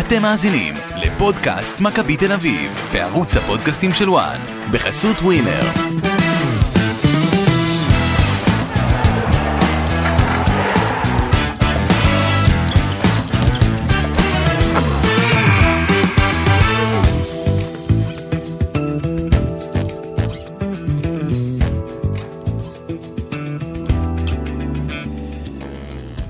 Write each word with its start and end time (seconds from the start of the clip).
אתם 0.00 0.22
מאזינים 0.22 0.74
לפודקאסט 0.96 1.80
מכבי 1.80 2.16
תל 2.16 2.32
אביב, 2.32 2.90
בערוץ 2.92 3.36
הפודקאסטים 3.36 3.92
של 3.92 4.10
וואן, 4.10 4.40
בחסות 4.72 5.16
ווינר. 5.16 5.62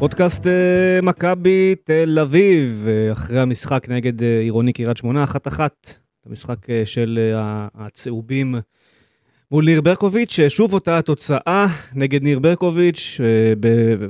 פודקאסט 0.03 0.47
אה, 0.47 1.01
מכבי 1.03 1.75
תל 1.85 2.19
אביב, 2.23 2.87
אה, 2.89 3.13
אחרי 3.13 3.41
המשחק 3.41 3.89
נגד 3.89 4.23
אה, 4.23 4.41
עירוני 4.41 4.73
קריית 4.73 4.97
שמונה, 4.97 5.25
אחת 5.25 5.49
אחת. 5.49 5.95
המשחק 6.27 6.67
של 6.85 7.35
הצהובים 7.75 8.55
מול 9.51 9.65
ניר 9.65 9.81
ברקוביץ', 9.81 10.33
ששוב 10.33 10.75
אותה 10.75 10.99
התוצאה 10.99 11.67
נגד 11.95 12.23
ניר 12.23 12.39
ברקוביץ', 12.39 13.21
ב- 13.61 14.07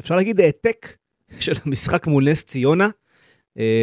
אפשר 0.00 0.16
להגיד 0.16 0.40
העתק 0.40 0.96
של 1.40 1.52
המשחק 1.64 2.06
מול 2.06 2.30
נס 2.30 2.44
ציונה. 2.44 2.88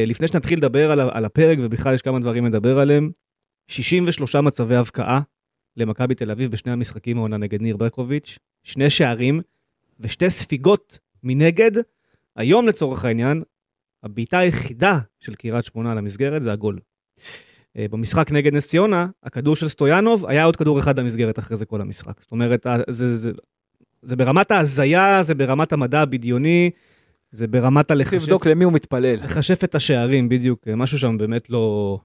לפני 0.07 0.27
שנתחיל 0.27 0.57
לדבר 0.57 0.91
על 0.91 1.25
הפרק, 1.25 1.57
ובכלל 1.61 1.93
יש 1.93 2.01
כמה 2.01 2.19
דברים 2.19 2.45
לדבר 2.45 2.79
עליהם, 2.79 3.11
63 3.67 4.35
מצבי 4.35 4.75
הבקעה 4.75 5.21
למכבי 5.77 6.15
תל 6.15 6.31
אביב 6.31 6.51
בשני 6.51 6.71
המשחקים 6.71 7.17
העונה 7.17 7.37
נגד 7.37 7.61
ניר 7.61 7.77
ברקוביץ', 7.77 8.39
שני 8.63 8.89
שערים. 8.89 9.41
ושתי 10.01 10.29
ספיגות 10.29 10.99
מנגד. 11.23 11.71
היום 12.35 12.67
לצורך 12.67 13.05
העניין, 13.05 13.43
הבעיטה 14.03 14.37
היחידה 14.37 14.99
של 15.19 15.35
קריית 15.35 15.65
שמונה 15.65 15.95
למסגרת 15.95 16.43
זה 16.43 16.51
הגול. 16.51 16.79
אה, 17.77 17.85
במשחק 17.91 18.31
נגד 18.31 18.53
נס 18.53 18.67
ציונה, 18.67 19.07
הכדור 19.23 19.55
של 19.55 19.67
סטויאנוב, 19.67 20.25
היה 20.25 20.43
עוד 20.43 20.55
כדור 20.55 20.79
אחד 20.79 20.99
למסגרת 20.99 21.39
אחרי 21.39 21.57
זה 21.57 21.65
כל 21.65 21.81
המשחק. 21.81 22.21
זאת 22.21 22.31
אומרת, 22.31 22.65
ה- 22.65 22.77
זה, 22.89 23.15
זה, 23.15 23.31
זה 24.01 24.15
ברמת 24.15 24.51
ההזיה, 24.51 25.23
זה 25.23 25.35
ברמת 25.35 25.73
המדע 25.73 26.01
הבדיוני, 26.01 26.69
זה 27.31 27.47
ברמת 27.47 27.91
הלחשף 27.91 28.13
לבדוק 28.13 28.45
למי 28.47 28.63
הוא 28.63 28.73
מתפלל. 28.73 29.23
לחשף 29.23 29.63
את 29.63 29.75
השערים, 29.75 30.29
בדיוק, 30.29 30.67
אה, 30.67 30.75
משהו 30.75 30.99
שם 30.99 31.17
באמת 31.17 31.49
לא... 31.49 31.99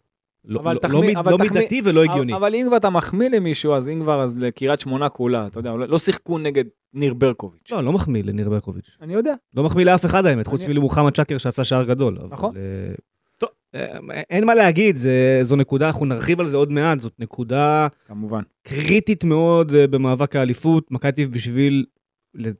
לא, 0.47 0.61
אבל 0.61 0.75
לא, 0.75 0.78
תחמיא- 0.78 1.14
לא, 1.14 1.20
אבל 1.20 1.33
לא 1.33 1.36
תחמיא- 1.36 1.61
מידתי 1.61 1.80
ולא 1.84 2.02
הגיוני. 2.05 2.36
אבל 2.36 2.55
אם 2.55 2.64
כבר 2.69 2.77
אתה 2.77 2.91
מחמיא 2.91 3.28
למישהו, 3.28 3.75
אז 3.75 3.89
אם 3.89 4.00
כבר, 4.02 4.22
אז 4.22 4.36
לקריית 4.39 4.80
שמונה 4.80 5.08
כולה, 5.08 5.47
אתה 5.47 5.58
יודע, 5.58 5.72
לא 5.75 5.98
שיחקו 5.98 6.39
נגד 6.39 6.64
ניר 6.94 7.14
ברקוביץ'. 7.14 7.72
לא, 7.72 7.84
לא 7.84 7.92
מחמיא 7.92 8.22
לניר 8.25 8.48
ברקוביץ'. 8.50 8.91
אני 9.00 9.12
יודע. 9.14 9.34
לא 9.55 9.62
מחמיא 9.62 9.84
לאף 9.84 10.05
אחד 10.05 10.27
האמת, 10.27 10.47
חוץ 10.47 10.61
אני- 10.64 10.72
מלמוחמד 10.72 11.17
שקר 11.17 11.39
שעשה 11.39 11.64
שער 11.64 11.84
גדול. 11.84 12.19
אבל, 12.19 12.28
נכון. 12.30 12.56
אה, 12.56 12.94
טוב, 13.39 13.48
אה, 13.74 13.98
אין 14.30 14.44
מה 14.44 14.55
להגיד, 14.55 14.97
זה, 14.97 15.39
זו 15.42 15.56
נקודה, 15.56 15.86
אנחנו 15.86 16.06
נרחיב 16.06 16.41
על 16.41 16.48
זה 16.48 16.56
עוד 16.56 16.72
מעט, 16.72 16.98
זאת 16.98 17.12
נקודה 17.19 17.89
כמובן. 18.06 18.42
קריטית 18.62 19.24
מאוד 19.24 19.74
אה, 19.74 19.86
במאבק 19.86 20.36
האליפות. 20.36 20.91
מכבי 20.91 21.27
בשביל, 21.27 21.84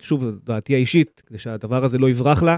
שוב, 0.01 0.25
דעתי 0.45 0.75
האישית, 0.75 1.23
כדי 1.27 1.39
שהדבר 1.39 1.85
הזה 1.85 1.99
לא 1.99 2.11
יברח 2.11 2.43
לה, 2.43 2.57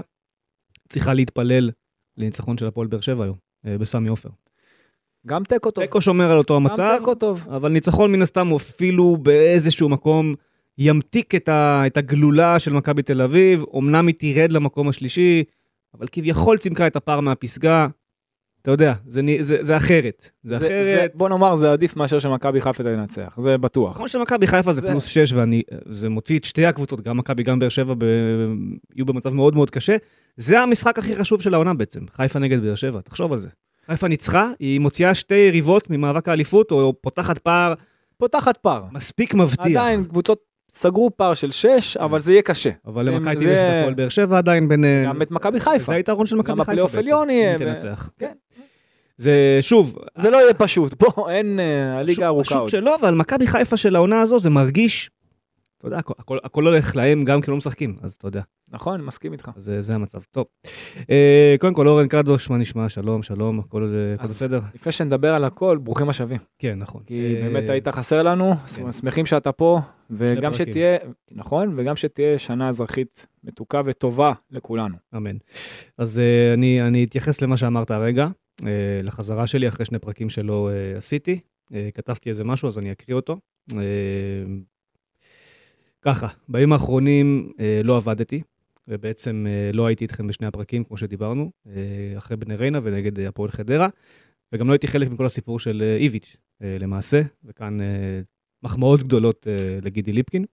צריכה 0.89 1.13
להתפלל 1.13 1.69
לניצחון 2.17 2.57
של 2.57 2.67
הפועל 2.67 2.87
באר 2.87 2.99
שבע 3.01 3.23
היום, 3.23 3.35
בסמי 3.65 4.09
עופר. 4.09 4.29
גם 5.29 5.43
תיקו 5.43 5.71
טוב. 5.71 5.83
תיקו 5.83 6.01
שומר 6.01 6.31
על 6.31 6.37
אותו 6.37 6.55
גם 6.55 6.67
המצב, 6.67 6.95
תיקו 6.99 7.15
טוב. 7.15 7.47
אבל 7.55 7.71
ניצחון 7.71 8.11
מן 8.11 8.21
הסתם 8.21 8.47
הוא 8.47 8.57
אפילו 8.57 9.17
באיזשהו 9.17 9.89
מקום 9.89 10.35
ימתיק 10.77 11.35
את, 11.35 11.49
ה, 11.49 11.83
את 11.87 11.97
הגלולה 11.97 12.59
של 12.59 12.73
מכבי 12.73 13.01
תל 13.03 13.21
אביב, 13.21 13.63
אמנם 13.77 14.07
היא 14.07 14.15
תרד 14.17 14.51
למקום 14.51 14.89
השלישי, 14.89 15.43
אבל 15.97 16.07
כביכול 16.11 16.57
צימקה 16.57 16.87
את 16.87 16.95
הפער 16.95 17.19
מהפסגה. 17.19 17.87
אתה 18.61 18.71
יודע, 18.71 18.93
זה, 19.07 19.21
נ- 19.21 19.41
זה, 19.41 19.57
זה 19.61 19.77
אחרת. 19.77 20.29
זה, 20.43 20.57
זה- 20.59 20.67
אחרת. 20.67 20.83
זה- 21.11 21.17
בוא 21.17 21.29
נאמר, 21.29 21.55
זה 21.55 21.71
עדיף 21.71 21.95
מאשר 21.95 22.19
שמכבי 22.19 22.61
חיפה 22.61 22.83
תנצח, 22.83 23.35
זה 23.37 23.57
בטוח. 23.57 23.97
כמו 23.97 24.07
שמכבי 24.07 24.47
חיפה 24.47 24.73
זה, 24.73 24.81
זה- 24.81 24.89
פלוס 24.89 25.05
6, 25.05 25.33
וזה 25.85 26.09
מוציא 26.09 26.39
את 26.39 26.43
שתי 26.43 26.65
הקבוצות, 26.65 27.01
גם 27.01 27.17
מכבי, 27.17 27.43
גם 27.43 27.59
באר 27.59 27.69
שבע, 27.69 27.93
ב... 27.97 28.03
יהיו 28.95 29.05
במצב 29.05 29.33
מאוד 29.33 29.55
מאוד 29.55 29.69
קשה. 29.69 29.95
זה 30.37 30.59
המשחק 30.61 30.99
הכי 30.99 31.15
חשוב 31.15 31.41
של 31.41 31.53
העונה 31.53 31.73
בעצם, 31.73 31.99
חיפה 32.13 32.39
נגד 32.39 32.61
באר 32.61 32.75
שבע, 32.75 33.01
תחשוב 33.01 33.33
על 33.33 33.39
זה. 33.39 33.49
חיפה 33.89 34.07
ניצחה, 34.07 34.51
היא 34.59 34.79
מוציאה 34.79 35.15
שתי 35.15 35.35
יריבות 35.35 35.89
ממאבק 35.89 36.29
האליפות, 36.29 36.71
או 36.71 36.93
פותחת 37.01 37.37
פער 37.37 37.73
פותחת 38.17 38.57
פער. 38.57 38.83
מספיק 38.91 39.33
מבטיח. 39.33 39.65
עדיין 39.65 40.05
קבוצות 40.05 40.39
סגרו 40.73 41.11
פער 41.17 41.33
של 41.33 41.51
6, 41.51 41.97
אבל 41.97 42.19
זה 42.19 42.31
יהיה 42.33 42.41
קשה. 42.41 42.69
אבל 42.85 43.05
למכבי 43.05 43.35
תל 43.35 43.41
אביב 43.41 43.49
יש 43.49 43.59
את 43.59 43.65
הפועל 43.79 43.93
באר 43.93 44.09
שבע 44.09 44.37
עדיין 44.37 44.67
בין... 44.67 44.85
אה, 44.85 45.03
גם 45.05 45.21
את 45.21 45.31
מכבי 45.31 45.59
חיפה. 45.59 45.85
זה 45.85 45.93
היתרון 45.93 46.25
של 46.25 46.35
מכבי 46.35 46.51
גם 46.51 46.59
חיפה 46.59 46.71
הפלייאוף 46.71 46.91
בעצם. 46.91 46.99
עליון 46.99 47.29
יהיה, 47.29 47.57
תנצח. 47.57 48.09
כן. 48.19 48.31
זה 49.17 49.57
שוב, 49.61 49.97
זה 50.15 50.29
לא 50.29 50.37
יהיה 50.37 50.53
פשוט, 50.53 51.03
בוא, 51.03 51.29
אין, 51.29 51.59
אה, 51.59 51.99
הליגה 51.99 52.27
ארוכה 52.27 52.45
פשוט 52.45 52.57
עוד. 52.57 52.69
שלא, 52.69 52.95
אבל 52.95 53.13
מכבי 53.13 53.47
חיפה 53.47 53.77
של 53.77 53.95
העונה 53.95 54.21
הזו 54.21 54.39
זה 54.39 54.49
מרגיש, 54.49 55.09
אתה 55.79 55.87
יודע, 55.87 55.97
הכל- 55.97 56.13
הכל- 56.19 56.37
הכל 56.43 56.67
הולך 56.67 56.95
להם 56.95 57.23
גם 57.23 57.41
כי 57.41 57.51
לא 57.51 57.57
משחקים, 57.57 57.97
אז 58.01 58.13
אתה 58.13 58.27
יודע, 58.27 58.41
נכון, 58.71 59.01
מסכים 59.01 59.33
איתך. 59.33 59.51
אז 59.55 59.69
אה, 59.69 59.81
זה 59.81 59.95
המצב. 59.95 60.19
טוב, 60.31 60.45
אה, 61.09 61.55
קודם 61.59 61.73
כל 61.73 61.87
אורן 61.87 62.07
קדוש, 62.07 62.49
מה 62.49 62.57
נשמע? 62.57 62.89
שלום, 62.89 63.23
שלום, 63.23 63.59
הכל 63.59 63.83
אה, 63.95 64.13
הכל 64.13 64.23
אז- 64.23 64.29
בסדר? 64.31 64.59
לפני 64.75 64.91
שנדבר 64.91 65.33
על 65.33 65.43
הכל, 65.43 65.77
ברוכים 65.83 66.09
השבים. 66.09 66.37
כן, 66.59 66.79
נכון. 66.79 67.03
כי 67.05 67.35
אה, 67.35 67.41
באמת 67.41 67.69
היית 67.69 67.87
חסר 67.87 68.21
לנו, 68.23 68.53
כן. 68.75 68.91
שמחים 68.91 69.25
שאתה 69.25 69.51
פה, 69.51 69.79
וגם. 70.09 70.53
שתהיה, 70.53 70.97
נכון, 71.31 71.73
וגם 71.77 71.95
שתהיה 71.95 72.37
שנה 72.37 72.69
אזרחית 72.69 73.25
מתוקה 73.43 73.81
וטובה 73.85 74.33
לכולנו. 74.51 74.95
אמן. 75.15 75.37
אז 75.97 76.19
אה, 76.19 76.53
אני, 76.53 76.81
אני 76.81 77.03
אתייחס 77.03 77.41
למה 77.41 77.57
שאמרת 77.57 77.91
הרגע, 77.91 78.27
אה, 78.65 78.69
לחזרה 79.03 79.47
שלי 79.47 79.67
אחרי 79.67 79.85
שני 79.85 79.99
פרקים 79.99 80.29
שלא 80.29 80.69
אה, 80.71 80.97
עשיתי. 80.97 81.39
אה, 81.73 81.89
כתבתי 81.93 82.29
איזה 82.29 82.43
משהו, 82.43 82.67
אז 82.67 82.77
אני 82.77 82.91
אקריא 82.91 83.15
אותו. 83.15 83.37
אה, 83.73 83.79
ככה, 86.01 86.27
בימים 86.47 86.73
האחרונים 86.73 87.51
אה, 87.59 87.81
לא 87.83 87.97
עבדתי, 87.97 88.41
ובעצם 88.87 89.45
אה, 89.49 89.71
לא 89.73 89.85
הייתי 89.85 90.03
איתכם 90.03 90.27
בשני 90.27 90.47
הפרקים, 90.47 90.83
כמו 90.83 90.97
שדיברנו, 90.97 91.51
אה, 91.67 91.73
אחרי 92.17 92.37
בני 92.37 92.55
ריינה 92.55 92.79
ונגד 92.83 93.19
אה, 93.19 93.27
הפועל 93.27 93.51
חדרה, 93.51 93.87
וגם 94.53 94.67
לא 94.67 94.73
הייתי 94.73 94.87
חלק 94.87 95.09
מכל 95.09 95.25
הסיפור 95.25 95.59
של 95.59 95.81
אה, 95.85 95.95
איביץ', 95.95 96.37
אה, 96.61 96.77
למעשה, 96.79 97.21
וכאן 97.45 97.81
אה, 97.81 98.21
מחמאות 98.63 99.03
גדולות 99.03 99.47
אה, 99.47 99.79
לגידי 99.81 100.11
ליפקין. 100.11 100.45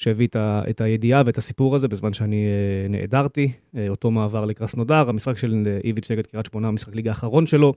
שהביא 0.00 0.26
את, 0.26 0.36
ה, 0.36 0.62
את 0.70 0.80
הידיעה 0.80 1.22
ואת 1.26 1.38
הסיפור 1.38 1.76
הזה 1.76 1.88
בזמן 1.88 2.12
שאני 2.12 2.44
אה, 2.46 2.88
נעדרתי, 2.88 3.52
אה, 3.76 3.88
אותו 3.88 4.10
מעבר 4.10 4.44
לקרסנודר, 4.44 5.08
המשחק 5.08 5.38
של 5.38 5.62
אה, 5.66 5.78
איביץ' 5.84 6.10
נגד 6.10 6.26
קריית 6.26 6.46
שמונה, 6.46 6.68
המשחק 6.68 6.94
ליגה 6.94 7.10
האחרון 7.10 7.46
שלו, 7.46 7.74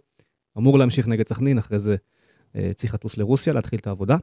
אמור 0.57 0.79
להמשיך 0.79 1.07
נגד 1.07 1.27
סכנין, 1.27 1.57
אחרי 1.57 1.79
זה 1.79 1.95
אה, 2.55 2.71
צריך 2.75 2.93
לטוס 2.93 3.17
לרוסיה, 3.17 3.53
להתחיל 3.53 3.79
את 3.79 3.87
העבודה. 3.87 4.17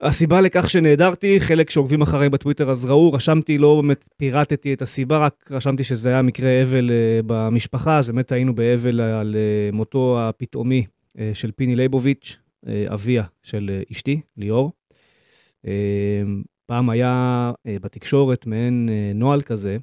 הסיבה 0.00 0.40
לכך 0.40 0.70
שנעדרתי, 0.70 1.40
חלק 1.40 1.70
שעוקבים 1.70 2.02
אחריי 2.02 2.28
בטוויטר 2.28 2.70
אז 2.70 2.84
ראו, 2.84 3.12
רשמתי, 3.12 3.58
לא 3.58 3.80
באמת 3.82 4.04
פירטתי 4.16 4.74
את 4.74 4.82
הסיבה, 4.82 5.18
רק 5.18 5.50
רשמתי 5.50 5.84
שזה 5.84 6.08
היה 6.08 6.22
מקרה 6.22 6.62
אבל 6.62 6.90
אה, 6.90 7.20
במשפחה, 7.26 7.98
אז 7.98 8.10
באמת 8.10 8.32
היינו 8.32 8.54
באבל 8.54 9.00
על 9.00 9.36
אה, 9.36 9.70
מותו 9.72 10.20
הפתאומי 10.20 10.86
אה, 11.18 11.30
של 11.34 11.50
פיני 11.50 11.76
ליבוביץ', 11.76 12.38
אביה 12.88 13.24
של 13.42 13.82
אשתי, 13.92 14.20
ליאור. 14.36 14.72
פעם 16.66 16.90
היה 16.90 17.52
בתקשורת 17.66 18.46
מעין 18.46 18.88
נוהל 19.14 19.42
כזה, 19.42 19.76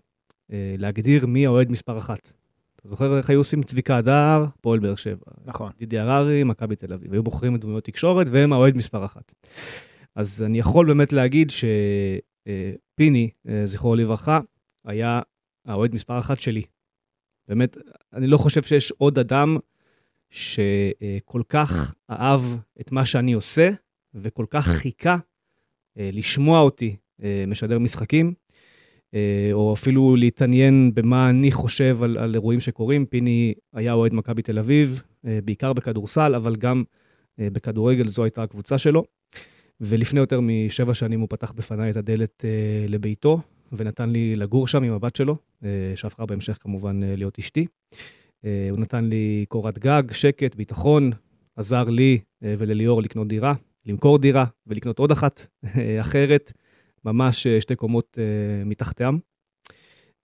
להגדיר 0.50 1.26
מי 1.26 1.46
האוהד 1.46 1.72
מספר 1.72 1.98
אחת. 1.98 2.32
אתה 2.76 2.90
זוכר 2.90 3.18
איך 3.18 3.30
היו 3.30 3.40
עושים 3.40 3.64
צביקה 3.64 3.98
הדר, 3.98 4.46
פועל 4.62 4.80
באר 4.80 4.96
שבע, 4.96 5.26
נכון. 5.46 5.72
דידי 5.80 6.00
הררי, 6.00 6.44
מכבי 6.44 6.76
תל 6.76 6.94
אביב. 6.94 7.14
היו 7.14 7.24
בוחרים 7.24 7.56
את 7.56 7.62
דמויות 7.62 7.84
תקשורת 7.84 8.28
והם 8.32 8.54
האוהד 8.54 8.78
מספר 8.78 9.06
אחת. 9.06 9.34
אז 10.16 10.44
אני 10.46 10.60
יכול 10.60 10.88
באמת 10.88 11.14
להגיד 11.14 11.52
שפיני, 11.52 13.30
זכרו 13.66 13.96
לברכה, 13.96 14.40
היה 14.86 15.22
האוהד 15.66 15.96
מספר 15.96 16.20
אחת 16.20 16.40
שלי. 16.40 16.64
באמת, 17.48 17.78
אני 18.14 18.28
לא 18.28 18.38
חושב 18.38 18.64
שיש 18.64 18.92
עוד 18.92 19.20
אדם 19.20 19.58
שכל 20.30 21.42
כך 21.50 21.96
אהב 22.10 22.42
את 22.82 22.92
מה 22.92 23.06
שאני 23.06 23.34
עושה, 23.34 23.70
וכל 24.14 24.46
כך 24.50 24.66
חיכה 24.66 25.18
אה, 25.98 26.10
לשמוע 26.14 26.60
אותי 26.60 26.96
אה, 27.24 27.44
משדר 27.48 27.80
משחקים, 27.80 28.34
אה, 29.14 29.50
או 29.54 29.74
אפילו 29.74 30.16
להתעניין 30.16 30.92
במה 30.94 31.30
אני 31.30 31.52
חושב 31.52 32.04
על, 32.04 32.18
על 32.18 32.34
אירועים 32.34 32.60
שקורים. 32.60 33.06
פיני 33.06 33.54
היה 33.74 33.94
אוהד 33.94 34.14
מכבי 34.14 34.42
תל 34.42 34.60
אביב, 34.60 35.02
אה, 35.28 35.40
בעיקר 35.44 35.74
בכדורסל, 35.74 36.36
אבל 36.36 36.56
גם 36.56 36.84
אה, 37.40 37.48
בכדורגל, 37.52 38.08
זו 38.08 38.24
הייתה 38.24 38.44
הקבוצה 38.44 38.78
שלו. 38.78 39.04
ולפני 39.82 40.20
יותר 40.20 40.40
משבע 40.42 40.94
שנים 40.94 41.20
הוא 41.20 41.28
פתח 41.30 41.52
בפניי 41.52 41.92
את 41.92 41.96
הדלת 41.96 42.46
אה, 42.46 42.86
לביתו, 42.88 43.40
ונתן 43.72 44.10
לי 44.10 44.36
לגור 44.36 44.68
שם 44.68 44.84
עם 44.84 44.94
הבת 44.94 45.16
שלו, 45.16 45.38
אה, 45.64 45.70
שהפכה 45.96 46.26
בהמשך 46.26 46.58
כמובן 46.62 47.04
אה, 47.04 47.16
להיות 47.16 47.40
אשתי. 47.40 47.66
אה, 48.46 48.68
הוא 48.72 48.80
נתן 48.80 49.06
לי 49.06 49.46
קורת 49.48 49.80
גג, 49.80 50.04
שקט, 50.12 50.56
ביטחון, 50.56 51.12
עזר 51.56 51.84
לי 51.84 52.20
אה, 52.44 52.56
ולליאור 52.58 53.02
לקנות 53.02 53.28
דירה, 53.28 53.54
למכור 53.86 54.20
דירה 54.20 54.46
ולקנות 54.68 55.00
עוד 55.00 55.12
אחת 55.12 55.48
אה, 55.78 56.02
אחרת, 56.02 56.52
ממש 57.06 57.48
אה, 57.48 57.62
שתי 57.62 57.76
קומות 57.76 58.18
אה, 58.22 58.66
מתחתם. 58.66 59.18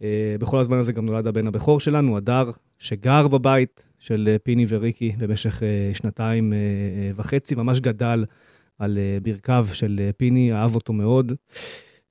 אה, 0.01 0.35
בכל 0.39 0.59
הזמן 0.59 0.77
הזה 0.77 0.93
גם 0.93 1.05
נולד 1.05 1.27
הבן 1.27 1.47
הבכור 1.47 1.79
שלנו, 1.79 2.17
הדר, 2.17 2.51
שגר 2.79 3.27
בבית 3.27 3.89
של 3.99 4.29
אה, 4.31 4.39
פיני 4.39 4.65
וריקי 4.67 5.11
במשך 5.17 5.63
אה, 5.63 5.91
שנתיים 5.93 6.53
אה, 6.53 6.57
אה, 6.57 7.11
וחצי, 7.15 7.55
ממש 7.55 7.79
גדל 7.79 8.25
על 8.81 8.97
אה, 8.97 9.17
ברכיו 9.21 9.67
של 9.73 9.99
אה, 9.99 10.13
פיני, 10.13 10.53
אהב 10.53 10.75
אותו 10.75 10.93
מאוד. 10.93 11.33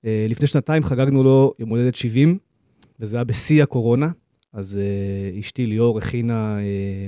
אה, 0.05 0.27
לפני 0.29 0.47
שנתיים 0.47 0.83
חגגנו 0.83 1.23
לו 1.23 1.55
יום 1.59 1.71
הולדת 1.71 1.95
70, 1.95 2.39
וזה 3.01 3.17
היה 3.17 3.25
בשיא 3.25 3.63
הקורונה, 3.63 4.11
אז 4.53 4.81
אשתי 5.41 5.67
ליאור 5.67 5.99
הכינה 5.99 6.59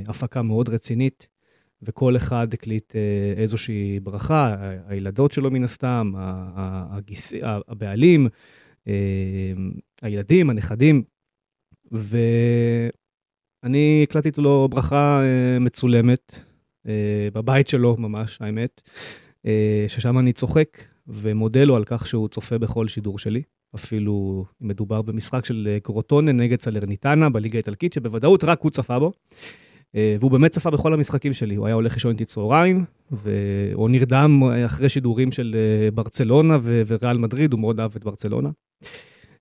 הפקה 0.07 0.43
מאוד 0.43 0.69
רצינית, 0.69 1.29
וכל 1.83 2.17
אחד 2.17 2.55
הקליט 2.55 2.95
איזושהי 3.37 4.01
ברכה, 4.01 4.57
הילדות 4.87 5.33
שלו 5.33 5.51
מן 5.51 5.65
הסתם, 5.65 6.13
הגיס, 6.17 7.33
הבעלים, 7.69 8.29
הילדים, 10.03 10.51
הנכדים, 10.51 11.03
ואני 11.93 12.91
הקלטתי 14.03 14.41
לו 14.41 14.69
ברכה 14.71 15.23
מצולמת, 15.61 16.45
בבית 17.33 17.69
שלו 17.69 17.97
ממש, 17.99 18.43
האמת, 18.43 18.83
ששם 19.89 20.19
אני 20.19 20.33
צוחק 20.33 20.85
ומודה 21.07 21.65
לו 21.65 21.77
על 21.77 21.85
כך 21.85 22.07
שהוא 22.07 22.29
צופה 22.29 22.59
בכל 22.59 22.89
שידור 22.89 23.19
שלי. 23.19 23.43
אפילו 23.75 24.45
מדובר 24.61 25.03
במשחק 25.03 25.45
של 25.45 25.69
אה, 25.71 25.81
קרוטונה 25.81 26.33
נגד 26.33 26.61
סלרניטנה 26.61 27.31
בליגה 27.31 27.59
האיטלקית, 27.59 27.93
שבוודאות 27.93 28.45
רק 28.45 28.61
הוא 28.61 28.71
צפה 28.71 28.99
בו. 28.99 29.13
אה, 29.97 30.17
והוא 30.21 30.31
באמת 30.31 30.51
צפה 30.51 30.71
בכל 30.71 30.95
המשחקים 30.95 31.33
שלי, 31.33 31.55
הוא 31.55 31.67
היה 31.67 31.75
הולך 31.75 31.95
לישון 31.95 32.11
איתי 32.11 32.25
צהריים, 32.25 32.85
והוא 33.11 33.91
נרדם 33.91 34.43
אחרי 34.67 34.89
שידורים 34.89 35.33
של 35.33 35.57
אה, 35.59 35.91
ברצלונה 35.91 36.59
ו- 36.63 36.83
וריאל 36.87 37.19
מדריד, 37.19 37.53
הוא 37.53 37.61
מאוד 37.61 37.81
אהב 37.81 37.97
את 37.97 38.05
ברצלונה. 38.05 38.51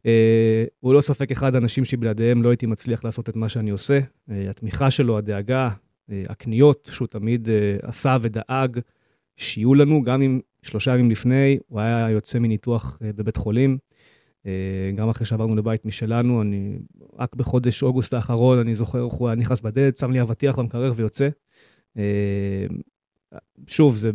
אה, 0.05 0.63
הוא 0.79 0.93
לא 0.93 1.01
ספק 1.01 1.31
אחד 1.31 1.55
האנשים 1.55 1.85
שבלעדיהם 1.85 2.43
לא 2.43 2.49
הייתי 2.49 2.65
מצליח 2.65 3.03
לעשות 3.03 3.29
את 3.29 3.35
מה 3.35 3.49
שאני 3.49 3.69
עושה. 3.69 3.99
אה, 4.31 4.49
התמיכה 4.49 4.91
שלו, 4.91 5.17
הדאגה, 5.17 5.69
אה, 6.11 6.23
הקניות 6.29 6.89
שהוא 6.93 7.07
תמיד 7.07 7.49
אה, 7.49 7.77
עשה 7.81 8.17
ודאג 8.21 8.79
שיהיו 9.41 9.75
לנו, 9.75 10.03
גם 10.03 10.21
אם 10.21 10.39
שלושה 10.63 10.91
ימים 10.93 11.11
לפני 11.11 11.57
הוא 11.67 11.79
היה 11.79 12.09
יוצא 12.09 12.39
מניתוח 12.39 12.99
אה, 13.03 13.13
בבית 13.13 13.37
חולים. 13.37 13.77
אה, 14.45 14.91
גם 14.95 15.09
אחרי 15.09 15.25
שעברנו 15.25 15.55
לבית 15.55 15.85
משלנו, 15.85 16.41
אני, 16.41 16.77
רק 17.19 17.35
בחודש 17.35 17.83
אוגוסט 17.83 18.13
האחרון, 18.13 18.59
אני 18.59 18.75
זוכר 18.75 19.05
איך 19.05 19.13
הוא 19.13 19.27
היה 19.27 19.35
נכנס 19.35 19.59
בדלת, 19.59 19.97
שם 19.97 20.11
לי 20.11 20.21
אבטיח 20.21 20.59
במקרר 20.59 20.93
ויוצא. 20.95 21.29
אה, 21.97 22.65
שוב, 23.67 23.97
זו 23.97 24.09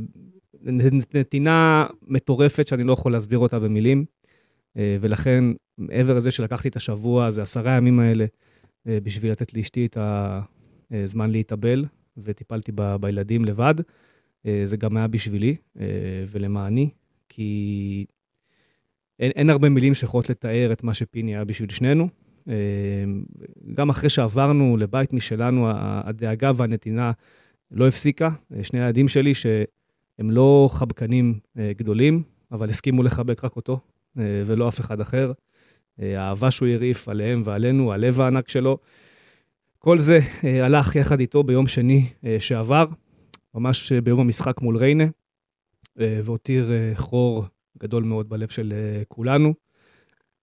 נתינה 1.15 1.87
מטורפת 2.03 2.69
שאני 2.69 2.85
לא 2.85 2.93
יכול 2.93 3.13
להסביר 3.13 3.39
אותה 3.39 3.59
במילים, 3.59 4.05
ולכן, 5.01 5.45
מעבר 5.79 6.15
לזה 6.15 6.31
שלקחתי 6.31 6.69
את 6.69 6.77
השבוע, 6.77 7.31
זה 7.31 7.43
עשרה 7.43 7.75
הימים 7.75 8.01
האלה, 8.01 8.27
בשביל 8.87 9.33
לתת 9.33 9.55
לאשתי 9.55 9.87
את 9.87 9.99
הזמן 10.91 11.31
להתאבל, 11.31 11.85
וטיפלתי 12.17 12.73
ב- 12.75 12.97
בילדים 12.97 13.45
לבד, 13.45 13.75
זה 14.65 14.77
גם 14.77 14.97
היה 14.97 15.07
בשבילי 15.07 15.57
אה, 15.81 15.85
ולמעני, 16.31 16.89
כי 17.29 18.07
אין, 19.21 19.31
אין 19.31 19.51
הרבה 19.51 19.69
מילים 19.69 19.95
שיכולות 19.95 20.31
לתאר 20.31 20.73
את 20.73 20.85
מה 20.85 20.95
שפיני 20.95 21.35
היה 21.35 21.45
בשביל 21.45 21.71
שנינו. 21.71 22.09
אה, 22.49 22.55
גם 23.75 23.91
אחרי 23.91 24.11
שעברנו 24.11 24.77
לבית 24.77 25.13
משלנו, 25.13 25.67
הדאגה 25.77 26.53
והנתינה 26.57 27.13
לא 27.71 27.89
הפסיקה. 27.89 28.31
אה, 28.57 28.65
שני 28.65 28.81
הילדים 28.81 29.09
שלי, 29.09 29.35
שהם 29.35 30.31
לא 30.31 30.69
חבקנים 30.73 31.39
אה, 31.59 31.73
גדולים, 31.77 32.23
אבל 32.53 32.69
הסכימו 32.69 33.03
לחבק 33.03 33.45
רק 33.45 33.57
אותו, 33.57 33.81
אה, 34.19 34.43
ולא 34.47 34.69
אף 34.69 34.81
אחד 34.81 35.01
אחר. 35.01 35.33
אה, 36.03 36.23
האהבה 36.23 36.51
שהוא 36.51 36.69
הרעיף 36.69 37.09
עליהם 37.09 37.43
ועלינו, 37.45 37.93
הלב 37.93 38.21
הענק 38.21 38.49
שלו. 38.49 38.79
כל 39.79 39.99
זה 39.99 40.21
אה, 40.45 40.65
הלך 40.65 40.97
יחד 40.97 41.21
איתו 41.21 41.43
ביום 41.43 41.67
שני 41.67 42.07
אה, 42.25 42.37
שעבר, 42.41 42.87
ממש 43.57 43.93
אה, 43.93 44.01
ביום 44.01 44.21
המשחק 44.21 44.61
מול 44.63 44.77
ריינה, 44.77 45.05
אה, 46.01 46.21
והותיר 46.25 46.73
אה, 46.73 46.93
חור 46.95 47.45
גדול 47.79 48.03
מאוד 48.03 48.29
בלב 48.29 48.49
של 48.49 48.73
כולנו. 49.09 49.55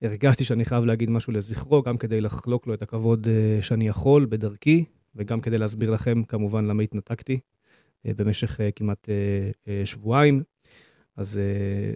הרגשתי 0.01 0.43
שאני 0.43 0.65
חייב 0.65 0.85
להגיד 0.85 1.09
משהו 1.09 1.33
לזכרו, 1.33 1.81
גם 1.81 1.97
כדי 1.97 2.21
לחלוק 2.21 2.67
לו 2.67 2.73
את 2.73 2.81
הכבוד 2.81 3.27
שאני 3.61 3.87
יכול 3.87 4.25
בדרכי, 4.25 4.85
וגם 5.15 5.41
כדי 5.41 5.57
להסביר 5.57 5.91
לכם 5.91 6.23
כמובן 6.23 6.65
למה 6.65 6.83
התנתקתי 6.83 7.39
במשך 8.05 8.59
כמעט 8.75 9.09
שבועיים. 9.85 10.43
אז 11.17 11.39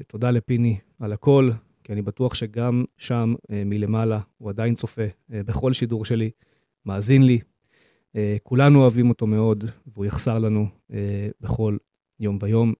תודה 0.08 0.32
לפיני 0.32 0.78
על 1.00 1.14
הכל, 1.14 1.52
כי 1.84 1.94
אני 1.94 2.02
בטוח 2.02 2.34
שגם 2.34 2.86
שם 2.98 3.36
מלמעלה 3.52 4.20
הוא 4.38 4.50
עדיין 4.50 4.76
צופה 4.76 5.06
בכל 5.30 5.74
שידור 5.74 6.06
שלי, 6.06 6.32
מאזין 6.86 7.24
לי. 7.24 7.40
אה, 8.18 8.38
כולנו 8.44 8.82
אוהבים 8.82 9.10
אותו 9.10 9.28
מאוד, 9.28 9.64
והוא 9.94 10.06
יחסר 10.06 10.40
לנו 10.40 10.68
אה, 10.94 11.30
בכל 11.42 11.78
יום 12.20 12.38
ויום. 12.42 12.74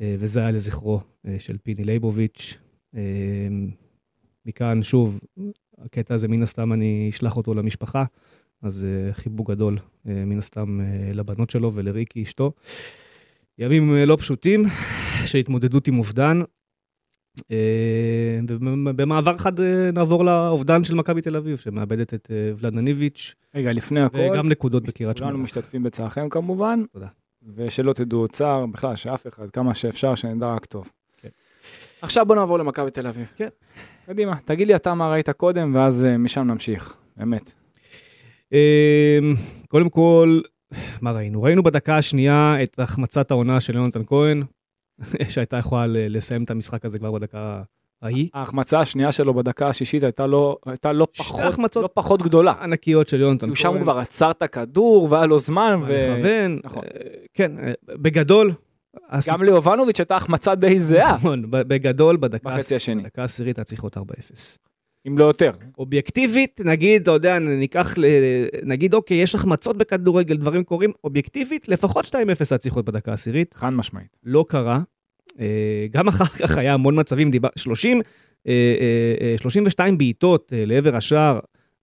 אה, 0.00 0.16
וזה 0.18 0.40
היה 0.40 0.50
לזכרו 0.50 1.00
של 1.38 1.56
פיני 1.58 1.84
ליבוביץ'. 1.84 2.58
מכאן, 4.46 4.82
שוב, 4.82 5.20
הקטע 5.78 6.14
הזה, 6.14 6.28
מן 6.28 6.42
הסתם 6.42 6.72
אני 6.72 7.10
אשלח 7.12 7.36
אותו 7.36 7.54
למשפחה, 7.54 8.04
אז 8.62 8.86
חיבוק 9.12 9.50
גדול, 9.50 9.78
מן 10.04 10.38
הסתם, 10.38 10.80
לבנות 11.14 11.50
שלו 11.50 11.72
ולריקי 11.74 12.22
אשתו. 12.22 12.52
ימים 13.58 13.94
לא 13.94 14.16
פשוטים 14.20 14.64
של 15.26 15.38
התמודדות 15.38 15.88
עם 15.88 15.98
אובדן. 15.98 16.40
אה, 17.50 18.40
ובמעבר 18.48 19.36
חד 19.36 19.60
אה, 19.60 19.90
נעבור 19.92 20.24
לאובדן 20.24 20.84
של 20.84 20.94
מכבי 20.94 21.22
תל 21.22 21.36
אביב, 21.36 21.56
שמאבדת 21.56 22.14
את 22.14 22.28
אה, 22.30 22.52
ולדניביץ', 22.58 23.34
רגע, 23.54 23.72
לפני 23.72 24.00
הכל, 24.00 24.18
וגם 24.18 24.48
נקודות 24.48 24.82
בקריית 24.82 25.18
כולנו 25.18 25.30
שמונה. 25.30 25.44
משתתפים 25.44 25.82
בצערכם 25.82 26.28
כמובן. 26.28 26.82
תודה. 26.92 27.06
ושלא 27.56 27.92
תדעו 27.92 28.28
צער, 28.28 28.66
בכלל, 28.66 28.96
שאף 28.96 29.26
אחד, 29.26 29.50
כמה 29.50 29.74
שאפשר, 29.74 30.14
שנדע 30.14 30.54
רק 30.54 30.64
טוב. 30.64 30.90
כן. 31.16 31.28
עכשיו 32.02 32.26
בוא 32.26 32.34
נעבור 32.34 32.58
למכבי 32.58 32.90
תל 32.90 33.06
אביב. 33.06 33.26
כן. 33.36 33.48
קדימה, 34.06 34.36
תגיד 34.44 34.66
לי 34.66 34.76
אתה 34.76 34.94
מה 34.94 35.10
ראית 35.10 35.30
קודם, 35.30 35.74
ואז 35.74 36.06
משם 36.18 36.42
נמשיך, 36.42 36.96
באמת. 37.16 37.52
אמ, 38.52 38.58
קודם 39.68 39.88
כל, 39.88 40.40
מה 41.02 41.12
ראינו? 41.12 41.42
ראינו 41.42 41.62
בדקה 41.62 41.96
השנייה 41.96 42.56
את 42.62 42.80
החמצת 42.80 43.30
העונה 43.30 43.60
של 43.60 43.74
יונתן 43.74 44.04
כהן, 44.06 44.42
שהייתה 45.32 45.56
יכולה 45.56 45.84
לסיים 45.88 46.42
את 46.42 46.50
המשחק 46.50 46.84
הזה 46.84 46.98
כבר 46.98 47.12
בדקה 47.12 47.62
ההיא. 48.02 48.28
ההחמצה 48.34 48.80
השנייה 48.80 49.12
שלו 49.12 49.34
בדקה 49.34 49.68
השישית 49.68 50.02
הייתה 50.02 50.26
לא, 50.26 50.56
הייתה 50.66 50.92
לא, 50.92 51.06
פחות. 51.16 51.76
לא 51.76 51.88
פחות 51.94 52.22
גדולה. 52.22 52.54
ענקיות 52.60 53.08
של 53.08 53.20
יונתן. 53.20 53.54
שם 53.54 53.74
הוא 53.74 53.80
כבר 53.80 53.98
עצר 53.98 54.30
את 54.30 54.42
הכדור, 54.42 55.08
והיה 55.10 55.26
לו 55.26 55.38
זמן, 55.38 55.80
ו... 55.86 56.16
מכוון. 56.16 56.60
נכון. 56.64 56.82
אה, 56.84 57.10
כן, 57.34 57.58
אה, 57.58 57.72
בגדול. 57.88 58.52
גם 59.28 59.42
ליובנוביץ' 59.42 60.00
הייתה 60.00 60.16
החמצה 60.16 60.54
די 60.54 60.80
זהה, 60.80 61.14
נכון, 61.14 61.44
בגדול, 61.50 62.16
בדקה 62.16 62.56
העשירית 63.16 63.58
היה 63.58 63.64
צריך 63.64 63.84
להיות 63.84 63.96
4-0. 63.96 64.00
אם 65.08 65.18
לא 65.18 65.24
יותר. 65.24 65.50
אובייקטיבית, 65.78 66.60
נגיד, 66.64 67.02
אתה 67.02 67.10
יודע, 67.10 67.38
ניקח, 67.38 67.94
נגיד, 68.62 68.94
אוקיי, 68.94 69.16
יש 69.16 69.34
החמצות 69.34 69.76
בכדורגל, 69.76 70.36
דברים 70.36 70.64
קורים, 70.64 70.92
אובייקטיבית, 71.04 71.68
לפחות 71.68 72.04
2-0 72.04 72.10
היה 72.50 72.58
צריך 72.58 72.76
להיות 72.76 72.86
בדקה 72.86 73.10
העשירית. 73.10 73.54
חד 73.54 73.70
משמעית. 73.70 74.16
לא 74.24 74.44
קרה. 74.48 74.80
אה, 75.40 75.86
גם 75.90 76.08
אחר 76.08 76.24
כך 76.24 76.58
היה 76.58 76.74
המון 76.74 77.00
מצבים, 77.00 77.30
דיבר, 77.30 77.48
30, 77.56 78.00
אה, 78.48 78.52
אה, 79.20 79.32
אה, 79.32 79.38
32 79.38 79.98
בעיטות 79.98 80.52
לעבר 80.56 80.96
השער, 80.96 81.40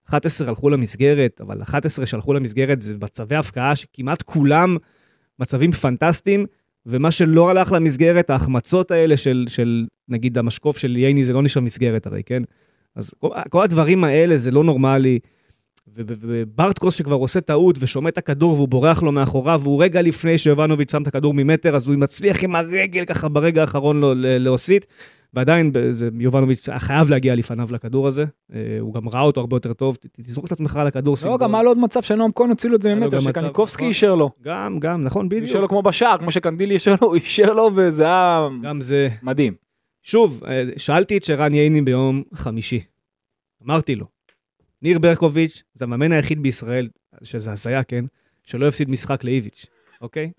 11 0.10 0.50
הלכו 0.50 0.70
למסגרת, 0.70 1.42
אבל 1.42 1.62
11 1.62 2.06
שהלכו 2.06 2.34
למסגרת 2.34 2.82
זה 2.82 2.94
מצבי 3.02 3.36
הפקעה 3.36 3.76
שכמעט 3.76 4.22
כולם 4.22 4.78
מצבים 5.40 5.72
פנטסטיים, 5.72 6.46
ומה 6.86 7.12
שלא 7.12 7.50
הלך 7.50 7.72
למסגרת, 7.72 8.30
ההחמצות 8.30 8.92
האלה 8.92 9.18
של, 9.18 9.46
של 9.48 9.86
נגיד 10.10 10.38
המשקוף 10.38 10.78
של 10.78 10.98
ייני, 10.98 11.24
זה 11.24 11.34
לא 11.34 11.42
נשאר 11.42 11.62
מסגרת 11.62 12.06
הרי, 12.06 12.24
כן? 12.26 12.44
אז 12.96 13.12
כל, 13.20 13.30
כל 13.50 13.64
הדברים 13.64 14.04
האלה 14.04 14.38
זה 14.38 14.52
לא 14.52 14.64
נורמלי. 14.64 15.20
וברטקוס 15.96 16.96
שכבר 16.96 17.16
עושה 17.16 17.42
טעות 17.42 17.76
ושומט 17.80 18.14
את 18.14 18.18
הכדור 18.18 18.54
והוא 18.54 18.68
בורח 18.68 19.04
לו 19.04 19.12
מאחוריו, 19.12 19.62
והוא 19.64 19.84
רגע 19.84 20.02
לפני 20.02 20.38
שיובנוביץ' 20.38 20.92
שם 20.92 21.02
את 21.02 21.08
הכדור 21.08 21.34
ממטר, 21.34 21.76
אז 21.76 21.88
הוא 21.88 21.96
מצליח 21.96 22.44
עם 22.44 22.56
הרגל 22.56 23.06
ככה 23.06 23.30
ברגע 23.30 23.62
האחרון 23.62 24.02
לו, 24.02 24.14
להוסיט, 24.16 24.86
ועדיין 25.34 25.72
יובנוביץ' 26.20 26.70
חייב 26.78 27.10
להגיע 27.10 27.36
לפניו 27.36 27.68
לכדור 27.72 28.08
הזה, 28.08 28.26
אה, 28.54 28.60
הוא 28.80 28.94
גם 28.94 29.10
ראה 29.10 29.22
אותו 29.22 29.42
הרבה 29.42 29.56
יותר 29.56 29.74
טוב, 29.74 29.98
תזרוק 30.22 30.46
את 30.48 30.52
עצמך 30.52 30.76
על 30.76 30.88
הכדור, 30.88 31.16
לא. 31.26 31.38
גם 31.38 31.56
היה 31.56 31.64
לו 31.64 31.70
עוד 31.70 31.78
מצב 31.78 32.02
שנועם 32.02 32.32
כהן 32.36 32.50
הוציא 32.50 32.70
את 32.76 32.82
זה 32.82 32.90
לו 32.90 32.96
ממטר, 32.96 33.20
שקניקובסקי 33.20 33.84
נכון. 33.84 33.90
אישר 33.90 34.16
לו. 34.16 34.30
גם, 34.44 34.80
גם, 34.80 35.04
נכון, 35.04 35.26
הוא 35.32 35.34
אישר 35.34 35.46
בדיוק. 35.46 35.62
לו 35.62 35.70
כמו 35.70 35.82
בשער, 35.82 36.18
כמו 36.18 36.32
שקנדילי 36.32 36.74
אישר 36.74 36.96
לו, 37.02 37.08
הוא 37.08 37.16
אישר 37.16 37.54
לו, 37.54 37.70
וזה 37.76 38.04
היה 38.06 38.48
גם 38.62 38.82
זה. 38.82 39.10
מדהים. 39.24 39.63
שוב, 40.04 40.44
אה, 40.44 40.64
שאלתי 40.78 41.18
את 41.18 41.24
שרן 41.24 41.54
ייני 41.54 41.82
ביום 41.82 42.24
חמישי. 42.34 42.84
אמרתי 43.66 43.96
לו, 43.96 44.06
ניר 44.82 45.00
ברקוביץ' 45.00 45.64
זה 45.74 45.86
המאמן 45.86 46.12
היחיד 46.12 46.44
בישראל, 46.44 46.90
שזה 47.24 47.52
הזיה, 47.52 47.84
כן, 47.84 48.06
שלא 48.44 48.68
הפסיד 48.68 48.90
משחק 48.90 49.24
לאיביץ', 49.24 49.66
אוקיי? 50.02 50.32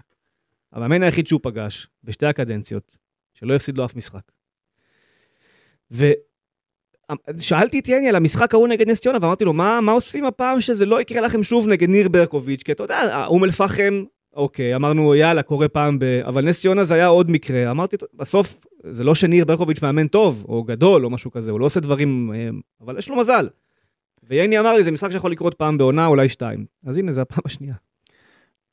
המאמן 0.72 1.02
היחיד 1.02 1.26
שהוא 1.26 1.40
פגש 1.42 1.86
בשתי 2.04 2.26
הקדנציות, 2.26 2.96
שלא 3.34 3.54
הפסיד 3.54 3.78
לו 3.78 3.84
אף 3.84 3.96
משחק. 3.96 4.32
שאלתי 7.38 7.78
את 7.78 7.88
יני 7.88 8.08
על 8.08 8.16
המשחק 8.16 8.54
ההוא 8.54 8.68
נגד 8.68 8.88
נס 8.90 9.00
ציונה, 9.00 9.18
ואמרתי 9.22 9.44
לו, 9.44 9.52
מה, 9.52 9.80
מה 9.80 9.92
עושים 9.92 10.24
הפעם 10.24 10.60
שזה 10.60 10.86
לא 10.86 11.00
יקרה 11.00 11.20
לכם 11.20 11.42
שוב 11.42 11.68
נגד 11.68 11.88
ניר 11.88 12.08
ברקוביץ'? 12.08 12.62
כי 12.62 12.72
אתה 12.72 12.82
יודע, 12.82 13.24
אום 13.26 13.44
אל-פחם, 13.44 14.04
אוקיי, 14.34 14.74
אמרנו, 14.76 15.14
יאללה, 15.14 15.42
קורה 15.42 15.68
פעם 15.68 15.98
ב... 15.98 16.04
אבל 16.04 16.44
נס 16.44 16.60
ציונה 16.60 16.84
זה 16.84 16.94
היה 16.94 17.06
עוד 17.06 17.30
מקרה. 17.30 17.70
אמרתי, 17.70 17.96
"טוב, 17.96 18.08
בסוף, 18.14 18.58
זה 18.90 19.04
לא 19.04 19.14
שניר 19.14 19.44
ברקוביץ' 19.44 19.82
מאמן 19.82 20.06
טוב, 20.06 20.44
או 20.48 20.62
גדול, 20.62 21.04
או 21.04 21.10
משהו 21.10 21.30
כזה, 21.30 21.50
הוא 21.50 21.60
לא 21.60 21.64
עושה 21.64 21.80
דברים, 21.80 22.32
אה, 22.34 22.48
אבל 22.80 22.98
יש 22.98 23.08
לו 23.08 23.16
מזל. 23.16 23.48
וייני 24.22 24.58
אמר 24.58 24.74
לי, 24.74 24.84
זה 24.84 24.90
משחק 24.90 25.10
שיכול 25.10 25.32
לקרות 25.32 25.54
פעם 25.54 25.78
בעונה, 25.78 26.06
אולי 26.06 26.28
שתיים. 26.28 26.64
אז 26.86 26.96
הנה, 26.96 27.12
זה 27.12 27.22
הפעם 27.22 27.42
השנייה. 27.44 27.74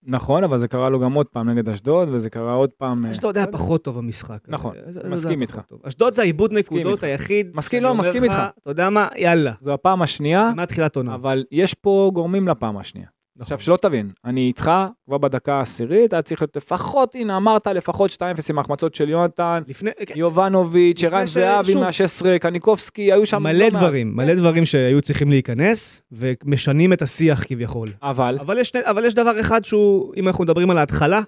נכון, 0.04 0.44
אבל 0.44 0.58
זה 0.58 0.68
קרה 0.68 0.90
לו 0.90 1.00
גם 1.00 1.14
עוד 1.14 1.28
פעם 1.28 1.50
נגד 1.50 1.70
אשדוד, 1.70 2.10
וזה 2.12 2.30
קרה 2.30 2.54
עוד 2.54 2.72
פעם... 2.72 3.06
אה, 3.06 3.12
אשדוד 3.12 3.38
היה 3.38 3.48
פחות 3.48 3.84
טוב 3.84 3.98
במשחק. 3.98 4.40
נכון, 4.48 4.76
מסכים 5.10 5.42
איתך. 5.42 5.60
אשדוד 5.84 6.14
זה 6.14 6.22
העיבוד 6.22 6.54
נקודות. 6.54 7.04
היחיד. 7.04 7.52
מסכים, 7.56 7.84
לא, 7.84 7.96
מסכים 7.96 8.24
איתך. 8.24 8.42
אתה 8.62 8.72
יודע 8.72 8.90
מה? 8.90 9.08
יאללה. 9.16 9.54
זו 9.60 9.74
הפעם 9.74 10.02
השנייה, 10.02 10.52
מהתחילת 10.56 10.96
עונה. 10.96 11.16
אבל 11.16 11.44
יש 11.52 11.74
פה 11.74 12.12
גורמים 12.14 12.48
לפעם 12.48 12.78
השנייה. 12.78 13.08
נכון. 13.36 13.42
עכשיו, 13.44 13.60
שלא 13.60 13.78
תבין, 13.82 14.10
אני 14.26 14.48
איתך 14.48 14.72
כבר 15.06 15.18
בדקה 15.18 15.54
העשירית, 15.54 16.14
היה 16.14 16.22
צריך 16.22 16.42
להיות 16.42 16.56
לפחות, 16.56 17.16
הנה 17.16 17.38
אמרת, 17.38 17.68
לפחות 17.68 18.12
2-0 18.12 18.16
עם 18.50 18.60
החמצות 18.60 18.96
של 18.96 19.10
יונתן, 19.10 19.64
לפני, 19.68 19.92
כן, 20.06 20.14
יובנוביץ', 20.18 21.04
ערן 21.04 21.26
זהבי 21.26 21.72
שוב. 21.72 21.84
מה-16, 21.84 22.40
קניקובסקי, 22.40 23.12
היו 23.12 23.26
שם... 23.26 23.44
מלא 23.44 23.66
לא. 23.66 23.70
דברים, 23.70 24.16
מלא 24.16 24.36
דברים 24.36 24.66
שהיו 24.66 25.02
צריכים 25.02 25.30
להיכנס, 25.30 26.02
ומשנים 26.12 26.94
את 26.94 27.02
השיח 27.02 27.44
כביכול. 27.48 27.94
אבל, 28.02 28.38
אבל 28.40 28.58
יש, 28.58 28.76
אבל 28.76 29.06
יש 29.06 29.14
דבר 29.14 29.40
אחד 29.40 29.66
שהוא, 29.66 30.14
אם 30.18 30.28
אנחנו 30.28 30.44
מדברים 30.44 30.70
על 30.70 30.78
ההתחלה, 30.78 31.22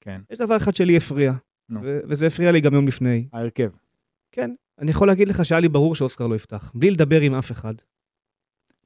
כן, 0.00 0.20
יש 0.30 0.38
דבר 0.38 0.56
אחד 0.56 0.76
שלי 0.76 0.96
הפריע. 0.96 1.32
נו. 1.68 1.80
ו- 1.82 2.00
וזה 2.04 2.26
הפריע 2.26 2.52
לי 2.52 2.60
גם 2.60 2.74
יום 2.74 2.88
לפני. 2.88 3.26
ההרכב. 3.32 3.68
כן, 4.32 4.50
אני 4.78 4.90
יכול 4.90 5.08
להגיד 5.08 5.28
לך 5.28 5.44
שהיה 5.44 5.60
לי 5.60 5.68
ברור 5.68 5.94
שאוסקר 5.94 6.26
לא 6.26 6.34
יפתח, 6.34 6.72
בלי 6.74 6.90
לדבר 6.90 7.20
עם 7.20 7.34
אף 7.34 7.52
אחד. 7.52 7.74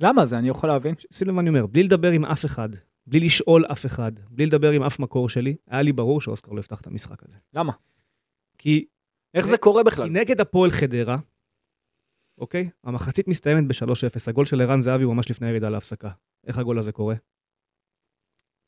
למה 0.00 0.24
זה? 0.24 0.38
אני 0.38 0.48
יכול 0.48 0.68
להבין. 0.68 0.94
שים 1.12 1.28
לב 1.28 1.34
מה 1.34 1.40
אני 1.40 1.48
אומר, 1.48 1.66
בלי 1.66 1.82
לדבר 1.82 2.10
עם 2.10 2.24
אף 2.24 2.44
אחד, 2.44 2.68
בלי 3.06 3.20
לשאול 3.20 3.64
אף 3.72 3.86
אחד, 3.86 4.12
בלי 4.30 4.46
לדבר 4.46 4.70
עם 4.70 4.82
אף 4.82 4.98
מקור 4.98 5.28
שלי, 5.28 5.56
היה 5.66 5.82
לי 5.82 5.92
ברור 5.92 6.20
שאוסקר 6.20 6.52
לא 6.52 6.60
יפתח 6.60 6.80
את 6.80 6.86
המשחק 6.86 7.22
הזה. 7.22 7.36
למה? 7.54 7.72
כי, 8.58 8.86
איך 9.34 9.46
זה 9.46 9.58
קורה 9.58 9.82
כי 9.82 9.86
בכלל? 9.86 10.08
נגד 10.08 10.40
הפועל 10.40 10.70
חדרה, 10.70 11.18
אוקיי? 12.38 12.70
המחצית 12.84 13.28
מסתיימת 13.28 13.68
ב-3-0, 13.68 14.30
הגול 14.30 14.44
של 14.44 14.60
ערן 14.60 14.80
זהבי 14.80 15.04
הוא 15.04 15.14
ממש 15.14 15.30
לפני 15.30 15.46
הירידה 15.46 15.70
להפסקה. 15.70 16.10
איך 16.46 16.58
הגול 16.58 16.78
הזה 16.78 16.92
קורה? 16.92 17.14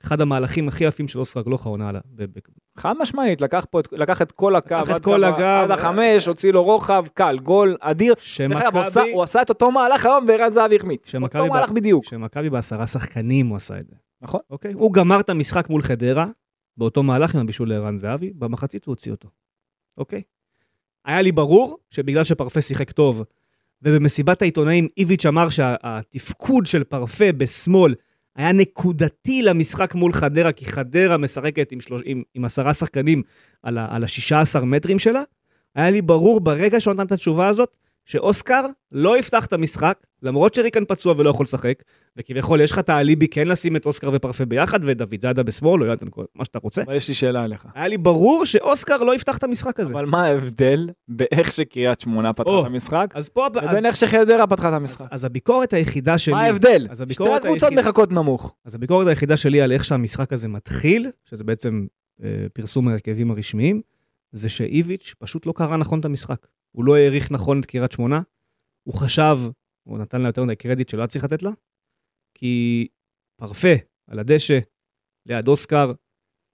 אחד 0.04 0.20
המהלכים 0.20 0.68
הכי 0.68 0.84
יפים 0.84 1.08
של 1.08 1.18
אוסקר 1.18 1.40
גלוך 1.42 1.66
העונה 1.66 1.88
עלה. 1.88 2.00
חד 2.76 2.94
משמעית, 3.00 3.40
לקח 3.40 3.66
פה 3.70 3.80
את- 3.80 3.88
לקח 3.92 4.22
את 4.22 4.32
כל 4.32 4.56
הקו, 4.56 4.74
לקח 4.74 4.90
את 4.90 4.94
עד 4.94 5.04
כל 5.04 5.24
הגב. 5.24 5.40
עד 5.40 5.70
החמש, 5.70 6.26
הוציא 6.28 6.52
לו 6.52 6.62
רוחב, 6.64 7.04
קל, 7.14 7.38
גול 7.38 7.76
אדיר. 7.80 8.14
אגב, 8.56 8.74
הוא 8.76 8.80
עשה- 8.80 8.90
שמכבי, 9.00 9.12
הוא 9.12 9.22
עשה 9.22 9.42
את 9.42 9.48
אותו 9.48 9.70
מהלך 9.70 10.06
היום 10.06 10.24
וערן 10.28 10.50
זהבי 10.52 10.76
החמיץ. 10.76 11.10
שמכבי 11.10 11.40
אותו 11.42 11.52
מהלך 11.52 11.70
בדיוק. 11.70 12.04
שמכבי 12.04 12.50
בעשרה 12.50 12.86
שחקנים 12.86 13.46
הוא 13.46 13.56
עשה 13.56 13.78
את 13.80 13.86
זה. 13.88 13.94
נכון. 14.22 14.40
אוקיי? 14.50 14.72
הוא 14.72 14.92
גמר 14.92 15.20
את 15.20 15.30
המשחק 15.30 15.70
מול 15.70 15.82
חדרה, 15.82 16.26
באותו 16.76 17.02
מהלך 17.02 17.34
עם 17.34 17.40
הבישול 17.40 17.68
לערן 17.68 17.98
זהבי, 17.98 18.32
במחצית 18.34 18.84
הוא 18.84 18.92
הוציא 18.92 19.12
אותו. 19.12 19.28
אוקיי? 19.98 20.22
היה 21.04 21.22
לי 21.22 21.32
ברור 21.32 21.78
שבגלל 21.90 22.24
שפרפה 22.24 22.60
שיחק 22.60 22.90
טוב, 22.90 23.22
ובמסיבת 23.82 24.42
העיתונאים 24.42 24.88
איביץ' 24.96 25.26
אמר 25.26 25.48
שהתפקוד 25.48 26.66
של 26.66 26.84
פרפה 26.84 27.32
בשמאל 27.32 27.94
היה 28.36 28.52
נקודתי 28.52 29.42
למשחק 29.42 29.94
מול 29.94 30.12
חדרה, 30.12 30.52
כי 30.52 30.64
חדרה 30.64 31.16
משחקת 31.16 31.72
עם, 31.72 31.80
שלוש, 31.80 32.02
עם, 32.04 32.22
עם 32.34 32.44
עשרה 32.44 32.74
שחקנים 32.74 33.22
על, 33.62 33.78
על 33.78 34.04
ה-16 34.04 34.60
מטרים 34.60 34.98
שלה, 34.98 35.22
היה 35.74 35.90
לי 35.90 36.02
ברור 36.02 36.40
ברגע 36.40 36.80
שהוא 36.80 36.94
נתן 36.94 37.06
את 37.06 37.12
התשובה 37.12 37.48
הזאת, 37.48 37.76
שאוסקר 38.04 38.66
לא 38.92 39.18
יפתח 39.18 39.46
את 39.46 39.52
המשחק, 39.52 39.98
למרות 40.26 40.54
שריקן 40.54 40.84
פצוע 40.84 41.14
ולא 41.16 41.30
יכול 41.30 41.44
לשחק, 41.44 41.82
וכביכול 42.16 42.60
יש 42.60 42.72
לך 42.72 42.78
את 42.78 42.88
האליבי 42.88 43.28
כן 43.28 43.48
לשים 43.48 43.76
את 43.76 43.86
אוסקר 43.86 44.10
ופרפה 44.12 44.44
ביחד, 44.44 44.80
ודוד 44.82 45.20
זאדה 45.20 45.42
בשמאל, 45.42 45.82
או 45.82 45.86
יונתן 45.86 46.06
כהן, 46.10 46.26
מה 46.34 46.44
שאתה 46.44 46.58
רוצה. 46.62 46.82
אבל 46.82 46.94
יש 46.94 47.08
לי 47.08 47.14
שאלה 47.14 47.44
אליך. 47.44 47.66
היה 47.74 47.88
לי 47.88 47.98
ברור 47.98 48.44
שאוסקר 48.44 48.96
לא 48.96 49.14
יפתח 49.14 49.38
את 49.38 49.44
המשחק 49.44 49.80
הזה. 49.80 49.94
אבל 49.94 50.06
מה 50.06 50.24
ההבדל 50.24 50.90
באיך 51.08 51.52
שקריית 51.52 52.00
שמונה 52.00 52.32
פתחה 52.32 52.60
את 52.60 52.66
המשחק, 52.66 53.12
אז 53.14 53.28
פה... 53.28 53.46
אז, 53.46 53.70
לבין 53.70 53.86
איך 53.86 53.96
שחדרה 53.96 54.46
פתחה 54.46 54.68
את 54.68 54.74
המשחק? 54.74 55.06
אז 55.10 55.24
הביקורת 55.24 55.72
היחידה 55.72 56.18
שלי... 56.18 56.34
מה 56.34 56.42
ההבדל? 56.42 56.86
אז 56.90 57.02
שתי 57.12 57.28
הקבוצות 57.28 57.72
מחכות 57.72 58.12
נמוך. 58.12 58.54
אז 58.64 58.74
הביקורת 58.74 59.06
היחידה 59.06 59.36
שלי 59.36 59.62
על 59.62 59.72
איך 59.72 59.84
שהמשחק 59.84 60.32
הזה 60.32 60.48
מתחיל, 60.48 61.10
שזה 61.24 61.44
בעצם 61.44 61.86
אה, 62.22 62.28
פרסום 62.52 62.88
ההרכבים 62.88 63.30
הרשמיים, 63.30 63.80
זה 64.32 64.48
שאיביץ' 64.48 65.14
פשוט 65.18 65.46
לא 65.46 65.52
קרא 65.56 65.76
נכון 65.76 65.98
את 65.98 66.04
המשחק. 66.04 66.46
הוא 66.72 66.84
לא 66.84 66.96
העריך 66.96 67.30
נכון 67.30 67.60
את 67.60 67.66
קריית 67.66 67.92
שמונה, 67.92 68.20
הוא 68.82 68.94
חשב, 68.94 69.38
הוא 69.86 69.98
נתן 69.98 70.20
לה 70.20 70.28
יותר 70.28 70.44
מדי 70.44 70.56
קרדיט 70.56 70.88
שלא 70.88 71.00
היה 71.00 71.06
צריך 71.06 71.24
לתת 71.24 71.42
לה, 71.42 71.50
כי 72.34 72.86
פרפה 73.36 73.74
על 74.06 74.18
הדשא, 74.18 74.58
ליד 75.26 75.48
אוסקר, 75.48 75.92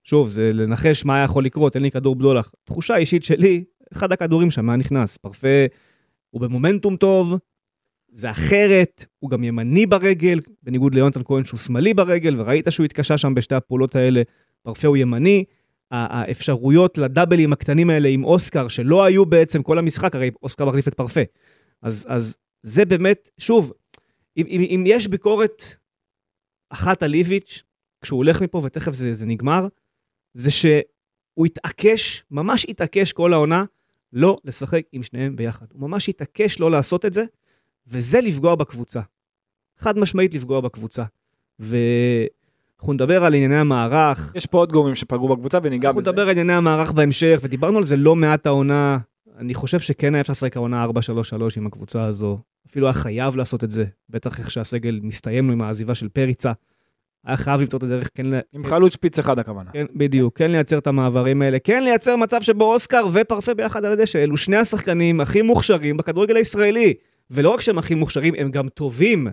שוב, 0.05 0.29
זה 0.29 0.51
לנחש 0.53 1.05
מה 1.05 1.17
היה 1.17 1.25
יכול 1.25 1.45
לקרות, 1.45 1.75
אין 1.75 1.83
לי 1.83 1.91
כדור 1.91 2.17
בדולח. 2.17 2.53
תחושה 2.65 2.97
אישית 2.97 3.25
שלי, 3.25 3.65
אחד 3.93 4.13
הכדורים 4.13 4.51
שם 4.51 4.71
היה 4.71 4.77
נכנס. 4.77 5.17
פרפה 5.17 5.67
הוא 6.31 6.41
במומנטום 6.41 6.97
טוב, 6.97 7.35
זה 8.09 8.31
אחרת, 8.31 9.05
הוא 9.19 9.31
גם 9.31 9.45
ימני 9.45 9.87
ברגל, 9.87 10.41
בניגוד 10.63 10.95
ליונתן 10.95 11.21
כהן 11.25 11.45
שהוא 11.45 11.59
שמאלי 11.59 11.95
ברגל, 11.95 12.41
וראית 12.41 12.67
שהוא 12.71 12.85
התקשה 12.85 13.19
שם 13.19 13.35
בשתי 13.35 13.55
הפעולות 13.55 13.97
האלה. 13.97 14.23
פרפה 14.63 14.89
הוא 14.89 14.97
ימני. 14.97 15.45
האפשרויות 15.91 16.99
לדאבלים 16.99 17.53
הקטנים 17.53 17.91
האלה 17.91 18.09
עם 18.09 18.25
אוסקר, 18.25 18.69
שלא 18.69 19.05
היו 19.05 19.27
בעצם 19.27 19.63
כל 19.63 19.79
המשחק, 19.79 20.15
הרי 20.15 20.31
אוסקר 20.43 20.65
מחליף 20.65 20.89
את 20.89 20.95
פרפה. 20.95 21.21
אז, 21.83 22.07
אז 22.09 22.37
זה 22.63 22.85
באמת, 22.85 23.31
שוב, 23.39 23.73
אם, 24.37 24.47
אם, 24.47 24.61
אם 24.61 24.85
יש 24.87 25.07
ביקורת 25.07 25.63
אחת 26.71 27.03
על 27.03 27.15
איביץ', 27.15 27.63
כשהוא 28.01 28.17
הולך 28.17 28.43
מפה, 28.43 28.61
ותכף 28.65 28.93
זה, 28.93 29.13
זה 29.13 29.27
נגמר, 29.27 29.67
זה 30.35 30.51
שהוא 30.51 31.47
התעקש, 31.47 32.25
ממש 32.31 32.67
התעקש 32.69 33.13
כל 33.13 33.33
העונה, 33.33 33.65
לא 34.13 34.37
לשחק 34.45 34.83
עם 34.93 35.03
שניהם 35.03 35.37
ביחד. 35.37 35.67
הוא 35.73 35.81
ממש 35.81 36.09
התעקש 36.09 36.61
לא 36.61 36.71
לעשות 36.71 37.05
את 37.05 37.13
זה, 37.13 37.25
וזה 37.87 38.21
לפגוע 38.21 38.55
בקבוצה. 38.55 39.01
חד 39.79 39.99
משמעית 39.99 40.35
לפגוע 40.35 40.61
בקבוצה. 40.61 41.05
ואנחנו 41.59 42.93
נדבר 42.93 43.25
על 43.25 43.35
ענייני 43.35 43.57
המערך, 43.57 44.33
יש 44.35 44.47
פה 44.47 44.59
עוד 44.59 44.73
גורמים 44.73 44.95
שפגעו 44.95 45.29
בקבוצה 45.29 45.59
וניגע 45.63 45.89
אנחנו 45.89 46.01
בזה. 46.01 46.11
נדבר 46.11 46.23
על 46.23 46.31
ענייני 46.31 46.53
המערך 46.53 46.93
בהמשך, 46.93 47.41
ודיברנו 47.43 47.79
על 47.79 47.85
זה 47.85 47.97
לא 47.97 48.17
מעט 48.17 48.47
העונה. 48.47 48.99
אני 49.39 49.55
חושב 49.55 49.81
שכן 49.81 50.15
היה 50.15 50.21
אפשר 50.21 50.33
לשחק 50.33 50.57
העונה 50.57 50.87
4-3-3 50.87 50.89
עם 51.57 51.67
הקבוצה 51.67 52.05
הזו. 52.05 52.39
אפילו 52.71 52.87
היה 52.87 52.93
חייב 52.93 53.37
לעשות 53.37 53.65
את 53.65 53.71
זה, 53.71 53.85
בטח 54.11 54.39
איך 54.39 54.51
שהסגל 54.51 55.01
מסתיים 55.03 55.47
לו 55.47 55.53
עם 55.53 55.63
העזיבה 55.63 55.95
של 55.95 56.09
פריצה. 56.09 56.53
היה 57.25 57.37
חייב 57.37 57.61
למצוא 57.61 57.79
את 57.79 57.83
הדרך 57.83 58.09
כן, 58.15 58.27
עם 58.53 58.65
חלוץ 58.65 58.95
שפיץ 58.95 59.19
אחד 59.19 59.39
הכוונה. 59.39 59.71
כן, 59.71 59.87
בדיוק, 59.95 60.39
כן 60.39 60.51
לייצר 60.51 60.79
את 60.79 60.87
המעברים 60.87 61.43
האלה, 61.43 61.59
כן 61.59 61.85
לייצר 61.85 62.17
מצב 62.17 62.43
שבו 62.43 62.75
אוסקר 62.75 63.07
ופרפה 63.13 63.55
ביחד 63.55 63.85
על 63.85 63.93
הדשא, 63.93 64.25
אלו 64.25 64.37
שני 64.37 64.57
השחקנים 64.57 65.21
הכי 65.21 65.43
מוכשרים 65.43 65.97
בכדורגל 65.97 66.37
הישראלי. 66.37 66.95
ולא 67.31 67.51
רק 67.51 67.61
שהם 67.61 67.79
הכי 67.79 67.95
מוכשרים, 67.95 68.35
הם 68.39 68.51
גם 68.51 68.69
טובים. 68.69 69.27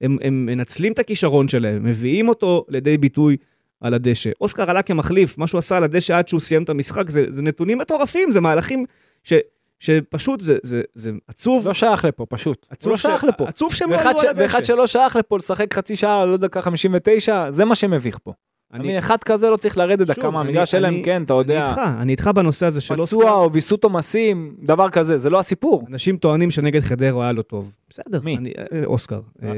הם, 0.00 0.16
הם 0.22 0.46
מנצלים 0.46 0.92
את 0.92 0.98
הכישרון 0.98 1.48
שלהם, 1.48 1.84
מביאים 1.84 2.28
אותו 2.28 2.66
לידי 2.68 2.98
ביטוי 2.98 3.36
על 3.80 3.94
הדשא. 3.94 4.30
אוסקר 4.40 4.70
עלה 4.70 4.82
כמחליף, 4.82 5.38
מה 5.38 5.46
שהוא 5.46 5.58
עשה 5.58 5.76
על 5.76 5.84
הדשא 5.84 6.16
עד 6.16 6.28
שהוא 6.28 6.40
סיים 6.40 6.62
את 6.62 6.68
המשחק, 6.68 7.10
זה, 7.10 7.26
זה 7.28 7.42
נתונים 7.42 7.78
מטורפים, 7.78 8.32
זה 8.32 8.40
מהלכים 8.40 8.84
ש, 9.24 9.32
שפשוט 9.80 10.40
זה, 10.40 10.56
זה, 10.62 10.82
זה 10.94 11.10
עצוב. 11.28 11.66
לא 11.68 11.74
שייך 11.74 12.04
לפה, 12.04 12.26
פשוט. 12.28 12.66
עצוב 12.70 12.90
לא 12.90 12.96
שייך 12.96 13.20
ש- 13.20 13.24
לפה. 13.24 13.48
עצוב 13.48 13.74
שהם 13.74 13.90
לא 13.90 13.96
עלו 13.96 14.18
ש- 14.18 14.24
על 14.24 14.30
הדשא. 14.30 14.42
ואחד 14.42 14.64
שלא 14.64 14.86
שייך 14.86 15.16
לפה 15.16 15.36
לשחק 15.36 15.74
חצי 15.74 15.96
שעה, 15.96 16.24
לא 16.24 16.36
דקה 16.36 16.62
59, 16.62 17.50
זה 17.50 17.64
מה 17.64 17.74
שמביך 17.74 18.18
פה. 18.22 18.32
אני 18.72 18.82
אני, 18.88 18.98
אחד 18.98 19.16
כזה 19.24 19.50
לא 19.50 19.56
צריך 19.56 19.76
לרדת 19.78 20.06
דקה 20.06 20.22
אני- 20.26 20.30
מהמגרש, 20.30 20.74
אלא 20.74 20.88
אם 20.88 20.94
אני- 20.94 21.02
כן, 21.04 21.22
אתה 21.22 21.32
אני 21.34 21.38
יודע, 21.40 21.68
איתך, 21.68 21.80
אני 22.00 22.12
איתך 22.12 22.30
בנושא 22.34 22.66
הזה 22.66 22.80
של 22.80 22.96
פצוע 23.02 23.32
או 23.32 23.52
ויסות 23.52 23.84
עומסים, 23.84 24.56
דבר 24.62 24.90
כזה, 24.90 25.18
זה 25.18 25.30
לא 25.30 25.38
הסיפור. 25.38 25.82
אנשים 25.90 26.16
טוענים 26.16 26.50
שנגד 26.50 26.80
חדרה 26.80 27.10
הוא 27.10 27.22
היה 27.22 27.32
לא 27.32 27.42
טוב. 27.42 27.72
בסדר, 27.90 28.20
מי? 28.24 28.36
אני, 28.36 28.52
אה, 28.72 28.84
אוסקר. 28.84 29.20
אה, 29.42 29.48
אה, 29.48 29.52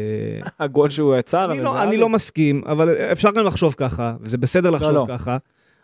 הגול 0.61 0.91
שהוא 0.91 1.17
יצר, 1.17 1.53
אני, 1.53 1.61
לא. 1.63 1.83
אני 1.83 1.97
לא 1.97 2.09
מסכים, 2.09 2.63
אבל 2.67 2.89
אפשר 3.13 3.31
גם 3.31 3.45
לחשוב 3.45 3.75
ככה, 3.77 4.15
וזה 4.21 4.39
בסדר 4.39 4.71
לחשוב 4.71 4.91
לא. 4.93 5.07
ככה, 5.09 5.37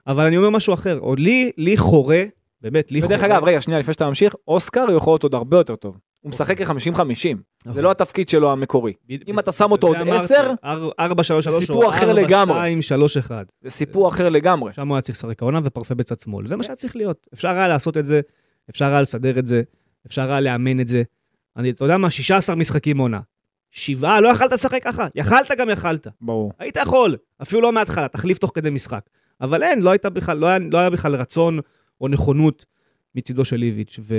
אבל 0.07 0.27
אני 0.27 0.37
אומר 0.37 0.51
משהו 0.51 0.75
אחר. 0.75 1.01
לי, 1.17 1.51
לי 1.59 1.77
חורה, 1.77 2.23
באמת, 2.63 2.93
לי 2.93 3.03
חורה. 3.03 3.15
ודרך 3.15 3.25
אגב, 3.25 3.45
רגע, 3.45 3.61
שנייה, 3.61 3.81
לפני 3.81 3.93
שאתה 3.93 4.07
ממשיך, 4.07 4.35
אוסקר 4.49 4.85
יכול 4.97 5.13
להיות 5.13 5.23
עוד 5.23 5.35
הרבה 5.35 5.57
יותר 5.57 5.77
טוב. 5.77 5.99
הוא 6.21 6.31
משחק 6.31 6.63
כ-50-50, 6.63 6.71
נכון. 6.97 7.73
זה 7.73 7.83
לא 7.83 7.91
התפקיד 7.91 8.29
שלו 8.29 8.53
המקורי. 8.53 8.93
אם 9.29 9.39
אתה 9.39 9.53
שם 9.53 9.73
אותו 9.73 9.87
עוד 9.87 9.97
אמרתי, 9.97 10.25
עשר, 10.25 10.51
אר- 10.65 10.91
ארבע, 11.01 11.23
שלוש, 11.23 11.45
שלוש, 11.45 11.65
סיפור 11.67 11.85
או 11.85 11.89
אחר 11.89 12.13
לגמרי. 12.13 12.55
שתיים, 12.57 12.83
שלוש, 12.83 13.17
אחד. 13.17 13.45
זה 13.63 13.71
סיפור 13.71 14.09
אחר 14.09 14.29
לגמרי. 14.29 14.73
שם 14.73 14.89
הוא 14.89 14.97
היה 14.97 15.03
צריך 15.03 15.19
לשחק 15.19 15.43
העונה 15.43 15.61
ופרפה 15.65 15.95
בצד 15.95 16.21
שמאל. 16.21 16.47
זה 16.47 16.57
מה 16.57 16.63
שהיה 16.63 16.77
צריך 16.77 16.97
להיות. 16.97 17.27
אפשר 17.35 17.49
היה 17.49 17.69
לעשות 17.69 17.97
את 17.97 18.05
זה, 18.05 18.21
אפשר 18.71 18.85
היה 18.85 19.01
לסדר 19.03 19.39
את 19.39 19.47
זה, 19.47 19.63
אפשר 20.07 20.31
היה 20.31 20.41
לאמן 20.41 20.81
את 20.81 20.89
זה. 20.89 21.03
אני, 21.57 21.71
אתה 21.71 21.85
יודע 21.85 21.97
מה, 21.97 22.11
16 22.11 22.57
משחקים 22.57 22.99
עונה. 22.99 23.21
שבעה, 23.71 24.21
לא 24.21 24.29
יכלת 24.29 24.53
לשחק 24.53 24.83
ככה. 24.85 25.07
יכלת 25.15 25.51
גם 25.59 25.71
יכלת. 25.71 26.07
ברור. 26.21 26.53
היית 26.59 26.77
יכול, 26.77 27.17
אפילו 27.43 27.61
לא 27.63 27.73
מההתחלה, 27.73 28.09
תחליף 28.09 28.39
תוך 28.39 28.51
כדי 28.55 28.71
משחק. 28.71 29.01
אבל 29.41 29.63
אין, 29.63 29.81
לא, 29.83 29.93
בכלל, 30.05 30.39
לא, 30.39 30.47
היה, 30.47 30.59
לא 30.73 30.79
היה 30.79 30.91
בכלל 30.91 31.15
רצון 31.17 31.61
או 32.03 32.09
נכונות 32.09 32.67
מצידו 33.15 33.45
של 33.45 33.63
איביץ', 33.63 34.01
ו, 34.03 34.15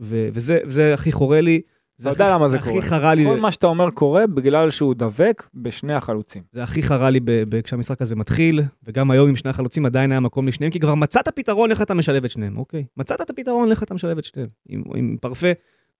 ו, 0.00 0.28
וזה, 0.32 0.58
וזה 0.64 0.94
הכי 0.94 1.12
חורה 1.12 1.40
לי, 1.40 1.60
אתה 2.00 2.10
יודע 2.10 2.34
למה 2.34 2.48
זה 2.48 2.56
הכי 2.56 2.70
קורה. 2.70 2.82
חרה 2.82 3.14
לי, 3.14 3.24
כל 3.24 3.40
מה 3.40 3.52
שאתה 3.52 3.66
אומר 3.66 3.90
קורה 3.90 4.26
בגלל 4.26 4.70
שהוא 4.70 4.94
דבק 4.94 5.46
בשני 5.54 5.94
החלוצים. 5.94 6.42
זה 6.52 6.62
הכי 6.62 6.82
חרה 6.82 7.10
לי 7.10 7.20
ב- 7.20 7.30
ב- 7.48 7.60
כשהמשחק 7.60 8.02
הזה 8.02 8.16
מתחיל, 8.16 8.62
וגם 8.84 9.10
היום 9.10 9.28
עם 9.28 9.36
שני 9.36 9.50
החלוצים 9.50 9.86
עדיין 9.86 10.10
היה 10.12 10.20
מקום 10.20 10.48
לשניהם, 10.48 10.72
כי 10.72 10.80
כבר 10.80 10.94
מצאת 10.94 11.28
פתרון 11.28 11.70
איך 11.70 11.82
אתה 11.82 11.94
משלב 11.94 12.24
את 12.24 12.30
שניהם, 12.30 12.58
אוקיי? 12.58 12.84
מצאת 12.96 13.20
את 13.20 13.30
הפתרון 13.30 13.70
איך 13.70 13.82
אתה 13.82 13.94
משלב 13.94 14.18
את 14.18 14.24
שניהם. 14.24 14.48
עם, 14.68 14.82
עם 14.94 15.16
פרפה 15.20 15.50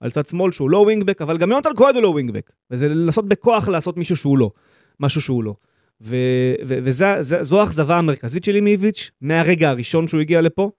על 0.00 0.10
צד 0.10 0.26
שמאל 0.26 0.52
שהוא 0.52 0.70
לא 0.70 0.78
ווינגבק, 0.78 1.22
אבל 1.22 1.38
גם 1.38 1.50
יונתן 1.50 1.70
כהן 1.76 1.94
הוא 1.94 2.02
לא 2.02 2.08
ווינגבק. 2.08 2.50
וזה 2.70 2.88
לנסות 2.88 3.28
בכוח 3.28 3.68
לעשות 3.68 3.96
מישהו 3.96 4.16
שהוא 4.16 4.38
לא, 4.38 4.50
משהו 5.00 5.20
שהוא 5.20 5.44
לא. 5.44 5.54
וזו 6.64 7.60
האכזבה 7.60 7.98
המרכזית 7.98 8.44
שלי 8.44 8.60
מאיביץ', 8.60 9.10
מהרגע 9.20 9.70
הראשון 9.70 10.08
שהוא 10.08 10.20
הגיע 10.20 10.40
לפה. 10.40 10.70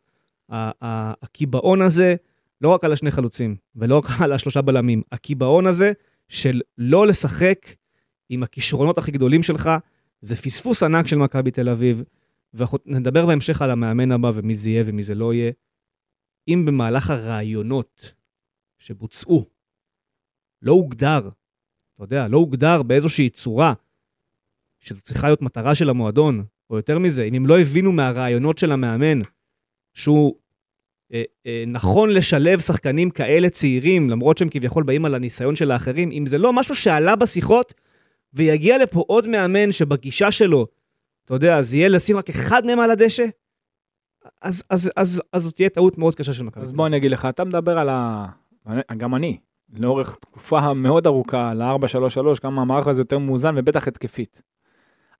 הקיבעון 0.52 1.82
הזה, 1.82 2.16
לא 2.62 2.70
רק 2.70 2.84
על 2.84 2.94
השני 2.94 3.12
חלוצים, 3.12 3.56
ולא 3.76 3.98
רק 3.98 4.06
על 4.22 4.34
השלושה 4.34 4.62
בלמים, 4.62 5.02
הקיבעון 5.12 5.68
הזה 5.68 5.92
של 6.28 6.62
לא 6.78 7.08
לשחק 7.08 7.76
עם 8.30 8.44
הכישרונות 8.44 8.98
הכי 8.98 9.12
גדולים 9.12 9.44
שלך, 9.44 9.70
זה 10.22 10.36
פספוס 10.36 10.84
ענק 10.84 11.08
של 11.08 11.18
מכבי 11.18 11.52
תל 11.52 11.70
אביב, 11.70 12.04
ואנחנו 12.54 12.78
נדבר 12.86 13.26
בהמשך 13.26 13.62
על 13.62 13.72
המאמן 13.72 14.12
הבא 14.12 14.32
ומי 14.34 14.56
זה 14.56 14.70
יהיה 14.70 14.84
ומי 14.88 15.04
זה 15.04 15.16
לא 15.16 15.34
יהיה. 15.34 15.52
אם 16.48 16.66
במהלך 16.66 17.10
הרעיונות 17.10 18.14
שבוצעו, 18.78 19.46
לא 20.62 20.72
הוגדר, 20.72 21.30
אתה 21.96 22.04
יודע, 22.04 22.28
לא 22.28 22.38
הוגדר 22.38 22.84
באיזושהי 22.84 23.30
צורה, 23.30 23.74
שזו 24.80 25.02
צריכה 25.02 25.28
להיות 25.28 25.42
מטרה 25.42 25.76
של 25.76 25.90
המועדון, 25.90 26.46
או 26.70 26.78
יותר 26.78 27.00
מזה, 27.00 27.24
אם 27.24 27.34
הם 27.34 27.48
לא 27.48 27.60
הבינו 27.60 27.92
מהרעיונות 27.92 28.58
של 28.58 28.72
המאמן, 28.72 29.22
שהוא 29.94 30.36
אה, 31.14 31.24
אה, 31.46 31.64
נכון 31.68 32.10
לשלב 32.10 32.60
שחקנים 32.60 33.10
כאלה 33.10 33.50
צעירים, 33.50 34.10
למרות 34.10 34.38
שהם 34.38 34.50
כביכול 34.52 34.84
באים 34.84 35.06
על 35.06 35.16
הניסיון 35.16 35.56
של 35.56 35.72
האחרים, 35.72 36.12
אם 36.12 36.26
זה 36.26 36.38
לא 36.38 36.54
משהו 36.54 36.76
שעלה 36.76 37.16
בשיחות, 37.16 37.74
ויגיע 38.34 38.78
לפה 38.78 39.04
עוד 39.08 39.28
מאמן 39.28 39.72
שבגישה 39.72 40.32
שלו, 40.32 40.68
אתה 41.26 41.34
יודע, 41.34 41.58
אז 41.58 41.74
יהיה 41.74 41.90
לשים 41.90 42.18
רק 42.18 42.30
אחד 42.30 42.66
מהם 42.66 42.80
על 42.80 42.92
הדשא, 42.92 43.26
אז, 44.42 44.64
אז, 44.70 44.92
אז, 44.96 45.22
אז 45.34 45.44
זאת 45.44 45.56
תהיה 45.56 45.70
טעות 45.70 45.98
מאוד 45.98 46.16
קשה 46.16 46.34
של 46.34 46.44
מכבי. 46.44 46.64
אז 46.64 46.72
בוא 46.72 46.88
אני 46.88 46.98
אגיד 46.98 47.12
לך, 47.12 47.26
אתה 47.26 47.44
מדבר 47.44 47.80
על 47.80 47.90
ה... 47.90 48.28
גם 48.98 49.16
אני, 49.16 49.38
לאורך 49.74 50.16
תקופה 50.16 50.74
מאוד 50.74 51.08
ארוכה, 51.08 51.50
על 51.50 51.62
ה-4-3-3, 51.62 52.40
כמה 52.42 52.62
המערך 52.62 52.88
הזה 52.88 53.02
יותר 53.02 53.18
מאוזן 53.18 53.56
ובטח 53.58 53.88
התקפית. 53.88 54.42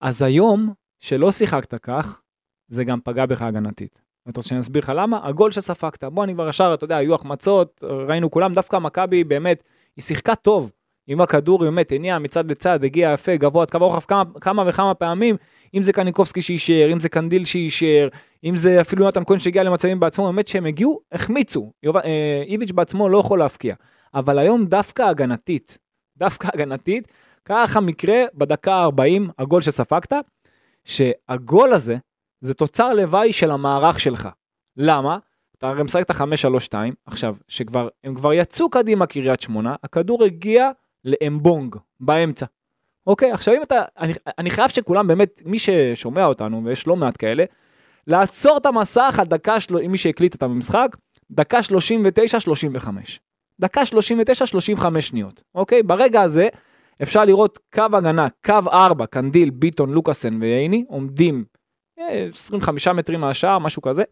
אז 0.02 0.22
היום, 0.22 0.74
שלא 1.00 1.32
שיחקת 1.32 1.74
כך, 1.82 2.22
זה 2.68 2.84
גם 2.84 3.00
פגע 3.04 3.26
בך 3.26 3.42
הגנתית. 3.42 4.02
אתה 4.30 4.40
רוצה 4.40 4.50
שאני 4.50 4.60
אסביר 4.60 4.82
לך 4.84 4.92
למה? 4.96 5.20
הגול 5.24 5.52
שספגת, 5.52 6.04
בוא 6.04 6.24
אני 6.24 6.34
כבר 6.34 6.50
ישר, 6.50 6.74
אתה 6.74 6.84
יודע, 6.84 6.98
היו 6.98 7.16
החמצות, 7.16 7.84
ראינו 8.08 8.32
כולם, 8.32 8.54
דווקא 8.54 8.78
מכבי 8.78 9.24
באמת, 9.24 9.64
היא 9.96 10.04
שיחקה 10.04 10.36
טוב. 10.36 10.72
עם 11.08 11.22
הכדור 11.22 11.60
באמת 11.60 11.92
הניע 11.92 12.20
מצד 12.20 12.52
לצד, 12.52 12.84
הגיע 12.84 13.12
יפה, 13.14 13.36
גבוה, 13.36 13.66
קו 13.66 13.78
רוחב 13.78 14.00
כמה, 14.00 14.24
כמה 14.42 14.64
וכמה 14.68 14.94
פעמים, 14.94 15.36
אם 15.74 15.84
זה 15.84 15.94
קניקובסקי 15.94 16.42
שאישר, 16.42 16.90
אם 16.92 17.00
זה 17.00 17.10
קנדיל 17.10 17.46
שאישר, 17.46 18.08
אם 18.44 18.56
זה 18.56 18.82
אפילו 18.82 19.04
יונתן 19.04 19.24
כהן 19.26 19.40
שהגיע 19.40 19.64
למצבים 19.64 20.00
בעצמו, 20.00 20.26
באמת 20.26 20.48
שהם 20.48 20.66
הגיעו, 20.66 21.00
החמיצו. 21.12 21.72
יוב... 21.84 21.98
אה, 21.98 22.44
איביץ' 22.48 22.72
בעצמו 22.72 23.10
לא 23.10 23.18
יכול 23.18 23.40
להפקיע. 23.40 23.76
אבל 24.14 24.40
היום 24.40 24.66
דווקא 24.66 25.02
הגנתית, 25.02 25.78
דווקא 26.18 26.48
הגנתית, 26.54 27.08
לך 27.50 27.78
מקרה 27.78 28.24
בדקה 28.34 28.74
ה-40, 28.74 29.32
הגול 29.40 29.62
שספגת, 29.62 30.14
שהגול 30.84 31.74
הזה 31.74 31.98
זה 32.44 32.54
תוצר 32.54 32.94
לוואי 32.94 33.34
של 33.34 33.52
המערך 33.52 34.00
שלך. 34.00 34.30
למה? 34.78 35.18
אתה 35.58 35.70
הרי 35.70 35.84
משחק 35.84 36.02
את 36.02 36.10
ה-5-3-2, 36.10 36.76
עכשיו, 37.06 37.36
שכבר, 37.48 37.88
הם 38.04 38.16
כבר 38.16 38.34
יצאו 38.34 38.70
קדימה 38.70 39.06
קריית 39.06 39.42
שמונה, 39.42 39.76
הכדור 39.84 40.24
הגיע 40.24 40.70
לאמבונג, 41.06 41.76
באמצע. 42.00 42.46
אוקיי, 43.08 43.32
עכשיו 43.32 43.54
אם 43.54 43.64
אתה, 43.64 43.82
אני, 44.00 44.14
אני 44.38 44.50
חייב 44.50 44.70
שכולם 44.70 45.08
באמת, 45.08 45.42
מי 45.46 45.60
ששומע 45.60 46.26
אותנו, 46.26 46.62
ויש 46.66 46.88
לא 46.88 46.96
מעט 46.96 47.16
כאלה, 47.20 47.44
לעצור 48.08 48.58
את 48.58 48.66
המסך 48.66 49.20
על 49.20 49.26
דקה, 49.26 49.60
של... 49.60 49.88
מי 49.88 49.98
שהקליט 49.98 50.36
את 50.36 50.44
המשחק, 50.44 50.98
דקה 51.32 51.60
39-35. 51.60 52.88
דקה 53.60 53.82
39-35 53.82 55.02
שניות, 55.02 55.44
אוקיי? 55.56 55.84
ברגע 55.84 56.22
הזה 56.22 56.48
אפשר 57.02 57.26
לראות 57.26 57.60
קו 57.74 57.86
הגנה, 57.94 58.28
קו 58.46 58.60
4, 58.68 59.06
קנדיל, 59.06 59.50
ביטון, 59.50 59.94
לוקאסן 59.94 60.42
וייני, 60.42 60.86
עומדים 60.88 61.46
25 61.98 62.88
מטרים 62.88 63.22
מהשער, 63.22 63.60
משהו 63.60 63.82
כזה. 63.82 64.04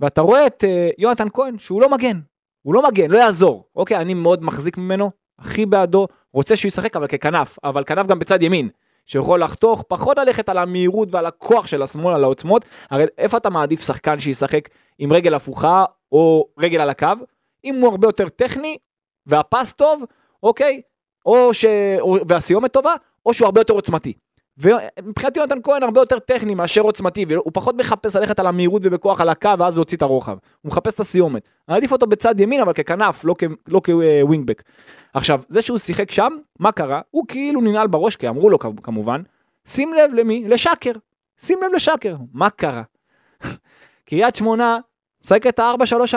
ואתה 0.00 0.20
רואה 0.20 0.46
את 0.46 0.64
uh, 0.64 0.94
יונתן 0.98 1.28
כהן, 1.32 1.58
שהוא 1.58 1.80
לא 1.80 1.90
מגן. 1.90 2.20
הוא 2.62 2.74
לא 2.74 2.88
מגן, 2.88 3.10
לא 3.10 3.18
יעזור. 3.18 3.64
אוקיי, 3.76 3.96
אני 3.96 4.14
מאוד 4.14 4.44
מחזיק 4.44 4.78
ממנו, 4.78 5.10
הכי 5.38 5.66
בעדו, 5.66 6.06
רוצה 6.32 6.56
שהוא 6.56 6.68
ישחק 6.68 6.96
אבל 6.96 7.06
ככנף, 7.06 7.58
אבל 7.64 7.84
כנף 7.84 8.06
גם 8.06 8.18
בצד 8.18 8.42
ימין. 8.42 8.68
שיכול 9.06 9.42
לחתוך, 9.42 9.84
פחות 9.88 10.18
ללכת 10.18 10.48
על 10.48 10.58
המהירות 10.58 11.08
ועל 11.12 11.26
הכוח 11.26 11.66
של 11.66 11.82
השמאל, 11.82 12.14
על 12.14 12.24
העוצמות. 12.24 12.64
הרי 12.90 13.04
איפה 13.18 13.36
אתה 13.36 13.50
מעדיף 13.50 13.86
שחקן 13.86 14.18
שישחק 14.18 14.68
עם 14.98 15.12
רגל 15.12 15.34
הפוכה 15.34 15.84
או 16.12 16.46
רגל 16.58 16.80
על 16.80 16.90
הקו? 16.90 17.06
אם 17.64 17.74
הוא 17.74 17.90
הרבה 17.90 18.08
יותר 18.08 18.28
טכני 18.28 18.76
והפס 19.26 19.72
טוב, 19.72 20.02
אוקיי, 20.42 20.82
או 21.26 21.54
ש... 21.54 21.64
או... 22.00 22.16
והסיומת 22.28 22.72
טובה, 22.72 22.94
או 23.26 23.34
שהוא 23.34 23.46
הרבה 23.46 23.60
יותר 23.60 23.74
עוצמתי. 23.74 24.12
ומבחינתי 24.60 25.40
יונתן 25.40 25.58
כהן 25.62 25.82
הרבה 25.82 26.00
יותר 26.00 26.18
טכני 26.18 26.54
מאשר 26.54 26.80
עוצמתי, 26.80 27.24
והוא 27.28 27.50
פחות 27.54 27.74
מחפש 27.76 28.16
ללכת 28.16 28.38
על 28.38 28.46
המהירות 28.46 28.82
ובכוח 28.84 29.20
על 29.20 29.28
הקו 29.28 29.50
ואז 29.58 29.76
להוציא 29.76 29.96
את 29.96 30.02
הרוחב. 30.02 30.36
הוא 30.60 30.70
מחפש 30.70 30.94
את 30.94 31.00
הסיומת. 31.00 31.42
אני 31.68 31.76
עדיף 31.76 31.92
אותו 31.92 32.06
בצד 32.06 32.40
ימין 32.40 32.60
אבל 32.60 32.72
ככנף, 32.72 33.24
לא, 33.24 33.34
כ... 33.38 33.44
לא 33.68 33.80
כווינגבק. 33.84 34.62
עכשיו, 35.14 35.40
זה 35.48 35.62
שהוא 35.62 35.78
שיחק 35.78 36.10
שם, 36.10 36.32
מה 36.58 36.72
קרה? 36.72 37.00
הוא 37.10 37.24
כאילו 37.28 37.60
ננעל 37.60 37.86
בראש, 37.86 38.16
כי 38.16 38.28
אמרו 38.28 38.50
לו 38.50 38.58
כמובן, 38.58 39.22
שים 39.66 39.94
לב 39.94 40.10
למי? 40.14 40.44
לשקר. 40.48 40.92
שים 41.38 41.58
לב 41.62 41.72
לשקר. 41.74 42.16
מה 42.32 42.50
קרה? 42.50 42.82
קריית 44.08 44.36
שמונה 44.36 44.78
משחקת 45.24 45.58
ה-4-3-3, 45.58 46.16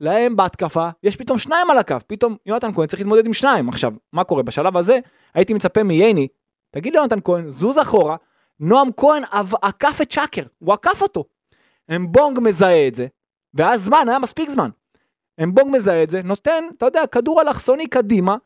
להם 0.00 0.36
בהתקפה 0.36 0.88
יש 1.02 1.16
פתאום 1.16 1.38
שניים 1.38 1.70
על 1.70 1.78
הקו, 1.78 1.96
פתאום 2.06 2.36
יונתן 2.46 2.72
כהן 2.72 2.86
צריך 2.86 3.00
להתמודד 3.00 3.26
עם 3.26 3.32
שניים. 3.32 3.68
עכשיו, 3.68 3.92
מה 4.12 4.24
קורה? 4.24 4.42
בשלב 4.42 4.76
הזה 4.76 4.98
הייתי 5.34 5.54
מצפה 5.54 5.82
מייני, 5.82 6.28
תגיד 6.74 6.94
ליונתן 6.94 7.18
כהן, 7.24 7.50
זוז 7.50 7.78
אחורה, 7.78 8.16
נועם 8.60 8.88
כהן 8.96 9.22
עקף 9.62 9.98
את 10.02 10.10
שקר, 10.10 10.42
הוא 10.58 10.72
עקף 10.74 11.02
אותו. 11.02 11.24
אמבונג 11.96 12.40
מזהה 12.40 12.88
את 12.88 12.94
זה, 12.94 13.06
ואז 13.54 13.84
זמן, 13.84 14.08
היה 14.08 14.18
מספיק 14.18 14.48
זמן. 14.48 14.70
אמבונג 15.42 15.74
מזהה 15.74 16.02
את 16.02 16.10
זה, 16.10 16.22
נותן, 16.22 16.64
אתה 16.76 16.86
יודע, 16.86 17.06
כדור 17.06 17.40
אלכסוני 17.40 17.86
קדימה, 17.86 18.36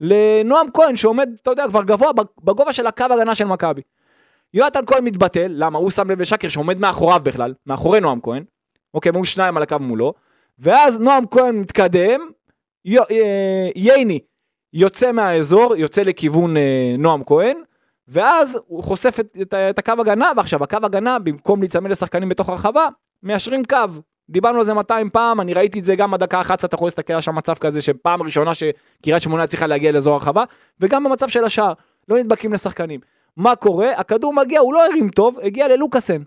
לנועם 0.00 0.66
כהן 0.74 0.96
שעומד, 0.96 1.28
אתה 1.42 1.50
יודע, 1.50 1.64
כבר 1.68 1.82
גבוה 1.82 2.12
בגובה 2.44 2.72
של 2.72 2.86
הקו 2.86 3.04
הגנה 3.04 3.34
של 3.34 3.44
מכבי. 3.44 3.82
יונתן 4.54 4.86
כהן 4.86 5.04
מתבטל, 5.04 5.46
למה? 5.48 5.78
הוא 5.78 5.90
שם 5.90 6.10
לב 6.10 6.20
לשקר 6.20 6.48
שעומד 6.48 6.78
מאחוריו 6.78 7.20
בכלל, 7.22 7.54
מאחורי 7.66 8.00
נועם 8.00 8.20
כהן. 8.20 8.44
אוקיי, 8.94 9.12
והוא 9.12 9.24
שניים 9.24 9.56
על 9.56 9.62
הקו 9.62 9.76
מולו. 9.80 10.14
ואז 10.58 10.98
נועם 10.98 11.26
כהן 11.26 11.56
מתקדם, 11.56 12.20
י... 12.84 12.98
אה, 12.98 13.68
ייני 13.76 14.18
יוצא 14.72 15.12
מהאזור, 15.12 15.76
יוצא 15.76 16.02
לכיוון 16.02 16.56
אה, 16.56 16.94
נועם 16.98 17.24
כהן, 17.24 17.56
ואז 18.08 18.58
הוא 18.66 18.82
חושף 18.82 19.20
את, 19.20 19.36
את, 19.42 19.54
את 19.54 19.78
הקו 19.78 19.92
הגנה, 20.00 20.32
ועכשיו 20.36 20.64
הקו 20.64 20.78
הגנה, 20.82 21.18
במקום 21.18 21.60
להיצמד 21.60 21.90
לשחקנים 21.90 22.28
בתוך 22.28 22.48
הרחבה, 22.48 22.88
מיישרים 23.22 23.64
קו. 23.64 23.78
דיברנו 24.30 24.58
על 24.58 24.64
זה 24.64 24.74
200 24.74 25.10
פעם, 25.10 25.40
אני 25.40 25.54
ראיתי 25.54 25.78
את 25.78 25.84
זה 25.84 25.96
גם 25.96 26.10
בדקה 26.10 26.40
11, 26.40 26.68
אתה 26.68 26.74
יכול 26.74 26.86
להסתכל 26.86 27.12
על 27.12 27.20
שם 27.20 27.34
מצב 27.34 27.54
כזה 27.54 27.82
שפעם 27.82 28.22
ראשונה 28.22 28.50
שקריית 28.54 29.22
שמונה 29.22 29.46
צריכה 29.46 29.66
להגיע 29.66 29.92
לאזור 29.92 30.14
הרחבה, 30.14 30.44
וגם 30.80 31.04
במצב 31.04 31.28
של 31.28 31.44
השער, 31.44 31.72
לא 32.08 32.18
נדבקים 32.18 32.52
לשחקנים. 32.52 33.00
מה 33.36 33.56
קורה? 33.56 33.90
הכדור 33.96 34.34
מגיע, 34.34 34.60
הוא 34.60 34.74
לא 34.74 34.86
הרים 34.86 35.08
טוב, 35.08 35.38
הגיע 35.42 35.68
ללוקאסן. 35.68 36.22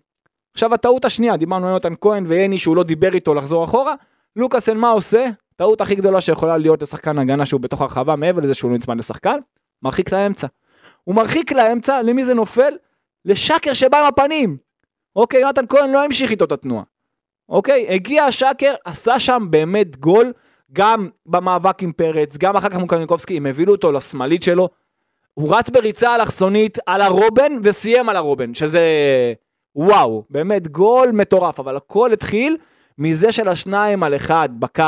עכשיו 0.53 0.73
הטעות 0.73 1.05
השנייה, 1.05 1.37
דיברנו 1.37 1.65
על 1.65 1.71
יונתן 1.71 1.93
כהן 2.01 2.25
ויני 2.27 2.57
שהוא 2.57 2.75
לא 2.75 2.83
דיבר 2.83 3.13
איתו 3.13 3.33
לחזור 3.33 3.63
אחורה, 3.63 3.95
לוקאסן 4.35 4.77
מה 4.77 4.89
עושה? 4.89 5.25
טעות 5.55 5.81
הכי 5.81 5.95
גדולה 5.95 6.21
שיכולה 6.21 6.57
להיות 6.57 6.81
לשחקן 6.81 7.19
הגנה 7.19 7.45
שהוא 7.45 7.61
בתוך 7.61 7.81
הרחבה, 7.81 8.15
מעבר 8.15 8.41
לזה 8.41 8.53
שהוא 8.53 8.71
לא 8.71 8.77
נצמד 8.77 8.97
לשחקן, 8.97 9.39
מרחיק 9.83 10.11
לאמצע. 10.11 10.47
הוא 11.09 11.15
מרחיק 11.15 11.51
לאמצע, 11.51 12.01
למי 12.01 12.25
זה 12.25 12.33
נופל? 12.33 12.73
לשקר 13.25 13.73
שבא 13.73 13.99
עם 13.99 14.05
הפנים. 14.05 14.57
אוקיי, 15.15 15.41
יונתן 15.41 15.65
כהן 15.69 15.91
לא 15.91 16.03
המשיך 16.03 16.31
איתו 16.31 16.45
את 16.45 16.51
התנועה. 16.51 16.83
אוקיי, 17.49 17.87
הגיע 17.89 18.23
השקר, 18.23 18.73
עשה 18.85 19.19
שם 19.19 19.47
באמת 19.49 19.97
גול, 19.97 20.33
גם 20.73 21.09
במאבק 21.25 21.83
עם 21.83 21.91
פרץ, 21.91 22.37
גם 22.37 22.55
אחר 22.55 22.69
כך 22.69 22.75
מול 22.75 22.87
קניקובסקי, 22.87 23.37
הם 23.37 23.45
הבילו 23.45 23.73
אותו 23.73 23.91
לשמאלית 23.91 24.43
שלו. 24.43 24.69
הוא 25.33 25.55
רץ 25.55 25.69
בריצה 25.69 26.15
אלכסונית 26.15 26.77
על 26.85 27.01
הרובן 27.01 27.53
וסיים 27.63 28.09
על 28.09 28.15
הרובן, 28.15 28.53
שזה 28.53 28.83
וואו, 29.75 30.23
באמת 30.29 30.67
גול 30.67 31.11
מטורף, 31.11 31.59
אבל 31.59 31.77
הכל 31.77 32.13
התחיל 32.13 32.57
מזה 32.97 33.31
של 33.31 33.47
השניים 33.47 34.03
על 34.03 34.15
אחד 34.15 34.49
בקו. 34.59 34.83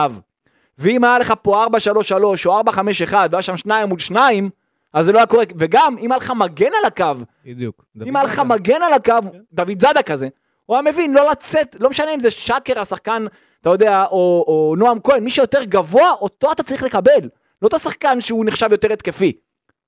ואם 0.78 1.04
היה 1.04 1.20
לך 1.20 1.34
פה 1.42 1.66
4-3-3 1.66 2.14
או 2.46 2.62
4-5-1 2.62 3.14
והיה 3.14 3.42
שם 3.42 3.58
שניים 3.58 3.90
מול 3.90 4.00
שניים, 4.00 4.50
אז 4.94 5.06
זה 5.06 5.12
לא 5.12 5.18
היה 5.18 5.26
קורה, 5.26 5.44
וגם 5.58 5.98
אם 5.98 6.12
היה 6.12 6.18
לך 6.18 6.32
מגן 6.32 6.72
על 6.80 6.86
הקו, 6.86 7.24
בדיוק. 7.46 7.86
אם 8.06 8.16
היה 8.16 8.26
לך 8.26 8.40
מגן 8.40 8.82
על 8.82 8.94
הקו, 8.94 9.14
דוד 9.54 9.82
זאדה 9.82 10.04
כזה, 10.04 10.28
הוא 10.66 10.78
היה 10.78 10.92
מבין 10.92 11.14
לא 11.14 11.32
לצאת, 11.32 11.76
לא 11.80 11.90
משנה 11.90 12.14
אם 12.14 12.20
זה 12.20 12.32
שקר 12.32 12.80
השחקן, 12.80 13.26
אתה 13.62 13.70
יודע, 13.70 14.04
או, 14.04 14.46
או 14.48 14.76
נועם 14.78 15.00
כהן, 15.04 15.24
מי 15.24 15.30
שיותר 15.30 15.64
גבוה, 15.64 16.12
אותו 16.12 16.52
אתה 16.52 16.64
צריך 16.64 16.84
לקבל. 16.84 17.30
לא 17.62 17.68
את 17.68 17.74
השחקן 17.74 18.22
שהוא 18.22 18.46
נחשב 18.46 18.72
יותר 18.72 18.94
התקפי. 18.94 19.34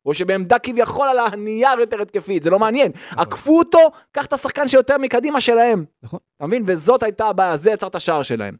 או 0.06 0.14
שבעמדה 0.14 0.60
כביכול 0.60 1.08
על 1.08 1.20
הנייר 1.20 1.80
יותר 1.80 2.02
התקפית, 2.02 2.44
זה 2.44 2.50
לא 2.50 2.60
מעניין. 2.60 2.92
עקפו 3.12 3.58
אותו, 3.60 3.80
קח 4.12 4.26
את 4.26 4.34
השחקן 4.34 4.68
שיותר 4.68 4.98
מקדימה 4.98 5.42
שלהם. 5.42 5.86
נכון. 6.04 6.20
אתה 6.38 6.48
מבין? 6.48 6.64
וזאת 6.66 7.04
הייתה 7.04 7.26
הבעיה, 7.26 7.58
זה 7.58 7.72
יצר 7.72 7.88
את 7.88 7.96
השער 7.96 8.24
שלהם. 8.24 8.56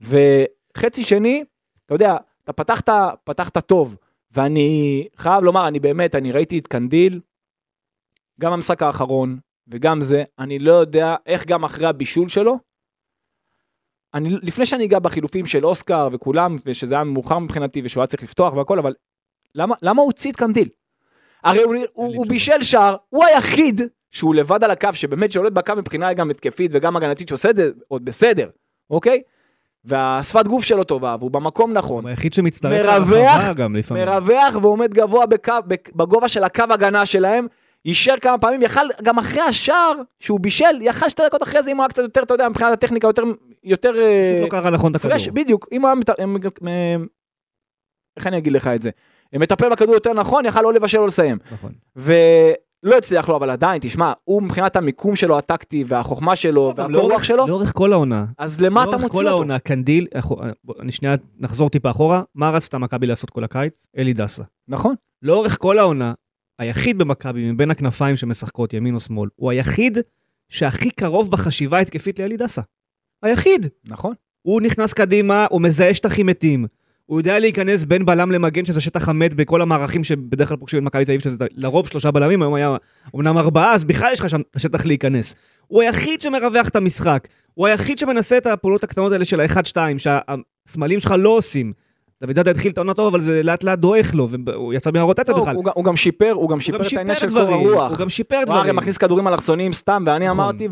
וחצי 0.00 1.04
שני, 1.04 1.44
אתה 1.86 1.94
יודע, 1.94 2.16
אתה 2.44 2.52
פתחת, 2.52 2.88
פתחת 3.24 3.58
טוב, 3.58 3.96
ואני 4.34 5.08
חייב 5.16 5.44
לומר, 5.44 5.68
אני 5.68 5.80
באמת, 5.80 6.14
אני 6.14 6.32
ראיתי 6.32 6.58
את 6.58 6.66
קנדיל, 6.66 7.20
גם 8.40 8.52
המשחק 8.52 8.82
האחרון, 8.82 9.38
וגם 9.68 10.02
זה, 10.02 10.24
אני 10.38 10.58
לא 10.58 10.72
יודע 10.72 11.16
איך 11.26 11.46
גם 11.46 11.64
אחרי 11.64 11.86
הבישול 11.86 12.28
שלו, 12.28 12.58
אני, 14.14 14.36
לפני 14.42 14.66
שאני 14.66 14.84
אגע 14.84 14.98
בחילופים 14.98 15.46
של 15.46 15.66
אוסקר 15.66 16.08
וכולם, 16.12 16.56
ושזה 16.66 16.94
היה 16.94 17.04
מאוחר 17.04 17.38
מבחינתי 17.38 17.82
ושהוא 17.84 18.00
היה 18.00 18.06
צריך 18.06 18.22
לפתוח 18.22 18.54
והכל, 18.54 18.78
אבל 18.78 18.94
למה, 19.54 19.74
למה 19.82 20.02
הוא 20.02 20.06
הוציא 20.08 20.30
את 20.30 20.36
קנדיל? 20.36 20.68
הרי 21.44 21.62
הוא, 21.62 21.74
הוא, 21.92 22.16
הוא 22.16 22.26
בישל 22.28 22.62
שער, 22.62 22.96
הוא 23.08 23.24
היחיד 23.24 23.80
שהוא 24.10 24.34
לבד 24.34 24.64
על 24.64 24.70
הקו, 24.70 24.88
שבאמת 24.92 25.32
שולט 25.32 25.52
בקו 25.52 25.72
מבחינה 25.76 26.12
גם 26.12 26.30
התקפית 26.30 26.70
וגם 26.74 26.96
הגנתית 26.96 27.28
שעושה 27.28 27.50
את 27.50 27.56
זה 27.56 27.70
עוד 27.88 28.04
בסדר, 28.04 28.50
אוקיי? 28.90 29.22
והשפת 29.84 30.48
גוף 30.48 30.64
שלו 30.64 30.84
טובה, 30.84 31.16
והוא 31.18 31.30
במקום 31.30 31.72
נכון. 31.72 32.04
הוא 32.04 32.10
היחיד 32.10 32.32
שמצטרף 32.32 32.86
לרחבה 32.86 33.52
גם 33.52 33.76
לפעמים. 33.76 34.04
מרווח 34.04 34.56
ועומד 34.62 34.94
גבוה 34.94 35.26
בקו, 35.26 35.52
בגובה 35.96 36.28
של 36.28 36.44
הקו 36.44 36.64
הגנה 36.70 37.06
שלהם, 37.06 37.46
אישר 37.84 38.14
כמה 38.20 38.38
פעמים, 38.38 38.62
יכל 38.62 38.80
גם 39.02 39.18
אחרי 39.18 39.40
השער 39.42 39.92
שהוא 40.20 40.40
בישל, 40.40 40.80
יכל 40.80 41.08
שתי 41.08 41.22
דקות 41.26 41.42
אחרי 41.42 41.62
זה 41.62 41.70
אם 41.70 41.76
הוא 41.76 41.82
היה 41.82 41.88
קצת 41.88 42.02
יותר, 42.02 42.22
אתה 42.22 42.34
יודע, 42.34 42.48
מבחינת 42.48 42.72
הטכניקה 42.72 43.06
יותר, 43.06 43.22
יותר 43.64 43.92
פשוט 43.92 44.40
לא 44.40 44.48
קרא 44.48 44.70
נכון 44.70 44.90
את 44.90 44.96
הכדור. 44.96 45.16
בדיוק, 45.32 45.68
אם 45.72 45.82
הוא 45.82 45.90
היה, 46.64 46.86
איך 48.16 48.26
אני 48.26 48.38
אגיד 48.38 48.52
לך 48.52 48.66
את 48.66 48.82
זה? 48.82 48.90
מטפל 49.32 49.68
בכדור 49.68 49.94
יותר 49.94 50.12
נכון, 50.12 50.46
יכל 50.46 50.64
או 50.64 50.70
לבשל 50.70 50.98
או 50.98 51.06
לסיים. 51.06 51.38
נכון. 51.52 51.72
ולא 52.84 52.98
הצליח 52.98 53.28
לו, 53.28 53.36
אבל 53.36 53.50
עדיין, 53.50 53.78
תשמע, 53.82 54.12
הוא 54.24 54.42
מבחינת 54.42 54.76
המיקום 54.76 55.16
שלו 55.16 55.38
הטקטי 55.38 55.84
והחוכמה 55.86 56.36
שלו 56.36 56.72
לאורך- 56.88 57.24
שלו, 57.24 57.46
לאורך 57.46 57.72
כל 57.74 57.92
העונה. 57.92 58.26
אז 58.38 58.60
למה 58.60 58.82
אתה 58.82 58.90
לאורך 58.90 59.02
מוציא 59.02 59.18
כל 59.18 59.24
אותו? 59.24 59.36
העונה, 59.36 59.58
קנדיל, 59.58 60.06
אנחנו- 60.14 60.36
בוא, 60.64 60.74
אני 60.80 60.92
שנייה 60.92 61.14
נחזור 61.38 61.70
טיפה 61.70 61.90
אחורה, 61.90 62.22
מה 62.34 62.50
רצתה 62.50 62.78
מכבי 62.78 63.06
לעשות 63.06 63.30
כל 63.30 63.44
הקיץ? 63.44 63.86
אלי 63.98 64.12
דסה. 64.12 64.42
נכון, 64.68 64.94
לאורך 65.22 65.56
כל 65.60 65.78
העונה, 65.78 66.12
היחיד 66.58 66.98
במכבי 66.98 67.52
מבין 67.52 67.70
הכנפיים 67.70 68.16
שמשחקות 68.16 68.72
ימין 68.72 68.94
או 68.94 69.00
שמאל, 69.00 69.28
הוא 69.36 69.50
היחיד 69.50 69.98
שהכי 70.48 70.90
קרוב 70.90 71.30
בחשיבה 71.30 71.78
התקפית 71.78 72.18
לאלי 72.18 72.36
דסה. 72.36 72.62
היחיד. 73.22 73.66
נכון. 73.84 74.14
הוא 74.42 74.60
נכנס 74.60 74.92
קדימה, 74.92 75.46
הוא 75.50 75.60
מזהה 75.60 75.94
שטחים 75.94 76.26
מתים. 76.26 76.66
הוא 77.06 77.20
יודע 77.20 77.38
להיכנס 77.38 77.84
בין 77.84 78.04
בלם 78.04 78.30
למגן, 78.30 78.64
שזה 78.64 78.80
שטח 78.80 79.08
המת 79.08 79.34
בכל 79.34 79.62
המערכים 79.62 80.04
שבדרך 80.04 80.48
כלל 80.48 80.56
פוגשים 80.56 80.78
את 80.78 80.84
מכבי 80.84 81.04
תל 81.04 81.10
אביב, 81.10 81.20
שזה 81.20 81.36
לרוב 81.56 81.88
שלושה 81.88 82.10
בלמים, 82.10 82.42
היום 82.42 82.54
היה 82.54 82.76
אמנם 83.16 83.38
ארבעה, 83.38 83.72
אז 83.74 83.84
בכלל 83.84 84.12
יש 84.12 84.20
לך 84.20 84.30
שם 84.30 84.40
את 84.40 84.56
השטח 84.56 84.84
להיכנס. 84.86 85.34
הוא 85.66 85.82
היחיד 85.82 86.20
שמרווח 86.20 86.68
את 86.68 86.76
המשחק. 86.76 87.28
הוא 87.54 87.66
היחיד 87.66 87.98
שמנסה 87.98 88.36
את 88.38 88.46
הפעולות 88.46 88.84
הקטנות 88.84 89.12
האלה 89.12 89.24
של 89.24 89.40
האחד-שתיים, 89.40 89.96
שהסמלים 89.98 91.00
שלך 91.00 91.14
לא 91.18 91.28
עושים. 91.28 91.72
דוד 92.22 92.36
זאדה 92.36 92.50
התחיל 92.50 92.72
את 92.72 92.78
העונה 92.78 92.94
טוב, 92.94 93.14
אבל 93.14 93.20
זה 93.20 93.42
לאט 93.42 93.64
לאט 93.64 93.78
דועך 93.78 94.14
לו, 94.14 94.28
והוא 94.46 94.74
יצא 94.74 94.90
מהרוטציה 94.94 95.34
לא, 95.34 95.40
בכלל. 95.40 95.54
הוא 95.74 95.84
גם- 95.84 95.96
שיפר, 95.96 96.30
הוא 96.32 96.48
גם 96.48 96.60
שיפר 96.60 96.80
את 96.80 96.92
העניין 96.96 97.16
של 97.16 97.28
קור 97.28 97.38
דברים, 97.44 97.68
הרוח. 97.68 97.90
הוא 97.90 97.98
גם 97.98 98.10
שיפר 98.10 98.36
הוא 98.36 98.52
הרי 98.52 98.60
דברים. 98.60 98.76
מכניס 98.76 98.96
כדורים 98.96 99.28
אלכסוניים 99.28 99.72
סתם, 99.72 100.04
ואני 100.06 100.24
נכון. 100.28 100.40
אמרתי, 100.40 100.68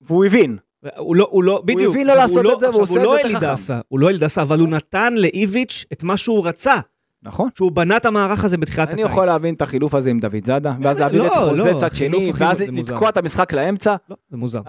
והוא 0.00 0.24
הבין. 0.24 0.56
הוא 0.96 1.16
לא, 1.16 1.28
הוא 1.30 1.44
לא, 1.44 1.62
בדיוק. 1.64 1.94
הבין 1.94 2.06
לא 2.06 2.14
לעשות 2.14 2.46
את 2.54 2.60
זה, 2.60 2.70
והוא 2.70 2.82
עכשיו, 2.82 2.96
עושה 2.96 3.00
הוא 3.00 3.16
את 3.18 3.24
לא 3.24 3.28
זה 3.28 3.34
יותר 3.34 3.46
אלידסה, 3.48 3.80
הוא 3.88 4.00
לא 4.00 4.08
אלידסה, 4.08 4.42
אבל 4.42 4.60
הוא 4.60 4.68
נתן 4.68 5.14
לאיביץ' 5.16 5.84
את 5.92 6.02
מה 6.02 6.16
שהוא 6.16 6.46
רצה, 6.46 6.74
נכון. 7.22 7.48
שהוא 7.56 7.72
בנה 7.72 7.96
את 7.96 8.04
המערך 8.06 8.44
הזה 8.44 8.56
בתחילת 8.56 8.88
אני 8.88 9.02
הקיץ. 9.02 9.12
יכול 9.12 9.26
להבין 9.26 9.54
את 9.54 9.62
החילוף 9.62 9.94
הזה 9.94 10.10
עם 10.10 10.20
דוד 10.20 10.44
זאדה, 10.46 10.74
ואז 10.82 10.98
להביא 10.98 11.18
לא, 11.18 11.26
את 11.26 11.32
חוזה 11.48 11.72
לא, 11.72 11.78
צד 11.78 11.86
החילוף 11.86 12.22
שני, 12.22 12.32
ואז. 12.36 12.60
לתקוע 12.60 13.08
את 13.08 13.16
המשחק 13.16 13.52
לאמצע. 13.52 13.96
לא, 14.10 14.16
זה 14.28 14.36
מוזר. 14.36 14.60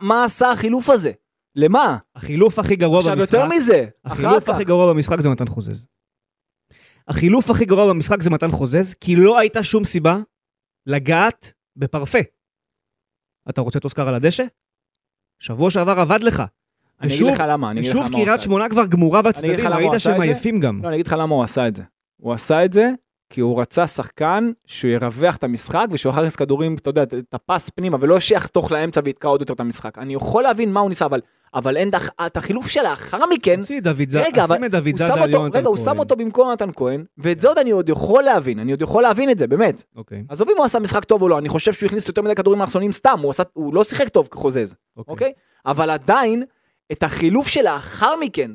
מה- 0.00 0.24
עשה 0.24 0.50
החילוף 0.52 0.90
הזה? 0.90 1.12
למה? 1.56 1.96
החילוף 2.16 2.58
הכי 2.58 2.76
גרוע 2.76 2.98
עכשיו 2.98 3.16
במשחק, 3.16 3.32
יותר 3.32 3.48
מזה, 3.56 3.84
אחר 4.04 4.12
החילוף 4.14 4.44
כך. 4.44 4.54
הכי 4.54 4.64
גרוע 4.64 4.92
במשחק 4.92 5.20
זה 5.20 5.28
מתן 5.28 5.46
חוזז. 5.48 5.86
החילוף 7.08 7.50
הכי 7.50 7.64
גרוע 7.64 7.86
במשחק 7.88 8.22
זה 8.22 8.30
מתן 8.30 8.50
חוזז, 8.50 8.94
כי 9.00 9.16
לא 9.16 9.38
הייתה 9.38 9.62
שום 9.62 9.84
סיבה 9.84 10.18
לגעת 10.86 11.52
בפרפה. 11.76 12.18
אתה 13.48 13.60
רוצה 13.60 13.78
את 13.78 13.84
אוסקר 13.84 14.08
על 14.08 14.14
הדשא? 14.14 14.44
שבוע 15.38 15.70
שעבר 15.70 16.00
עבד 16.00 16.22
לך. 16.22 16.42
אני 17.00 17.08
אגיד 17.08 17.16
ושוב- 17.16 17.28
לך 17.34 17.42
למה, 17.48 17.70
אני 17.70 17.80
אגיד 17.80 17.90
לך 17.90 17.96
ושוב 17.96 18.06
למה 18.06 18.16
הוא 18.16 18.22
עשה 18.22 18.24
קריית 18.24 18.34
את 18.34 18.40
זה. 18.40 18.44
שמונה 18.44 18.68
כבר 18.68 18.86
גמורה 18.86 19.20
אגיד 19.20 19.28
בצדדים, 19.28 19.66
ראית 19.68 19.90
שהם? 19.98 20.20
עייפים 20.20 20.60
גם. 20.60 20.80
לא, 20.82 20.88
אני 20.88 20.94
אגיד 20.96 21.06
לך 21.06 21.12
למה 21.18 21.34
הוא 21.34 21.44
עשה 21.44 21.68
את 21.68 21.76
זה. 21.76 21.82
הוא 22.16 22.32
עשה 22.32 22.64
את 22.64 22.72
זה 22.72 22.90
כי 23.30 23.40
הוא 23.40 23.60
רצה 23.60 23.86
שחקן 23.86 24.50
שהוא 24.66 24.90
ירווח 24.90 25.36
את 25.36 25.44
המשחק 25.44 25.86
ושהוא 25.90 26.12
יכניס 26.12 26.36
כדורים, 26.36 26.74
אתה 26.74 26.90
יודע, 26.90 27.02
את 27.02 27.34
הפס 27.34 27.70
פנימה, 27.70 27.96
ולא 28.00 28.20
שיחתוך 28.20 28.72
לאמצע 28.72 29.00
ויתקע 29.04 29.28
עוד 29.28 29.40
יותר 29.40 29.54
את 29.54 29.60
המשחק. 29.60 29.98
אני 29.98 30.14
יכול 30.14 30.42
להבין 30.42 30.72
מה 30.72 30.80
הוא 30.80 30.88
ניסה, 30.88 31.04
אבל, 31.06 31.20
אבל 31.54 31.76
אין 31.76 31.90
דח- 31.90 32.08
את 32.26 32.36
החילוף 32.36 32.66
שלאחר 32.68 33.26
מכן, 33.30 33.60
תוציא 33.60 33.80
דוד 33.80 34.10
זאדה, 34.10 34.24
רגע, 34.26 34.44
אבל 34.44 34.68
דוד 34.68 34.86
הוא 34.86 34.98
זאדה 34.98 35.14
שם 35.14 35.22
על 35.22 35.28
אותו, 35.28 35.36
יונתן 35.42 35.58
רגע, 35.58 35.68
הוא 35.68 35.76
שם. 35.76 35.98
אותו 35.98 36.16
במקום 36.16 36.50
נתן 36.52 36.70
כהן, 36.76 37.04
ואת 37.18 37.40
זה 37.40 37.48
עוד 37.48 37.58
אני 37.58 37.70
עוד 37.70 37.88
יכול 37.88 38.22
להבין, 38.22 38.58
אני 38.58 38.70
עוד 38.72 38.82
יכול 38.82 39.02
להבין 39.02 39.30
את 39.30 39.38
זה, 39.38 39.46
באמת. 39.46 39.82
אוקיי, 39.96 40.24
עזוב 40.28 40.48
אם 40.50 40.56
הוא 40.56 40.64
עשה 40.64 40.78
משחק 40.78 41.04
טוב 41.04 41.22
או 41.22 41.28
לא, 41.28 41.38
אני 41.38 41.48
חושב 41.48 41.72
שהוא 41.72 41.86
הכניס 41.86 42.08
יותר 42.08 42.22
מדי 42.22 42.34
כדורים 42.34 42.60
אלכסוניים 42.62 42.92
סתם, 42.92 43.18
הוא, 43.22 43.30
עשה, 43.30 43.42
הוא 43.52 43.74
לא 43.74 43.84
שיחק 43.84 44.08
טוב 44.08 44.28
כחוזז, 44.30 44.74
אוקיי? 45.08 45.32
אבל 45.66 45.90
עדיין, 45.90 46.44
את 46.92 47.02
החילוף 47.02 47.48
שלאחר 47.48 48.16
מכן, 48.20 48.50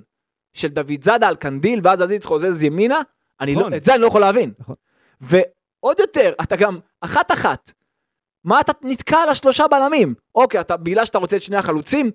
של 0.53 0.67
דוד 0.67 1.03
זאדה 1.03 1.27
על 1.27 1.35
קנדיל, 1.35 1.79
ואז 1.83 2.01
עזיז 2.01 2.25
חוזז 2.25 2.63
ימינה, 2.63 3.01
אני 3.41 3.55
נכון. 3.55 3.71
לא, 3.71 3.77
את 3.77 3.83
זה 3.83 3.93
אני 3.93 4.01
לא 4.01 4.07
יכול 4.07 4.21
להבין. 4.21 4.51
נכון. 4.59 4.75
ועוד 5.21 5.99
יותר, 5.99 6.33
אתה 6.41 6.55
גם 6.55 6.79
אחת-אחת. 7.01 7.71
מה 8.43 8.59
אתה 8.59 8.71
נתקע 8.83 9.17
על 9.17 9.29
השלושה 9.29 9.67
בלמים? 9.67 10.13
אוקיי, 10.35 10.61
אתה, 10.61 10.77
בגלל 10.77 11.05
שאתה 11.05 11.17
רוצה 11.17 11.35
את 11.37 11.41
שני 11.41 11.57
החלוצים, 11.57 12.11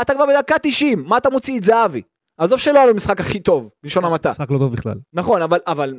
אתה 0.00 0.14
כבר 0.14 0.26
בדקה 0.26 0.54
90, 0.62 1.04
מה 1.04 1.16
אתה 1.16 1.30
מוציא 1.30 1.58
את 1.58 1.64
זהבי? 1.64 2.02
עזוב 2.38 2.58
שלא 2.58 2.78
היה 2.78 2.86
לו 2.86 2.94
משחק 2.94 3.20
הכי 3.20 3.40
טוב, 3.40 3.70
בלשון 3.82 4.04
המעטה. 4.04 4.30
משחק 4.30 4.50
לא 4.50 4.58
טוב 4.58 4.72
בכלל, 4.72 4.94
נכון, 5.12 5.42
אבל, 5.42 5.58
אבל 5.66 5.94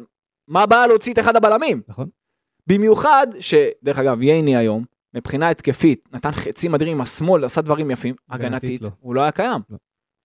מה 0.47 0.63
הבעיה 0.63 0.87
להוציא 0.87 1.13
את 1.13 1.19
אחד 1.19 1.35
הבלמים? 1.35 1.81
נכון? 1.87 2.07
במיוחד, 2.67 3.27
שדרך 3.39 3.99
אגב, 3.99 4.21
ייני 4.21 4.55
היום, 4.55 4.83
מבחינה 5.13 5.49
התקפית, 5.49 6.09
נתן 6.13 6.31
חצים 6.31 6.75
אדירים 6.75 6.93
עם 6.93 7.01
השמאל, 7.01 7.45
עשה 7.45 7.61
דברים 7.61 7.91
יפים, 7.91 8.15
הגנתית 8.29 8.81
לא. 8.81 8.89
הוא 8.99 9.15
לא 9.15 9.21
היה 9.21 9.31
קיים. 9.31 9.61
לא. 9.69 9.77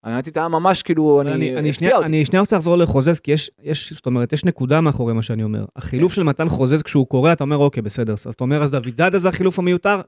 הגנתית 0.05 0.37
היה 0.37 0.49
ממש 0.49 0.83
כאילו, 0.83 1.21
אני, 1.21 1.33
אני, 1.33 1.57
אני, 1.57 1.71
הפתיע 1.71 1.97
אותי. 1.97 2.07
אני 2.07 2.25
שנייה 2.25 2.41
רוצה 2.41 2.57
לחזור 2.57 2.77
לחוזז, 2.77 3.21
כי 3.21 3.33
יש, 3.33 3.51
יש, 3.63 3.93
זאת 3.93 4.07
אומרת, 4.07 4.33
יש 4.33 4.45
נקודה 4.45 4.81
מאחורי 4.81 5.15
מה 5.15 5.23
שאני 5.23 5.43
אומר. 5.43 5.65
החילוף 5.77 6.13
של 6.13 6.23
מתן 6.23 6.49
חוזז 6.49 6.83
כשהוא 6.83 7.07
קורא, 7.07 7.33
אתה 7.33 7.45
אומר, 7.45 7.57
אוקיי, 7.57 7.83
בסדר. 7.83 8.13
אז 8.13 8.27
אתה 8.35 8.45
אומר, 8.45 8.63
אז 8.63 8.71
דוד 8.71 8.97
זאדה 8.97 9.19
זה 9.19 9.29
החילוף 9.29 9.59
המיותר? 9.59 10.01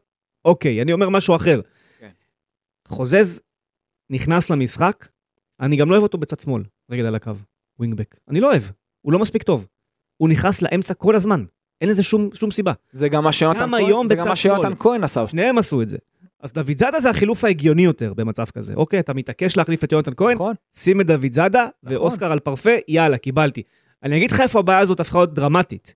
אוקיי, 0.45 0.83
אני 0.83 0.93
אומר 0.93 1.09
משהו 1.09 1.37
אחר. 1.37 1.61
כן. 1.99 2.09
חוזז 2.89 3.41
נכנס 4.11 4.51
למשחק, 4.51 5.09
אני 5.61 5.77
גם 5.77 5.89
לא 5.89 5.95
אוהב 5.95 6.03
אותו 6.03 6.19
בצד 6.19 6.41
שמאל, 6.41 6.63
רגל 6.91 7.07
על 7.07 7.15
הקו, 7.15 7.33
ווינגבק. 7.79 8.17
אני 8.29 8.41
לא 8.41 8.51
אוהב, 8.51 8.63
הוא 9.01 9.13
לא 9.13 9.19
מספיק 9.19 9.43
טוב. 9.43 9.67
הוא 10.17 10.29
נכנס 10.29 10.63
לאמצע 10.63 10.95
כל 10.95 11.17
הזמן, 11.17 11.45
אין 11.81 11.91
לזה 11.91 12.03
שום, 12.03 12.29
שום 12.35 12.51
סיבה. 12.51 12.73
זה 12.93 13.09
גם 13.09 13.25
מה 13.25 13.33
שיונתן 13.33 13.71
כהן, 13.71 14.09
זה 14.09 14.15
גם 14.15 14.29
מה 14.29 14.37
שיונתן. 14.37 14.75
כהן 14.79 15.05
עשה. 15.05 15.27
שניהם 15.27 15.59
עשו 15.59 15.83
את 15.83 15.89
זה. 15.89 15.97
אז 16.41 16.53
דוד 16.53 16.79
זאדה 16.79 17.01
זה 17.01 17.11
החילוף 17.11 17.45
ההגיוני 17.45 17.83
יותר 17.83 18.15
במצב 18.15 18.45
כזה. 18.45 18.75
אוקיי, 18.75 19.01
אתה 19.01 19.15
מתעקש 19.15 19.57
להחליף 19.57 19.85
את 19.85 19.93
יונתן 19.93 20.13
כהן, 20.17 20.35
נכון? 20.35 20.55
שים 20.75 21.01
את 21.01 21.07
דוד 21.07 21.33
זאדה 21.33 21.69
נכון. 21.83 21.97
ואוסקר 21.97 22.33
על 22.33 22.39
פרפה, 22.39 22.71
יאללה, 22.89 23.19
קיבלתי. 23.19 23.63
אני 24.03 24.17
אגיד 24.17 24.31
לך 24.31 24.41
איפה 24.41 24.59
הבעיה 24.59 24.79
הזאת 24.79 25.01
הפכה 25.01 25.19
להיות 25.19 25.35
דרמטית. 25.35 25.95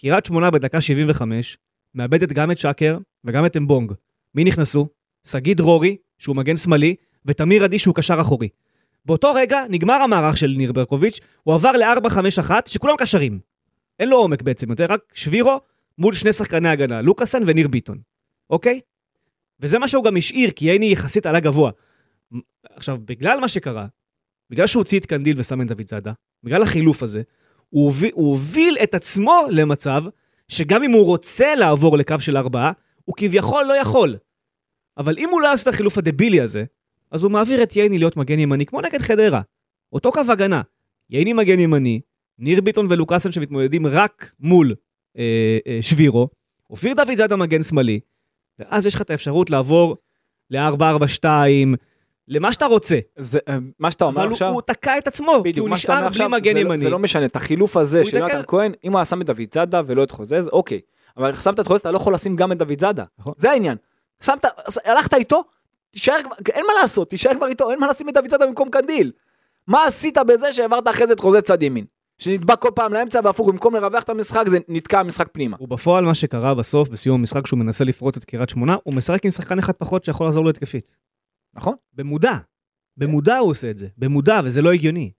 קריית 0.00 0.26
שמונה 0.26 0.50
בדקה 0.50 0.80
75, 0.80 1.58
מאבדת 1.94 2.32
גם 2.32 2.50
את 2.50 2.58
שקר 2.58 2.98
וגם 3.24 3.46
את 3.46 3.56
אמבונג. 3.56 3.92
מי 4.34 4.44
נכנסו? 4.44 4.88
שגיא 5.26 5.54
דרורי, 5.54 5.96
שהוא 6.18 6.36
מגן 6.36 6.56
שמאלי, 6.56 6.94
ותמיר 7.26 7.64
עדי 7.64 7.78
שהוא 7.78 7.94
קשר 7.94 8.20
אחורי. 8.20 8.48
באותו 9.04 9.34
רגע 9.34 9.60
נגמר 9.68 9.94
המערך 9.94 10.36
של 10.36 10.54
ניר 10.56 10.72
ברקוביץ', 10.72 11.20
הוא 11.42 11.54
עבר 11.54 11.72
ל-4-5-1, 11.72 12.50
שכולם 12.66 12.96
קשרים. 12.96 13.40
אין 13.98 14.08
לו 14.08 14.16
עומק 14.16 14.42
בעצם 14.42 14.70
יותר, 14.70 14.84
רק 14.84 15.00
שבירו 15.14 15.60
מול 15.98 16.14
שני 16.14 16.32
שחקני 16.32 16.68
הגנה, 16.68 17.02
לוקאסן 17.02 17.42
וניר 17.46 17.68
ביטון, 17.68 17.98
אוקיי? 18.50 18.80
וזה 19.60 19.78
מה 19.78 19.88
שהוא 19.88 20.04
גם 20.04 20.16
השאיר, 20.16 20.50
כי 20.50 20.64
ייני 20.64 20.92
יחסית 20.92 21.26
עלה 21.26 21.40
גבוה. 21.40 21.70
עכשיו, 22.70 22.98
בגלל 23.04 23.40
מה 23.40 23.48
שקרה, 23.48 23.86
בגלל 24.50 24.66
שהוא 24.66 24.80
הוציא 24.80 24.98
את 24.98 25.06
קנדיל 25.06 25.40
ושם 25.40 25.62
את 25.62 25.66
דוד 25.66 25.88
זאדה, 25.88 26.12
בגלל 26.42 26.62
החילוף 26.62 27.02
הזה, 27.02 27.22
הוא 27.70 27.84
הוביל, 27.84 28.10
הוא 28.14 28.30
הוביל 28.30 28.76
את 28.82 28.94
עצמו 28.94 29.42
למצב 29.50 30.04
שגם 30.48 30.82
אם 30.82 30.90
הוא 30.90 31.04
רוצה 31.04 31.54
לעבור 31.54 31.98
לקו 31.98 32.20
של 32.20 32.36
ארבעה, 32.36 32.72
הוא 33.04 33.14
כביכול 33.16 33.64
לא 33.64 33.74
יכול. 33.74 34.16
אבל 34.98 35.18
אם 35.18 35.28
הוא 35.28 35.40
לא 35.40 35.46
יעשה 35.46 35.70
את 35.70 35.74
החילוף 35.74 35.98
הדבילי 35.98 36.40
הזה, 36.40 36.64
אז 37.14 37.22
הוא 37.24 37.32
מעביר 37.32 37.62
את 37.62 37.76
ייני 37.76 37.98
להיות 37.98 38.16
מגן 38.16 38.38
ימני, 38.38 38.66
כמו 38.66 38.80
נגד 38.80 39.00
חדרה. 39.02 39.40
אותו 39.92 40.12
קו 40.12 40.20
הגנה. 40.28 40.62
ייני 41.10 41.32
מגן 41.32 41.58
ימני, 41.60 42.00
ניר 42.38 42.60
ביטון 42.60 42.86
ולוקאסן 42.90 43.32
שמתמודדים 43.32 43.86
רק 43.86 44.32
מול 44.40 44.74
אה, 45.18 45.22
אה, 45.66 45.78
שבירו, 45.82 46.28
אופיר 46.70 46.94
דוד 46.94 47.14
זאדה 47.14 47.36
מגן 47.36 47.62
שמאלי, 47.62 48.00
ואז 48.58 48.86
יש 48.86 48.94
לך 48.94 49.00
את 49.02 49.10
האפשרות 49.10 49.50
לעבור 49.50 49.96
ל-4-4-2, 50.50 51.24
למה 52.28 52.52
שאתה 52.52 52.66
רוצה. 52.66 52.98
זה, 53.18 53.38
אה, 53.48 53.58
מה 53.78 53.90
שאתה 53.90 54.04
אומר 54.04 54.16
אבל 54.20 54.26
הוא- 54.28 54.32
עכשיו, 54.32 54.52
הוא 54.52 54.62
תקע 54.62 54.98
את 54.98 55.06
עצמו, 55.06 55.32
כי 55.44 55.50
בדיוק, 55.50 55.68
הוא 55.68 55.76
שאתה 55.76 55.92
אומר 55.98 56.08
נשאר 56.10 56.10
בלי 56.10 56.24
עכשיו, 56.24 56.28
מגן 56.30 56.52
זה 56.52 56.64
לא- 56.64 56.68
ימני. 56.68 56.78
זה 56.78 56.90
לא 56.90 56.98
משנה, 56.98 57.24
את 57.26 57.36
החילוף 57.36 57.76
הזה 57.76 57.98
הוא 58.00 58.06
של 58.08 58.16
יונתן 58.16 58.40
כהן, 58.46 58.72
אם 58.84 58.92
הוא 58.92 58.98
היה 58.98 59.04
שם 59.04 59.20
את 59.20 59.26
דוד 59.26 59.54
זאדה 59.54 59.80
ולא 59.86 60.04
את 60.04 60.10
חוזז, 60.10 60.48
אוקיי. 60.52 60.80
אבל 61.16 61.32
שמת 61.34 61.60
את 61.60 61.66
חוזז, 61.66 61.80
אתה 61.80 61.90
לא 61.90 61.96
יכול 61.96 62.14
לשים 62.14 62.36
גם 62.36 62.52
את 62.52 62.58
דוד 62.58 62.80
זאדה. 62.80 63.04
נכון. 63.18 63.32
זה 63.36 63.50
העניין. 63.50 63.76
שמת, 64.22 64.44
הלכת 64.84 65.14
איתו, 65.14 65.42
תישאר 65.94 66.22
כבר, 66.24 66.36
אין 66.52 66.64
מה 66.66 66.72
לעשות, 66.82 67.10
תישאר 67.10 67.34
כבר 67.34 67.46
איתו, 67.46 67.70
אין 67.70 67.80
מה 67.80 67.88
לשים 67.88 68.08
את 68.08 68.14
דוד 68.14 68.30
זאדה 68.30 68.46
במקום 68.46 68.70
קנדיל. 68.70 69.12
מה 69.66 69.84
עשית 69.84 70.18
בזה 70.18 70.52
שהעברת 70.52 70.88
אחרי 70.88 71.06
זה 71.06 71.12
את 71.12 71.20
חוזז 71.20 71.40
צד 71.40 71.62
ימין? 71.62 71.84
שנדבק 72.18 72.58
כל 72.58 72.70
פעם 72.74 72.92
לאמצע 72.92 73.20
והפוך, 73.24 73.48
במקום 73.48 73.74
לרווח 73.74 74.02
את 74.02 74.08
המשחק, 74.08 74.44
זה 74.48 74.58
נתקע 74.68 75.00
המשחק 75.00 75.28
פנימה. 75.32 75.56
ובפועל 75.60 76.04
מה 76.04 76.14
שקרה 76.14 76.54
בסוף, 76.54 76.88
בסיום 76.88 77.20
המשחק, 77.20 77.46
שהוא 77.46 77.58
מנסה 77.58 77.84
לפרוץ 77.84 78.16
את 78.16 78.24
קריית 78.24 78.48
שמונה, 78.48 78.76
הוא 78.82 78.94
משחק 78.94 79.24
עם 79.24 79.30
שחקן 79.30 79.58
אחד 79.58 79.72
פחות 79.72 80.04
שיכול 80.04 80.26
לעזור 80.26 80.44
לו 80.44 80.50
התקפית. 80.50 80.96
נכון? 81.54 81.74
במודע. 81.92 82.32
במודע 82.96 83.36
הוא 83.36 83.50
עושה 83.50 83.70
את 83.70 83.78
זה. 83.78 83.88
במודע, 83.98 84.40
וזה 84.44 84.62
לא 84.62 84.72
הגיוני. 84.72 85.10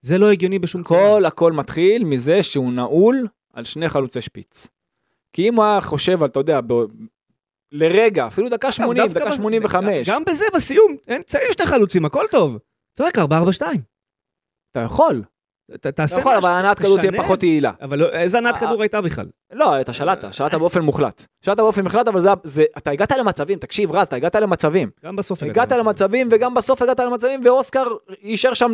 זה 0.00 0.18
לא 0.18 0.30
הגיוני 0.30 0.58
בשום 0.58 0.80
הכל 0.80 1.22
הכל 1.26 1.52
מתחיל 1.52 2.04
מזה 2.04 2.42
שהוא 2.42 2.72
נעול 2.72 3.26
על 3.52 3.64
שני 3.64 3.88
חלוצי 3.88 4.20
שפיץ. 4.20 4.66
כי 5.32 5.48
אם 5.48 5.54
הוא 5.54 5.64
היה 5.64 5.80
חושב 5.80 6.22
על, 6.22 6.28
אתה 6.28 6.40
יודע. 6.40 6.60
לרגע, 7.72 8.26
אפילו 8.26 8.48
דקה 8.48 8.72
80, 8.72 9.04
דווקא 9.04 9.20
דקה 9.20 9.30
בז- 9.30 9.34
85, 9.36 10.08
גם 10.08 10.22
בזה, 10.26 10.44
בסיום, 10.54 10.96
אין, 11.08 11.22
צריך 11.26 11.52
שני 11.52 11.66
חלוצים, 11.66 12.04
הכל 12.04 12.24
טוב. 12.30 12.58
צחק 12.92 13.18
4-4-2. 13.18 13.22
אתה 14.72 14.80
יכול. 14.80 15.22
תעשה 15.80 16.14
אתה 16.14 16.20
יכול, 16.20 16.34
אבל 16.34 16.50
הנעת 16.50 16.78
כדור 16.78 16.98
תהיה. 16.98 17.12
פחות 17.22 17.42
יעילה. 17.42 17.72
אבל 17.82 17.98
לא- 17.98 18.10
איזה 18.12 18.38
הנעת 18.38 18.54
אה, 18.54 18.60
כדור 18.60 18.82
הייתה 18.82 19.00
בכלל? 19.00 19.26
לא, 19.52 19.80
אתה 19.80 19.92
שלטת, 19.92 20.34
שלטת 20.34 20.54
באופן 20.58 20.80
מוחלט. 20.80 21.26
שלטת 21.44 21.56
באופן 21.60 21.82
מוחלט, 21.82 22.08
אבל 22.08 22.20
זה, 22.44 22.64
אתה 22.78 22.90
הגעת 22.90 23.12
למצבים, 23.12 23.58
תקשיב 23.58 23.92
רז, 23.92 24.06
אתה 24.06 24.16
הגעת 24.16 24.34
למצבים. 24.34 24.90
גם 25.04 25.16
בסוף 25.16 25.42
הגעת 25.42 25.72
למצבים, 25.72 26.28
וגם 26.32 26.54
בסוף 26.54 26.82
הגעת 26.82 27.00
למצבים, 27.00 27.40
ואוסקר 27.44 27.84
אישר 28.22 28.54
שם 28.54 28.72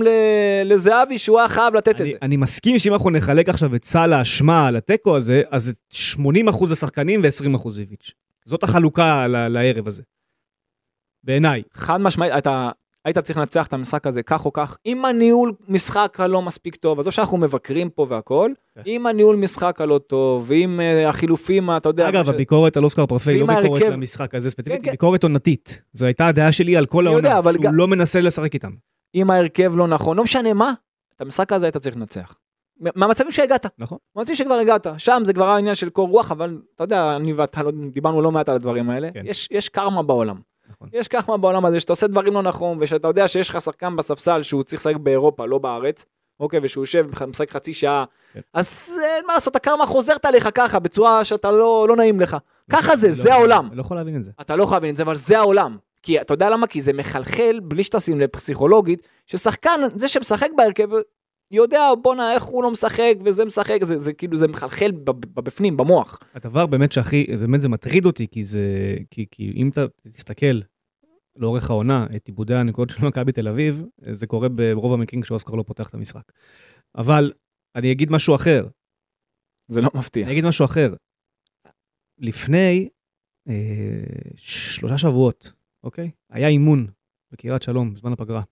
לזהבי 0.65 1.19
שהוא 1.19 1.39
היה 1.39 1.49
חייב 1.49 1.75
לתת 1.75 1.89
את 2.01 2.07
זה. 2.11 2.11
אני 2.23 2.37
מסכים 2.37 2.79
שאם 2.79 2.93
אנחנו 2.93 3.11
נחלק 3.11 3.49
עכשיו 3.49 3.75
את 3.75 3.85
סל 3.85 4.13
האשמה 4.13 4.67
על 4.67 4.77
התיקו 4.77 5.17
הזה, 5.17 5.43
אז 5.51 5.65
זה 5.65 5.73
80% 6.51 6.73
השחקנים 6.73 7.23
ו-20% 7.25 7.69
איביץ'. 7.79 8.13
זאת 8.45 8.63
החלוקה 8.63 9.27
ל- 9.27 9.49
לערב 9.49 9.87
הזה. 9.87 10.03
בעיניי. 11.25 11.63
חד 11.75 12.01
משמעית, 12.01 12.33
אתה 12.39 12.71
היית 13.05 13.19
צריך 13.19 13.39
לנצח 13.39 13.67
את 13.67 13.73
המשחק 13.73 14.07
הזה 14.07 14.23
כך 14.23 14.47
או 14.47 14.53
כך, 14.53 14.77
עם 14.85 15.05
הניהול 15.05 15.53
משחק 15.69 16.17
הלא 16.21 16.43
מספיק 16.43 16.77
טוב, 16.77 17.01
עזוב 17.01 17.13
שאנחנו 17.13 17.39
מבקרים 17.39 17.91
פה 17.91 18.07
והכל, 18.09 18.51
כן. 18.75 18.83
עם 18.85 19.07
הניהול 19.07 19.37
משחק 19.37 19.81
הלא 19.81 20.01
טוב, 20.07 20.45
ועם 20.49 20.81
אה, 20.81 21.09
החילופים, 21.09 21.71
אתה 21.77 21.89
יודע, 21.89 22.09
אגב, 22.09 22.25
ש- 22.25 22.29
הביקורת 22.29 22.77
על 22.77 22.85
אוסקר 22.85 23.07
פרפה 23.07 23.31
היא 23.31 23.41
לא 23.41 23.45
ואם 23.53 23.63
ביקורת 23.63 23.83
ההרכב- 23.83 23.93
למשחק 23.93 24.35
הזה 24.35 24.51
ספציפית, 24.51 24.79
כן, 24.81 24.85
כן. 24.85 24.91
ביקורת 24.91 25.23
עונתית. 25.23 25.83
זו 25.93 26.07
הייתה 26.07 26.27
הדעה 26.27 26.53
שלי 26.53 26.77
על 26.77 26.87
כל 26.87 27.07
העונה, 27.07 27.31
שהוא 27.43 27.63
גם- 27.63 27.75
לא 27.75 27.89
מנסה 27.89 28.21
לשחק 28.21 28.55
איתם. 28.55 28.73
אם 29.15 29.31
ההרכב 29.31 29.73
לא 29.77 29.87
נכון, 29.89 30.17
לא 30.17 30.23
משנה 30.25 30.55
מה, 30.55 30.73
את 31.17 31.21
המשחק 31.21 31.53
הזה 31.53 31.67
היית 31.67 31.77
צריך 31.77 31.97
לנצח. 31.97 32.35
מהמצבים 32.95 33.33
שהגעת, 33.33 33.67
נכון. 33.79 33.99
מהמצבים 34.17 34.37
שכבר 34.37 34.55
הגעת, 34.55 34.87
שם 34.99 35.23
זה 35.25 35.33
כבר 35.33 35.45
היה 35.49 35.57
עניין 35.57 35.75
של 35.75 35.91
קור 35.91 36.09
רוח, 36.09 36.31
אבל 36.33 36.59
אתה 36.75 36.85
יודע, 36.85 37.17
אני 37.17 37.33
ואתה 37.33 37.63
לא, 37.63 37.71
דיברנו 37.93 38.23
לא 38.23 38.31
מעט 38.33 38.49
על 38.49 38.55
הדברים 38.55 38.91
האלה, 38.91 39.09
כן. 39.15 39.23
יש, 39.25 39.49
יש 39.51 39.69
קרמה 39.69 40.03
בעולם. 40.03 40.37
נכון. 40.71 40.89
יש 40.93 41.09
קרמה 41.09 41.37
בעולם 41.37 41.65
הזה, 41.65 41.81
שאתה 41.81 41.93
עושה 41.93 42.07
דברים 42.07 42.35
לא 42.35 42.43
נכון, 42.43 42.79
ושאתה 42.81 43.09
יודע 43.09 43.29
שיש 43.29 43.51
לך 43.51 43.61
שחקן 43.61 43.97
בספסל 43.97 44.43
שהוא 44.43 44.63
צריך 44.63 44.81
לשחק 44.87 44.97
באירופה, 44.97 45.47
לא 45.47 45.59
בארץ, 45.59 46.05
אוקיי, 46.41 46.61
ושהוא 46.63 46.83
יושב, 46.83 47.07
משחק 47.29 47.51
חצי 47.51 47.75
שעה, 47.75 48.05
כן. 48.33 48.41
אז 48.55 48.93
אין 49.17 49.25
מה 49.27 49.35
לעשות, 49.35 49.57
הקרמה 49.57 49.87
חוזרת 49.87 50.25
עליך 50.25 50.49
ככה, 50.55 50.79
בצורה 50.79 51.25
שאתה 51.25 51.51
לא, 51.51 51.87
לא 51.89 51.97
נעים 51.97 52.21
לך. 52.21 52.37
ככה 52.71 52.97
זה, 52.97 53.07
אני 53.07 53.13
זה 53.13 53.29
לא- 53.29 53.35
העולם. 53.35 53.69
לא 53.73 53.81
יכול 53.81 53.97
להבין 53.97 54.17
את 54.17 54.25
זה. 54.25 54.31
אתה 54.41 54.57
לא 54.57 54.63
יכול 54.63 54.77
להבין 54.77 54.91
את 54.91 54.97
זה, 54.97 55.03
אבל 55.03 55.15
זה 55.15 55.39
העולם. 55.39 55.77
כי 56.03 56.21
אתה 56.21 56.35
יודע 56.35 56.51
למה? 56.51 56.67
כי 56.67 56.83
זה 56.83 56.93
מחלחל, 56.93 57.61
בלי 57.63 57.85
שתשים 57.85 58.21
לב 58.21 58.27
פסיכולוגית, 58.29 59.03
ששחקן, 59.27 59.81
זה 59.95 60.09
שמשחק 60.09 60.49
בהרכב, 60.57 60.89
יודע, 61.53 61.89
בואנה, 62.03 62.35
איך 62.35 62.43
הוא 62.43 62.63
לא 62.63 62.71
משחק, 62.71 63.15
וזה 63.25 63.45
משחק, 63.45 63.85
זה, 63.85 63.99
זה 63.99 64.13
כאילו, 64.13 64.37
זה 64.37 64.49
מחלחל 64.49 64.91
בבפנים, 65.35 65.77
במוח. 65.77 66.19
הדבר 66.35 66.67
באמת 66.67 66.93
שהכי, 66.93 67.27
באמת 67.41 67.61
זה 67.61 67.69
מטריד 67.69 68.05
אותי, 68.05 68.27
כי 68.31 68.45
זה, 68.45 68.97
כי, 69.11 69.27
כי 69.31 69.53
אם 69.57 69.69
אתה 69.69 69.87
תסתכל 70.09 70.61
לאורך 71.37 71.71
העונה, 71.71 72.07
את 72.17 72.27
עיבודי 72.27 72.55
הנקודות 72.55 72.91
של 72.91 73.07
מכבי 73.07 73.33
תל 73.33 73.49
אביב, 73.49 73.85
זה 74.13 74.27
קורה 74.27 74.49
ברוב 74.49 74.93
המקרים 74.93 75.23
כשאוסקר 75.23 75.55
לא 75.55 75.63
פותח 75.63 75.89
את 75.89 75.95
המשחק. 75.95 76.33
אבל 76.95 77.33
אני 77.77 77.93
אגיד 77.93 78.11
משהו 78.11 78.35
אחר, 78.35 78.67
זה 79.69 79.81
לא 79.81 79.91
מפתיע. 79.95 80.25
אני 80.25 80.33
אגיד 80.33 80.45
משהו 80.45 80.65
אחר. 80.65 80.95
לפני 82.19 82.89
אה, 83.49 83.55
שלושה 84.37 84.99
שבועות, 84.99 85.53
אוקיי? 85.85 86.11
היה 86.31 86.49
אימון 86.49 86.87
בקריית 87.33 87.63
שלום, 87.63 87.95
בזמן 87.95 88.13
הפגרה, 88.13 88.43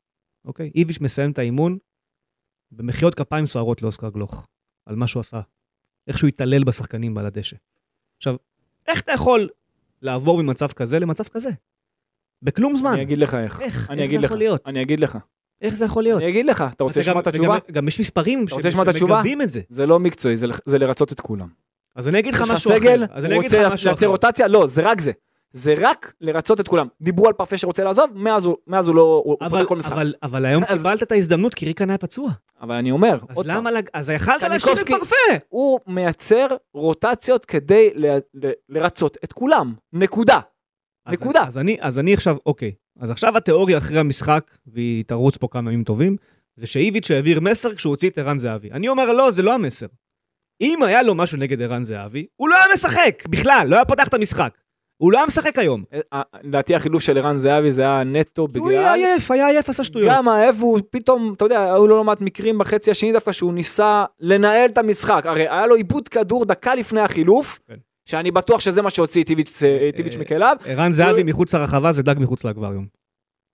אוקיי? 0.44 0.70
איביץ' 0.74 1.00
מסיים 1.00 1.30
את 1.30 1.38
האימון 1.38 1.78
במחיאות 2.72 3.14
כפיים 3.14 3.46
סוערות 3.46 3.83
לאוסקר 3.83 4.09
גלוך, 4.09 4.46
על 4.87 4.96
מה 4.96 5.06
שהוא 5.06 5.20
עשה. 5.20 5.40
איך 6.09 6.18
שהוא 6.18 6.28
התעלל 6.28 6.64
בשחקנים 6.64 7.18
על 7.18 7.26
הדשא. 7.26 7.56
עכשיו, 8.16 8.37
איך 8.88 9.00
אתה 9.00 9.12
יכול 9.12 9.48
לעבור 10.02 10.42
ממצב 10.42 10.72
כזה 10.72 10.98
למצב 10.98 11.24
כזה? 11.24 11.50
בכלום 12.42 12.76
זמן. 12.76 12.92
אני 12.92 13.02
אגיד 13.02 13.18
לך 13.18 13.35
איך. 13.35 13.61
איך? 13.61 13.90
אני 13.90 14.02
איך 14.02 14.09
אגיד 14.09 14.20
זה 14.20 14.24
לך. 14.24 14.30
יכול 14.30 14.38
להיות? 14.38 14.62
אני 14.66 14.83
אגיד 14.83 15.00
לך. 15.00 15.18
איך 15.61 15.74
זה 15.74 15.85
יכול 15.85 16.02
להיות? 16.02 16.22
אני 16.22 16.30
אגיד 16.30 16.46
לך. 16.46 16.64
אתה 16.72 16.85
רוצה 16.85 17.00
לשמוע 17.00 17.20
את 17.20 17.26
התשובה? 17.26 17.48
וגם- 17.48 17.59
גם 17.72 17.88
יש 17.88 18.00
מספרים 18.00 18.44
התשובה? 18.88 19.16
שמגבים 19.16 19.42
את 19.42 19.50
זה. 19.50 19.61
זה 19.68 19.87
לא 19.87 19.98
מקצועי, 19.98 20.37
זה- 20.37 20.46
זה 20.66 20.78
לרצות 20.78 21.12
את 21.12 21.20
כולם. 21.20 21.48
אז 21.94 22.09
אני 22.09 22.18
אגיד 22.18 22.35
לך 22.35 22.40
משהו 22.40 22.70
אחר. 22.70 22.78
סגל, 22.80 23.04
הוא 23.04 23.42
רוצה 23.42 23.68
לייצר. 23.68 24.06
רוטציה? 24.06 24.48
לא, 24.48 24.66
זה 24.66 24.83
רק 24.90 25.00
זה. 25.00 25.12
זה 25.52 25.74
רק 25.78 26.12
לרצות 26.20 26.60
את 26.60 26.68
כולם. 26.68 26.86
דיברו 27.00 27.26
על 27.26 27.32
פרפה 27.32 27.58
שרוצה 27.58 27.84
לעזוב, 27.84 28.10
מאז 28.14 28.44
הוא 28.44 28.56
מאז 28.66 28.88
הוא 28.88 28.94
לא, 28.96 29.22
הוא 29.24 29.36
אבל, 29.40 29.58
פותח 29.58 29.68
כל 29.68 29.76
משחק. 29.76 29.92
אבל, 29.92 30.14
אבל 30.22 30.44
היום 30.44 30.64
אז- 30.68 30.78
קיבלת 30.78 31.02
את 31.02 31.12
ההזדמנות 31.12 31.54
כי 31.54 31.66
ריקן 31.66 31.90
היה 31.90 31.98
פצוע. 31.98 32.30
אבל 32.60 32.74
אני 32.74 32.90
אומר, 32.90 33.18
אז 33.28 33.36
למה, 33.46 33.70
לג... 33.70 33.88
אז 33.92 34.10
יכלת 34.10 34.42
להשאיר 34.42 34.74
את 34.74 34.86
פרפה. 34.86 35.16
הוא 35.48 35.80
מייצר 35.86 36.46
רוטציות 36.74 37.44
כדי 37.44 37.90
ל- 37.94 38.06
ל- 38.34 38.50
לרצות 38.68 39.16
את 39.24 39.32
כולם. 39.32 39.74
נקודה. 39.92 40.40
אז 41.06 41.12
נקודה. 41.14 41.40
אני, 41.40 41.48
אז, 41.48 41.58
אני, 41.58 41.76
אז 41.80 41.98
אני 41.98 42.14
עכשיו, 42.14 42.36
אוקיי. 42.46 42.72
אז 43.00 43.10
עכשיו 43.10 43.36
התיאוריה 43.36 43.78
אחרי 43.78 43.98
המשחק, 43.98 44.50
והיא 44.66 45.04
תרוץ 45.04 45.36
פה 45.36 45.48
כמה 45.50 45.70
ימים 45.72 45.84
טובים, 45.84 46.16
זה 46.56 46.66
שאיביץ' 46.66 47.10
העביר 47.10 47.40
מסר 47.40 47.74
כשהוא 47.74 47.90
הוציא 47.90 48.10
את 48.10 48.18
ערן 48.18 48.38
זהבי. 48.38 48.70
אני 48.70 48.88
אומר, 48.88 49.12
לא, 49.12 49.30
זה 49.30 49.42
לא 49.42 49.54
המסר. 49.54 49.86
אם 50.60 50.82
היה 50.82 51.02
לו 51.02 51.14
משהו 51.14 51.38
נגד 51.38 51.62
ערן 51.62 51.84
זהבי, 51.84 52.26
הוא 52.36 52.48
לא 52.48 52.56
היה 52.56 52.64
משחק, 52.74 53.22
בכלל, 53.28 53.66
לא 53.70 53.76
היה 53.76 53.84
פותח 53.84 54.08
את 54.08 54.14
המשחק. 54.14 54.54
הוא 55.00 55.12
לא 55.12 55.18
היה 55.18 55.26
משחק 55.26 55.58
היום. 55.58 55.84
אה, 55.92 56.00
אה, 56.12 56.22
לדעתי 56.42 56.74
החילוף 56.74 57.02
של 57.02 57.18
ערן 57.18 57.36
זהבי 57.36 57.70
זה 57.70 57.82
היה 57.82 58.04
נטו 58.04 58.48
הוא 58.58 58.70
היה 58.70 58.80
בגלל... 58.80 58.94
עייף, 58.94 59.30
היה 59.30 59.46
עייף, 59.46 59.68
עשה 59.68 59.84
שטויות. 59.84 60.08
גם 60.10 60.28
האב 60.28 60.56
הוא 60.60 60.80
פתאום, 60.90 61.32
אתה 61.36 61.44
יודע, 61.44 61.74
היו 61.74 61.86
לו 61.86 61.96
לא 61.96 62.04
מעט 62.04 62.20
מקרים 62.20 62.58
בחצי 62.58 62.90
השני 62.90 63.12
דווקא 63.12 63.32
שהוא 63.32 63.54
ניסה 63.54 64.04
לנהל 64.20 64.70
את 64.70 64.78
המשחק. 64.78 65.22
הרי 65.26 65.48
היה 65.48 65.66
לו 65.66 65.74
עיבוד 65.74 66.08
כדור 66.08 66.44
דקה 66.44 66.74
לפני 66.74 67.00
החילוף, 67.00 67.58
כן. 67.68 67.74
שאני 68.06 68.30
בטוח 68.30 68.60
שזה 68.60 68.82
מה 68.82 68.90
שהוציא 68.90 69.24
איביץ' 69.30 69.62
אה, 69.62 70.20
מכליו. 70.20 70.56
ערן 70.64 70.92
זהבי 70.92 71.22
מחוץ 71.22 71.54
לרחבה 71.54 71.92
זה 71.92 72.02
דג 72.02 72.14
מחוץ 72.18 72.44
לאקווריום. 72.44 72.99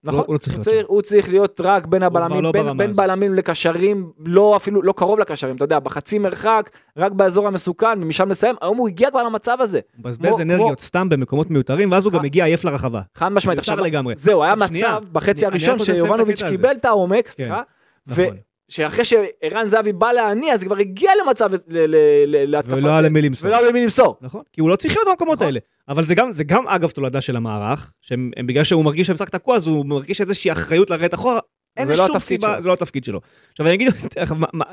נכון, 0.05 0.25
הוא 0.27 0.35
לא 0.35 0.39
צריך 0.39 0.57
הוא 0.57 0.65
צריך, 0.65 0.87
הוא 0.89 1.03
צריך 1.03 1.29
להיות 1.29 1.61
רק 1.65 1.87
בין 1.87 2.03
הבלמים, 2.03 2.43
לא 2.43 2.53
בין, 2.53 2.77
בין. 2.77 2.93
בלמים 2.93 3.35
לקשרים, 3.35 4.11
לא 4.27 4.57
אפילו, 4.57 4.83
לא 4.83 4.93
קרוב 4.97 5.19
לקשרים, 5.19 5.57
אתה 5.57 5.65
יודע, 5.65 5.79
בחצי 5.79 6.19
מרחק, 6.19 6.71
רק 6.97 7.13
באזור 7.13 7.47
המסוכן, 7.47 7.99
ומשם 8.03 8.29
לסיים, 8.29 8.55
היום 8.63 8.77
הוא 8.77 8.89
הגיע 8.89 9.11
כבר 9.11 9.23
למצב 9.23 9.57
הזה. 9.61 9.81
הוא 9.97 10.01
מבזבז 10.01 10.27
כמו- 10.29 10.41
אנרגיות 10.43 10.81
סתם 10.81 11.09
במקומות 11.09 11.51
מיותרים, 11.51 11.93
ואז 11.93 12.05
הוא. 12.05 12.13
גם 12.13 12.23
מגיע 12.23 12.45
עייף 12.45 12.65
לרחבה. 12.65 13.01
חד 13.15 13.29
משמעית. 13.29 13.59
עכשיו, 13.59 13.77
לגמרי. 13.81 14.15
זהו, 14.17 14.45
היה 14.45 14.55
מצב 14.55 15.03
בחצי 15.13 15.47
הראשון 15.47 15.79
שיובנוביץ'. 15.79 16.43
קיבל 16.43 16.73
את 16.73 16.85
העומק, 16.85 17.29
סליחה, 17.29 17.63
ושאחרי 18.71 19.05
שערן 19.05 19.69
זהבי 19.69 19.93
בא 19.93 20.13
להניע, 20.13 20.55
אז 20.55 20.65
כבר 20.65 20.77
הגיע 20.77 21.11
למצב 21.25 21.51
ל- 21.55 21.59
ל- 21.69 21.87
ל- 22.27 22.51
להתקפת... 22.51 22.73
ולא 22.73 22.91
היה 22.91 23.01
למי 23.01 23.23
למסור. 23.23 23.49
ולא 23.51 23.59
היה 23.59 23.69
למי 23.71 23.83
למסור. 23.83 24.17
נכון, 24.21 24.43
כי 24.53 24.61
הוא 24.61 24.71
לא 24.71 24.77
צריך 24.77 24.97
להיות 24.97 25.09
במקומות 25.09 25.35
נכון. 25.35 25.47
האלה. 25.47 25.61
אבל 25.89 26.05
זה 26.05 26.15
גם, 26.15 26.33
זה 26.33 26.45
גם 26.45 26.69
אגב 26.69 26.91
תולדה 26.91 27.21
של 27.21 27.37
המערך, 27.37 27.93
שהם 28.01 28.31
הם- 28.37 28.47
בגלל 28.47 28.65
שהוא 28.65 28.85
מרגיש 28.85 29.07
שהמשחק 29.07 29.29
תקוע, 29.31 29.57
אז 29.57 29.67
הוא 29.67 29.87
מרגיש 29.87 30.21
איזושהי 30.21 30.53
אחריות 30.53 30.91
לרדת 30.91 31.15
אחורה. 31.15 31.41
אין 31.77 31.87
זה 31.87 31.97
לא 31.97 32.07
שום 32.07 32.19
סיבה. 32.19 32.63
זה 32.63 32.69
לא 32.69 32.73
התפקיד 32.73 33.05
שלו. 33.05 33.21
עכשיו 33.53 33.67
אני 33.67 33.75
אגיד, 33.75 33.89
מה- 34.53 34.65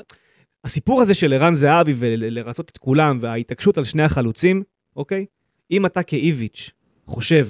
הסיפור 0.63 1.01
הזה 1.01 1.13
של 1.13 1.33
ערן 1.33 1.55
זהבי 1.55 1.93
ולרצות 1.97 2.69
את 2.69 2.77
כולם, 2.77 3.17
וההתעקשות 3.21 3.77
על 3.77 3.83
שני 3.83 4.03
החלוצים, 4.03 4.63
אוקיי? 4.95 5.25
אם 5.71 5.85
אתה 5.85 6.03
כאיביץ' 6.03 6.71
חושב 7.05 7.47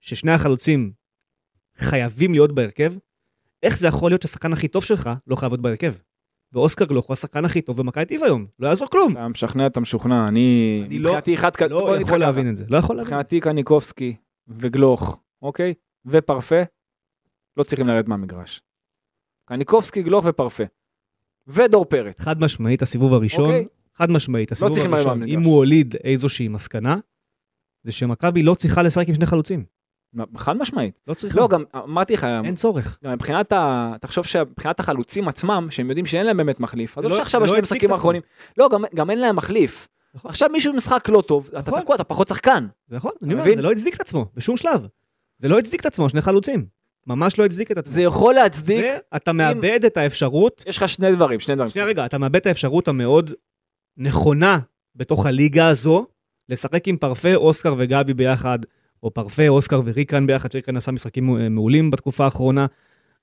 ששני 0.00 0.32
החלוצים 0.32 0.92
חייבים 1.78 2.32
להיות 2.32 2.54
בהרכב, 2.54 2.92
איך 3.66 3.78
זה 3.78 3.86
יכול 3.88 4.10
להיות 4.10 4.22
שהשחקן 4.22 4.52
הכי 4.52 4.68
טוב 4.68 4.84
שלך 4.84 5.10
לא 5.26 5.36
חייב 5.36 5.52
להיות 5.52 5.62
בהרכב? 5.62 5.94
ואוסקר 6.52 6.84
גלוך 6.84 7.06
הוא 7.06 7.12
השחקן 7.12 7.44
הכי 7.44 7.62
טוב 7.62 7.76
במכבי 7.76 8.04
טיב 8.04 8.22
היום, 8.22 8.46
לא 8.58 8.68
יעזור 8.68 8.88
כלום. 8.90 9.12
אתה 9.12 9.28
משכנע, 9.28 9.66
אתה 9.66 9.80
משוכנע, 9.80 10.28
אני... 10.28 10.82
אני 10.86 10.98
לא- 10.98 11.18
אחד... 11.34 11.60
לא 11.70 11.96
יכול 12.00 12.06
ככה. 12.06 12.16
להבין 12.16 12.50
את 12.50 12.56
זה, 12.56 12.64
לא 12.68 12.76
יכול 12.76 12.96
להבין. 12.96 13.06
מבחינתי 13.14 13.40
קניקובסקי 13.40 14.16
וגלוך, 14.48 15.18
אוקיי? 15.42 15.74
ופרפה, 16.06 16.62
לא 17.56 17.62
צריכים 17.62 17.86
לרדת 17.86 18.08
מהמגרש. 18.08 18.62
קניקובסקי, 19.48 20.02
גלוך 20.02 20.24
ופרפה. 20.28 20.64
ודור 21.46 21.84
פרץ. 21.84 22.20
חד 22.20 22.40
משמעית 22.40 22.82
הסיבוב 22.82 23.12
הראשון, 23.14 23.44
אוקיי. 23.44 23.66
חד 23.94 24.10
משמעית 24.10 24.52
הסיבוב 24.52 24.78
לרדת 24.78 24.92
הראשון. 24.92 25.22
אם 25.22 25.42
הוא 25.42 25.56
הוליד 25.56 25.94
איזושהי 26.04 26.48
מסקנה, 26.48 26.96
זה 27.82 27.92
שמכבי 27.92 28.42
לא 28.42 28.54
צריכה 28.54 28.82
לשחק 28.82 29.08
עם 29.08 29.14
שני 29.14 29.26
חלוצים. 29.26 29.64
חד 30.36 30.56
משמעית. 30.56 30.98
לא 31.08 31.14
צריך. 31.14 31.36
לא, 31.36 31.48
גם 31.48 31.64
אמרתי 31.76 32.14
לך, 32.14 32.26
אין 32.44 32.54
צורך. 32.54 32.98
גם 33.04 33.12
מבחינת 33.12 33.52
ה... 33.52 33.92
תחשוב 34.00 34.26
שמבחינת 34.26 34.80
החלוצים 34.80 35.28
עצמם, 35.28 35.66
שהם 35.70 35.88
יודעים 35.88 36.06
שאין 36.06 36.26
להם 36.26 36.36
באמת 36.36 36.60
מחליף. 36.60 36.94
זה 36.94 37.00
עזוב 37.00 37.16
שעכשיו 37.16 37.44
את 37.44 37.48
עצמו. 37.72 37.92
האחרונים... 37.92 38.22
לא, 38.58 38.68
גם- 38.94 39.10
אין 39.10 39.20
להם 39.20 39.36
מחליף. 39.36 39.88
נכון. 40.14 40.30
עכשיו 40.30 40.48
מישהו 40.52 40.72
במשחק 40.72 41.08
לא 41.08 41.20
טוב, 41.26 41.48
אתה 41.58 41.70
נכון. 41.70 41.80
תקוע, 41.80 41.94
אתה 41.94 42.04
פחות 42.04 42.28
שחקן. 42.28 42.66
זה 42.88 42.96
נכון, 42.96 43.12
אני 43.22 43.34
אומר? 43.34 43.44
זה 43.54 43.62
לא 43.62 43.72
הצדיק 43.72 43.94
את 43.94 44.00
עצמו, 44.00 44.26
בשום 44.34 44.56
שלב. 44.56 44.86
זה 45.38 45.48
לא 45.48 45.58
הצדיק 45.58 45.80
את 45.80 45.86
עצמו, 45.86 46.08
שני 46.08 46.20
חלוצים. 46.20 46.66
ממש 47.06 47.38
לא 47.38 47.44
הצדיק 47.44 47.70
את 47.72 47.78
עצמו. 47.78 47.94
זה 47.94 48.02
יכול 48.02 48.34
להצדיק, 48.34 48.84
ואתה 49.12 49.32
מאבד 49.32 49.84
את 49.84 49.96
האפשרות, 49.96 50.64
יש 50.66 50.76
לך 50.76 50.88
שני 50.88 51.12
דברים, 51.14 51.40
שני 51.40 51.54
דברים. 51.54 51.70
שנייה 51.70 51.86
רגע, 51.88 52.06
אתה 52.06 52.18
מאבד 52.18 52.36
את 52.36 52.46
האפשרות 52.46 52.88
המאוד 52.88 53.32
נכונה 53.96 54.58
בתוך 54.96 55.26
הליגה 55.26 55.68
הזו, 55.68 56.06
לשחק 56.48 56.88
עם 56.88 56.96
פרפה, 56.96 57.34
אוסקר 57.34 57.74
וגבי 57.78 58.14
ביחד, 58.14 58.58
או 59.06 59.10
פרפה, 59.10 59.48
אוסקר 59.48 59.80
וריקן 59.84 60.26
ביחד, 60.26 60.52
שריקן 60.52 60.76
עשה 60.76 60.92
משחקים 60.92 61.36
אה, 61.36 61.48
מעולים 61.48 61.90
בתקופה 61.90 62.24
האחרונה. 62.24 62.66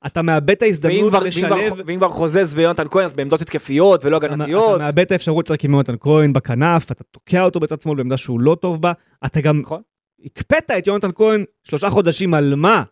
אתה 0.06 0.22
מאבד 0.22 0.50
את 0.50 0.62
ההזדמנות 0.62 1.14
לשלב, 1.14 1.70
כבר- 1.74 1.84
ואם 1.86 1.98
כבר 1.98 2.10
חוזז 2.10 2.54
ויונתן 2.56 2.86
כהן, 2.92 3.06
אז 3.06 3.14
בעמדות 3.14 3.42
התקפיות 3.42 4.06
ולא 4.06 4.18
אתה 4.18 4.26
הגנתיות. 4.26 4.76
אתה 4.76 4.84
מאבד 4.84 5.00
את 5.00 5.12
האפשרות 5.12 5.50
לשחק 5.50 5.66
עם 5.66 5.72
יונתן 5.74 5.96
כהן 6.00 6.34
בכנף, 6.34 6.92
אתה 6.92 7.04
תוקע 7.04 7.42
אותו 7.44 7.60
בצד 7.60 7.82
שמאל 7.82 7.98
בעמדה 7.98 8.18
שהוא 8.18 8.40
לא 8.40 8.58
טוב 8.62 8.82
בה, 8.82 8.92
אתה 9.26 9.42
גם 9.42 9.60
נכון. 9.62 9.82
הקפאת 10.26 10.72
את 10.78 10.88
יונתן 10.88 11.10
כהן 11.16 11.44
שלושה 11.64 11.90
חודשים 11.90 12.34
על 12.34 12.56
מה? 12.56 12.84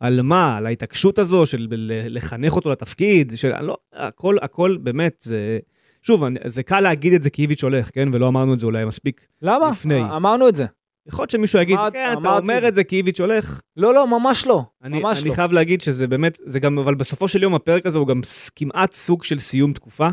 על 0.00 0.22
מה? 0.22 0.56
על 0.56 0.66
ההתעקשות 0.66 1.18
הזו 1.18 1.46
של 1.46 1.66
לחנך 2.08 2.56
אותו 2.56 2.70
לתפקיד, 2.70 3.32
של 3.36 3.60
לא, 3.60 3.76
הכל, 3.92 4.36
הכל 4.42 4.76
באמת, 4.82 5.16
זה... 5.22 5.58
שוב, 6.02 6.24
זה 6.46 6.62
קל 6.62 6.80
להגיד 6.80 7.12
את 7.12 7.22
זה 7.22 7.30
כי 7.30 7.42
איביץ' 7.42 7.62
הולך, 7.62 7.90
כן? 7.92 8.08
ולא 8.12 8.28
אמרנו 8.28 8.54
את 8.54 8.60
זה 8.60 8.66
אולי 8.66 8.84
מספיק. 8.84 9.26
למה? 9.42 9.70
לפני. 9.70 10.02
אמרנו 10.16 10.48
את 10.48 10.56
זה. 10.56 10.66
יכול 11.06 11.22
להיות 11.22 11.30
שמישהו 11.30 11.60
יגיד, 11.60 11.76
אמרת- 11.76 11.92
כן, 11.92 12.08
אתה 12.20 12.36
אומר 12.36 12.60
זה." 12.60 12.68
את 12.68 12.74
זה 12.74 12.84
כי 12.84 12.96
איביץ' 12.96 13.20
הולך. 13.20 13.60
לא, 13.76 13.94
לא, 13.94 14.20
ממש 14.20 14.46
לא. 14.46 14.62
אני, 14.82 15.00
ממש 15.00 15.20
אני 15.22 15.28
לא. 15.30 15.34
חייב 15.34 15.52
להגיד 15.52 15.80
שזה 15.80 16.06
באמת, 16.06 16.38
זה 16.44 16.60
גם, 16.60 16.78
אבל 16.78 16.94
בסופו 16.94 17.28
של 17.28 17.42
יום 17.42 17.54
הפרק 17.54 17.86
הזה 17.86 17.98
הוא 17.98 18.06
גם 18.08 18.20
כמעט 18.56 18.92
סוג 18.92 19.24
של 19.24 19.38
סיום 19.38 19.72
תקופה. 19.72 20.08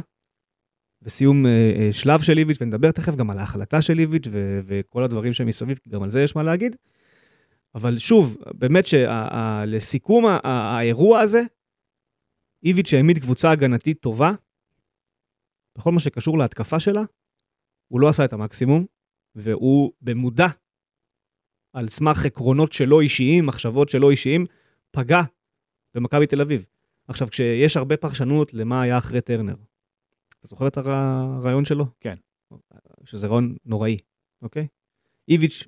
וסיום 1.01 1.45
אה, 1.45 1.51
אה, 1.79 1.89
שלב 1.93 2.21
של 2.21 2.37
איביץ', 2.37 2.57
ונדבר 2.61 2.91
תכף 2.91 3.15
גם 3.15 3.29
על 3.29 3.39
ההחלטה 3.39 3.81
של 3.81 3.99
איביץ' 3.99 4.27
ו- 4.31 4.59
וכל 4.65 5.03
הדברים 5.03 5.33
שמסביב, 5.33 5.77
כי 5.77 5.89
גם 5.89 6.03
על 6.03 6.11
זה 6.11 6.21
יש 6.23 6.35
מה 6.35 6.43
להגיד. 6.43 6.75
אבל 7.75 7.97
שוב, 7.97 8.37
באמת 8.53 8.85
שלסיכום 8.87 10.25
האירוע 10.43 11.19
הזה, 11.19 11.41
איביץ' 12.63 12.93
העמיד 12.93 13.19
קבוצה 13.19 13.51
הגנתית 13.51 13.99
טובה, 14.01 14.31
בכל 15.77 15.91
מה 15.91 15.99
שקשור 15.99 16.37
להתקפה 16.37 16.79
שלה, 16.79 17.01
הוא 17.87 18.01
לא 18.01 18.09
עשה 18.09 18.25
את 18.25 18.33
המקסימום, 18.33 18.85
והוא 19.35 19.91
במודע, 20.01 20.47
על 21.73 21.87
סמך 21.89 22.25
עקרונות 22.25 22.73
שלו 22.73 22.99
אישיים, 23.01 23.45
מחשבות 23.45 23.89
שלו 23.89 24.09
אישיים, 24.09 24.45
פגע 24.91 25.21
במכבי 25.95 26.27
תל 26.27 26.41
אביב. 26.41 26.65
עכשיו, 27.07 27.27
כשיש 27.31 27.77
הרבה 27.77 27.97
פרשנות 27.97 28.53
למה 28.53 28.81
היה 28.81 28.97
אחרי 28.97 29.21
טרנר, 29.21 29.55
אתה 30.39 30.47
זוכר 30.47 30.67
את 30.67 30.77
הר- 30.77 30.91
הרעיון 30.91 31.65
שלו? 31.65 31.85
כן. 31.99 32.15
שזה 33.03 33.27
רעיון 33.27 33.55
נוראי, 33.65 33.97
אוקיי? 34.41 34.67
איביץ', 35.29 35.67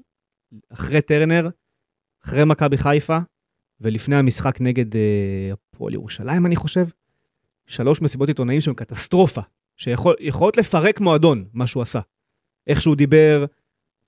אחרי 0.69 1.01
טרנר, 1.01 1.49
אחרי 2.25 2.45
מכבי 2.45 2.77
חיפה, 2.77 3.17
ולפני 3.81 4.15
המשחק 4.15 4.61
נגד 4.61 4.95
אה, 4.95 5.01
הפועל 5.53 5.93
ירושלים, 5.93 6.45
אני 6.45 6.55
חושב, 6.55 6.85
שלוש 7.67 8.01
מסיבות 8.01 8.27
עיתונאים 8.27 8.61
שהן 8.61 8.73
קטסטרופה, 8.73 9.41
שיכולות 9.77 10.57
לפרק 10.57 10.99
מועדון, 10.99 11.45
מה 11.53 11.67
שהוא 11.67 11.81
עשה. 11.83 11.99
איך 12.67 12.81
שהוא 12.81 12.95
דיבר, 12.95 13.45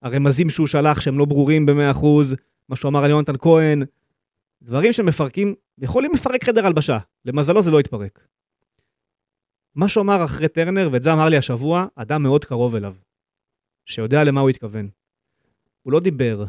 הרמזים 0.01 0.49
שהוא 0.49 0.67
שלח 0.67 0.99
שהם 0.99 1.19
לא 1.19 1.25
ברורים 1.25 1.65
ב-100%, 1.65 2.05
מה 2.69 2.75
שהוא 2.75 2.89
אמר 2.89 3.03
על 3.03 3.10
יונתן 3.10 3.38
כהן, 3.38 3.83
דברים 4.62 4.93
שמפרקים, 4.93 5.55
יכולים 5.77 6.12
לפרק 6.13 6.43
חדר 6.43 6.65
הלבשה. 6.65 6.97
למזלו 7.25 7.62
זה 7.62 7.71
לא 7.71 7.79
התפרק. 7.79 8.27
מה 9.75 9.89
שהוא 9.89 10.01
אמר 10.01 10.25
אחרי 10.25 10.47
טרנר, 10.47 10.89
ואת 10.91 11.03
זה 11.03 11.13
אמר 11.13 11.29
לי 11.29 11.38
השבוע, 11.38 11.88
אדם 11.95 12.23
מאוד 12.23 12.45
קרוב 12.45 12.75
אליו, 12.75 12.95
שיודע 13.86 14.23
למה 14.23 14.41
הוא 14.41 14.49
התכוון. 14.49 14.89
הוא 15.83 15.93
לא 15.93 15.99
דיבר 15.99 16.45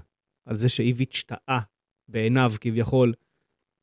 על 0.47 0.57
זה 0.57 0.69
שאיביץ' 0.69 1.25
טעה 1.27 1.61
בעיניו 2.09 2.53
כביכול 2.61 3.13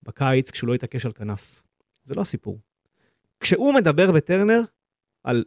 בקיץ 0.03 0.51
כשהוא 0.51 0.67
לא 0.67 0.73
התעקש 0.73 1.05
על 1.05 1.13
כנף. 1.13 1.63
זה 2.03 2.15
לא 2.15 2.21
הסיפור. 2.21 2.59
כשהוא 3.39 3.73
מדבר 3.73 4.11
בטרנר 4.11 4.61
על 5.23 5.43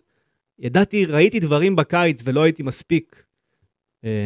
ידעתי, 0.59 1.05
ראיתי 1.05 1.41
דברים 1.41 1.77
בקיץ 1.77 2.23
ולא 2.25 2.43
הייתי 2.43 2.63
מספיק 2.63 3.25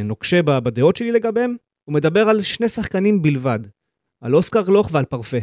נוקשה 0.05 0.43
ב- 0.43 0.59
בדעות 0.59 0.97
שלי 0.97 1.13
לגביהם, 1.13 1.57
הוא 1.85 1.95
מדבר 1.95 2.29
על 2.29 2.43
שני 2.43 2.69
שחקנים 2.69 3.23
בלבד, 3.23 3.59
על 4.21 4.35
אוסקר 4.35 4.63
גלוך 4.63 4.89
ועל 4.93 5.05
פרפה. 5.05 5.37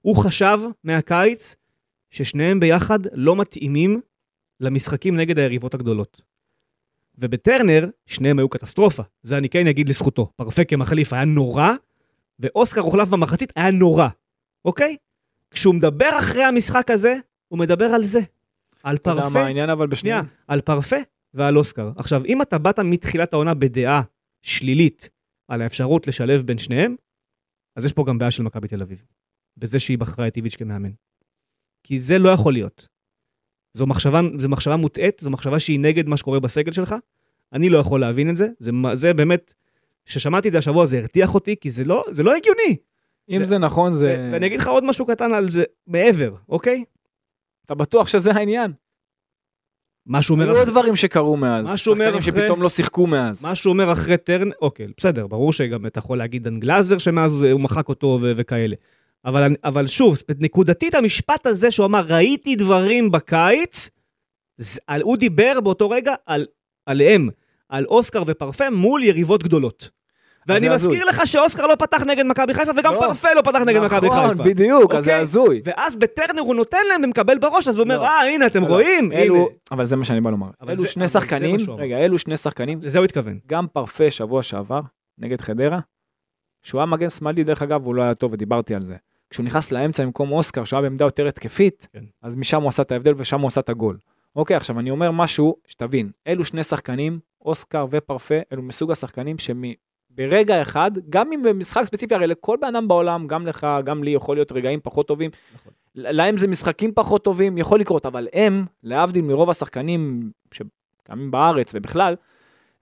הוא 0.00 0.16
חשב 0.16 0.58
מהקיץ 0.84 1.56
ששניהם 2.10 2.60
ביחד 2.60 2.98
לא 3.12 3.36
מתאימים 3.36 4.00
למשחקים 4.60 5.16
נגד 5.16 5.38
היריבות 5.38 5.74
הגדולות. 5.74 6.22
ובטרנר, 7.18 7.88
שניהם 8.06 8.38
היו 8.38 8.48
קטסטרופה, 8.48 9.02
זה 9.22 9.38
אני 9.38 9.48
כן 9.48 9.66
אגיד 9.66 9.88
לזכותו. 9.88 10.30
פרפה 10.36 10.64
כמחליף 10.64 11.12
היה 11.12 11.24
נורא, 11.24 11.70
ואוסקר 12.38 12.80
הוחלף 12.80 13.08
במחצית 13.08 13.52
היה 13.56 13.70
נורא, 13.70 14.08
אוקיי? 14.64 14.96
כשהוא 15.50 15.74
מדבר 15.74 16.18
אחרי 16.18 16.44
המשחק 16.44 16.90
הזה, 16.90 17.14
הוא 17.48 17.58
מדבר 17.58 17.84
על 17.84 18.04
זה. 18.04 18.20
על 18.82 18.96
אתה 18.96 19.10
יודע 19.10 19.22
פרפה, 19.22 19.38
מה 19.38 19.46
העניין 19.46 19.70
אבל 19.70 19.96
שנייה, 19.96 20.22
בשנייה? 20.22 20.36
על 20.48 20.60
פרפה 20.60 20.96
ועל 21.34 21.58
אוסקר. 21.58 21.90
עכשיו, 21.96 22.24
אם 22.24 22.42
אתה 22.42 22.58
באת 22.58 22.78
מתחילת 22.78 23.32
העונה 23.32 23.54
בדעה 23.54 24.02
שלילית 24.42 25.08
על 25.48 25.62
האפשרות 25.62 26.06
לשלב 26.06 26.42
בין 26.42 26.58
שניהם, 26.58 26.96
אז 27.76 27.84
יש 27.84 27.92
פה 27.92 28.04
גם 28.06 28.18
בעיה 28.18 28.30
של 28.30 28.42
מכבי 28.42 28.68
תל 28.68 28.82
אביב. 28.82 29.02
בזה 29.56 29.78
שהיא 29.78 29.98
בחרה 29.98 30.28
את 30.28 30.36
איביץ' 30.36 30.56
כמאמן. 30.56 30.90
כי 31.82 32.00
זה 32.00 32.18
לא 32.18 32.28
יכול 32.28 32.52
להיות. 32.52 32.88
זו 33.74 33.86
מחשבה, 33.86 34.20
זו 34.38 34.48
מחשבה 34.48 34.76
מוטעית, 34.76 35.20
זו 35.20 35.30
מחשבה 35.30 35.58
שהיא 35.58 35.80
נגד 35.80 36.08
מה 36.08 36.16
שקורה 36.16 36.40
בסגל 36.40 36.72
שלך. 36.72 36.94
אני 37.52 37.68
לא 37.68 37.78
יכול 37.78 38.00
להבין 38.00 38.30
את 38.30 38.36
זה. 38.36 38.48
זה, 38.58 38.70
זה 38.94 39.14
באמת, 39.14 39.54
כששמעתי 40.06 40.48
את 40.48 40.52
זה 40.52 40.58
השבוע 40.58 40.86
זה 40.86 40.98
הרתיח 40.98 41.34
אותי, 41.34 41.56
כי 41.60 41.70
זה 41.70 41.84
לא, 41.84 42.04
זה 42.10 42.22
לא 42.22 42.34
הגיוני. 42.36 42.76
אם 43.30 43.38
זה- 43.38 43.44
זה 43.44 43.58
נכון, 43.58 43.94
זה... 43.94 44.28
ואני 44.32 44.46
אגיד 44.46 44.60
לך 44.60 44.68
עוד 44.68 44.84
משהו 44.84 45.06
קטן 45.06 45.32
על 45.34 45.50
זה 45.50 45.64
מעבר, 45.86 46.34
אוקיי? 46.48 46.84
אתה 47.66 47.74
בטוח 47.74 48.08
שזה 48.08 48.30
העניין? 48.32 48.72
מה 50.06 50.22
שהוא 50.22 50.34
אומר, 50.34 50.48
היו 50.50 50.58
עוד 50.58 50.68
דברים 50.68 50.96
שקרו 50.96 51.36
מאז. 51.36 51.64
מה 51.64 51.76
שהוא 51.76 51.94
אומר 51.94 52.04
שחקנים 52.04 52.18
אחרי- 52.20 52.42
שפתאום 52.42 52.62
לא 52.62 52.68
שיחקו 52.70 53.06
מאז. 53.06 53.44
מה 53.44 53.54
שהוא 53.54 53.72
אומר 53.72 53.92
אחרי 53.92 54.16
טרנר, 54.16 54.52
אוקיי, 54.62 54.86
בסדר, 54.96 55.26
ברור 55.26 55.52
שגם 55.52 55.86
אתה 55.86 55.98
יכול 55.98 56.18
להגיד 56.18 56.44
דן 56.44 56.60
גלאזר 56.60 56.98
שמאז 56.98 57.42
הוא 57.42 57.60
מחק 57.60 57.88
אותו 57.88 58.18
ו- 58.22 58.32
וכאלה. 58.36 58.76
אבל, 59.24 59.54
אבל 59.64 59.86
שוב, 59.86 60.18
נקודתית 60.40 60.94
המשפט 60.94 61.46
הזה 61.46 61.70
שהוא 61.70 61.86
אמר, 61.86 62.04
ראיתי 62.08 62.56
דברים 62.56 63.10
בקיץ, 63.10 63.90
הוא 65.02 65.16
דיבר 65.16 65.60
באותו 65.60 65.90
רגע 65.90 66.14
על, 66.26 66.46
עליהם, 66.86 67.28
על 67.68 67.84
אוסקר 67.86 68.22
ופרפה 68.26 68.70
מול 68.70 69.02
יריבות 69.02 69.42
גדולות. 69.42 69.90
ואני. 70.46 70.68
מזכיר 70.68 71.04
לך 71.04 71.26
שאוסקר 71.26 71.66
לא 71.66 71.74
פתח 71.74 72.02
נגד 72.02 72.26
מכבי 72.26 72.54
חיפה, 72.54 72.70
וגם 72.76 72.94
לא. 72.94 73.00
פרפה 73.00 73.28
לא 73.36 73.42
פתח 73.42 73.58
נגד 73.58 73.80
מכבי 73.80 74.00
חיפה. 74.00 74.22
נכון, 74.22 74.38
בדיוק, 74.38 74.94
אז 74.94 75.04
זה 75.04 75.10
אוקיי? 75.10 75.22
הזוי. 75.22 75.62
ואז 75.64 75.96
בטרנר 75.96 76.40
הוא 76.40 76.54
נותן 76.54 76.86
להם 76.88 77.00
ומקבל 77.04 77.38
בראש, 77.38 77.68
אז 77.68 77.76
הוא 77.76 77.82
אומר, 77.84 77.98
לא. 77.98 78.06
אה, 78.06 78.28
הנה, 78.28 78.46
אתם 78.46 78.62
לא, 78.62 78.68
רואים? 78.68 79.10
אבל 79.72 79.84
זה 79.84 79.96
מה 79.96 80.04
שאני 80.04 80.20
בא 80.20 80.30
לומר. 80.30 80.50
אלו 80.68 80.86
שני 80.86 81.08
שחקנים. 81.08 81.56
רגע, 81.78 81.96
אלו 81.98 82.18
שני 82.18 82.36
שחקנים, 82.36 82.78
לזה 82.82 82.98
הוא 82.98 83.04
התכוון. 83.04 83.38
גם 83.46 83.66
פרפה 83.72 84.10
שבוע 84.10 84.42
שעבר, 84.42 84.80
נגד 85.18 85.40
חדרה, 85.40 85.78
שהוא 86.62 86.78
היה 86.78 86.86
מגן 86.86 87.08
שמאלי, 87.08 87.44
דרך 87.44 87.62
אגב, 87.62 87.84
הוא 87.84 87.94
לא 87.94 88.02
היה 88.02 88.14
טוב, 88.14 88.32
ודיברתי 88.32 88.74
על 88.74 88.82
זה. 88.82 88.96
כשהוא 89.30 89.44
נכנס 89.46 89.72
לאמצע 89.72 90.04
במקום 90.04 90.32
אוסקר, 90.32 90.64
שהוא 90.64 90.76
היה 90.78 90.82
בעמדה 90.88 91.04
יותר 91.04 91.26
התקפית, 91.26 91.88
כן. 91.92 92.04
אז 92.22 92.36
משם 92.36 92.62
הוא 92.62 92.68
עשה 92.68 92.82
את 92.82 92.92
ההבדל 92.92 93.12
ושם 93.16 93.40
הוא 93.40 93.46
עשה 93.46 93.60
את 93.60 93.68
הגול. 93.68 93.98
אוקיי, 94.36 94.56
עכשיו 94.56 94.78
אני 94.78 94.90
אומר 94.90 95.10
משהו, 95.10 95.56
שתבין, 95.66 96.10
אלו 96.26 96.44
שני 96.44 96.64
שחקנים, 96.64 97.18
אוסקר 97.44 97.86
ופרפה, 97.90 98.34
אלו 98.52 98.62
מסוג 98.62 98.90
השחקנים 98.90 99.38
שברגע 100.14 100.62
אחד, 100.62 100.90
גם 101.10 101.32
אם 101.32 101.42
במשחק 101.42 101.84
ספציפי, 101.84 102.14
הרי 102.14 102.26
לכל 102.26 102.56
בן 102.60 102.66
אדם 102.66 102.88
בעולם, 102.88 103.26
גם 103.26 103.46
לך, 103.46 103.66
גם 103.84 104.04
לי, 104.04 104.10
יכול 104.10 104.36
להיות 104.36 104.52
רגעים 104.52 104.80
פחות 104.82 105.08
טובים. 105.08 105.30
נכון. 105.54 105.72
להם 105.94 106.38
זה 106.38 106.48
משחקים 106.48 106.92
פחות 106.94 107.24
טובים, 107.24 107.58
יכול 107.58 107.80
לקרות, 107.80 108.06
אבל 108.06 108.28
הם, 108.32 108.64
להבדיל 108.82 109.24
מרוב 109.24 109.50
השחקנים 109.50 110.30
שקיימים 110.54 111.30
בארץ 111.30 111.72
ובכלל, 111.74 112.16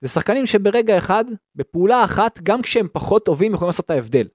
זה 0.01 0.09
שחקנים 0.09 0.47
שברגע 0.47 0.99
אחד, 0.99 1.25
בפעולה 1.57 2.05
אחת, 2.05 2.41
גם 2.43 2.63
כשהם 2.63 2.87
פחות 2.93 3.25
טובים, 3.25 3.55
יכולים 3.55 3.69
לעשות 3.69 3.85
את 3.85 3.91
ההבדל. 3.91 4.27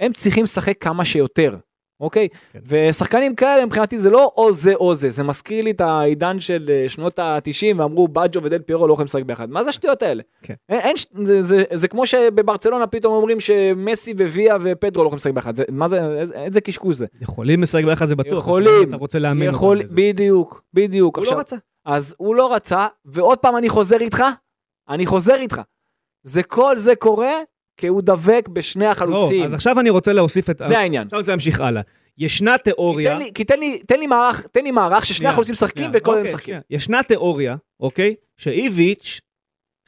הם 0.00 0.12
צריכים 0.12 0.44
לשחק 0.44 0.74
כמה 0.80 1.04
שיותר, 1.04 1.56
אוקיי? 2.00 2.28
כן. 2.52 2.58
ושחקנים 2.66 3.34
כאלה, 3.34 3.66
מבחינתי 3.66 3.98
זה 3.98 4.10
לא 4.10 4.32
או 4.36 4.52
זה 4.52 4.74
או 4.74 4.94
זה, 4.94 5.10
זה 5.10 5.22
מזכיר 5.22 5.64
לי 5.64 5.70
את 5.70 5.80
העידן 5.80 6.40
של 6.40 6.70
אה, 6.72 6.88
שנות 6.88 7.18
ה-90, 7.18 7.76
ואמרו 7.76 8.08
בג'ו 8.08 8.42
ודל 8.42 8.58
פירו 8.58 8.86
לא 8.86 8.92
יכולים 8.92 9.04
לשחק 9.06 9.22
ביחד. 9.22 9.50
מה 9.50 9.64
זה 9.64 9.70
השטויות 9.70 10.02
האלה? 10.02 10.22
כן. 10.42 10.54
אין, 10.68 10.78
אין, 10.80 10.96
ש- 10.96 11.06
זה, 11.22 11.42
זה, 11.42 11.64
זה 11.72 11.88
כמו 11.88 12.06
שבברצלונה 12.06 12.86
פתאום 12.86 13.14
אומרים 13.14 13.40
שמסי 13.40 14.12
וויה 14.12 14.56
ופדרו 14.60 15.02
לא 15.04 15.08
יכולים 15.08 15.16
לשחק 15.16 15.32
ביחד. 15.32 15.54
זה, 15.56 15.64
מה 15.68 15.88
זה, 15.88 16.18
איזה, 16.20 16.34
איזה 16.34 16.60
קשקוש 16.60 16.96
זה? 16.96 17.06
יכולים 17.20 17.62
לשחק 17.62 17.84
ביחד 17.84 18.06
זה 18.06 18.16
בטוח. 18.16 18.38
יכולים. 18.38 18.88
אתה 18.88 18.96
רוצה 18.96 19.18
לאמן 19.18 19.42
אותם 19.46 19.54
יכול. 19.54 19.82
בדיוק, 19.94 20.62
בדיוק. 20.74 21.18
הוא 21.18 21.26
לא 21.26 21.38
רצה. 21.38 21.56
אז 21.84 22.14
הוא 22.18 22.34
לא 22.34 22.54
רצה, 22.54 22.86
ועוד 23.04 23.38
פעם 23.38 23.56
אני 23.56 23.68
חוזר 23.68 23.96
איתך, 24.00 24.24
אני 24.88 25.06
חוזר 25.06 25.34
איתך. 25.34 25.60
זה 26.22 26.42
כל 26.42 26.76
זה 26.76 26.96
קורה 26.96 27.32
כי 27.76 27.86
הוא 27.86 28.02
דבק 28.02 28.48
בשני 28.52 28.86
החלוצים. 28.86 29.40
לא, 29.40 29.46
אז 29.46 29.54
עכשיו 29.54 29.80
אני 29.80 29.90
רוצה 29.90 30.12
להוסיף 30.12 30.50
את... 30.50 30.62
זה 30.68 30.78
העניין. 30.78 31.06
עכשיו 31.06 31.18
רוצה 31.18 31.32
להמשיך 31.32 31.60
הלאה. 31.60 31.82
ישנה 32.18 32.58
כי 32.58 32.62
תיאוריה... 32.64 33.12
תן 33.12 33.18
לי- 33.18 33.30
כי 33.34 33.44
תן 33.44 33.60
לי, 33.60 33.78
תן 33.86 34.00
לי 34.00 34.06
מערך, 34.06 34.46
תן 34.46 34.64
לי 34.64 34.70
מערך 34.70 35.06
ששני 35.06 35.28
החלוצים 35.28 35.52
משחקים 35.52 35.90
וכל 35.94 36.12
הם 36.12 36.18
אוקיי, 36.18 36.34
משחקים. 36.34 36.54
ישנה 36.70 37.02
תיאוריה, 37.02 37.56
אוקיי, 37.80 38.14
שאיביץ' 38.36 39.20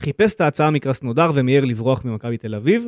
חיפש 0.00 0.34
את 0.34 0.40
ההצעה 0.40 0.70
מקרסנודר 0.70 1.30
ומיהר 1.34 1.64
לברוח 1.64 2.04
ממכבי 2.04 2.36
תל 2.36 2.54
אביב, 2.54 2.86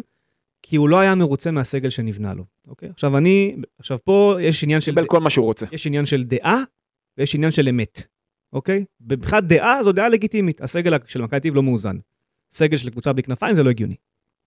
כי 0.62 0.76
הוא 0.76 0.88
לא 0.88 0.98
היה 1.00 1.14
מרוצה 1.14 1.50
מהסגל 1.50 1.90
שנבנה 1.90 2.34
לו, 2.34 2.44
אוקיי? 2.68 2.88
עכשיו 2.88 3.16
אני, 3.16 3.56
עכשיו 3.78 3.98
פה 4.04 4.36
יש 4.40 4.64
עניין 4.64 4.80
של, 4.80 4.92
קיבל 4.92 5.06
כל 5.06 5.20
מה 5.20 5.30
שהוא 5.30 5.46
רוצה. 5.46 5.66
יש 5.72 5.86
עניין 5.86 6.06
של 6.06 6.24
דעה 6.24 6.62
ויש 7.18 7.34
עניין 7.34 7.50
של 7.50 7.68
אמת, 7.68 8.02
אוקיי? 8.52 8.84
מבחינת 9.00 9.44
דעה 9.44 9.82
זו 9.82 9.92
דעה 9.92 10.08
לגיטימית, 10.08 10.60
הסגל 10.60 10.92
של 11.06 11.22
מכבי 11.22 11.40
תל 11.40 11.48
אביב 11.48 11.54
לא 11.54 11.62
מאוזן. 11.62 11.96
סגל 12.52 12.76
של 12.76 12.90
קבוצה 12.90 13.12
בלי 13.12 13.22
כנפיים 13.22 13.56
זה 13.56 13.62
לא 13.62 13.70
הגיוני. 13.70 13.94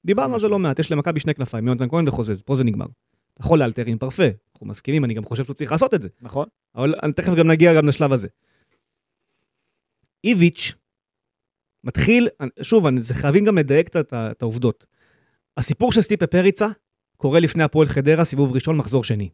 דיברנו 0.05 0.33
על 0.33 0.39
זה 0.39 0.47
לא 0.47 0.59
מעט, 0.59 0.79
יש 0.79 0.91
למכבי 0.91 1.19
שני 1.19 1.33
כנפיים, 1.35 1.67
יונתן 1.67 1.89
כהן 1.89 2.07
וחוזז, 2.07 2.41
פה 2.41 2.55
זה 2.55 2.63
נגמר. 2.63 2.85
אתה 3.33 3.41
יכול 3.41 3.59
לאלתר 3.59 3.85
עם 3.85 3.97
פרפה, 3.97 4.23
אנחנו 4.53 4.67
מסכימים, 4.67 5.05
אני 5.05 5.13
גם 5.13 5.25
חושב 5.25 5.43
שהוא 5.43 5.53
צריך 5.53 5.71
לעשות 5.71 5.93
את 5.93 6.01
זה. 6.01 6.09
נכון? 6.21 6.45
אבל 6.75 6.93
תכף 7.15 7.33
גם 7.37 7.51
נגיע 7.51 7.73
גם 7.77 7.87
לשלב 7.87 8.11
הזה. 8.11 8.27
איביץ' 10.23 10.73
מתחיל, 11.83 12.27
שוב, 12.61 12.85
אני- 12.85 13.01
זה 13.01 13.13
חייבים 13.13 13.45
גם 13.45 13.57
לדייק 13.57 13.89
את 13.95 14.41
העובדות. 14.41 14.85
הסיפור 15.57 15.91
של 15.91 16.01
סטיפה 16.01 16.27
פריצה 16.27 16.67
קורה 17.17 17.39
לפני 17.39 17.63
הפועל 17.63 17.87
חדרה, 17.87 18.25
סיבוב 18.25 18.51
ראשון, 18.51 18.77
מחזור 18.77 19.03
שני. 19.03 19.29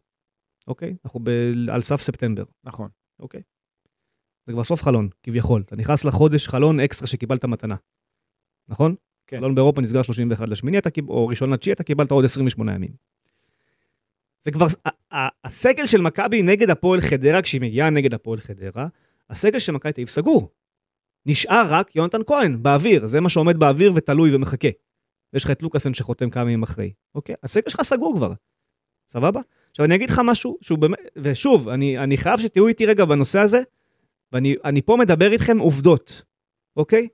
אוקיי? 0.68 0.96
אנחנו 1.04 1.20
ב- 1.22 1.70
על 1.70 1.82
סף 1.82 2.00
ספטמבר, 2.02 2.44
נכון. 2.64 2.88
אוקיי? 3.18 3.42
זה 4.46 4.52
כבר 4.52 4.64
סוף 4.64 4.82
חלון, 4.82 5.08
כביכול. 5.22 5.62
אתה 5.66 5.76
נכנס 5.76 6.04
לחודש 6.04 6.48
חלון 6.48 6.80
אקסטרה 6.80 7.06
שקיבלת 7.06 7.44
מתנה. 7.44 7.76
נכון? 8.68 8.94
כן. 9.30 9.38
חלון 9.38 9.54
באירופה 9.54 9.80
נסגר 9.80 10.02
31 10.02 10.48
לשמיני, 10.48 10.78
אתה, 10.78 10.90
או 11.08 11.26
ראשון 11.26 11.52
לתשיעי, 11.52 11.72
אתה 11.72 11.84
קיבלת 11.84 12.10
עוד 12.10 12.24
28 12.24 12.74
ימים. 12.74 12.90
זה 14.42 14.50
כבר, 14.50 14.66
הסגל 15.44 15.86
של 15.86 16.00
מכבי 16.00 16.42
נגד 16.42 16.70
הפועל 16.70 17.00
חדרה, 17.00 17.42
כשהיא 17.42 17.60
מגיעה 17.60 17.90
נגד 17.90 18.14
הפועל 18.14 18.40
חדרה, 18.40 18.86
הסגל 19.30 19.58
של 19.58 19.72
מכבי 19.72 19.92
תל 19.92 20.00
אביב 20.00 20.08
סגור. 20.08 20.48
נשאר 21.26 21.66
רק 21.68 21.96
יונתן 21.96 22.20
כהן, 22.26 22.62
באוויר, 22.62 23.06
זה 23.06 23.20
מה 23.20 23.28
שעומד 23.28 23.56
באוויר 23.56 23.92
ותלוי 23.94 24.34
ומחכה. 24.34 24.68
ויש 25.32 25.44
לך 25.44 25.50
את 25.50 25.62
לוקאסן 25.62 25.94
שחותם 25.94 26.30
כמה 26.30 26.42
ימים 26.42 26.62
אחרי. 26.62 26.92
אוקיי? 27.14 27.34
הסגל 27.42 27.68
שלך 27.68 27.82
סגור 27.82 28.16
כבר. 28.16 28.32
סבבה? 29.06 29.40
עכשיו 29.70 29.86
אני 29.86 29.94
אגיד 29.94 30.10
לך 30.10 30.20
משהו 30.24 30.58
שהוא 30.60 30.78
באמת, 30.78 30.98
ושוב, 31.16 31.68
אני, 31.68 31.98
אני 31.98 32.16
חייב 32.16 32.40
שתהיו 32.40 32.68
איתי 32.68 32.86
רגע 32.86 33.04
בנושא 33.04 33.38
הזה, 33.38 33.62
ואני 34.32 34.56
אני 34.64 34.82
פה 34.82 34.96
מדבר 34.96 35.32
איתכם 35.32 35.58
עובדות, 35.58 36.22
אוקיי? 36.76 37.08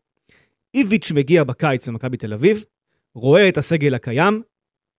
איביץ' 0.76 1.12
מגיע 1.12 1.44
בקיץ 1.44 1.88
למכבי 1.88 2.16
תל 2.16 2.32
אביב, 2.32 2.64
רואה 3.14 3.48
את 3.48 3.58
הסגל 3.58 3.94
הקיים, 3.94 4.42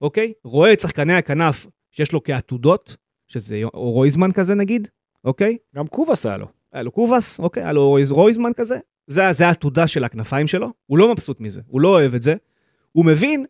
אוקיי? 0.01 0.34
רואה 0.43 0.73
את 0.73 0.80
שחקני 0.80 1.13
הכנף 1.13 1.67
שיש 1.91 2.11
לו 2.11 2.23
כעתודות, 2.23 2.95
שזה 3.28 3.61
רויזמן 3.73 4.32
כזה 4.32 4.55
נגיד, 4.55 4.88
אוקיי? 5.23 5.57
גם 5.75 5.88
קובאס 5.88 6.25
היה 6.25 6.38
לו. 6.38 6.47
היה 6.73 6.84
לו 6.84 6.91
קובאס, 6.91 7.39
אוקיי? 7.39 7.63
היה 7.63 7.73
לו 7.73 7.89
רויז- 7.89 8.11
רויזמן 8.11 8.51
כזה. 8.55 8.78
זה, 9.07 9.21
זה 9.32 9.47
העתודה 9.47 9.88
של 9.88 10.03
הכנפיים 10.03 10.47
שלו, 10.47 10.73
הוא 10.86 10.97
לא 10.97 11.11
מבסוט 11.11 11.39
מזה, 11.39 11.61
הוא 11.67 11.82
לא 11.82 11.88
אוהב 11.88 12.13
את 12.13 12.21
זה. 12.21 12.36
הוא 12.91 13.05
מבין 13.05 13.45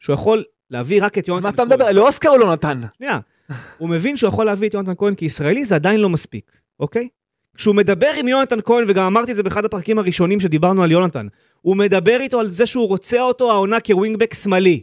שהוא 0.00 0.14
יכול 0.14 0.44
להביא 0.70 1.04
רק 1.04 1.18
את 1.18 1.28
יונתן 1.28 1.42
מה 1.42 1.50
אתה 1.50 1.64
מדבר? 1.64 1.92
לאוסקר 1.92 2.28
הוא 2.28 2.38
לא 2.38 2.52
נתן. 2.52 2.80
שנייה. 2.98 3.18
הוא 3.78 3.88
מבין 3.88 4.16
שהוא 4.16 4.28
יכול 4.28 4.46
להביא 4.46 4.68
את 4.68 4.74
יונתן 4.74 4.92
כהן 4.98 5.14
כישראלי, 5.14 5.64
זה 5.64 5.74
עדיין 5.74 6.00
לא 6.00 6.08
מספיק, 6.08 6.52
אוקיי? 6.80 7.08
כשהוא 7.58 7.74
מדבר 7.74 8.10
עם 8.16 8.28
יונתן 8.28 8.58
כהן, 8.64 8.84
וגם 8.88 9.04
אמרתי 9.04 9.30
את 9.30 9.36
זה 9.36 9.42
באחד 9.42 9.64
הפרקים 9.64 9.98
הראשונים 9.98 10.40
שדיברנו 10.40 10.82
על 10.82 10.92
יונתן, 10.92 11.26
הוא 11.60 11.76
מדבר 11.76 12.20
איתו 12.20 12.40
על 12.40 12.48
זה 12.48 12.66
שהוא 12.66 12.88
רוצה 12.88 13.20
אותו 13.20 13.50
העונה 13.52 13.80
כווינגבק 13.80 14.34
שמאלי. 14.34 14.82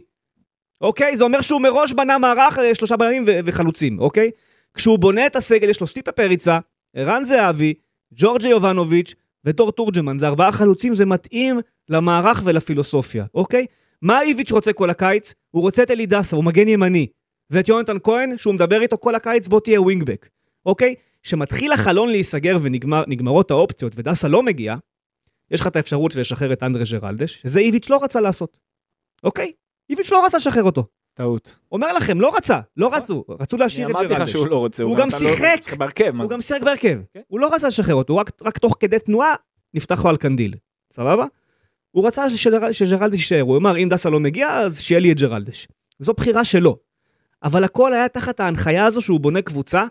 אוקיי? 0.80 1.16
זה 1.16 1.24
אומר 1.24 1.40
שהוא 1.40 1.60
מראש 1.60 1.92
בנה 1.92 2.18
מערך 2.18 2.58
אה, 2.58 2.74
שלושה 2.74 2.96
בלמים 2.96 3.24
ו- 3.26 3.38
וחלוצים, 3.44 3.98
אוקיי? 3.98 4.30
כשהוא 4.74 4.98
בונה 4.98 5.26
את 5.26 5.36
הסגל, 5.36 5.68
יש 5.68 5.80
לו 5.80 5.86
סטיפה 5.86 6.12
פריצה, 6.12 6.58
ערן 6.96 7.24
זהבי, 7.24 7.74
ג'ורג'י 8.12 8.48
יובנוביץ' 8.48 9.14
ודור 9.44 9.72
תורג'מן. 9.72 10.18
זה 10.18 10.26
ארבעה 10.26 10.52
חלוצים, 10.52 10.94
זה 10.94 11.06
מתאים 11.06 11.60
למערך 11.88 12.42
ולפילוסופיה, 12.44 13.24
אוקיי? 13.34 13.66
מה 14.02 14.22
איביץ' 14.22 14.52
רוצה 14.52 14.72
כל 14.72 14.90
הקיץ? 14.90 15.34
הוא 15.50 15.62
רוצה 15.62 15.82
את 15.82 15.90
אלי 15.90 16.06
דסה, 16.06 16.36
הוא 16.36 16.44
מגן 16.44 16.68
ימני. 16.68 17.06
ואת 17.50 17.68
יונתן 17.68 17.96
כהן, 18.02 18.38
שהוא 18.38 18.54
מדבר 18.54 18.82
איתו 18.82 18.98
כל 18.98 19.14
הקיץ, 19.14 19.48
בוא 19.48 19.60
תהיה 19.60 19.80
ווינגבק, 19.80 20.28
אוקיי? 20.66 20.94
כשמתחיל 21.26 21.72
החלון 21.72 22.08
להיסגר 22.10 22.56
ונגמרות 22.62 23.50
האופציות 23.50 23.92
ודסה 23.96 24.28
לא 24.28 24.42
מגיע, 24.42 24.74
יש 25.50 25.60
לך 25.60 25.66
את 25.66 25.76
האפשרות 25.76 26.12
של 26.12 26.20
לשחרר 26.20 26.52
את 26.52 26.62
אנדרה 26.62 26.82
ג'רלדש, 26.90 27.34
שזה 27.42 27.58
איביץ' 27.60 27.90
לא 27.90 28.04
רצה 28.04 28.20
לעשות, 28.20 28.58
אוקיי? 29.24 29.52
איביץ' 29.90 30.10
לא 30.12 30.26
רצה 30.26 30.36
לשחרר 30.36 30.62
אותו. 30.62 30.84
טעות. 31.14 31.56
אומר 31.72 31.92
לכם, 31.92 32.20
לא 32.20 32.36
רצה, 32.36 32.60
לא 32.76 32.94
רצו, 32.94 33.24
רצו 33.40 33.56
אני 33.56 33.62
להשאיר 33.64 33.86
את 33.86 33.90
אמרתי 33.90 34.06
לך 34.06 34.12
ג'רלדש. 34.18 34.32
שהוא 34.32 34.46
לא 34.46 34.56
רוצה. 34.56 34.82
הוא 34.82 34.96
גם 34.96 35.08
לו- 35.12 35.18
שיחק. 35.18 35.60
הוא? 36.20 36.30
גם 36.30 36.40
שיחק 36.40 36.62
בהרכב. 36.62 36.98
כן. 37.14 37.20
הוא 37.28 37.40
לא 37.40 37.54
רצה 37.54 37.68
לשחרר 37.68 37.94
אותו, 37.94 38.16
רק, 38.16 38.58
תוך 38.58 38.76
כדי 38.80 38.98
תנועה 38.98 39.34
נפתח 39.74 40.04
לו 40.04 40.10
על 40.10 40.16
קנדיל. 40.16 40.54
סבבה? 40.92 41.26
הוא 41.90 42.06
רצה 42.06 42.30
שג'ר- 42.30 42.72
שג'רלדש 42.72 43.18
יישאר, 43.18 43.40
הוא 43.40 43.56
אמר 43.56 43.76
אם 43.78 43.88
דסה 43.88 44.10
לא 44.10 44.20
מגיע 44.20 44.50
אז 44.58 44.80
שיהיה 44.80 45.00
לי 45.00 45.12
את 45.12 45.16
ג'רלדש. 45.16 45.68
זו 45.98 46.12
בחירה 46.12 46.44
שלו. 46.44 46.76
אבל 47.42 47.64
הכל 47.64 47.92
היה 47.94 48.08
תחת 48.08 48.40
ההנחיה 48.40 48.86
הזו 48.86 49.00
שהוא 49.00 49.20
בונה 49.20 49.42
קבוצה 49.42 49.84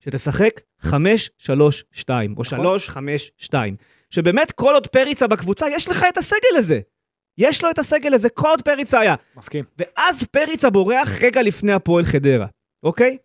שתשחק 0.00 0.60
5-3-2 0.82 0.88
או 2.36 2.42
נכון. 2.52 2.76
3-5-2. 3.50 3.54
שבאמת 4.10 4.52
כל 4.52 4.74
עוד 4.74 4.86
פריצה 4.86 5.26
בקבוצה 5.26 5.66
יש 5.70 5.88
לך 5.88 6.04
את 6.08 6.18
הסגל 6.18 6.56
הזה. 6.56 6.80
יש 7.38 7.64
לו 7.64 7.70
את 7.70 7.78
הסגל 7.78 8.14
הזה, 8.14 8.28
כל 8.28 8.48
עוד 8.48 8.62
פריצה 8.62 9.00
היה. 9.00 9.14
מסכים. 9.36 9.64
ואז 9.78 10.24
פריצה 10.30 10.70
בורח 10.70 11.08
רגע 11.20 11.42
לפני 11.42 11.72
הפועל 11.72 12.04
חדרה, 12.04 12.46
אוקיי? 12.82 13.16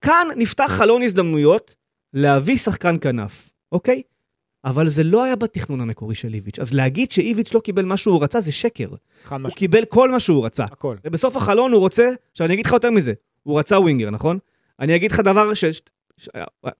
כאן 0.00 0.28
נפתח 0.36 0.66
חלון 0.68 1.02
הזדמנויות 1.02 1.74
להביא 2.14 2.56
שחקן 2.56 2.96
כנף, 3.00 3.50
אוקיי? 3.72 4.02
אבל 4.64 4.88
זה 4.88 5.04
לא 5.04 5.24
היה 5.24 5.36
בתכנון 5.36 5.80
המקורי 5.80 6.14
של 6.14 6.34
איביץ'. 6.34 6.58
אז 6.58 6.74
להגיד 6.74 7.10
שאיביץ' 7.10 7.54
לא 7.54 7.60
קיבל 7.60 7.84
מה 7.84 7.96
שהוא 7.96 8.22
רצה 8.22 8.40
זה 8.40 8.52
שקר. 8.52 8.88
חד 9.24 9.36
הוא 9.36 9.38
משמעית. 9.38 9.54
קיבל 9.54 9.84
כל 9.84 10.10
מה 10.10 10.20
שהוא 10.20 10.46
רצה. 10.46 10.64
הכל. 10.64 10.96
ובסוף 11.04 11.36
החלון 11.36 11.72
הוא 11.72 11.80
רוצה, 11.80 12.10
עכשיו 12.32 12.46
אני 12.46 12.54
אגיד 12.54 12.66
לך 12.66 12.72
יותר 12.72 12.90
מזה, 12.90 13.12
הוא 13.42 13.58
רצה 13.58 13.78
ווינגר, 13.78 14.10
נכון? 14.10 14.38
אני 14.80 14.96
אגיד 14.96 15.12
לך 15.12 15.20
דבר 15.20 15.54
ש... 15.54 15.64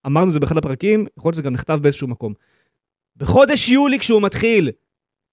אמרנו 0.07 0.31
זה 0.31 0.41
באחד 0.41 0.57
הפרקים, 0.57 1.07
יכול 1.19 1.29
להיות 1.29 1.35
שזה 1.35 1.43
גם 1.43 1.53
נכתב 1.53 1.79
באיזשהו 1.83 2.09
מקום. 2.09 2.35
בחודש 3.17 3.69
יולי 3.69 3.99
כשהוא 3.99 4.23
מתחיל, 4.23 4.71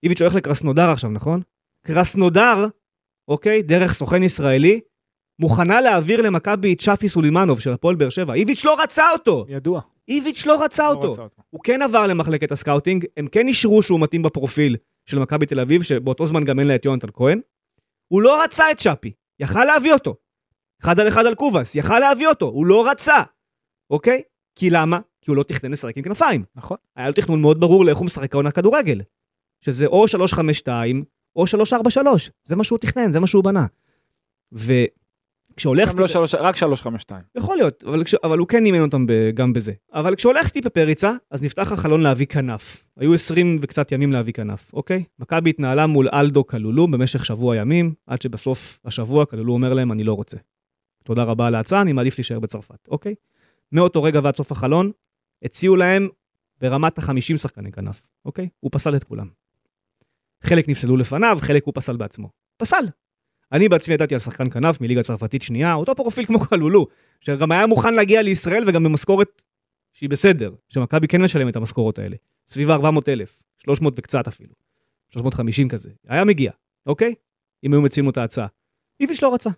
איביץ' 0.03 0.21
הולך 0.21 0.35
לקרסנודר 0.35 0.89
עכשיו, 0.89 1.09
נכון? 1.09 1.41
קרסנודר, 1.81 2.67
אוקיי, 3.27 3.61
דרך 3.61 3.93
סוכן 3.93 4.23
ישראלי, 4.23 4.79
מוכנה 5.39 5.81
להעביר 5.81 6.21
למכבי 6.21 6.73
את 6.73 6.79
שפי 6.79 7.09
סולימנוב 7.09 7.59
של 7.59 7.73
הפועל 7.73 7.95
באר 7.95 8.09
שבע. 8.09 8.33
איביץ' 8.33 8.65
לא 8.65 8.81
רצה 8.81 9.11
אותו! 9.11 9.45
ידוע. 9.49 9.81
איביץ' 10.07 10.45
לא 10.45 10.63
רצה 10.63 10.83
לא 10.83 10.89
אותו. 10.89 11.11
רצה 11.11 11.21
אותו. 11.21 11.41
הוא 11.49 11.61
כן 11.63 11.81
עבר 11.81 12.07
למחלקת 12.07 12.51
ה 12.51 12.57
scouting, 12.57 13.05
הם 13.17 13.27
כן 13.27 13.47
אישרו 13.47 13.81
שהוא 13.81 13.99
מתאים 13.99 14.23
בפרופיל 14.23 14.77
של 15.05 15.19
מכבי 15.19 15.45
תל 15.45 15.59
אביב, 15.59 15.83
שבאותו 15.83 16.25
זמן 16.25 16.43
גם 16.43 16.59
אין 16.59 16.67
לה 16.67 16.75
את 16.75 16.85
יונתן 16.85 17.07
כהן. 17.13 17.39
הוא 18.07 18.21
לא 18.21 18.43
רצה 18.43 18.71
את 18.71 18.79
שפי, 18.79 19.11
יכל 19.39 19.65
להביא 19.65 19.93
אותו. 19.93 20.15
אחד 20.81 20.99
על 20.99 21.07
אחד 21.07 21.25
על 21.25 21.35
קובאס, 21.35 21.75
יכל 21.75 21.99
להביא 21.99 22.27
אותו, 22.27 22.45
הוא 22.45 22.65
לא 22.65 22.89
רצה, 22.89 23.21
אוקיי? 23.89 24.21
כי 24.55 24.69
למה? 24.69 24.99
כי 25.21 25.31
הוא 25.31 25.37
לא 25.37 25.43
תכנן 25.43 25.71
לשחק 25.71 25.97
עם 25.97 26.03
כנפיים. 26.03 26.43
נכון. 26.55 26.77
היה 26.95 27.07
לו 27.07 27.13
תכנון 27.13 27.41
מאוד 27.41 27.59
ברור 27.59 27.85
לאיך 27.85 27.97
הוא 27.97 28.05
משחק 28.05 28.33
העונה 28.33 28.51
כדורגל. 28.51 29.01
שזה 29.61 29.85
או 29.85 30.07
352 30.07 31.03
או 31.35 31.47
343, 31.47 32.31
זה 32.43 32.55
מה 32.55 32.63
שהוא 32.63 32.79
תכנן, 32.79 33.11
זה 33.11 33.19
מה 33.19 33.27
שהוא 33.27 33.43
בנה. 33.43 33.65
וכשהולך... 34.51 35.93
גם 35.93 35.99
לא 35.99 36.07
שלוש- 36.07 36.35
רק 36.35 36.55
352. 36.55 37.21
יכול 37.35 37.57
להיות, 37.57 37.83
אבל, 37.87 38.03
כש, 38.03 38.15
אבל 38.15 38.37
הוא 38.37 38.47
כן 38.47 38.65
אימן 38.65 38.81
אותם 38.81 39.05
ב, 39.07 39.11
גם 39.33 39.53
בזה. 39.53 39.71
אבל 39.93 40.15
כשהולך 40.15 40.47
סטיפה 40.47 40.69
פריצה, 40.69 41.11
אז 41.31 41.43
נפתח 41.43 41.71
החלון 41.71 42.01
להביא 42.01 42.25
כנף. 42.25 42.83
היו 42.97 43.13
20 43.13 43.59
וקצת 43.61 43.91
ימים 43.91 44.11
להביא 44.11 44.33
כנף, 44.33 44.73
אוקיי? 44.73 45.03
מכבי 45.19 45.49
התנהלה 45.49 45.87
מול 45.87 46.09
אלדו 46.13 46.43
קלולו 46.43 46.87
במשך 46.87 47.25
שבוע 47.25 47.55
ימים, 47.55 47.93
עד 48.07 48.21
שבסוף 48.21 48.79
השבוע 48.85 49.25
קלולו 49.25 49.53
אומר 49.53 49.73
להם, 49.73 49.91
אני 49.91 50.03
לא 50.03 50.13
רוצה. 50.13 50.37
תודה 51.03 51.23
רבה 51.23 51.47
על 51.47 51.55
ההצעה, 51.55 51.81
אני 51.81 51.93
מעדיף 51.93 52.17
להישאר 52.17 52.39
בצרפת, 52.39 52.87
אוקיי? 52.87 53.15
מאותו 53.71 54.03
רגע 54.03 54.19
ועד 54.23 54.35
סוף 54.35 54.51
החלון, 54.51 54.91
הציעו 55.43 55.75
להם 55.75 56.07
ברמת 56.61 56.99
ה-50 56.99 57.37
שחקני 57.37 57.71
כנף, 57.71 58.01
אוקיי? 58.25 58.49
הוא 58.59 58.71
פסל 58.73 58.95
את 58.95 59.03
כולם. 59.03 59.27
חלק 60.43 60.69
נפסלו 60.69 60.97
לפניו, 60.97 61.37
חלק 61.41 61.63
הוא 61.65 61.73
פסל 61.75 61.97
בעצמו. 61.97 62.29
פסל. 62.57 62.85
אני 63.51 63.69
בעצמי 63.69 63.93
ידעתי 63.93 64.13
על 64.13 64.19
שחקן 64.19 64.49
כנף 64.49 64.81
מליגה 64.81 65.03
צרפתית 65.03 65.41
שנייה, 65.41 65.73
אותו 65.73 65.95
פרופיל 65.95 66.25
כמו 66.25 66.39
קלולו, 66.39 66.87
שגם 67.21 67.51
היה 67.51 67.67
מוכן 67.67 67.93
להגיע 67.93 68.21
לישראל 68.21 68.63
וגם 68.67 68.83
במשכורת 68.83 69.41
שהיא 69.93 70.09
בסדר, 70.09 70.53
שמכבי 70.69 71.07
כן 71.07 71.21
משלם 71.21 71.49
את 71.49 71.55
המשכורות 71.55 71.99
האלה. 71.99 72.15
סביב 72.47 72.69
400 72.69 73.09
אלף, 73.09 73.37
300 73.57 73.93
וקצת 73.97 74.27
אפילו, 74.27 74.53
350 75.09 75.69
כזה. 75.69 75.89
היה 76.07 76.25
מגיע, 76.25 76.51
אוקיי? 76.85 77.13
אם 77.63 77.73
היו 77.73 77.81
מציעים 77.81 78.05
לו 78.05 78.11
את 78.11 78.17
ההצעה. 78.17 78.47
איביץ' 78.99 79.21
לא 79.21 79.33
רצה. 79.33 79.49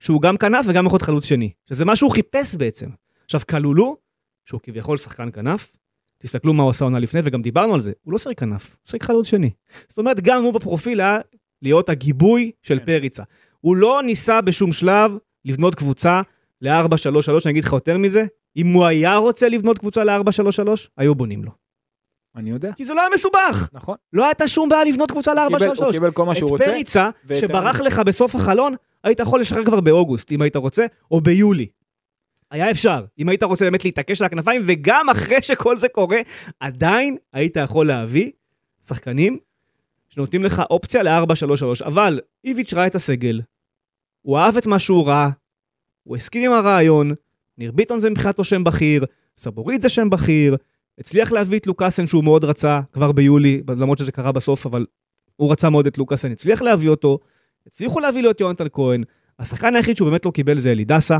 שהוא 0.00 0.22
גם 0.22 0.36
כנף 0.36 0.66
וגם 0.68 0.86
יכול 0.86 1.00
חלוץ 1.00 1.24
שני, 1.24 1.52
שזה 1.68 1.84
מה 1.84 1.96
שהוא 1.96 2.10
חיפש 2.10 2.54
בעצם. 2.54 2.90
עכשיו, 3.26 3.40
קלולו, 3.46 3.96
שהוא 4.44 4.60
כביכול 4.62 4.96
שחקן 4.98 5.30
כנף, 5.32 5.72
תסתכלו 6.18 6.54
מה 6.54 6.62
הוא 6.62 6.70
עשה 6.70 6.84
עונה 6.84 6.98
לפני, 6.98 7.20
וגם 7.24 7.42
דיברנו 7.42 7.74
על 7.74 7.80
זה, 7.80 7.92
הוא 8.02 8.12
לא 8.12 8.18
שחק 8.18 8.38
כנף, 8.38 8.66
הוא 8.82 8.88
שחק 8.90 9.02
חלוץ 9.02 9.26
שני. 9.26 9.50
זאת 9.88 9.98
אומרת, 9.98 10.20
גם 10.20 10.42
הוא 10.42 10.52
בפרופיל 10.54 11.00
היה 11.00 11.18
להיות 11.62 11.88
הגיבוי 11.88 12.50
של 12.62 12.78
כן. 12.78 12.84
פריצה. 12.84 13.22
הוא 13.60 13.76
לא 13.76 14.02
ניסה 14.04 14.40
בשום 14.40 14.72
שלב 14.72 15.12
לבנות 15.44 15.74
קבוצה 15.74 16.22
ל-4-3-3, 16.60 17.30
אני 17.44 17.50
אגיד 17.50 17.64
לך 17.64 17.72
יותר 17.72 17.98
מזה, 17.98 18.24
אם 18.56 18.72
הוא 18.72 18.84
היה 18.84 19.16
רוצה 19.16 19.48
לבנות 19.48 19.78
קבוצה 19.78 20.04
ל-4-3-3, 20.04 20.68
היו 20.96 21.14
בונים 21.14 21.44
לו. 21.44 21.50
אני 22.36 22.50
יודע. 22.50 22.72
כי 22.72 22.84
זה 22.84 22.94
לא 22.94 23.00
היה 23.00 23.10
מסובך. 23.14 23.68
נכון. 23.72 23.96
לא 24.12 24.26
הייתה 24.26 24.48
שום 24.48 24.68
בעיה 24.68 24.84
לבנות 24.84 25.10
קבוצה 25.10 25.32
הוא 25.32 25.58
קיבל- 25.58 25.66
הוא 25.68 25.74
ל-4-3-3. 25.74 25.92
קיבל 25.92 26.10
כל 26.10 26.24
מה 26.24 26.34
שהוא 26.34 26.50
רוצה. 26.50 26.64
את 26.64 26.68
פריצה, 26.68 27.10
שברח. 27.34 27.80
לך 27.80 27.98
בסוף 27.98 28.34
החלון, 28.34 28.74
היית 29.04 29.20
יכול 29.20 29.40
לשחרר 29.40 29.64
כבר 29.64 29.80
באוגוסט, 29.80 30.32
אם 30.32 30.42
היית 30.42 30.56
רוצה, 30.56 30.86
או 31.10 31.20
ביולי. 31.20 31.66
היה 32.50 32.70
אפשר, 32.70 33.04
אם 33.18 33.28
היית 33.28 33.42
רוצה 33.42 33.64
באמת 33.64 33.84
להתעקש 33.84 34.20
על 34.20 34.26
הכנפיים, 34.26 34.62
וגם 34.66 35.08
אחרי 35.10 35.42
שכל 35.42 35.78
זה 35.78 35.88
קורה, 35.88 36.18
עדיין 36.60 37.16
היית 37.32 37.56
יכול 37.56 37.86
להביא 37.86 38.30
שחקנים 38.86 39.38
שנותנים 40.08 40.44
לך 40.44 40.62
אופציה 40.70 41.02
ל-4-3-3. 41.02 41.86
אבל 41.86 42.20
איביץ' 42.44 42.74
ראה 42.74 42.86
את 42.86 42.94
הסגל, 42.94 43.40
הוא 44.22 44.38
אהב 44.38 44.56
את 44.56 44.66
מה 44.66 44.78
שהוא 44.78 45.06
ראה, 45.06 45.30
הוא 46.02 46.16
הסכים 46.16 46.50
עם 46.50 46.58
הרעיון, 46.58 47.14
ניר 47.58 47.72
ביטון 47.72 47.98
זה 47.98 48.10
מבחינתו 48.10 48.44
שם 48.44 48.64
בכיר, 48.64 49.04
סבורית 49.38 49.82
זה 49.82 49.88
שם 49.88 50.10
בכיר, 50.10 50.56
הצליח 50.98 51.32
להביא 51.32 51.58
את 51.58 51.66
לוקאסן 51.66 52.06
שהוא 52.06 52.24
מאוד 52.24 52.44
רצה 52.44 52.80
כבר 52.92 53.12
ביולי, 53.12 53.62
למרות 53.68 53.98
שזה 53.98 54.12
קרה 54.12 54.32
בסוף, 54.32 54.66
אבל 54.66 54.86
הוא 55.36 55.52
רצה 55.52 55.70
מאוד 55.70 55.86
את 55.86 55.98
לוקאסן, 55.98 56.32
הצליח 56.32 56.62
להביא 56.62 56.88
אותו, 56.88 57.18
הצליחו 57.66 58.00
להביא 58.00 58.22
לו 58.22 58.30
את 58.30 58.40
יונתן 58.40 58.66
כהן, 58.72 59.02
השחקן 59.38 59.76
היחיד 59.76 59.96
שהוא 59.96 60.10
באמת 60.10 60.24
לא 60.24 60.30
קיבל 60.30 60.58
זה 60.58 60.70
אלי 60.70 60.84
דסה, 60.84 61.18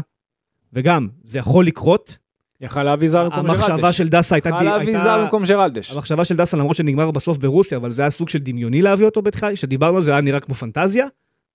וגם, 0.73 1.09
זה 1.25 1.39
יכול 1.39 1.67
לקרות, 1.67 2.17
יכל 2.61 2.83
להביא 2.83 3.09
זר 3.09 3.25
במקום 3.25 3.47
ג'רלדש. 3.47 3.69
המחשבה 3.69 3.93
של 3.93 4.09
דסה 4.09 4.35
הייתה... 4.35 4.49
יכל 4.49 4.62
להביא 4.62 4.99
זר 4.99 5.23
במקום 5.25 5.43
ג'רלדש. 5.45 5.93
המחשבה 5.93 6.25
של 6.25 6.37
דסה, 6.37 6.57
למרות 6.57 6.77
שנגמר 6.77 7.11
בסוף 7.11 7.39
ברוסיה, 7.39 7.79
אבל 7.79 7.91
זה 7.91 8.03
היה 8.03 8.11
סוג 8.11 8.29
של 8.29 8.39
דמיוני 8.39 8.83
להביא 8.83 9.07
אותו 9.07 9.23
בתחילה, 9.23 9.57
שדיברנו 9.57 9.97
על 9.97 10.03
זה, 10.03 10.11
היה 10.12 10.21
נראה 10.21 10.41
כמו 10.41 10.55
פנטזיה, 10.55 11.07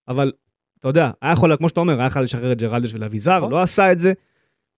אבל 0.08 0.32
אתה 0.80 0.88
יודע, 0.88 1.12
היה 1.22 1.32
יכול, 1.34 1.56
כמו 1.58 1.70
שאתה 1.70 1.80
אומר, 1.80 2.00
היה 2.00 2.08
יכול 2.08 2.22
לשחרר 2.22 2.52
את 2.52 2.58
ג'רלדש 2.58 2.94
ולהביא 2.94 3.20
זר, 3.20 3.38
נכון. 3.38 3.52
לא 3.52 3.62
עשה 3.62 3.92
את 3.92 4.00
זה, 4.00 4.14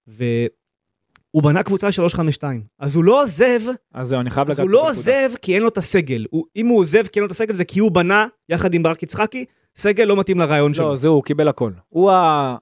והוא 0.07 1.43
בנה 1.43 1.63
קבוצה 1.63 1.91
352. 1.91 2.63
אז 2.79 2.95
הוא 2.95 3.03
לא 3.03 3.23
עוזב, 3.23 3.59
אז 3.93 4.07
זהו, 4.07 4.19
אני 4.19 4.29
חייב 4.29 4.49
אז 4.49 4.53
לגעת 4.59 4.63
הוא 4.67 4.69
לא. 4.73 4.89
עוזב 4.89 5.31
כי 5.41 5.55
אין 5.55 5.61
לו 5.63 5.67
את 5.69 5.77
הסגל. 5.77 6.25
אם 6.55 6.67
הוא 6.67 6.79
עוזב 6.79 7.07
כי 7.07 7.19
אין 7.19 7.21
לו 7.21 7.25
את 7.25 7.31
הסגל, 7.31 7.53
זה 7.53 7.65
כי 7.65 7.79
הוא 7.79 7.91
בנה, 7.91 8.27
יחד 8.49 8.73
עם 8.73 8.83
ברק 8.83 9.03
יצחקי, 9.03 9.45
סגל 9.75 10.03
לא 10.03 10.15
מתאים 10.15 10.39
לרעיון 10.39 10.73
שלו. 10.73 10.89
לא, 10.89 10.95
זהו, 10.95 11.13
הוא 11.13 11.23
קיבל 11.23 11.47
הכל. 11.47 11.71
הוא 11.89 12.11
ה- 12.11 12.55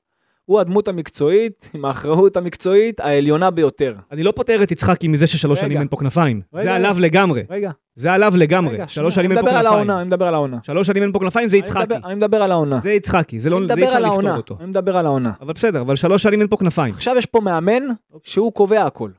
הוא 0.52 0.60
הדמות 0.60 0.88
המקצועית, 0.88 1.72
עם 1.74 1.86
האחריות 1.86 2.38
המקצועית 2.38 3.00
העליונה 3.00 3.50
ביותר. 3.52 3.96
אני 4.12 4.24
לא 4.24 4.34
פותר 4.36 4.64
את 4.64 4.72
יצחקי 4.72 5.08
מזה 5.08 5.28
ששלוש. 5.28 5.60
שנים 5.60 5.80
אין 5.80 5.88
פה 5.88 5.98
כנפיים. 5.98 6.42
זה. 6.52 6.74
עליו 6.74 6.96
לגמרי. 7.00 7.44
רגע, 7.50 7.72
זה 7.96 8.12
עליו 8.14 8.34
לגמרי. 8.38 8.78
שלוש 8.88 9.16
שנים 9.16 9.32
אין 9.32 9.38
אני 9.40 9.48
פה 9.48 9.52
כנפיים. 9.62 9.90
אני 9.92 10.04
מדבר 10.08 10.28
על 10.28 10.34
העונה. 10.34 10.58
שלוש 10.64 10.88
שנים 10.88 11.04
אין 11.04 11.12
פה 11.12 11.20
כנפיים, 11.20 11.48
זה 11.50 11.56
אני 11.58 11.64
יצחקי. 11.66 11.94
אני 12.06 12.16
מדבר 12.16 12.44
על 12.44 12.52
העונה. 12.52 12.80
זה 12.80 12.92
יצחקי, 12.92 13.40
זה 13.40 13.50
לא 13.50 13.58
אני 13.58 13.68
זה 13.68 13.74
אי 13.74 13.84
אפשר 13.86 14.00
לפתור. 14.00 14.36
אותו. 14.36 14.58
אני 14.60 14.68
מדבר 14.68 14.98
על 14.98 15.06
העונה. 15.06 15.32
אבל 15.42 15.54
בסדר, 15.54 15.82
אבל 15.82 15.96
שלוש 15.96 16.24
שנים 16.24 16.40
אין 16.40 16.48
פה 16.48 16.58
כנפיים. 16.58 16.94
עכשיו 16.94 17.16
יש 17.18 17.26
פה 17.26 17.42
מאמן 17.42 17.84
שהוא 18.24 18.54
קובע 18.54 18.84
הכל. 18.86 19.10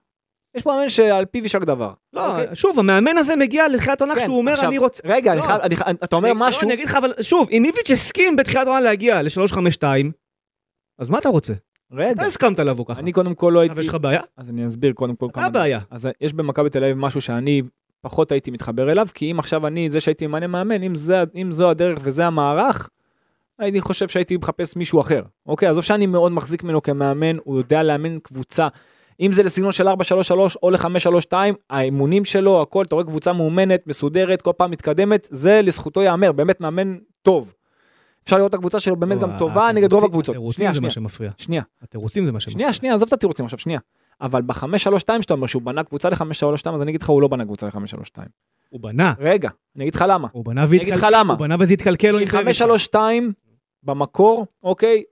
יש 0.56 0.62
פה 0.62 0.74
מאמן 0.74 0.88
שעל 0.88 1.24
פיו 1.24 1.42
יישק 1.42 1.60
דבר. 1.64 1.90
לא, 2.12 2.30
אוקיי? 2.30 2.46
שוב, 2.56 2.78
המאמן 2.78 3.16
הזה 3.16 3.36
מגיע 3.36 3.68
לתחילת 3.68 4.00
עונה 4.00 4.14
כן, 4.14 4.20
כשהוא 4.20 4.38
אומר, 4.38 4.52
עכשיו, 4.52 4.68
אני 4.68 4.78
רוצה... 4.78 5.02
רגע, 5.06 5.32
אני 5.32 5.40
לא. 5.40 5.46
אני 5.62 5.76
חייב- 5.76 5.96
אתה 6.04 6.16
אומר 6.16 6.30
אני- 6.30 6.38
לא, 6.40 6.46
משהו, 6.46 6.62
אני 6.62 6.74
אגיד 6.74 6.84
לך, 6.88 6.94
אבל 6.94 7.12
שוב, 7.20 7.48
אם 7.50 7.64
איביץ' 7.64 7.90
הסכים 7.90 8.36
בתחילת 8.36 8.66
העונה 8.66 8.80
להגיע 8.80 9.22
ל-352, 9.22 9.82
אז 10.98 11.10
מה 11.10 11.18
אתה 11.18 11.28
רוצה? 11.28 11.54
רגע, 11.92 12.12
אתה 12.12 12.22
הסכמת 12.22 12.58
לבוא 12.58 12.86
ככה. 12.86 13.00
אני 13.00 13.12
קודם 13.12 13.34
כל 13.34 13.50
לא 13.54 13.60
הייתי, 13.60 13.72
אבל 13.72 13.80
יש 13.80 13.88
לך 13.88 13.94
בעיה? 13.94 14.20
אז 14.36 14.50
אני 14.50 14.66
אסביר 14.66 14.92
קודם 14.92 15.16
כל 15.16 15.26
כמה 15.32 15.46
הבעיה. 15.46 15.80
אז 15.90 16.08
יש 16.20 16.32
במכבי 16.32 16.70
תל 16.70 16.84
אביב 16.84 16.96
משהו 16.96 17.20
שאני 17.20 17.62
פחות 18.00 18.32
הייתי 18.32 18.50
מתחבר 18.50 18.92
אליו, 18.92 19.06
כי 19.14 19.32
אם 19.32 19.38
עכשיו 19.38 19.66
אני 19.66 19.90
זה 19.90 20.00
שהייתי 20.00 20.26
ממנה 20.26 20.46
מאמן, 20.46 20.82
אם, 20.82 20.94
זה, 20.94 21.22
אם 21.34 21.52
זו 21.52 21.70
הדרך 21.70 21.98
וזה 22.02 22.26
המערך, 22.26 22.90
הייתי 23.58 23.80
חושב 23.80 24.08
שהייתי 24.08 24.36
מחפש 24.36 24.76
מישהו 24.76 25.00
אחר. 25.00 25.22
אוקיי, 25.46 25.68
עזוב 25.68 25.84
שאני 25.84 26.06
מאוד 26.06 26.32
מחזיק 26.32 26.62
ממנו 26.62 26.82
כמאמן, 26.82 27.36
הוא 27.44 27.58
יודע 27.58 27.82
לאמן 27.82 28.18
קבוצה. 28.18 28.68
אם 29.20 29.32
זה 29.32 29.42
לסגנון 29.42 29.72
של 29.72 29.88
4-3-3 29.88 29.92
או 30.62 30.70
ל-5-3-2, 30.70 31.32
האימונים 31.70 32.24
שלו, 32.24 32.62
הכל, 32.62 32.84
אתה 32.84 32.94
רואה 32.94 33.04
קבוצה 33.04 33.32
מאומנת, 33.32 33.86
מסודרת, 33.86 34.42
כל 34.42 34.52
פעם 34.56 34.70
מתקדמת, 34.70 35.28
זה 35.30 35.62
לזכותו 35.62 36.02
ייאמר, 36.02 36.32
באמת 36.32 36.60
מאמן 36.60 36.96
טוב. 37.22 37.54
אפשר 38.24 38.36
לראות 38.36 38.50
את 38.50 38.54
הקבוצה 38.54 38.80
שלו 38.80 38.96
באמת 38.96 39.16
לא, 39.16 39.22
גם 39.22 39.38
טובה 39.38 39.72
נגד 39.72 39.92
רוב 39.92 40.04
הקבוצות. 40.04 40.34
התירוצים 40.34 40.74
זה 40.74 40.80
מה 40.80 40.90
שמפריע. 40.90 41.30
שנייה. 41.38 41.62
התירוצים 41.82 42.26
זה 42.26 42.32
מה 42.32 42.40
שמפריע. 42.40 42.52
שנייה, 42.52 42.72
שנייה, 42.72 42.94
עזוב 42.94 43.06
את 43.06 43.12
התירוצים 43.12 43.44
עכשיו, 43.44 43.58
שנייה. 43.58 43.80
אבל 44.20 44.42
ב-5-3-2 44.42 44.96
שאתה 44.96 45.34
אומר 45.34 45.46
שהוא 45.46 45.62
בנה 45.62 45.84
קבוצה 45.84 46.08
ל-5-3-2, 46.10 46.70
אז 46.74 46.82
אני 46.82 46.90
אגיד 46.90 47.02
לך, 47.02 47.08
הוא 47.08 47.22
לא 47.22 47.28
בנה 47.28 47.44
קבוצה 47.44 47.66
ל-5-3-2. 47.66 48.18
הוא 48.68 48.80
בנה. 48.80 49.14
רגע, 49.18 49.48
אני 49.76 49.84
אגיד 49.84 49.94
לך 49.94 50.04
למה. 50.08 50.28
הוא 50.32 50.44
בנה 50.44 50.64
אני 50.64 50.76
אגיד 50.76 50.94
לך. 50.94 51.06
למה. 51.12 51.32
הוא 51.32 51.40
בנה 51.40 51.56
וזה 51.60 51.74
התקלקל 51.74 52.10
לו 52.10 52.18
כי 52.18 52.24
עם 52.24 52.44
פריצה. 52.44 52.64
5-3-2 52.94 52.96
במקור, 53.82 54.46
אוקיי, 54.62 55.02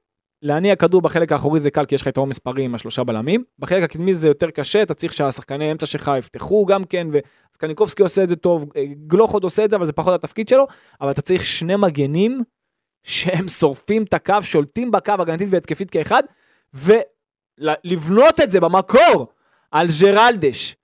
להניע 0.42 0.76
כדור 0.76 1.02
בחלק 1.02 1.32
האחורי 1.32 1.61
זה 1.61 1.70
קל 1.70 1.84
כי 1.84 1.94
יש 1.94 2.02
לך 2.02 2.06
יתרון 2.06 2.28
מספרי 2.28 2.64
עם 2.64 2.74
השלושה 2.74 3.04
בלמים. 3.04 3.44
בחלק 3.58 3.82
הקדמי 3.82 4.14
זה 4.14 4.28
יותר 4.28 4.50
קשה, 4.50 4.82
אתה 4.82 4.94
צריך 4.94 5.14
שהשחקני 5.14 5.72
אמצע 5.72 5.86
שלך 5.86 6.11
יפתחו 6.18 6.66
גם 6.66 6.84
כן, 6.84 7.08
וסקניקובסקי 7.52 8.02
עושה 8.02 8.22
את 8.22 8.28
זה 8.28 8.36
טוב, 8.36 8.66
אה, 8.76 8.84
גלוך 9.06 9.32
עוד 9.32 9.44
עושה 9.44 9.64
את 9.64 9.70
זה, 9.70 9.76
אבל 9.76 9.84
זה 9.84 9.92
פחות 9.92 10.14
התפקיד 10.14 10.48
שלו, 10.48 10.66
אבל 11.00 11.11
אתה 11.11 11.22
צריך 11.22 11.44
שני 11.44 11.76
מגנים 11.76 12.42
שהם 13.03 13.48
שורפים 13.48 14.03
את 14.03 14.14
הקו, 14.14 14.34
שולטים 14.42 14.90
בקו 14.90 15.12
הגנתית 15.18 15.48
והתקפית 15.51 15.90
כאחד, 15.90 16.22
ולבנות 16.74 18.40
את 18.40 18.51
זה 18.51 18.61
במקור 18.61 19.26
על 19.70 19.86
ג'רלדש 20.01 20.76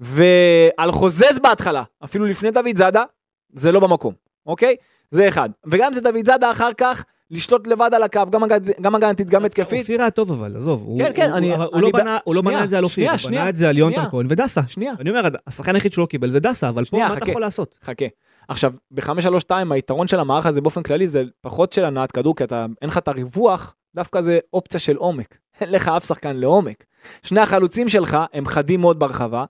ועל 0.00 0.92
חוזז 0.92 1.38
בהתחלה, 1.42 1.82
אפילו 2.04 2.26
לפני 2.26 2.50
דוד 2.50 2.76
זאדה, 2.76 3.04
זה 3.52 3.72
לא 3.72 3.80
במקום, 3.80 4.14
אוקיי? 4.46 4.76
זה 5.10 5.28
אחד. 5.28 5.50
וגם 5.66 5.86
אם 5.86 5.92
זה 5.92 6.00
דוד 6.00 6.26
זאדה 6.26 6.50
אחר 6.50 6.70
כך, 6.78 7.04
לשלוט 7.32 7.66
לבד 7.66 7.90
על 7.94 8.02
הקו, 8.02 8.20
גם 8.30 8.42
הגנ- 8.44 8.80
גם 8.80 8.94
הגנתית, 8.94 9.30
גם 9.30 9.44
התקפית. 9.44 9.80
אופיר 9.80 10.00
היה 10.00 10.10
טוב 10.10 10.32
אבל, 10.32 10.56
עזוב. 10.56 10.96
כן, 10.98 11.12
כן, 11.14 11.32
אני- 11.32 11.54
הוא 11.54 11.80
לא 11.80 11.90
בנה- 11.92 12.18
לא 12.26 12.42
בנה 12.42 12.64
את 12.64 12.70
זה 12.70 12.78
על 12.78 12.84
אופיר, 12.84 13.10
הוא 13.10 13.18
בנה 13.30 13.48
את 13.48 13.56
זה 13.56 13.68
על 13.68 13.78
יונתן. 13.78 14.04
כהן 14.10 14.26
ודסה. 14.30 14.60
שנייה, 14.68 14.92
אני 15.00 15.10
אומר, 15.10 15.20
השחקן 15.46 15.74
היחיד 15.74 15.92
שלא 15.92 16.06
קיבל 16.06 16.30
זה 16.30 16.40
דסה, 16.40 16.68
אבל 16.68 16.84
פה 16.84 16.98
מה 16.98 17.12
אתה. 17.16 17.30
יכול 17.30 17.42
לעשות? 17.42 17.78
חכה. 17.84 18.04
עכשיו, 18.48 18.72
ב-532 18.90 19.50
היתרון 19.70 20.06
של 20.06 20.20
המערך 20.20 20.46
הזה 20.46 20.60
באופן 20.60 20.82
כללי 20.82 21.08
זה 21.08 21.22
פחות 21.40 21.72
של 21.72 21.84
הנעת 21.84 22.12
כדור, 22.12 22.36
כי 22.36 22.44
אתה, 22.44 22.66
אין 22.82 22.88
לך 22.90 22.98
את 22.98 23.08
הריווח, 23.08 23.74
דווקא 23.94 24.20
זה 24.20 24.38
אופציה 24.52 24.80
של 24.80 24.96
עומק. 24.96 25.38
אין 25.60 25.70
לך 25.70 25.88
אף 25.88 26.04
שחקן 26.06 26.36
לעומק. 26.36 26.84
שני 27.22 27.40
החלוצים 27.40 27.88
שלך 27.88 28.18
הם 28.32 28.46
חדים 28.46 28.80
מאוד 28.80 28.98
ברחבה, 28.98 29.44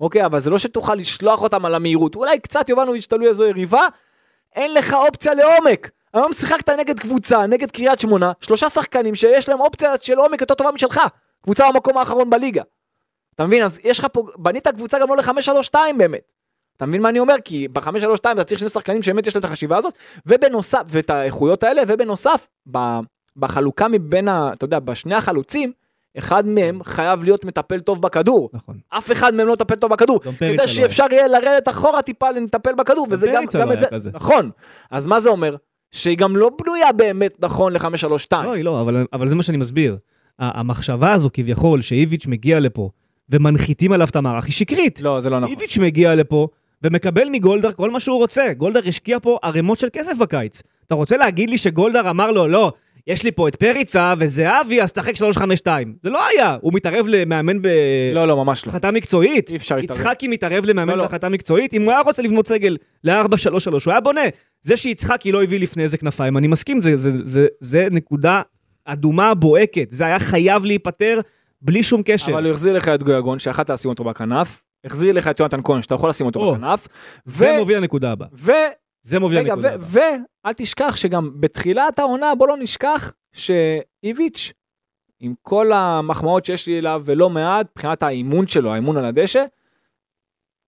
אוקיי, 0.00 0.26
אבל 0.26 0.38
זה 0.38 0.50
לא 0.50 0.58
שתוכל 0.58 0.94
לשלוח 0.94 1.42
אותם 1.42 1.64
על 1.64 1.74
המהירות. 1.74 2.14
אולי 2.16 2.38
קצת 2.40 2.68
יובנוביץ' 2.68 3.06
תלוי 3.06 3.28
איזו 3.28 3.44
יריבה, 3.44 3.82
אין 4.56 4.74
לך 4.74 4.94
אופציה 4.94 5.34
לעומק. 5.34 5.90
היום 6.14 6.32
שיחקת 6.32 6.68
נגד 6.68 7.00
קבוצה, 7.00 7.46
נגד 7.46 7.70
קריית 7.70 8.00
שמונה, 8.00 8.32
שלושה 8.40 8.68
שחקנים 8.68 9.14
שיש 9.14 9.48
להם 9.48 9.60
אופציה 9.60 9.94
של 10.00 10.18
עומק 10.18 10.40
יותר 10.40 10.54
טובה 10.54 10.70
משלך. 10.70 11.00
קבוצה 11.42 11.72
במקום 11.72 11.98
האחרון 11.98 12.30
בליגה. 12.30 12.62
אתה 13.34 13.46
מבין? 13.46 13.64
אז 13.64 13.78
יש 13.84 13.98
לך 13.98 14.06
פה, 14.12 14.24
בנית 14.36 14.68
קבוצה 14.68 14.98
גם 14.98 15.08
לא 15.08 15.16
ל-532 15.16 15.74
באמת. 15.98 16.20
אתה 16.76 16.86
מבין 16.86 17.02
מה 17.02 17.08
אני 17.08 17.18
אומר? 17.18 17.34
כי 17.44 17.68
ב-532 17.68 18.32
אתה 18.32 18.44
צריך 18.44 18.58
שני 18.58 18.68
שחקנים 18.68 19.02
שבאמת 19.02 19.26
יש 19.26 19.34
להם 19.34 19.40
את 19.40 19.44
החשיבה 19.44 19.76
הזאת, 19.76 19.94
ובנוסף, 20.26 20.82
ואת 20.88 21.10
האיכויות 21.10 21.62
האלה, 21.62 21.82
ובנוסף, 21.88 22.48
בחלוקה 23.36 23.88
מבין, 23.88 24.28
ה, 24.28 24.50
אתה 24.52 24.64
יודע, 24.64 24.78
בשני 24.78 25.14
החלוצים, 25.14 25.72
אחד 26.18 26.46
מהם 26.46 26.84
חייב 26.84 27.24
להיות 27.24 27.44
מטפל 27.44 27.80
טוב 27.80 28.02
בכדור. 28.02 28.50
נכון. 28.52 28.78
אף 28.88 29.12
אחד 29.12 29.34
מהם 29.34 29.46
לא 29.46 29.52
מטפל 29.52 29.74
טוב 29.74 29.90
בכדור. 29.90 30.20
כדי 30.38 30.56
לא 30.56 30.66
שאפשר 30.66 31.06
יהיה 31.10 31.28
לרדת 31.28 31.68
אחורה 31.68 32.02
טיפה 32.02 32.30
לטפל 32.30 32.74
בכדור, 32.74 33.06
וזה 33.10 33.26
גם, 33.34 33.44
גם 33.60 33.68
לא 33.68 33.72
את 33.72 33.80
זה, 33.80 33.86
כזה. 33.86 34.10
נכון. 34.14 34.50
אז 34.90 35.06
מה 35.06 35.20
זה 35.20 35.28
אומר? 35.28 35.56
שהיא 35.92 36.16
גם 36.16 36.36
לא 36.36 36.50
בנויה 36.62 36.92
באמת 36.92 37.36
נכון 37.40 37.72
ל-532. 37.72 38.36
לא, 38.44 38.52
היא 38.52 38.64
לא, 38.64 38.80
אבל, 38.80 39.06
אבל 39.12 39.28
זה 39.28 39.34
מה 39.34 39.42
שאני 39.42 39.56
מסביר. 39.56 39.96
המחשבה 40.38 41.12
הזו 41.12 41.30
כביכול 41.32 41.80
שאיביץ' 41.80 42.26
מגיע 42.26 42.60
לפה 42.60 42.90
ומנחיתים 43.28 43.92
עליו 43.92 44.08
את 44.10 44.16
המערך 44.16 44.44
היא 44.44 44.52
שקרית. 44.52 45.02
לא, 45.02 45.20
זה 45.20 45.30
לא 45.30 45.40
נכון. 45.40 45.50
איביץ' 45.50 45.78
מגיע 45.78 46.14
לפה 46.14 46.48
ומקבל 46.82 47.28
מגולדהר 47.28 47.72
כל 47.72 47.90
מה 47.90 48.00
שהוא 48.00 48.18
רוצה. 48.18 48.52
גולדהר 48.52 48.82
השקיע 48.88 49.18
פה 49.22 49.38
ערימות 49.42 49.78
של 49.78 49.88
כסף 49.92 50.16
בקיץ. 50.16 50.62
אתה 50.86 50.94
רוצה 50.94 51.16
להגיד 51.16 51.50
לי 51.50 51.58
שגולדהר 51.58 52.10
אמר 52.10 52.30
לו, 52.30 52.48
לא, 52.48 52.72
יש 53.06 53.22
לי 53.22 53.32
פה 53.32 53.48
את 53.48 53.56
פריצה 53.56 54.14
וזהבי, 54.18 54.82
אז 54.82 54.92
תשחק 54.92 55.16
352. 55.16 55.94
זה 56.02 56.10
לא 56.10 56.26
היה, 56.26 56.56
הוא 56.60 56.72
מתערב 56.74 57.06
למאמן 57.08 57.56
לא, 58.14 58.28
לא, 58.28 58.36
ממש 58.36 58.66
לא. 58.66 58.72
בהחלטה 58.72 58.90
מקצועית. 58.90 59.50
אי 59.50 59.56
אפשר 59.56 59.76
להתערב. 59.76 60.00
יצחקי 60.00 60.28
מתערב 60.28 60.64
למאמן 60.64 60.92
לא, 60.92 60.96
לא. 60.96 61.02
בהחלטה 61.02 61.28
מקצועית, 61.28 61.74
אם 61.74 61.82
הוא 61.82 61.92
היה 61.92 62.00
רוצה 62.00 62.22
לבנות 62.22 62.48
סגל 62.48 62.76
ל-4-3-3, 63.04 63.66
הוא 63.66 63.80
היה 63.86 64.00
בונה. 64.00 64.20
זה 64.62 64.76
שיצחקי 64.76 65.32
לא 65.32 65.42
הביא 65.42 65.60
לפני 65.60 65.82
איזה 65.82 65.98
כנפיים, 65.98 66.36
אני 66.36 66.46
מסכים, 66.46 66.80
זה, 66.80 66.96
זה, 66.96 67.10
זה, 67.22 67.46
זה 67.60 67.88
נקודה 67.90 68.42
אדומה 68.84 69.34
בוהקת, 69.34 69.88
זה 69.90 70.06
היה 70.06 70.18
חייב 70.18 70.64
להיפתר 70.64 71.20
בלי 71.62 71.82
שום 71.82 72.02
קשר. 72.04 72.32
אבל 72.32 72.44
הוא 72.44 72.52
החזיר 72.52 72.72
לך 72.72 72.88
את 72.88 73.02
גויגון, 73.02 73.38
שיכלת 73.38 73.70
לשים 73.70 73.90
אותו 73.90 74.04
בכנף, 74.04 74.62
החזיר 74.84 75.12
לך 75.12 75.28
את 75.28 75.40
יונתן 75.40 75.60
כהן, 75.64 75.82
שאתה 75.82 75.94
יכול 75.94 76.10
לשים 76.10 76.26
אותו 76.26 76.40
או, 76.40 76.54
בכנף, 76.54 76.88
זה 77.24 77.56
מוביל 77.58 77.76
לנקודה 77.76 78.12
הבאה. 78.12 78.28
זה 79.02 79.18
מוביל 79.18 79.38
רגע, 79.38 79.54
לנקודה. 79.54 79.76
ואל 79.80 80.52
תשכח 80.52 80.96
שגם 80.96 81.40
בתחילת 81.40 81.98
העונה, 81.98 82.34
בוא 82.34 82.48
לא 82.48 82.56
נשכח 82.56 83.12
שאיביץ', 83.32 84.52
עם 85.20 85.34
כל 85.42 85.72
המחמאות 85.72 86.44
שיש 86.44 86.66
לי 86.66 86.78
אליו 86.78 87.02
ולא 87.04 87.30
מעט, 87.30 87.66
מבחינת 87.72 88.02
האימון 88.02 88.46
שלו, 88.46 88.72
האימון 88.72 88.96
על 88.96 89.04
הדשא, 89.04 89.44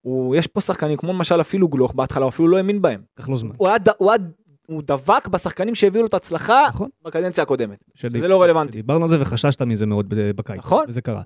הוא, 0.01 0.37
יש 0.37 0.47
פה 0.47 0.61
שחקנים 0.61 0.97
כמו 0.97 1.13
למשל 1.13 1.41
אפילו 1.41 1.69
גלוך, 1.69 1.95
בהתחלה 1.95 2.25
הוא 2.25 2.29
אפילו 2.29 2.49
לא 2.49 2.57
האמין 2.57 2.83
בהם. 2.83 3.03
לקח 3.19 3.29
לו 3.29 3.37
זמן. 3.37 3.55
הוא 3.57 3.69
היה, 3.69 3.77
הוא 3.99 4.11
היה 4.11 4.19
הוא 4.67 4.83
דבק 4.87 5.29
בשחקנים 5.29 5.75
שהביאו 5.75 6.03
לו 6.03 6.09
את 6.09 6.15
ההצלחה 6.15 6.65
נכון. 6.69 6.89
בקדנציה 7.05 7.43
הקודמת. 7.43 7.85
שדי- 7.95 8.21
זה 8.21 8.29
לא 8.29 8.43
רלוונטי. 8.43 8.73
דיברנו 8.73 9.05
על 9.05 9.09
זה 9.11 9.21
וחששת 9.21 9.63
מזה 9.63 9.87
מאוד 9.87 10.07
בקיץ. 10.37 10.59
נכון. 10.59 10.85
וזה 10.89 11.01
קרה. 11.01 11.23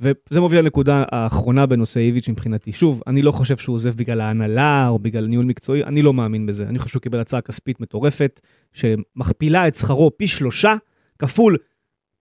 וזה 0.00 0.40
מוביל 0.40 0.58
לנקודה 0.60 1.04
האחרונה 1.12 1.66
בנושא 1.66 2.00
איביץ' 2.00 2.28
מבחינתי. 2.28 2.72
שוב, 2.72 3.02
אני 3.06 3.22
לא 3.22 3.32
חושב 3.32 3.56
שהוא 3.56 3.74
עוזב 3.76 3.94
בגלל 3.96 4.20
ההנהלה 4.20 4.88
או 4.88 4.98
בגלל 4.98 5.26
ניהול 5.26 5.44
מקצועי, 5.44 5.84
אני 5.84 6.02
לא 6.02 6.12
מאמין 6.14 6.46
בזה. 6.46 6.62
אני 6.64 6.78
חושב 6.78 6.90
שהוא 6.92 7.02
קיבל 7.02 7.20
הצעה 7.20 7.40
כספית 7.40 7.80
מטורפת, 7.80 8.40
שמכפילה 8.72 9.68
את 9.68 9.74
שכרו 9.74 10.10
פי 10.16 10.28
שלושה, 10.28 10.74
כפול 11.18 11.56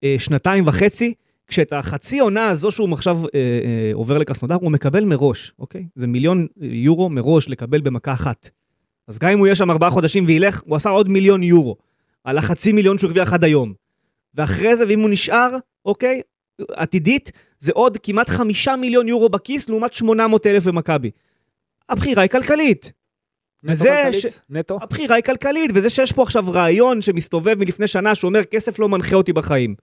אה, 0.04 0.16
שנתיים 0.18 0.68
וחצי, 0.68 1.14
כשאת 1.48 1.74
החצי 1.74 2.20
עונה 2.20 2.50
הזו 2.50 2.72
שהוא 2.72 2.94
עכשיו 2.94 3.20
אה, 3.26 3.30
אה, 3.36 3.92
עובר 3.94 4.18
לקרסנודר, 4.18 4.56
הוא 4.56 4.72
מקבל 4.72 5.06
מראש, 5.06 5.54
אוקיי? 5.60 5.86
זה 5.96 6.08
מיליון 6.08 6.48
יורו 6.62 7.10
מראש 7.10 7.50
לקבל 7.50 7.82
במכה 7.82 8.14
אחת. 8.14 8.50
אז 9.08 9.20
גם 9.20 9.30
אם 9.30 9.38
הוא 9.40 9.48
יהיה 9.48 9.56
שם 9.56 9.72
ארבעה 9.72 9.90
חודשים 9.90 10.26
וילך, 10.28 10.62
הוא 10.66 10.76
עשה 10.76 10.90
עוד 10.90 11.10
מיליון 11.10 11.44
יורו. 11.44 11.76
על 12.24 12.38
החצי 12.38 12.72
מיליון 12.72 12.98
שהוא 12.98 13.08
הרוויח 13.08 13.34
עד 13.34 13.44
היום. 13.44 13.74
ואחרי 14.36 14.76
זה, 14.76 14.84
ואם 14.88 15.00
הוא 15.00 15.10
נשאר, 15.10 15.50
אוקיי, 15.86 16.22
עתידית, 16.72 17.32
זה 17.60 17.72
עוד 17.76 17.98
כמעט 18.04 18.30
חמישה 18.30 18.76
מיליון 18.76 19.08
יורו 19.08 19.30
בכיס 19.30 19.70
לעומת 19.70 19.94
800 19.94 20.48
אלף 20.48 20.64
במכבי. 20.64 21.12
הבחירה 21.90 22.22
היא 22.24 22.30
כלכלית. 22.30 22.92
נטו 23.64 23.80
כלכלית? 23.84 24.22
ש- 24.22 24.40
נטו? 24.50 24.80
הבחירה 24.82 25.16
היא 25.16 25.24
כלכלית, 25.24 25.72
וזה 25.74 25.90
שיש 25.90 26.12
פה 26.12 26.24
עכשיו 26.24 26.46
רעיון 26.52 27.02
שמסתובב 27.02 27.56
מלפני 27.60 27.88
שנה 27.88 28.16
שאומר 28.16 28.44
כסף 28.44 28.80
לא 28.80 28.90
מנחה 28.90 29.16
אותי 29.16 29.34
בחיים. 29.34 29.76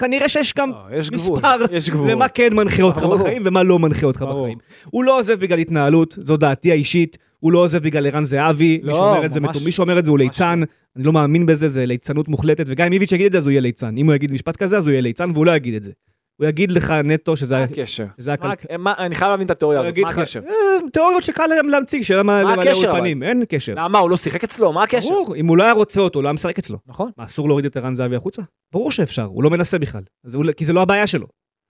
כנראה 0.00 0.28
שיש 0.28 0.54
גם 0.54 0.70
לא, 0.70 0.76
יש 0.96 1.10
גבול. 1.10 1.38
מספר 1.38 1.56
יש 1.72 1.90
גבול. 1.90 2.12
ומה 2.12 2.28
כן 2.28 2.52
מנחה 2.54 2.82
אותך 2.82 2.98
ברור. 2.98 3.18
בחיים 3.18 3.42
ומה 3.46 3.62
לא 3.62 3.78
מנחה 3.78 4.06
אותך 4.06 4.20
ברור. 4.22 4.42
בחיים. 4.44 4.58
הוא 4.84 5.04
לא 5.04 5.18
עוזב 5.18 5.40
בגלל 5.40 5.58
התנהלות, 5.58 6.18
זו 6.22 6.36
דעתי 6.36 6.70
האישית, 6.72 7.18
הוא 7.40 7.52
לא 7.52 7.58
עוזב 7.58 7.82
בגלל 7.82 8.06
ערן 8.06 8.24
זהבי, 8.24 8.80
לא, 8.82 8.92
מי 8.92 8.98
שאומר 8.98 9.24
את 9.26 9.32
זה, 9.32 9.40
ממש- 9.40 9.56
מטו- 9.56 9.64
מי 9.64 9.72
שאומר 9.72 9.98
את 9.98 10.04
זה 10.04 10.10
הוא 10.10 10.18
ליצן, 10.18 10.60
אני 10.96 11.04
לא 11.04 11.12
מאמין 11.12 11.46
בזה, 11.46 11.68
זה 11.68 11.86
ליצנות 11.86 12.28
מוחלטת, 12.28 12.64
וגם 12.68 12.86
אם 12.86 12.92
איביץ' 12.92 13.12
יגיד 13.12 13.26
את 13.26 13.32
זה 13.32 13.38
אז 13.38 13.44
הוא 13.44 13.50
יהיה 13.50 13.60
ליצן. 13.60 13.96
אם 13.96 14.06
הוא 14.06 14.14
יגיד 14.14 14.32
משפט 14.32 14.56
כזה 14.56 14.76
אז 14.78 14.86
הוא 14.86 14.90
יהיה 14.92 15.00
ליצן 15.02 15.30
והוא 15.34 15.46
לא 15.46 15.52
יגיד 15.56 15.74
את 15.74 15.82
זה. 15.82 15.90
הוא 16.36 16.46
יגיד 16.48 16.70
לך 16.72 16.90
נטו 16.90 17.36
שזה 17.36 17.56
מה. 17.56 17.62
הקשר? 17.62 18.06
שזה 18.20 18.30
מה- 18.30 18.54
כלכ- 18.56 18.76
מה- 18.78 18.94
אני 18.98 19.14
חייב 19.14 19.30
להבין 19.30 19.46
את 19.46 19.50
התיאוריה 19.50 19.80
הזאת, 19.80 19.98
מה 19.98 20.08
הקשר? 20.08 20.40
"אה, 20.46 20.52
תיאוריות 20.92 21.24
שקל 21.24 21.46
להמציא, 21.70 22.02
שאלה 22.02 22.22
מה 22.22 22.40
הקשר, 22.40 22.88
אולפנים, 22.90 23.22
אין 23.22 23.42
קשר. 23.48 23.74
למה, 23.76 23.98
הוא 23.98 24.10
לא 24.10 24.16
שיחק 24.16 24.44
אצלו? 24.44 24.72
מה 24.72 24.82
הקשר? 24.82 25.08
ברור, 25.08 25.36
אם 25.36 25.46
הוא 25.46 25.56
לא 25.56 25.62
היה 25.62 25.72
רוצה 25.72 26.00
אותו, 26.00 26.18
הוא 26.18 26.22
לא 26.24 26.28
היה 26.28 26.32
משחק 26.34 26.58
אצלו. 26.58 26.78
נכון. 26.86 27.10
מה, 27.16 27.24
אסור 27.24 27.48
להוריד 27.48 27.66
את 27.66 27.76
ערן 27.76 27.94
זהבי 27.94 28.16
החוצה? 28.16 28.42
ברור 28.72 28.92
שאפשר, 28.92 29.24
הוא 29.24 29.42
לא 29.44 29.50
מנסה 29.50 29.78
בכלל. 29.78 30.02
אז 30.24 30.34
הוא- 30.34 30.44
כי 30.56 30.64
זה 30.64 30.72
לא 30.72 30.82
הבעיה 30.82 31.06
שלו. 31.06 31.26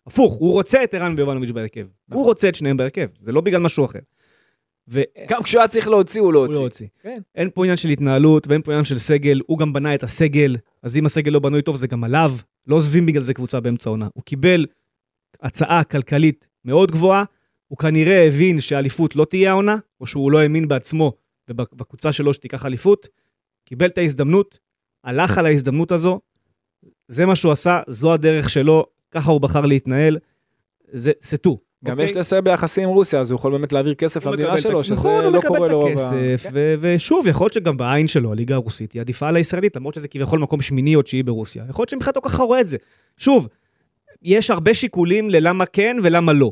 הפוך, 0.07 0.33
הוא 0.35 0.53
רוצה 0.53 0.85
את 0.85 0.95
ערן 0.95 1.15
ויובנוביץ' 1.17 1.51
בהרכב. 1.51 1.81
נכון. 2.09 2.19
הוא 2.19 2.25
רוצה 2.25 2.49
את 2.49 2.55
שניהם 2.55 2.77
בהרכב, 2.77 3.07
זה 3.21 3.33
לא 3.33 3.41
בגלל 3.41 3.61
משהו 3.61 3.85
אחר. 3.85 3.99
והוא 4.91 5.05
גם 5.29 5.43
כשהוא 5.43 5.61
היה 5.61 5.69
צריך 5.69 5.89
להוציא, 5.89 6.21
הוא 6.21 6.33
לא 6.33 6.41
לא 6.41 6.47
הוציא. 6.47 6.63
הוציא. 6.63 6.87
כן. 7.03 7.21
אין 7.35 7.51
פה 7.55 7.65
עניין 7.65 7.77
של 7.77 7.89
התנהלות 7.89 8.47
ואין 8.47 8.63
פה 8.63 8.73
עניין 8.73 8.85
של 8.85 8.99
סגל, 8.99 9.41
הוא 9.47 9.59
גם 9.59 9.73
בנה 9.73 9.95
את 9.95 10.03
הסגל, 10.03 10.57
אז 10.83 10.97
אם 10.97 11.07
הסגל 11.07 11.33
לא 11.33 11.39
בנוי 11.39 11.63
טוב 11.63 11.77
זה 11.77 11.87
גם 11.87 12.05
עליו, 12.05 12.35
לא 12.67 12.77
עוזבים 12.77 13.07
בגלל 13.07 13.23
זה 13.23 13.35
קבוצה 13.35 13.61
באמצע 13.61 13.91
עונה. 13.91 14.09
הוא 14.15 14.23
קיבל 14.25 14.67
הצעה 15.43 15.85
כלכלית 15.85 16.49
מאוד 16.65 16.91
גבוהה, 16.91 17.25
הוא 17.69 17.79
כנראה 17.79 18.27
הבין 18.27 18.61
שאליפות 18.61 19.17
לא 19.17 19.25
תהיה 19.25 19.51
העונה, 19.51 19.77
או 20.01 20.07
שהוא 20.07 20.33
לא 20.33 20.39
האמין 20.39 20.69
בעצמו 20.69 21.13
ובקבוצה 21.49 22.13
שלו 22.13 22.35
שתיקח 22.35 22.67
אליפות, 22.67 23.09
קיבל 23.65 23.87
את 23.87 23.99
ההזדמנות, 23.99 24.59
הלך 25.05 25.39
על 25.39 25.47
ההזדמנות 25.47 25.93
הזו, 25.93 26.21
זה 27.09 27.27
מה 27.27 27.37
שהוא 27.37 27.53
עשה, 27.53 27.81
זו 27.89 28.13
הדרך 28.13 28.51
שלו, 28.51 28.87
ככה 29.11 29.31
הוא 29.31 29.41
בחר 29.41 29.67
להתנהל, 29.67 30.19
זה 30.93 31.13
סטו. 31.23 31.59
גם 31.85 32.01
יש 32.01 32.17
לסייע 32.17 32.41
ביחסים 32.41 32.89
עם 32.89 32.95
רוסיה, 32.95 33.21
אז 33.21 33.31
הוא 33.31 33.37
יכול 33.37 33.53
באמת 33.53 33.73
להעביר 33.73 33.95
כסף 33.95 34.27
הוא 34.27 34.31
למדינה 34.31 34.49
מקבל 34.49 34.59
את 34.59 34.63
שלו, 34.63 34.85
שזה 34.85 34.95
נכון, 34.95 35.25
הוא 35.25 35.33
לא 35.33 35.39
מקבל 35.39 35.49
קורה 35.49 35.67
את 35.67 35.73
לרוב 35.73 35.99
ה... 35.99 36.09
הכסף, 36.09 36.43
כן. 36.43 36.51
ו- 36.55 36.75
ושוב, 36.81 37.27
יכול 37.27 37.45
להיות 37.45 37.53
שגם 37.53 37.77
בעין 37.77 38.07
שלו, 38.07 38.33
הליגה 38.33 38.55
הרוסית 38.55 38.93
היא 38.93 39.01
עדיפה 39.01 39.29
על 39.29 39.37
הישראלית, 39.37 39.77
למרות 39.77 39.95
שזה 39.95 40.09
כביכול 40.09 40.39
מקום 40.39 40.63
שמיני 40.63 40.95
או 40.97 41.03
תשיעי 41.03 41.23
ברוסיה. 41.23 41.65
יכול 41.69 41.83
להיות 41.83 41.89
שמבחינתו 41.89 42.23
ככה 42.23 42.43
רואה 42.43 42.61
את 42.61 42.69
זה. 42.69 42.77
שוב, 43.17 43.49
יש 44.23 44.51
הרבה 44.51 44.75
שיקולים 44.75 45.31
ללמה 45.31 45.67
כן 45.67 45.97
ולמה 46.03 46.33
לא, 46.33 46.51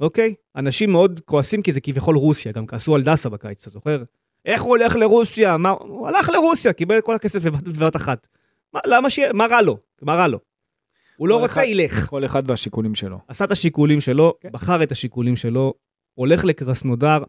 אוקיי? 0.00 0.34
אנשים 0.56 0.92
מאוד 0.92 1.20
כועסים 1.24 1.62
כי 1.62 1.72
זה 1.72 1.80
כביכול 1.80 2.16
רוסיה, 2.16 2.52
גם 2.52 2.66
כעסו 2.66 2.94
על 2.94 3.02
דסה 3.02 3.28
בקיץ, 3.28 3.62
אתה 3.62 3.70
זוכר? 3.70 4.02
איך 4.44 4.62
הוא 4.62 4.70
הולך 4.70 4.96
לרוסיה? 4.96 5.56
מה... 5.56 5.70
הוא 5.70 6.08
הלך 6.08 6.28
לרוסיה, 6.28 6.72
קיבל 6.72 6.98
את 6.98 7.04
כל 7.04 7.14
הכסף 7.14 7.42
בבת 7.42 7.96
אחת. 7.96 8.26
מה, 8.74 8.80
למה 8.86 9.10
שיהיה? 9.10 9.32
מה 9.32 9.46
רע 9.46 9.62
לו? 9.62 9.78
מה 10.02 10.14
רע 10.14 10.28
לו? 10.28 10.38
הוא 11.18 11.28
לא 11.28 11.34
רוצה, 11.40 11.46
אחד- 11.46 11.62
ילך. 11.66 12.06
כל 12.10 12.24
אחד 12.24 12.50
והשיקולים 12.50 12.94
שלו. 12.94 13.18
עשה 13.28 13.44
את 13.44 13.50
השיקולים 13.50 14.00
שלו, 14.00 14.34
כן. 14.40 14.48
בחר 14.52 14.82
את 14.82 14.92
השיקולים 14.92 15.36
שלו, 15.36 15.74
הולך 16.14 16.44
לקרסנודר, 16.44 17.22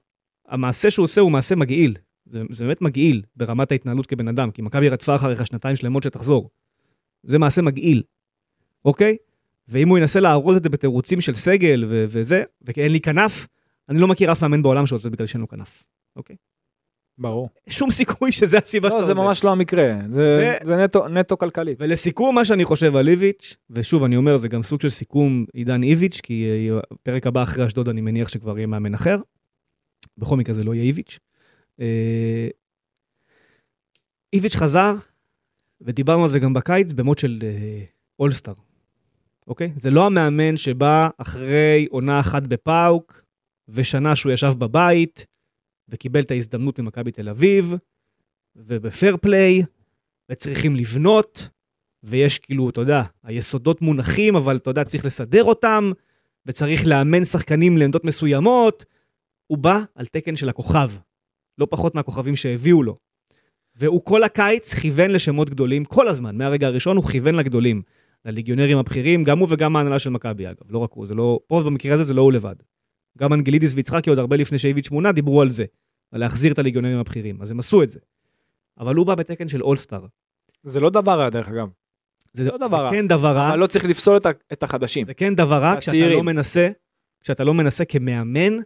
המעשה 0.47 0.91
שהוא 0.91 1.03
עושה 1.03 1.21
הוא 1.21 1.31
מעשה 1.31 1.55
מגעיל. 1.55 1.95
זה, 2.25 2.41
זה 2.51 2.65
באמת 2.65 2.81
מגעיל 2.81 3.21
ברמת 3.35 3.71
ההתנהלות 3.71 4.05
כבן 4.05 4.27
אדם, 4.27 4.51
כי 4.51 4.61
מכבי 4.61 4.89
רדפה 4.89 5.15
אחריך 5.15 5.47
שנתיים 5.47 5.75
שלמות 5.75 6.03
שתחזור. 6.03 6.49
זה 7.23 7.37
מעשה 7.37 7.61
מגעיל, 7.61 8.03
אוקיי? 8.85 9.17
ואם 9.67 9.89
הוא 9.89 9.97
ינסה 9.97 10.19
לארוז 10.19 10.57
את 10.57 10.63
זה 10.63 10.69
בתירוצים 10.69 11.21
של 11.21 11.35
סגל 11.35 11.85
ו- 11.89 12.05
וזה, 12.09 12.43
ואין 12.61 12.91
לי 12.91 12.99
כנף, 13.01 13.47
אני 13.89 13.99
לא 13.99 14.07
מכיר 14.07 14.31
אף 14.31 14.41
מאמן 14.41 14.61
בעולם 14.61 14.85
שעושה 14.85 15.09
בגלל 15.09 15.27
שאין 15.27 15.41
לו 15.41 15.47
כנף. 15.47 15.83
ברור. 17.19 17.49
שום 17.69 17.91
סיכוי 17.91 18.31
שזה 18.31 18.57
הסיבה 18.57 18.89
לא, 18.89 19.01
זה. 19.01 19.13
ממש 19.13 19.43
לא 19.43 19.51
המקרה. 19.51 19.93
זה 20.09 20.55
ו- 20.61 20.65
זה 20.65 20.75
נטו- 20.77 21.07
נטו 21.07 21.37
כלכלית. 21.37 21.77
ולסיכום 21.81 22.35
מה 22.35 22.45
שאני 22.45 22.65
חושב 22.65 22.95
על 22.95 23.07
איביץ', 23.09 23.57
ושוב 23.69 24.03
אני 24.03 24.15
אומר 24.15 24.37
זה 24.37 24.47
גם 24.47 24.63
סוג 24.63 24.81
של 24.81 24.89
סיכום 24.89 25.45
עידן 25.53 25.83
איביץ', 25.83 26.19
כי 26.23 26.45
אה, 26.71 26.79
פרק 27.03 27.27
הבא 27.27 27.43
אחרי 27.43 27.65
אשדוד 27.67 27.89
אני 27.89 28.01
מניח 28.01 28.27
שכבר 28.29 28.57
יהיה 28.57 28.67
מאמן 28.67 28.93
אחר. 28.93 29.17
בכל 30.17 30.37
מקרה 30.37 30.55
זה 30.55 30.63
לא 30.63 30.73
יהיה 30.73 30.83
איביץ'. 30.83 31.19
אה, 31.79 32.47
איביץ' 34.33 34.55
חזר, 34.55 34.95
ודיברנו 35.81 36.23
על 36.23 36.29
זה 36.29 36.39
גם 36.39 36.53
בקיץ, 36.53 36.93
במוד 36.93 37.19
של 37.19 37.39
אה, 37.43 37.83
אולסטאר, 38.19 38.53
אוקיי? 39.47 39.71
זה 39.75 39.91
לא 39.91 40.05
המאמן 40.05 40.57
שבא 40.57 41.09
אחרי 41.17 41.87
עונה 41.89 42.19
אחת 42.19 42.43
בפאוק, 42.43 43.21
ושנה 43.69 44.15
שהוא 44.15 44.31
ישב 44.31 44.53
בבית, 44.57 45.25
וקיבל 45.89 46.19
את 46.19 46.31
ההזדמנות 46.31 46.79
ממכבי 46.79 47.11
תל 47.11 47.29
אביב, 47.29 47.73
ובפייר 48.55 49.17
פליי, 49.17 49.63
וצריכים 50.31 50.75
לבנות, 50.75 51.49
ויש 52.03 52.39
כאילו, 52.39 52.69
אתה 52.69 52.81
יודע, 52.81 53.03
היסודות 53.23 53.81
מונחים, 53.81 54.35
אבל 54.35 54.57
אתה 54.57 54.69
יודע, 54.69 54.83
צריך 54.83 55.05
לסדר 55.05 55.43
אותם, 55.43 55.91
וצריך 56.45 56.87
לאמן 56.87 57.23
שחקנים 57.23 57.77
לעמדות 57.77 58.05
מסוימות. 58.05 58.85
הוא 59.47 59.57
בא 59.57 59.79
על 59.95 60.05
תקן 60.05 60.35
של 60.35 60.49
הכוכב, 60.49 60.91
לא 61.57 61.67
פחות 61.69 61.95
מהכוכבים 61.95 62.35
שהביאו 62.35 62.83
לו. 62.83 62.97
והוא 63.75 64.01
כל 64.05 64.23
הקיץ 64.23 64.73
כיוון 64.73 65.09
לשמות 65.09 65.49
גדולים, 65.49 65.85
כל 65.85 66.07
הזמן, 66.07 66.37
מהרגע 66.37 66.67
הראשון 66.67 66.97
הוא 66.97 67.05
כיוון 67.05 67.35
לגדולים. 67.35 67.81
לליגיונרים 68.25 68.77
הבכירים, 68.77 69.23
גם 69.23 69.39
הוא 69.39 69.47
וגם 69.51 69.75
ההנהלה 69.75 69.99
של 69.99 70.09
מכבי 70.09 70.47
אגב, 70.47 70.63
לא 70.69 70.77
רק 70.77 70.91
הוא, 70.93 71.07
זה 71.07 71.15
לא, 71.15 71.39
פה 71.47 71.63
במקרה 71.65 71.93
הזה 71.93 72.03
זה 72.03 72.13
לא 72.13 72.21
הוא 72.21 72.33
לבד. 72.33 72.55
גם 73.19 73.33
אנגלידיס 73.33 73.73
ויצחקי 73.75 74.09
עוד 74.09 74.19
הרבה 74.19 74.35
לפני 74.35 74.57
שאיביץ' 74.57 74.91
מונה 74.91 75.11
דיברו 75.11 75.41
על 75.41 75.51
זה, 75.51 75.65
על 76.11 76.19
להחזיר 76.19 76.53
את 76.53 76.59
הליגיונרים 76.59 76.97
הבכירים, 76.97 77.41
אז 77.41 77.51
הם 77.51 77.59
עשו 77.59 77.83
את 77.83 77.89
זה. 77.89 77.99
אבל 78.79 78.95
הוא 78.95 79.05
בא 79.05 79.15
בתקן 79.15 79.47
של 79.47 79.63
אולסטאר. 79.63 80.05
זה 80.63 80.79
לא 80.79 80.89
דבר 80.89 81.19
רע, 81.19 81.29
דרך 81.29 81.49
אגב. 81.49 81.67
זה, 82.33 82.43
לא 82.51 82.57
דבר 82.57 82.77
רע. 82.77 82.89
זה 82.89 82.95
כן 82.95 83.07
דבר 83.07 83.35
רע, 83.35 83.49
אבל 83.49 83.59
לא 83.59 83.67
צריך 83.67 83.85
לפסול 83.85 84.17
את 84.17 84.27
את 84.53 84.63
החדשים. 84.63 85.05
זה 85.05 85.13
כן 85.13 85.35
דבר 85.35 85.61
רע 85.61 85.79
כשאתה. 85.79 86.09
לא 86.09 86.23
מנסה, 86.23 86.69
כשאתה 87.23 87.43
לא 87.43 87.53
מנסה 87.53 87.85
כמאמן 87.85 88.57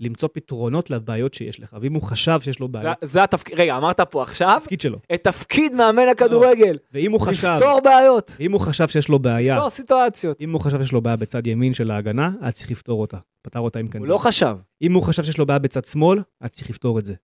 למצוא 0.00 0.28
פתרונות 0.32 0.90
לבעיות 0.90 1.34
שיש 1.34 1.60
לך. 1.60 1.76
ואם 1.80 1.94
הוא 1.94 2.02
חשב 2.02 2.38
שיש 2.42 2.60
לו 2.60 2.66
זה- 2.66 2.72
בעיות, 2.72 2.96
זה 3.02 3.22
התפקיד, 3.22 3.60
רגע, 3.60 3.76
אמרת 3.76 4.00
פה 4.00 4.22
עכשיו, 4.22 4.56
התפקיד 4.56 4.80
שלו. 4.80 4.98
את 5.14 5.24
תפקיד 5.24 5.74
מאמן 5.74 6.08
הכדורגל. 6.08 6.76
ואם 6.92 7.12
הוא 7.12 7.20
חשב, 7.20 7.48
לפתור 7.48 7.80
בעיות, 7.84 8.36
אם 8.40 8.52
הוא 8.52 8.60
חשב 8.60 8.88
שיש 8.88 9.08
לו 9.08 9.18
בעיה, 9.18 9.54
לפתור 9.54 9.70
סיטואציות. 9.70 10.40
אם 10.40 10.52
הוא 10.52 10.60
חשב 10.60 10.80
שיש 10.82 10.92
לו 10.92 11.00
בעיה 11.00 11.16
בצד 11.16 11.46
ימין 11.46 11.74
של 11.74 11.90
ההגנה, 11.90 12.30
היה 12.40 12.50
צריך 12.52 12.70
לפתור 12.70 13.00
אותה. 13.00 13.18
פתר 13.48 13.60
אותה 13.60 13.78
עם 13.78 13.86
הוא 13.86 13.92
קנדל. 13.92 14.06
לא 14.06 14.18
חשב. 14.18 14.56
אם 14.82 14.92
הוא 14.92 15.02
חשב 15.02 15.22
שיש 15.22 15.38
לו 15.38 15.46
בעיה 15.46 15.58
בצד 15.58 15.84
שמאל, 15.84 16.18
היה 16.40 16.48
צריך 16.48 16.70
לפתור 16.70 16.98
את 16.98 17.06
זה. 17.06 17.14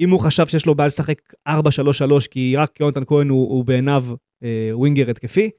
אם 0.00 0.10
הוא 0.10 0.20
חשב 0.20 0.46
שיש 0.46 0.66
לו 0.66 0.74
בעיה 0.74 0.86
לשחק 0.86 1.32
4-3-3 1.48 1.52
כי 2.30 2.56
רק 2.56 2.80
יונתן 2.80 3.04
כהן 3.06 3.28
הוא, 3.28 3.48
הוא 3.48 3.64
בעיניו 3.64 4.04
אה, 4.42 4.70
ווינגר 4.72 5.10
התקפי, 5.10 5.50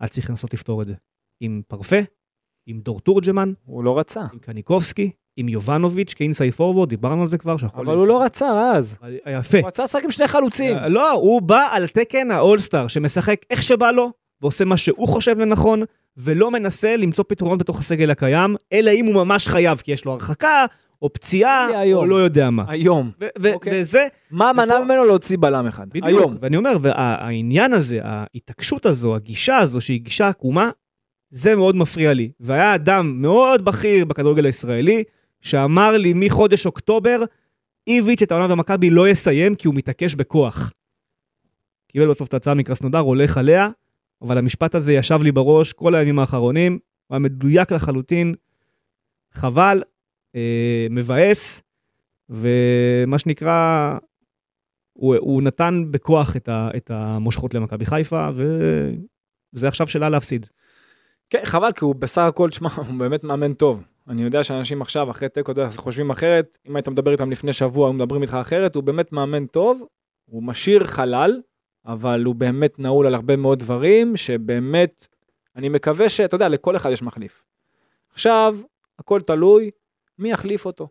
היה 0.00 0.08
צריך 0.08 0.30
לנסות 0.30 0.54
לפתור 0.54 0.82
את 0.82 0.86
זה. 0.86 0.94
עם 1.40 1.62
פרפה, 1.68 1.96
עם 2.66 2.80
דור 2.80 3.00
תורג'מן, 3.00 3.52
הוא 3.64 3.84
לא 3.84 3.98
רצה. 3.98 4.20
עם 4.32 4.38
קניקובסקי, 4.38 5.10
עם 5.36 5.48
יובנוביץ' 5.48 6.14
כאינסאי 6.14 6.50
פורוורד, 6.50 6.88
דיברנו 6.88 7.20
על 7.20 7.26
זה 7.26 7.38
כבר. 7.38 7.56
אבל 7.74 7.96
הוא 7.96 8.06
לא 8.06 8.22
רצה 8.22 8.72
אז. 8.76 8.98
יפה. 9.26 9.58
הוא 9.58 9.66
רצה 9.66 9.82
לשחק 9.82 10.04
עם 10.04 10.10
שני 10.10 10.28
חלוצים. 10.28 10.76
אה, 10.76 10.88
לא, 10.88 11.12
הוא 11.12 11.42
בא 11.42 11.68
על 11.70 11.88
תקן 11.88 12.30
האולסטאר, 12.30 12.88
שמשחק 12.88 13.40
איך 13.50 13.62
שבא 13.62 13.90
לו, 13.90 14.10
ועושה 14.44 14.64
מה 14.64 14.76
שהוא 14.76 15.08
חושב 15.08 15.38
לנכון, 15.38 15.82
ולא 16.16 16.50
מנסה 16.50 16.96
למצוא 16.96 17.24
פתרונות 17.28 17.58
בתוך 17.58 17.78
הסגל 17.78 18.10
הקיים, 18.10 18.56
אלא 18.72 18.90
אם 18.90 19.04
הוא 19.06 19.14
ממש 19.14 19.48
חייב, 19.48 19.78
כי 19.78 19.92
יש 19.92 20.04
לו 20.04 20.12
הרחקה, 20.12 20.66
או 21.02 21.12
פציעה, 21.12 21.80
היום. 21.80 21.98
או 22.00 22.06
לא 22.06 22.16
יודע 22.16 22.50
מה. 22.50 22.64
היום. 22.68 23.10
ו- 23.20 23.26
ו- 23.42 23.52
אוקיי. 23.54 23.80
וזה, 23.80 24.06
מה 24.30 24.52
מנע 24.52 24.74
ופה- 24.74 24.84
ממנו 24.84 25.04
להוציא 25.04 25.36
בלם 25.40 25.66
אחד? 25.66 25.88
בדיוק. 25.88 26.04
היום. 26.06 26.36
ואני 26.40 26.56
אומר, 26.56 26.76
והעניין 26.82 27.72
הזה, 27.72 27.98
ההתעקשות 28.02 28.86
הזו, 28.86 29.16
הגישה 29.16 29.56
הזו, 29.58 29.80
שהיא 29.80 30.00
גישה 30.00 30.28
עקומה, 30.28 30.70
זה 31.30 31.56
מאוד 31.56 31.76
מפריע 31.76 32.12
לי. 32.12 32.30
והיה 32.40 32.74
אדם 32.74 33.22
מאוד 33.22 33.64
בכיר 33.64 34.04
בכדורגל 34.04 34.46
הישראלי, 34.46 35.04
שאמר 35.40 35.96
לי 35.96 36.12
מחודש 36.16 36.66
אוקטובר, 36.66 37.22
איביץ' 37.86 38.22
את 38.22 38.32
העונה 38.32 38.48
במכבי 38.48 38.90
לא 38.90 39.08
יסיים 39.08 39.54
כי 39.54 39.68
הוא 39.68 39.74
מתעקש 39.74 40.14
בכוח. 40.14 40.72
קיבל 41.92 42.08
בסוף 42.10 42.28
את 42.28 42.34
ההצעה 42.34 42.54
מקרסנודר, 42.54 42.98
הולך 42.98 43.38
עליה, 43.38 43.68
אבל 44.24 44.38
המשפט 44.38 44.74
הזה 44.74 44.92
ישב 44.92 45.18
לי 45.22 45.32
בראש 45.32 45.72
כל 45.72 45.94
הימים 45.94 46.18
האחרונים, 46.18 46.72
הוא 47.06 47.14
היה 47.14 47.18
מדויק 47.18 47.72
לחלוטין, 47.72 48.34
חבל, 49.32 49.82
אה, 50.34 50.86
מבאס, 50.90 51.62
ומה 52.28 53.18
שנקרא, 53.18 53.98
הוא, 54.92 55.16
הוא 55.16 55.42
נתן 55.42 55.84
בכוח 55.90 56.36
את, 56.36 56.48
ה, 56.48 56.68
את 56.76 56.90
המושכות 56.90 57.54
למכבי 57.54 57.86
חיפה, 57.86 58.28
וזה 59.52 59.68
עכשיו 59.68 59.86
שלה 59.86 60.08
להפסיד. 60.08 60.46
כן, 61.30 61.44
חבל, 61.44 61.72
כי 61.72 61.84
הוא 61.84 61.94
בסך 61.94 62.22
הכל, 62.22 62.50
תשמע, 62.50 62.68
הוא 62.88 62.98
באמת 62.98 63.24
מאמן 63.24 63.52
טוב. 63.52 63.84
אני 64.08 64.22
יודע 64.22 64.44
שאנשים 64.44 64.82
עכשיו, 64.82 65.10
אחרי 65.10 65.28
תיקו, 65.28 65.52
חושבים 65.76 66.10
אחרת. 66.10 66.58
אם 66.68 66.76
היית 66.76 66.88
מדבר 66.88 67.12
איתם 67.12 67.30
לפני 67.30 67.52
שבוע, 67.52 67.88
הם 67.88 67.96
מדברים 67.96 68.22
איתך 68.22 68.34
אחרת. 68.34 68.74
הוא 68.74 68.84
באמת 68.84 69.12
מאמן 69.12 69.46
טוב, 69.46 69.82
הוא 70.24 70.42
משאיר 70.42 70.84
חלל, 70.84 71.40
אבל 71.86 72.24
הוא 72.24 72.34
באמת 72.34 72.78
נעול 72.78 73.06
על 73.06 73.14
הרבה 73.14 73.36
מאוד 73.36 73.58
דברים, 73.58 74.16
שבאמת, 74.16 75.06
אני 75.56 75.68
מקווה 75.68 76.08
שאתה 76.08 76.34
יודע, 76.34 76.48
לכל 76.48 76.76
אחד 76.76 76.90
יש 76.90 77.02
מחליף. 77.02 77.44
עכשיו, 78.12 78.56
הכל 78.98 79.20
תלוי 79.20 79.70
מי 80.18 80.30
יחליף 80.32 80.66
אותו. 80.66 80.88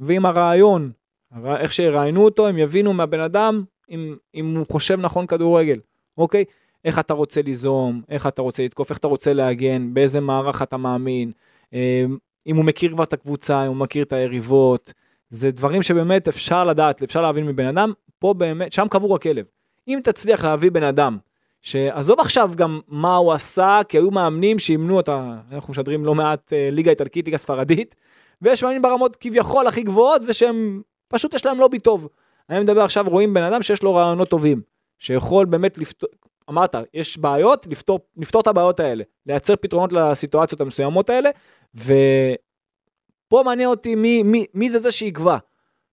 ואם 0.00 0.26
הרעיון, 0.26 0.90
הר- 1.32 1.56
איך 1.56 1.72
שיראיינו 1.72 2.24
אותו, 2.24 2.46
הם 2.46 2.58
יבינו 2.58 2.92
מהבן 2.92 3.20
אדם 3.20 3.64
אם, 3.90 4.16
אם 4.34 4.56
הוא 4.56 4.66
חושב 4.72 5.00
נכון 5.00 5.26
כדורגל, 5.26 5.80
אוקיי? 6.18 6.44
איך 6.84 6.98
אתה 6.98 7.14
רוצה 7.14 7.42
ליזום, 7.42 8.02
איך 8.08 8.26
אתה 8.26 8.42
רוצה 8.42 8.62
לתקוף, 8.64 8.90
איך 8.90 8.98
אתה 8.98 9.06
רוצה 9.08 9.32
להגן, 9.32 9.94
באיזה 9.94 10.20
מערך 10.20 10.62
אתה 10.62 10.76
מאמין, 10.76 11.32
אה, 11.74 12.04
אם 12.46 12.56
הוא 12.56 12.64
מכיר 12.64 12.90
כבר 12.92 13.02
את 13.04 13.12
הקבוצה, 13.12 13.62
אם 13.62 13.68
הוא 13.68 13.76
מכיר 13.76 14.02
את 14.04 14.12
היריבות, 14.12 14.92
זה 15.30 15.50
דברים 15.50 15.82
שבאמת 15.82 16.28
אפשר 16.28 16.64
לדעת, 16.64 17.02
אפשר 17.02 17.20
להבין 17.20 17.46
מבן 17.46 17.66
אדם, 17.66 17.92
פה 18.18 18.34
באמת, 18.34 18.72
שם 18.72 18.86
קבור 18.90 19.14
הכלב. 19.14 19.44
אם 19.88 20.00
תצליח 20.04 20.44
להביא 20.44 20.70
בן 20.70 20.82
אדם, 20.82 21.18
שעזוב 21.62 22.20
עכשיו 22.20 22.50
גם 22.56 22.80
מה 22.88 23.16
הוא 23.16 23.32
עשה, 23.32 23.80
כי 23.88 23.98
היו 23.98 24.10
מאמנים 24.10 24.58
שאימנו 24.58 24.96
אותה, 24.96 25.38
אנחנו 25.52 25.70
משדרים 25.70 26.04
לא 26.04 26.14
מעט 26.14 26.52
אה, 26.52 26.68
ליגה 26.72 26.90
איטלקית, 26.90 27.26
ליגה 27.26 27.38
ספרדית, 27.38 27.94
ויש 28.42 28.62
מאמנים 28.62 28.82
ברמות 28.82 29.16
כביכול 29.16 29.66
הכי 29.66 29.82
גבוהות, 29.82 30.22
ושהם, 30.26 30.82
פשוט 31.08 31.34
יש 31.34 31.46
להם 31.46 31.58
לובי 31.58 31.78
טוב. 31.78 32.08
אני 32.50 32.60
מדבר 32.60 32.82
עכשיו, 32.82 33.04
רואים 33.08 33.34
בן 33.34 33.42
אדם 33.42 33.62
שיש 33.62 33.82
לו 33.82 33.94
רעיונות 33.94 34.28
טובים, 34.28 34.62
שיכול 34.98 35.46
באמת 35.46 35.78
לפתור, 35.78 36.08
אמרת, 36.50 36.74
יש 36.94 37.18
בעיות, 37.18 37.66
לפתור, 37.66 38.00
לפתור 38.16 38.40
את 38.40 38.46
הבעיות 38.46 38.80
האלה, 38.80 39.04
לייצר 39.26 39.56
פתרונות 39.56 39.92
לסיטואציות 39.92 40.60
המסוימות 40.60 41.10
האלה, 41.10 41.30
ופה 41.74 43.42
מעניין 43.44 43.68
אותי 43.68 43.94
מי, 43.94 44.22
מי, 44.22 44.46
מי 44.54 44.70
זה 44.70 44.78
זה 44.78 44.92
שיקבע. 44.92 45.36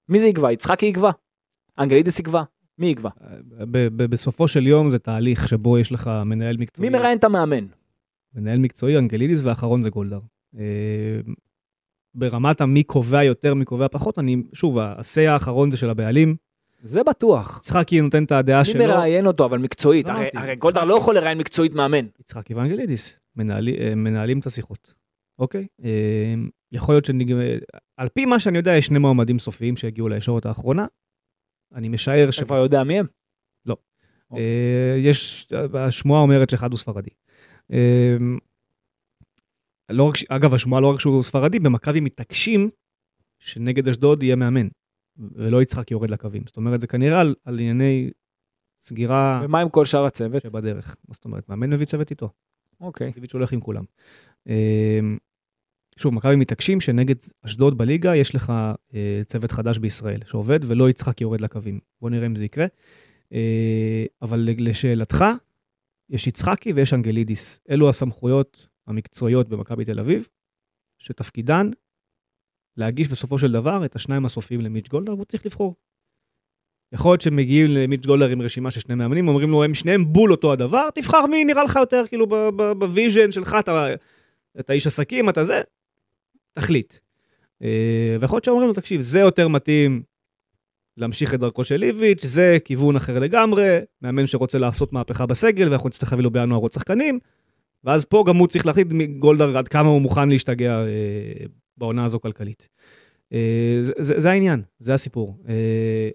מי 0.10 0.20
זה 0.20 0.28
יקבע? 0.28 0.52
יצחקי 0.52 0.86
יקבע? 0.86 1.12
אנגלידיס 1.80 2.20
יקבע? 2.20 2.44
מי 2.78 2.88
יקבע? 2.88 3.10
בסופו 3.96 4.48
של 4.48 4.68
יום 4.68 4.90
זה 4.90 5.00
תהליך 5.00 5.48
שבו 5.48 5.78
יש 5.78 5.92
לך 5.92 6.12
מנהל 6.26 6.58
מקצועי. 6.58 6.90
מי 6.90 6.98
מראיין 6.98 7.18
את 7.18 7.24
המאמן? 7.24 7.66
מנהל 8.36 8.60
מקצועי, 8.60 8.98
אנגלידיס, 8.98 9.44
והאחרון 9.44 9.82
זה 9.82 9.90
גולדהר. 9.90 10.20
אה, 10.58 11.20
ברמת 12.16 12.62
המי 12.62 12.84
קובע 12.84 13.24
יותר, 13.24 13.54
מי 13.54 13.66
קובע 13.66 13.88
פחות, 13.88 14.20
אני, 14.20 14.44
שוב, 14.54 14.78
ה-say 14.78 15.30
האחרון 15.30 15.72
זה 15.72 15.78
של 15.78 15.90
הבעלים. 15.90 16.36
זה 16.82 17.04
בטוח. 17.04 17.58
יצחקי 17.58 18.02
נותן 18.02 18.24
את 18.24 18.32
הדעה 18.32 18.60
מי 18.60 18.66
שלו. 18.66 18.80
מראיין 18.80 19.28
אותו, 19.28 19.46
אבל 19.46 19.58
מקצועית? 19.58 20.10
הרי, 20.10 20.30
הרי. 20.36 20.56
גולדהר 20.56 20.86
לא 20.86 20.96
יכול 20.96 21.16
לראיין 21.16 21.38
מקצועית 21.38 21.76
מאמן. 21.76 22.06
יצחקי 22.20 22.54
ואנגלידיס 22.54 23.14
מנהלי, 23.36 23.78
אה, 23.78 23.96
מנהלים 23.96 24.40
את 24.40 24.46
השיחות, 24.46 24.94
אוקיי? 25.40 25.68
אה, 25.84 26.34
יכול 26.72 26.96
להיות 26.96 27.06
שנג... 27.06 27.34
על 27.98 28.10
פי 28.10 28.26
מה 28.26 28.40
שאני 28.40 28.58
יודע, 28.58 28.72
יש 28.72 28.86
שני 28.86 29.00
מועמדים 29.00 29.40
סופיים 29.40 29.78
שהגיעו 29.78 30.10
לישורת 30.10 30.46
האחרונה. 30.46 30.86
אני 31.74 31.90
משער 31.90 32.32
ש... 32.32 32.38
אתה 32.38 32.46
כבר 32.46 32.58
יודע 32.58 32.84
מי 32.84 33.00
הם? 33.00 33.06
אה, 34.34 34.96
יש, 34.98 35.48
השמועה 35.74 36.22
אומרת 36.22 36.50
שאחד 36.50 36.72
הוא 36.72 36.80
ספרדי. 36.80 37.10
אה, 37.72 38.18
לא 39.90 40.04
רק, 40.04 40.16
אגב, 40.30 40.54
השמועה 40.54 40.82
לא 40.82 40.94
רק 40.94 41.00
שהוא 41.00 41.24
ספרדי, 41.24 41.60
במכבי 41.60 42.00
מתעקשים 42.00 42.70
שנגד 43.40 43.88
אשדוד 43.88 44.24
יהיה 44.24 44.36
מאמן, 44.36 44.68
ולא 45.18 45.62
יצחק 45.62 45.92
יורד 45.92 46.12
לקווים. 46.12 46.44
זאת 46.48 46.58
אומרת, 46.58 46.82
זה 46.82 46.88
כנראה 46.88 47.22
על, 47.22 47.36
על 47.46 47.60
ענייני 47.60 48.12
סגירה 48.82 49.42
ומה 49.44 49.60
עם 49.60 49.70
כל 49.70 49.86
שאר 49.86 50.06
הצוות? 50.06 50.44
שבדרך. 50.44 50.98
מה 51.08 51.14
זאת 51.14 51.26
אומרת, 51.26 51.50
מאמן 51.50 51.70
מביא 51.70 51.86
צוות 51.86 52.12
איתו. 52.12 52.30
אוקיי. 52.82 53.12
איביץ' 53.16 53.34
הולך 53.34 53.54
עם 53.54 53.62
כולם. 53.62 53.84
שוב, 55.98 56.14
מכבי 56.14 56.36
מתעקשים 56.36 56.82
שנגד 56.82 57.16
אשדוד 57.46 57.78
בליגה 57.78 58.16
יש 58.16 58.36
לך 58.36 58.54
אה, 58.94 59.22
צוות 59.26 59.52
חדש 59.52 59.78
בישראל 59.78 60.20
שעובד 60.26 60.60
ולא 60.64 60.90
יצחק 60.90 61.22
יורד 61.22 61.42
לקווים. 61.42 61.80
בוא 62.02 62.10
נראה 62.10 62.26
אם 62.26 62.36
זה 62.36 62.46
יקרה. 62.46 62.66
אה, 63.34 64.06
אבל 64.22 64.50
לשאלתך, 64.58 65.26
יש 66.10 66.28
יצחקי 66.28 66.74
ויש 66.74 66.94
אנגלידיס. 66.94 67.60
אלו 67.70 67.90
הסמכויות 67.90 68.68
המקצועיות 68.88 69.50
במכבי 69.50 69.86
תל 69.86 70.00
אביב, 70.00 70.28
שתפקידן 71.00 71.70
להגיש 72.78 73.08
בסופו 73.08 73.40
של 73.40 73.52
דבר 73.52 73.86
את 73.86 73.96
השניים 73.96 74.26
הסופיים 74.26 74.62
למיץ' 74.62 74.88
גולדהר, 74.90 75.16
והוא 75.16 75.26
צריך 75.26 75.46
לבחור. 75.46 75.76
יכול 76.94 77.12
להיות 77.12 77.22
שהם 77.22 77.36
מגיעים 77.36 77.68
למיץ' 77.72 78.06
גולדהר 78.06 78.30
עם 78.30 78.42
רשימה 78.42 78.72
של 78.72 78.80
שני 78.80 78.96
מאמנים, 78.96 79.28
אומרים 79.28 79.50
לו, 79.50 79.64
הם 79.64 79.74
שניהם 79.74 80.14
בול 80.14 80.32
אותו 80.32 80.54
הדבר, 80.54 80.90
תבחר 80.96 81.26
מי 81.26 81.46
נראה 81.46 81.64
לך 81.64 81.76
יותר, 81.76 82.04
כאילו, 82.08 82.28
ב 82.80 82.87
vision 82.87 83.32
שלך, 83.32 83.56
אתה, 83.60 83.88
אתה 84.60 84.74
איש 84.74 84.88
עסקים, 84.88 85.30
אתה 85.30 85.44
זה, 85.44 85.62
תחליט. 86.54 86.94
אה, 87.64 88.18
ויכול 88.22 88.36
להיות 88.36 88.46
שאומרים 88.46 88.68
לו, 88.68 88.74
תקשיב, 88.74 89.02
זה 89.02 89.20
יותר 89.20 89.48
מתאים 89.48 90.04
להמשיך 90.98 91.34
את 91.34 91.40
דרכו 91.40 91.64
של 91.64 91.84
איביץ', 91.84 92.26
זה 92.26 92.58
כיוון 92.66 92.96
אחר 92.96 93.20
לגמרי, 93.20 93.80
מאמן 94.02 94.28
שרוצה 94.28 94.58
לעשות 94.58 94.94
מהפכה 94.94 95.26
בסגל, 95.26 95.70
ואנחנו 95.70 95.90
נצטרך 95.90 96.12
להביא 96.12 96.24
לו 96.24 96.32
בינואר 96.32 96.60
עוד 96.60 96.74
שחקנים, 96.74 97.20
ואז 97.84 98.06
פה 98.06 98.24
גם 98.28 98.36
הוא 98.36 98.48
צריך 98.48 98.66
להחליט 98.66 98.88
מגולדהר 98.92 99.58
עד 99.58 99.68
כמה 99.68 99.90
הוא 99.90 100.02
מוכן 100.02 100.30
להשתגע 100.30 100.80
אה, 100.80 101.46
בעונה 101.78 102.06
הזו 102.06 102.20
כלכלית. 102.20 102.68
אה, 103.34 103.80
זה, 103.82 103.94
זה, 103.98 104.20
זה 104.20 104.32
העניין, 104.32 104.62
זה 104.80 104.94
הסיפור. 104.94 105.38
אה, 105.50 106.10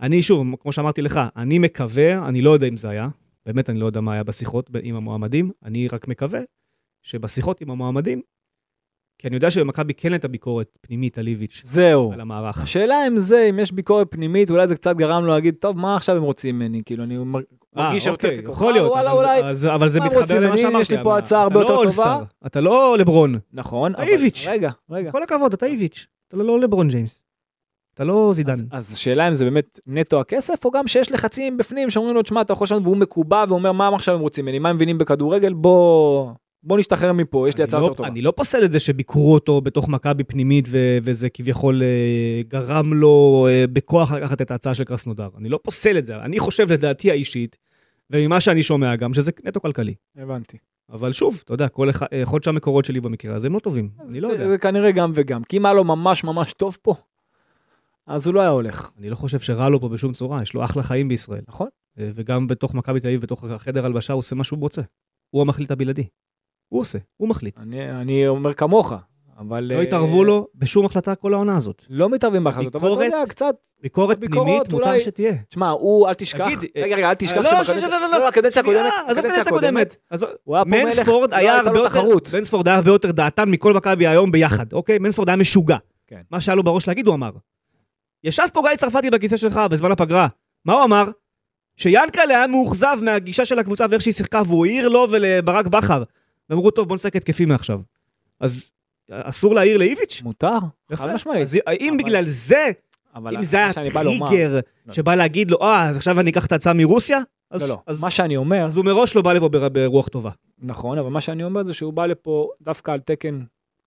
אני 0.00 0.22
שוב, 0.22 0.46
כמו 0.60 0.72
שאמרתי 0.72 1.02
לך, 1.02 1.20
אני 1.36 1.58
מקווה, 1.58 2.28
אני 2.28 2.42
לא 2.42 2.50
יודע 2.50 2.66
אם 2.66 2.76
זה 2.76 2.88
היה, 2.88 3.08
באמת 3.46 3.70
אני 3.70 3.78
לא 3.78 3.86
יודע 3.86 4.00
מה 4.00 4.12
היה 4.12 4.22
בשיחות 4.22 4.70
עם 4.82 4.96
המועמדים, 4.96 5.50
אני 5.64 5.88
רק 5.88 6.08
מקווה 6.08 6.40
שבשיחות 7.02 7.60
עם 7.60 7.70
המועמדים, 7.70 8.22
כי 9.20 9.28
אני 9.28 9.36
יודע 9.36 9.50
שבמכבי 9.50 9.94
כן 9.94 10.12
הייתה 10.12 10.28
ביקורת 10.28 10.66
פנימית 10.80 11.18
על 11.18 11.26
איביץ' 11.26 11.60
זהו. 11.64 12.12
על 12.12 12.20
המערך. 12.20 12.60
השאלה 12.62 13.06
אם 13.06 13.18
זה, 13.18 13.46
אם 13.50 13.58
יש 13.58 13.72
ביקורת 13.72 14.06
פנימית, 14.10 14.50
אולי 14.50 14.68
זה 14.68 14.74
קצת 14.74 14.96
גרם 14.96 15.24
לו 15.24 15.32
להגיד, 15.32 15.54
טוב, 15.60 15.78
מה 15.78 15.96
עכשיו 15.96 16.16
הם 16.16 16.22
רוצים 16.22 16.54
ממני? 16.58 16.82
כאילו, 16.86 17.04
אני 17.04 17.16
מר- 17.18 17.40
מרגיש 17.76 18.06
אה, 18.06 18.12
יותר 18.12 18.28
אוקיי, 18.28 18.42
ככוכב, 18.42 18.62
וואלה, 18.62 18.80
אבל, 19.12 19.18
אולי, 19.18 19.40
אבל 19.74 19.88
זה 19.88 20.00
מתחבר 20.00 20.40
למה? 20.40 20.56
שאמרתי. 20.56 20.80
יש 20.80 20.90
לי 20.90 20.96
פה 21.02 21.18
הצעה 21.18 21.42
הרבה 21.42 21.60
יותר 21.60 21.72
לא 21.74 21.84
טובה. 21.90 22.18
אתה 22.46 22.60
לא 22.60 22.98
לברון. 22.98 23.38
נכון, 23.52 23.92
אתה 23.92 24.02
אבל... 24.02 24.10
איביץ'. 24.10 24.46
רגע, 24.48 24.70
רגע. 24.90 25.10
כל 25.12 25.22
הכבוד, 25.22 25.52
אתה 25.52 25.66
איביץ'. 25.66 26.06
אתה 26.28 26.36
לא 26.36 26.60
לברון 26.60 26.88
ג'יימס. 26.88 27.22
אתה 27.94 28.04
לא 28.04 28.32
זידן. 28.34 28.52
אז, 28.52 28.62
אז 28.70 28.92
השאלה 28.92 29.28
אם 29.28 29.34
זה 29.34 29.44
באמת 29.44 29.80
נטו 29.86 30.20
הכסף, 30.20 30.64
או 30.64 30.70
גם 30.70 30.86
שיש 30.86 31.12
לחצים 31.12 31.56
בפנים 31.56 31.90
שאומרים 31.90 32.14
לו, 32.14 32.22
תשמע, 32.22 32.40
אתה 32.40 32.52
יכול 32.52 32.64
לשנות, 32.64 32.82
והוא 32.82 32.96
מקובע 32.96 33.44
ואומר, 33.48 33.72
מה 33.72 33.88
עכשיו 33.94 34.14
הם 34.14 34.20
רוצים 34.20 34.44
ממני? 34.44 34.58
מה 34.58 34.68
הם 34.68 34.76
מבינים 34.76 34.98
בכדורגל? 34.98 35.52
בוא, 35.52 36.30
בוא 36.62 36.78
נשתחרר 36.78 37.12
מפה, 37.12 37.48
יש 37.48 37.58
לי 37.58 37.64
הצעה 37.64 37.80
לא- 37.80 37.84
יותר 37.84 37.96
טובה. 37.96 38.08
אני 38.08 38.22
לא 38.22 38.32
פוסל 38.36 38.64
את 38.64 38.72
זה 38.72 38.80
שביקרו 38.80 39.34
אותו 39.34 39.60
בתוך 39.60 39.88
מכבי 39.88 40.24
פנימית 40.24 40.68
ו- 40.70 40.98
וזה 41.02 41.30
כביכול 41.30 41.82
אה, 41.82 42.42
גרם 42.48 42.94
לו 42.94 43.46
אה, 43.50 43.64
בכוח 43.72 44.12
לקחת 44.12 44.42
את 44.42 44.50
ההצעה 44.50 44.74
של 44.74 44.84
קרסנודר. 44.84 45.28
אני 45.38 45.48
לא 45.48 45.58
פוסל 45.62 45.98
את 45.98 46.06
זה, 46.06 46.16
אני 46.16 46.38
חושב 46.38 46.72
לדעתי 46.72 47.10
האישית, 47.10 47.56
וממה 48.10 48.40
שאני 48.40 48.62
שומע 48.62 48.96
גם, 48.96 49.14
שזה 49.14 49.30
נטו 49.44 49.60
כלכלי. 49.60 49.94
הבנתי. 50.16 50.56
אבל 50.92 51.12
שוב, 51.12 51.40
אתה 51.44 51.54
יודע, 51.54 51.68
כל 51.68 51.90
אחד, 51.90 52.06
יכול 52.22 52.36
להיות 52.36 52.44
שהמקורות 52.44 52.84
שלי 52.84 53.00
במקרה 53.00 53.34
הזה 53.34 53.46
הם 53.46 53.54
לא 53.54 53.58
טובים, 53.58 53.88
אני 54.00 54.20
לא 54.20 54.28
זה, 54.28 54.34
יודע. 54.34 54.48
זה 54.48 54.58
כנראה 54.58 54.92
גם 54.92 55.12
וגם, 55.14 55.44
כי 55.44 55.56
אם 55.56 55.66
היה 55.66 55.74
לו 55.74 55.84
ממש 55.84 56.24
ממש 56.24 56.52
טוב 56.52 56.76
פה, 56.82 56.94
אז 58.06 58.26
הוא 58.26 58.34
לא 58.34 58.40
היה 58.40 58.50
הולך, 58.50 58.90
אני 58.98 59.10
לא 59.10 59.16
חושב 59.16 59.40
שרע 59.40 59.68
לו 59.68 59.80
פה 59.80 59.88
בשום 59.88 60.12
צורה, 60.12 60.42
יש 60.42 60.54
לו 60.54 60.64
אחלה 60.64 60.82
חיים 60.82 61.08
בישראל. 61.08 61.40
נכון? 61.48 61.68
אה, 61.98 62.10
וגם 62.14 62.46
בתוך 62.46 62.74
מכבי 62.74 63.00
תל 63.00 63.08
אביב, 63.08 63.20
בתוך 63.20 63.44
החדר 63.44 63.86
הלבשה, 63.86 64.12
הוא 64.12 64.18
עושה 64.18 64.34
מה 64.34 64.44
שהוא 64.44 64.60
רוצה. 64.60 64.82
הוא 65.30 65.42
המחליט 65.42 65.70
הבלעדי. 65.70 66.06
הוא 66.70 66.80
עושה, 66.80 66.98
הוא 67.16 67.28
מחליט. 67.28 67.58
אני, 67.58 67.90
אני 67.90 68.28
אומר 68.28 68.54
כמוך, 68.54 68.92
אבל... 69.38 69.64
לא 69.64 69.74
אה, 69.74 69.80
התערבו 69.80 70.24
לו 70.24 70.46
בשום 70.54 70.86
החלטה 70.86 71.14
כל 71.14 71.34
העונה 71.34 71.56
הזאת. 71.56 71.82
לא 71.90 72.08
מתערבים 72.10 72.44
בהחלטות, 72.44 72.76
אבל 72.76 72.92
אתה 72.92 73.04
יודע, 73.04 73.22
קצת, 73.28 73.54
ביקורת 73.82 74.18
פנימית 74.18 74.72
מותר 74.72 74.72
אולי- 74.88 75.00
שתהיה. 75.00 75.34
תשמע, 75.48 75.68
הוא, 75.70 76.08
אל 76.08 76.14
תשכח, 76.14 76.44
תגיד, 76.46 76.58
רגע, 76.76 76.96
רגע, 76.96 77.08
אל 77.08 77.14
תשכח 77.14 77.36
לא, 77.36 77.64
שבקדנציה, 77.64 77.88
לא, 77.88 78.00
לא, 78.00 78.10
לא, 78.10 78.18
לא. 78.18 78.28
הקודמת, 78.28 78.56
עזוב 79.06 79.18
את 79.18 79.24
הקדנציה 79.24 79.42
הקודמת. 79.42 79.96
מנספורד 80.66 81.34
היה 81.34 81.58
הרבה 81.58 81.78
יותר, 81.78 81.88
תחרות. 81.88 82.34
מנספורד 82.34 82.68
היה 82.68 82.76
הרבה 82.76 82.90
יותר 82.90 83.10
דעתן 83.10 83.50
מכל 83.50 83.72
מכבי 83.74 84.06
היום 84.06 84.32
ביחד, 84.32 84.72
אוקיי? 84.72 84.98
מנספורד 84.98 85.28
היה 85.28 85.36
משוגע. 85.36 85.76
כן. 86.06 86.20
מה 86.30 86.40
שהיה 86.40 86.56
לו 86.56 86.62
בראש 86.62 86.88
להגיד 86.88 87.06
הוא 87.06 87.14
אמר. 87.14 87.30
ישב 88.24 88.42
פה 88.52 88.62
גיא 88.68 88.76
צרפתי 88.76 89.10
בכיסא 89.10 89.36
שלך 89.36 89.60
בזמן 89.70 89.90
הפגרה, 89.92 90.26
מה 90.64 90.72
הוא 90.72 90.84
אמר? 90.84 91.04
שיאנקל'ה 91.76 92.22
היה 92.38 92.46
מאוכזב 92.46 92.96
מהגישה 93.02 93.44
של 93.44 93.58
הקבוצה 93.58 93.86
ואיך 93.90 94.02
שהיא 94.02 94.14
שיחקה 94.14 94.42
והוא 94.46 94.66
העיר 94.66 94.88
לו 94.88 95.06
ולברק 95.10 95.66
בכר. 95.66 96.02
ואמרו 96.50 96.70
טוב 96.70 96.88
בוא 96.88 96.94
נשחק 96.96 97.16
התקפי 97.16 97.44
מעכשיו. 97.44 97.80
אז 98.40 98.70
אסור 99.10 99.54
להעיר 99.54 99.76
לאיביץ'? 99.76 100.22
מותר. 100.24 100.58
חד 100.92 101.14
משמעית. 101.14 101.42
אז 101.42 101.54
אם 101.54 101.60
אבל- 101.94 101.98
בגלל 102.04 102.24
זה 102.28 102.70
אבל 103.14 103.36
אם 103.36 103.42
זה 103.42 103.56
היה 103.56 103.72
טריגר 103.72 104.60
לא. 104.86 104.92
שבא 104.92 105.14
להגיד 105.14 105.50
לו, 105.50 105.58
אה, 105.62 105.88
אז 105.88 105.96
עכשיו 105.96 106.20
אני 106.20 106.30
אקח 106.30 106.46
את 106.46 106.52
ההצעה 106.52 106.72
מרוסיה? 106.74 107.18
אז- 107.50 107.62
לא, 107.62 107.68
לא, 107.68 107.78
אז 107.86 108.00
מה 108.00 108.10
שאני 108.10 108.36
אומר, 108.36 108.64
אז 108.64 108.76
הוא 108.76 108.84
מראש 108.84 109.16
לא 109.16 109.22
בא 109.22 109.32
לפה 109.32 109.48
בר- 109.48 109.68
ברוח 109.68 110.08
טובה. 110.08 110.30
נכון, 110.62 110.98
אבל 110.98 111.10
מה 111.10 111.20
שאני 111.20 111.44
אומר 111.44 111.64
זה 111.64 111.72
שהוא 111.72 111.92
בא 111.92 112.06
לפה 112.06 112.48
דווקא 112.62 112.90
על 112.90 112.98
תקן 112.98 113.40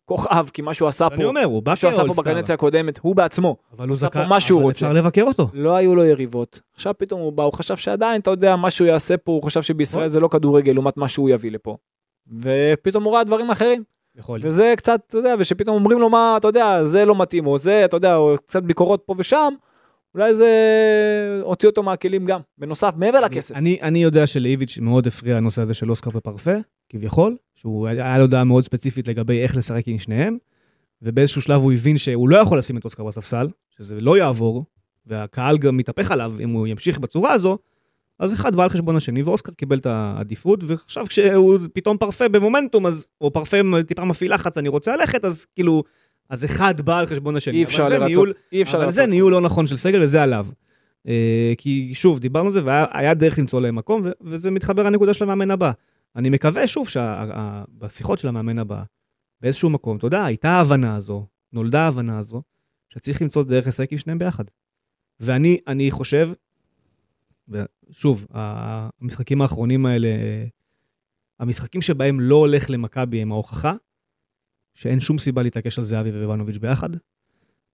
כוכב, 0.05 0.45
כי 0.53 0.61
מה 0.61 0.73
שהוא 0.73 0.87
עשה 0.87 1.07
אני 1.07 1.15
פה, 1.17 1.23
אומר, 1.23 1.43
הוא 1.43 1.63
בא 1.63 1.75
שהוא 1.75 1.89
עשה 1.89 2.03
פה 2.07 2.13
בקדנציה 2.13 2.55
הקודמת, 2.55 2.99
הוא 3.01 3.15
בעצמו, 3.15 3.55
אבל 3.77 3.87
הוא 3.87 3.93
עשה 3.93 4.09
פה 4.09 4.25
מה 4.25 4.39
שהוא 4.39 4.61
רוצה. 4.61 4.85
אפשר 4.87 4.93
לבקר 4.93 5.23
אותו. 5.23 5.47
לא 5.53 5.75
היו 5.75 5.95
לו 5.95 6.05
יריבות. 6.05 6.61
עכשיו 6.75 6.93
פתאום 6.97 7.21
הוא 7.21 7.33
בא, 7.33 7.43
הוא 7.43 7.53
חשב 7.53 7.77
שעדיין, 7.77 8.21
אתה 8.21 8.31
יודע, 8.31 8.55
מה 8.55 8.71
שהוא 8.71 8.87
יעשה 8.87 9.17
פה, 9.17 9.31
הוא 9.31 9.43
חשב 9.43 9.61
שבישראל 9.61 10.03
נכון. 10.05 10.13
זה 10.13 10.19
לא 10.19 10.27
כדורגל 10.27 10.71
לעומת 10.71 10.97
מה 10.97 11.07
שהוא 11.09 11.29
יביא 11.29 11.51
לפה. 11.51 11.77
ופתאום 12.27 13.03
הוא 13.03 13.13
ראה 13.13 13.23
דברים 13.23 13.51
אחרים, 13.51 13.83
יכול 14.15 14.39
להיות. 14.39 14.45
וזה 14.45 14.73
קצת, 14.77 14.99
אתה 15.07 15.17
יודע, 15.17 15.35
ושפתאום 15.39 15.75
אומרים 15.75 15.99
לו 15.99 16.09
מה, 16.09 16.33
אתה 16.37 16.47
יודע, 16.47 16.85
זה 16.85 17.05
לא 17.05 17.21
מתאים, 17.21 17.47
או 17.47 17.57
זה, 17.57 17.85
אתה 17.85 17.97
יודע, 17.97 18.15
או 18.15 18.35
קצת 18.45 18.63
ביקורות 18.63 19.03
פה 19.05 19.15
ושם, 19.17 19.53
אולי 20.15 20.35
זה 20.35 20.49
הוציא 21.43 21.69
אותו 21.69 21.83
מהכלים 21.83 22.25
גם, 22.25 22.39
בנוסף, 22.57 22.93
מעבר 22.97 23.21
לכסף. 23.21 23.55
אני, 23.55 23.77
אני 23.81 24.03
יודע 24.03 24.27
שלאיביץ' 24.27 24.77
מאוד 24.77 25.07
הפריע 25.07 25.37
הנושא 25.37 25.61
הזה 25.61 25.73
של 25.73 25.89
אוסקר 25.89 26.09
ופרפה, 26.13 26.55
כביכול, 26.89 27.37
שהוא 27.55 27.87
היה 27.87 28.17
לו 28.17 28.27
דעה 28.27 28.43
מאוד 28.43 28.63
ספציפית 28.63 29.07
לגבי 29.07 29.41
איך 29.43 29.57
לשחק 29.57 29.87
עם 29.87 29.99
שניהם, 29.99 30.37
ובאיזשהו 31.01 31.41
שלב 31.41 31.61
הוא 31.61 31.73
הבין 31.73 31.97
שהוא 31.97 32.29
לא 32.29 32.37
יכול 32.37 32.57
לשים 32.57 32.77
את 32.77 32.85
אוסקר 32.85 33.03
בספסל, 33.03 33.47
שזה 33.77 34.01
לא 34.01 34.17
יעבור, 34.17 34.65
והקהל 35.05 35.57
גם 35.57 35.77
מתהפך 35.77 36.11
עליו 36.11 36.33
אם 36.39 36.49
הוא 36.49 36.67
ימשיך 36.67 36.99
בצורה 36.99 37.33
הזו, 37.33 37.57
אז 38.19 38.33
אחד 38.33 38.55
בא 38.55 38.63
על 38.63 38.69
חשבון 38.69 38.95
השני, 38.95 39.23
ואוסקר 39.23 39.51
קיבל 39.51 39.77
את 39.77 39.85
העדיפות, 39.85 40.63
ועכשיו 40.67 41.05
כשהוא 41.09 41.57
פתאום 41.73 41.97
פרפה 41.97 42.27
במומנטום, 42.29 42.85
אז, 42.85 43.09
או 43.21 43.33
פרפה 43.33 43.57
טיפה 43.87 44.05
מפעיל 44.05 44.33
לחץ, 44.33 44.57
אני 44.57 44.69
רוצה 44.69 44.95
ללכת, 44.95 45.25
אז 45.25 45.45
כאילו, 45.45 45.83
אז 46.29 46.45
אחד 46.45 46.81
בא 46.81 46.99
על 46.99 47.05
חשבון 47.05 47.35
השני. 47.35 47.57
אי 47.57 47.63
אבל 47.63 47.71
אפשר 47.71 47.89
לרצות, 47.89 48.07
ניהול- 48.09 48.33
אי 48.51 48.61
אפשר 48.61 48.77
אבל 48.77 48.83
לרצות. 48.85 48.95
זה 48.95 49.05
ניהול 49.05 49.31
לא 49.31 49.41
נכון 49.41 49.67
של 49.67 49.77
סגל 49.77 50.03
וזה 50.03 50.21
עליו. 50.23 50.47
אה, 51.07 51.53
כי 51.57 51.91
שוב, 51.95 52.19
דיברנו 52.19 52.47
על 52.47 52.53
זה 52.53 52.63
והיה 52.65 52.85
היה 52.93 53.13
דרך 53.13 53.39
למצוא 53.39 53.61
להם 53.61 53.75
מקום, 53.75 54.01
ו- 54.05 54.11
וזה 54.21 54.51
מתחבר 54.51 54.83
לנקודה 54.83 55.13
של 55.13 55.23
המאמן 55.25 55.51
הבא. 55.51 55.71
אני 56.15 56.29
מקווה 56.29 56.67
שוב 56.67 56.87
שבשיחות 56.89 58.19
של 58.19 58.27
המאמן 58.27 58.59
הבא, 58.59 58.83
באיזשהו 59.41 59.69
מקום, 59.69 59.97
אתה 59.97 60.07
יודע, 60.07 60.23
הייתה 60.25 60.49
ההבנה 60.49 60.95
הזו, 60.95 61.25
נולדה 61.53 61.81
ההבנה 61.81 62.19
הזו, 62.19 62.41
שצריך 62.89 63.21
למצוא 63.21 63.43
דרך 63.43 63.67
לשחק 63.67 63.91
עם 63.91 63.97
שניהם 63.97 64.19
ביחד. 64.19 64.43
ואני 65.19 65.57
אני 65.67 65.91
חושב, 65.91 66.29
שוב, 67.91 68.27
המשחקים 68.31 69.41
האחרונים 69.41 69.85
האלה, 69.85 70.09
המשחקים 71.39 71.81
שבהם 71.81 72.19
לא 72.19 72.35
הולך 72.35 72.69
למכבי 72.69 73.21
הם 73.21 73.31
ההוכחה, 73.31 73.73
שאין 74.73 74.99
שום 74.99 75.17
סיבה 75.17 75.43
להתעקש 75.43 75.79
על 75.79 75.85
זהבי 75.85 76.09
ובנוביץ' 76.13 76.57
ביחד, 76.57 76.89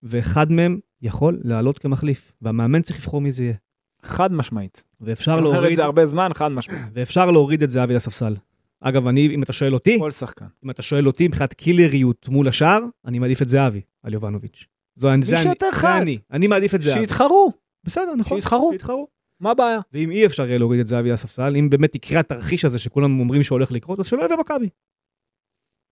ואחד 0.03 0.51
מהם 0.51 0.80
יכול 1.01 1.39
לעלות 1.43 1.80
כמחליף, 1.80 2.32
והמאמן 2.41 2.82
צריך 2.82 2.99
לבחור 2.99 3.22
מי 3.22 3.32
זה 3.32 3.43
יהיה. 3.43 3.55
חד 4.03 4.34
משמעית. 4.34 4.84
ואפשר 5.01 5.34
אני 5.34 5.39
אומר 5.41 5.49
את 5.49 5.53
להוריד, 5.53 5.76
זה 5.76 5.84
הרבה 5.84 6.05
זמן, 6.05 6.32
חד 6.34 6.47
משמעית. 6.47 6.86
ואפשר 6.93 7.32
להוריד 7.32 7.63
את 7.63 7.72
זהבי 7.72 7.93
לספסל. 7.93 8.36
אגב, 8.82 9.07
אני, 9.07 9.28
אם 9.36 9.43
אתה 9.43 9.53
שואל 9.53 9.74
אותי, 9.74 9.99
כל 9.99 10.11
שחקן. 10.11 10.45
אם 10.65 10.70
אתה 10.70 10.82
שואל 10.82 11.07
אותי 11.07 11.28
מבחינת 11.28 11.53
קילריות 11.53 12.28
מול 12.30 12.47
השאר, 12.47 12.80
אני 13.05 13.20
מעדיף 13.20 13.41
את 13.41 13.49
זהבי 13.49 13.82
על 14.03 14.13
יובנוביץ'. 14.13 14.65
זו 14.95 15.07
זה 15.07 15.13
אני, 15.13 15.24
זה. 15.24 15.97
אני, 15.97 16.17
אני 16.32 16.47
מעדיף 16.47 16.76
את 16.76 16.82
זהבי. 16.82 16.99
שיתחרו, 16.99 17.51
בסדר, 17.84 18.15
נכון. 18.15 18.38
שיתחרו. 18.38 18.70
שיתחרו. 18.72 19.07
מה 19.40 19.52
הבעיה? 19.52 19.80
ואם 19.94 20.12
אי 20.12 20.26
אפשר 20.26 20.48
יהיה 20.48 20.58
להוריד 20.58 20.80
את 20.80 20.88
זהבי 20.88 21.12
לספסל, 21.12 21.56
אם 21.56 21.70
באמת 21.70 21.96
יקרה 21.96 22.20
התרחיש 22.20 22.66
הזה 22.66 22.80
שכולם 22.80 23.20
אומרים 23.20 23.44
שהולך 23.44 23.72
לקרות, 23.72 24.00
אז 24.00 24.06
שלא 24.06 24.24
יביא 24.26 24.36
מכבי. 24.36 24.70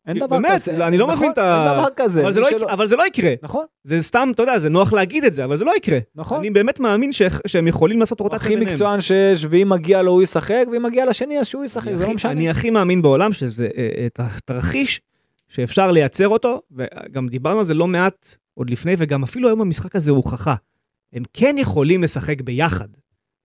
אין 0.07 0.17
דבר 0.19 0.27
באמת, 0.27 0.51
כזה. 0.55 0.87
אני 0.87 0.97
לא 0.97 1.05
נכון, 1.07 1.17
מבין 1.17 1.31
את 1.31 1.37
ה- 1.37 1.67
אין 1.71 1.79
דבר 1.79 1.87
כזה. 1.95 2.21
אבל 2.23 2.31
זה, 2.31 2.39
לא 2.39 2.49
שלא- 2.49 2.57
יקרה, 2.57 2.73
אבל 2.73 2.87
זה 2.87 2.95
לא 2.95 3.07
יקרה. 3.07 3.33
נכון, 3.43 3.65
זה 3.83 4.01
סתם, 4.01 4.29
אתה 4.33 4.43
יודע, 4.43 4.59
זה 4.59 4.69
נוח 4.69 4.93
להגיד 4.93 5.23
את 5.23 5.33
זה, 5.33 5.43
אבל 5.45 5.57
זה 5.57 5.65
לא 5.65 5.73
יקרה. 5.77 5.99
נכון. 6.15 6.39
אני 6.39 6.49
באמת 6.49 6.79
מאמין 6.79 7.13
ש... 7.13 7.21
שהם 7.47 7.67
יכולים 7.67 7.99
לעשות 7.99 8.19
רוטציה 8.19 8.35
הכי 8.37 8.49
ביניהם. 8.49 8.69
מקצוען 8.71 9.01
שיש, 9.01 9.45
ואם 9.49 9.69
מגיע 9.69 10.01
לו 10.01 10.11
הוא 10.11 10.23
ישחק, 10.23 10.65
ואם 10.71 10.83
מגיע 10.83 11.05
לשני 11.05 11.39
אז 11.39 11.47
שהוא 11.47 11.63
ישחק, 11.65 11.91
זה 11.91 11.99
לא 11.99 12.03
הכי- 12.03 12.13
משנה. 12.13 12.31
אני 12.31 12.49
הכי 12.49 12.69
מאמין 12.69 13.01
בעולם 13.01 13.33
שזה 13.33 13.69
אה, 13.77 14.05
את 14.05 14.19
התרחיש 14.19 15.01
שאפשר 15.47 15.91
לייצר 15.91 16.27
אותו, 16.27 16.61
וגם 16.71 17.27
דיברנו 17.27 17.59
על 17.59 17.65
זה 17.65 17.73
לא 17.73 17.87
מעט 17.87 18.27
עוד 18.53 18.69
לפני, 18.69 18.93
וגם 18.97 19.23
אפילו 19.23 19.47
היום 19.49 19.61
המשחק 19.61 19.95
הזה 19.95 20.11
הוא 20.11 20.17
הוכחה. 20.17 20.55
הם 21.13 21.23
כן 21.33 21.55
יכולים 21.59 22.03
לשחק 22.03 22.41
ביחד 22.41 22.87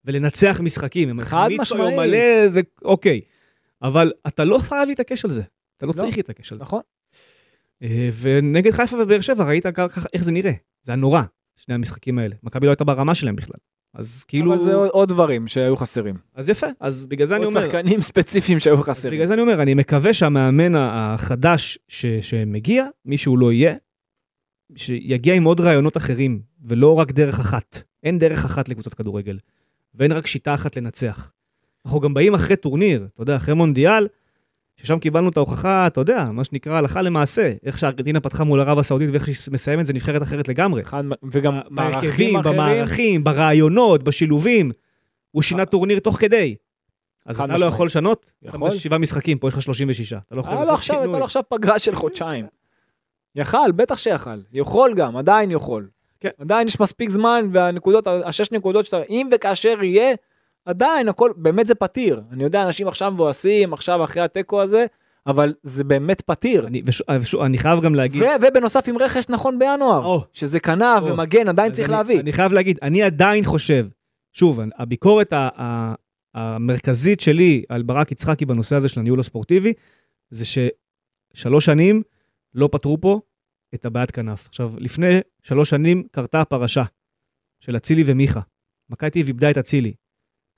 ולנצח 0.05 0.61
משחקים. 0.63 1.09
הם 1.09 1.21
חד 1.21 1.49
משמעית. 1.59 1.97
מלא, 1.99 2.49
זה 2.49 2.61
אוקיי. 2.85 3.21
אבל 3.83 4.13
אתה 4.27 4.45
לא 4.45 4.59
חייב 4.59 4.89
להתעקש 4.89 5.25
על 5.25 5.31
זה. 5.31 5.43
אתה 5.77 5.87
לא 5.87 5.93
לא. 5.97 6.03
צריך 6.03 6.17
להתעקש 6.17 6.53
על 6.53 6.59
זה. 6.59 6.65
נכון. 6.65 6.81
אה, 7.83 8.11
ונגד 8.21 8.71
חיפה 8.71 8.97
ובאר 9.03 9.21
שבע 9.21 9.45
ראית 9.45 9.67
ככה 9.67 10.01
איך 10.13 10.23
זה 10.25 10.33
נראה. 10.33 10.53
זה 10.83 10.93
היה 10.93 10.97
נורא, 10.97 11.23
שני 11.57 11.75
המשחקים 11.75 12.19
האלה. 12.19 12.35
מכבי 12.43 12.67
לא 12.67 12.71
הייתה 12.71 12.85
ברמה 12.85 13.15
שלהם 13.15 13.37
בכלל. 13.37 13.57
אז 13.95 14.25
כאילו... 14.29 14.55
אבל 14.55 14.63
זה 14.63 14.75
עוד- 14.75 14.89
עוד 14.91 15.09
דברים 15.09 15.49
שהיו 15.49 15.77
חסרים. 15.77 16.15
אז 16.35 16.49
יפה, 16.49 16.67
אז 16.81 17.05
בגלל 17.05 17.27
זה 17.27 17.37
אני 17.37 17.45
עוד 17.45 17.57
אומר... 17.57 17.67
שחקנים 17.67 18.03
ספציפיים 18.13 18.59
שהיו 18.61 18.77
חסרים. 18.83 19.15
בגלל 19.15 19.27
זה 19.27 19.33
אני 19.35 19.43
אומר, 19.43 19.63
אני 19.63 19.75
מקווה 19.75 20.13
שהמאמן 20.15 20.73
החדש 20.77 21.79
ש, 21.89 22.07
שמגיע, 22.07 22.87
מי 23.05 23.19
שהוא 23.19 23.39
לא 23.39 23.53
יהיה, 23.53 23.75
שיגיע 24.77 25.35
עם 25.35 25.45
עוד 25.45 25.61
רעיונות 25.61 25.97
אחרים, 25.97 26.43
ולא 26.65 26.99
רק 26.99 27.13
דרך 27.13 27.41
אחת. 27.41 27.83
אין 28.03 28.19
דרך 28.19 28.45
אחת 28.45 28.69
לקבוצת 28.69 28.95
כדורגל, 28.95 29.39
ואין 29.95 30.13
רק 30.13 30.27
שיטה 30.27 30.55
אחת 30.55 30.77
לנצח. 30.77 31.31
אנחנו 31.87 32.01
גם 32.01 32.15
באים 32.15 32.35
אחרי 32.35 32.57
טורניר, 32.57 33.09
אתה 33.15 33.23
יודע, 33.23 33.37
אחרי 33.37 33.55
מונדיאל, 33.55 34.09
ששם 34.77 34.99
קיבלנו 34.99 35.29
את 35.29 35.37
ההוכחה, 35.37 35.87
אתה 35.87 36.01
יודע, 36.01 36.25
מה 36.33 36.45
שנקרא 36.45 36.77
הלכה 36.77 37.03
למעשה, 37.03 37.53
איך 37.63 37.79
שארגנטינה 37.79 38.21
פתחה 38.21 38.45
מול 38.45 38.61
ערב 38.61 38.79
הסעודית 38.79 39.11
ואיך 39.13 39.27
שהיא 39.27 39.37
מסיימת 39.53 39.87
זה 39.87 39.93
נבחרת 39.93 40.23
אחרת 40.23 40.49
לגמרי. 40.49 40.83
וגם 41.31 41.61
מערכים 41.71 42.37
אחרים. 42.37 42.55
במערכים, 42.55 43.25
ברעיונות, 43.25 44.03
בשילובים. 44.03 44.71
הוא 45.31 45.43
שינה 45.43 45.67
טורניר 45.67 45.99
תוך 45.99 46.17
כדי. 46.21 46.57
אז 47.27 47.41
אתה 47.41 47.57
לא. 47.57 47.67
יכול 47.67 47.87
לשנות? 47.87 48.33
יכול. 48.43 48.69
אתה 48.69 48.77
שבעה 48.77 48.99
משחקים, 48.99 49.39
פה 49.39 49.49
יש 49.49 49.55
לך 49.55 49.63
36. 49.63 50.13
אתה 50.13 50.35
לא 50.35 50.41
יכול 50.41 50.53
לו 50.53 50.59
לעשות 50.59 50.75
עכשיו, 50.75 50.97
הייתה 50.97 51.05
שינוי. 51.05 51.19
לו 51.19 51.25
עכשיו 51.25 51.43
פגרה 51.49 51.79
של 51.79 51.95
חודשיים. 51.95 52.47
יכל, 53.35 53.73
בטח 53.77 53.99
שיכל. 53.99 54.41
יכול 54.53 54.95
גם, 54.95 55.17
עדיין 55.17 55.51
יכול. 55.51 55.89
כן. 56.23 56.29
עדיין 56.39 56.69
יש 56.69 56.81
מספיק 56.81 57.11
זמן, 57.11 57.49
והנקודות, 57.53 58.07
השש 58.07 58.53
נקודות 58.53 58.85
שאתה, 58.85 59.03
אם 59.11 59.29
וכאשר 59.33 59.83
יהיה, 59.83 60.15
עדיין 60.65 61.09
הכל, 61.09 61.33
באמת 61.37 61.67
זה 61.67 61.75
פתיר. 61.75 62.23
אני 62.33 62.45
יודע, 62.45 62.63
אנשים 62.63 62.89
עכשיו 62.89 63.11
מבואסים, 63.11 63.73
עכשיו 63.73 64.05
אחרי 64.05 64.23
התיקו 64.23 64.63
הזה, 64.63 64.87
אבל 65.27 65.55
זה 65.63 65.85
באמת 65.85 66.21
פתיר. 66.21 66.67
אני, 66.67 66.83
וש, 66.87 67.03
ושוב, 67.21 67.43
אני 67.43 67.59
חייב 67.59 67.81
גם 67.81 67.95
להגיד... 67.95 68.23
ו- 68.23 68.27
ובנוסף 68.43 68.89
עם 68.89 68.99
רכש 68.99 69.25
נכון 69.29 69.59
בינואר, 69.59 70.05
או. 70.05 70.25
שזה 70.33 70.61
כנף 70.61 71.03
או. 71.03 71.07
ומגן, 71.13 71.49
עדיין 71.49 71.73
צריך 71.73 71.89
אני, 71.89 71.97
להביא. 71.97 72.21
אני 72.21 72.33
חייב 72.33 72.53
להגיד, 72.53 72.79
אני 72.83 73.03
עדיין 73.03 73.45
חושב, 73.45 73.87
שוב, 74.33 74.61
הביקורת 74.79 75.33
ה, 75.33 75.49
ה, 75.57 75.95
המרכזית 76.35 77.21
שלי 77.21 77.63
על 77.69 77.83
ברק 77.83 78.13
יצחקי 78.13 78.45
בנושא 78.45 78.77
הזה 78.77 78.89
של 78.89 79.01
הניהול 79.01 79.21
הספורטיבי, 79.21 79.73
זה 80.31 80.45
ששלוש 80.45 81.65
שנים 81.65 82.03
לא 82.55 82.69
פתרו 82.73 83.01
פה 83.01 83.21
את 83.75 83.85
הבעיית 83.87 84.11
כנף. 84.11 84.47
עכשיו, 84.49 84.73
לפני 84.79 85.21
שלוש 85.43 85.71
שנים 85.71 86.03
קרתה 86.11 86.41
הפרשה 86.41 86.83
של 87.61 87.77
אצילי 87.77 88.03
ומיכה. 88.07 88.41
מכבי 88.91 89.11
איבדה 89.23 89.51
את 89.51 89.59
אצילי. 89.59 89.93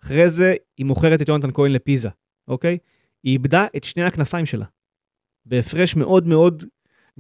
אחרי 0.04 0.30
זה 0.30 0.54
היא 0.78 0.86
מוכרת 0.86 1.22
את 1.22 1.28
יונתן 1.28 1.50
כהן 1.54 1.72
לפיזה, 1.72 2.08
אוקיי? 2.48 2.78
היא 3.24 3.32
איבדה 3.32 3.66
את 3.76 3.84
שני 3.84 4.02
הכנפיים 4.04 4.46
שלה. 4.46 4.64
בהפרש 5.46 5.96
מאוד 5.96 6.26
מאוד 6.26 6.64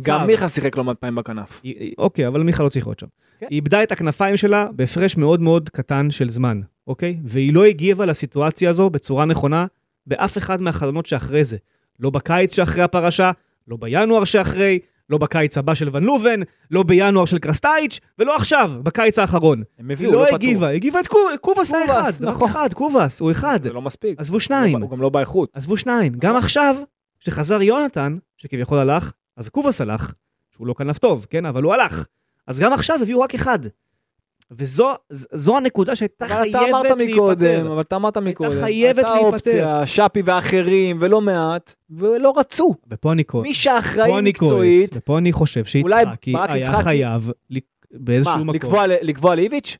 גם 0.04 0.20
צר. 0.20 0.26
מיכה 0.26 0.48
שיחק 0.48 0.76
לא 0.76 0.84
מעט 0.84 0.98
פעמים 0.98 1.14
בכנף. 1.14 1.60
היא- 1.62 1.94
אוקיי, 1.98 2.26
אבל 2.28 2.42
מיכה 2.42 2.62
לא 2.62 2.68
צריך 2.68 2.86
להיות 2.86 2.98
שם. 2.98 3.06
כן. 3.38 3.46
היא 3.50 3.56
איבדה 3.56 3.82
את 3.82 3.92
הכנפיים 3.92 4.36
שלה 4.36 4.68
בהפרש 4.76 5.16
מאוד 5.16 5.40
מאוד 5.40 5.68
קטן 5.68 6.10
של 6.10 6.30
זמן, 6.30 6.60
אוקיי? 6.86 7.20
והיא 7.24 7.54
לא 7.54 7.64
הגיבה 7.64 8.06
לסיטואציה 8.06 8.70
הזו 8.70 8.90
בצורה 8.90 9.24
נכונה 9.24 9.66
באף 10.06 10.38
אחד 10.38 10.62
מהחלונות 10.62 11.06
שאחרי 11.06 11.44
זה. 11.44 11.56
לא 12.00 12.10
בקיץ 12.10 12.54
שאחרי 12.54 12.82
הפרשה, 12.82 13.30
לא 13.68 13.76
בינואר 13.76 14.24
שאחרי, 14.24 14.78
לא 15.10 15.18
בקיץ 15.18 15.58
הבא 15.58 15.74
של 15.74 15.88
ון 15.92 16.04
לובן, 16.04 16.40
לא 16.70 16.82
בינואר 16.82 17.24
של 17.24 17.38
קרסטייץ', 17.38 18.00
ולא 18.18 18.36
עכשיו, 18.36 18.72
בקיץ 18.82 19.18
האחרון. 19.18 19.62
הם 19.78 19.88
היא 19.90 19.96
הביאו, 19.96 20.12
לא 20.12 20.20
לא 20.20 20.24
פתרו. 20.26 20.36
הגיבה, 20.36 20.68
היא 20.68 20.76
הגיבה 20.76 21.00
את 21.00 21.06
קו- 21.06 21.18
קובאס 21.40 21.70
האחד, 21.74 22.10
רק 22.24 22.28
נכון. 22.34 22.48
אחד, 22.48 22.68
קובאס, 22.74 23.20
הוא 23.20 23.30
אחד. 23.30 23.58
זה 23.62 23.72
לא 23.72 23.82
מספיק. 23.82 24.20
עזבו 24.20 24.40
שניים. 24.40 24.82
הוא 24.82 24.90
גם 24.90 25.00
לא 25.00 25.08
באיכות. 25.08 25.48
עזבו 25.52 25.76
שניים. 25.76 26.12
גם 26.18 26.36
עכשיו, 26.36 26.76
כשחזר 27.20 27.62
יונתן, 27.62 28.16
שכביכול 28.36 28.78
הלך, 28.78 29.12
אז 29.36 29.48
קובאס 29.48 29.80
הלך, 29.80 30.12
שהוא 30.50 30.66
לא 30.66 30.74
כנף 30.78 30.98
טוב, 30.98 31.26
כן? 31.30 31.46
אבל 31.46 31.62
הוא 31.62 31.74
הלך. 31.74 32.04
אז 32.46 32.58
גם 32.60 32.72
עכשיו 32.72 32.98
הביאו 33.02 33.20
רק 33.20 33.34
אחד. 33.34 33.58
וזו 34.50 35.56
הנקודה 35.56 35.96
שהייתה 35.96 36.26
אבל 36.26 36.34
חייבת 36.34 36.50
אתה 36.50 36.68
אמרת 36.70 36.86
מקודם. 36.90 37.66
אבל 37.66 37.80
אתה 37.80 37.96
אמרת 37.96 38.18
מקודם, 38.18 38.50
חייבת 38.60 38.98
הייתה 38.98 39.12
להיפטר. 39.14 39.26
אופציה, 39.26 39.86
שפי 39.86 40.22
ואחרים, 40.24 40.98
ולא 41.00 41.20
מעט, 41.20 41.74
ולא 41.90 42.32
רצו. 42.36 42.74
ופה 42.90 43.12
אני 43.12 43.24
כועס. 43.24 43.42
מי 43.46 43.54
שאחראי 43.54 44.20
מקצועית, 44.22 44.96
ופה 44.96 45.18
אני 45.18 45.32
חושב 45.32 45.64
שיצחקי 45.64 46.32
היה 46.48 46.82
חייב 46.82 47.30
באיזשהו 47.90 48.44
מה, 48.44 48.52
מקום. 48.52 48.74
ל- 48.86 48.92
לקבוע 49.02 49.34
לאיביץ'? 49.34 49.76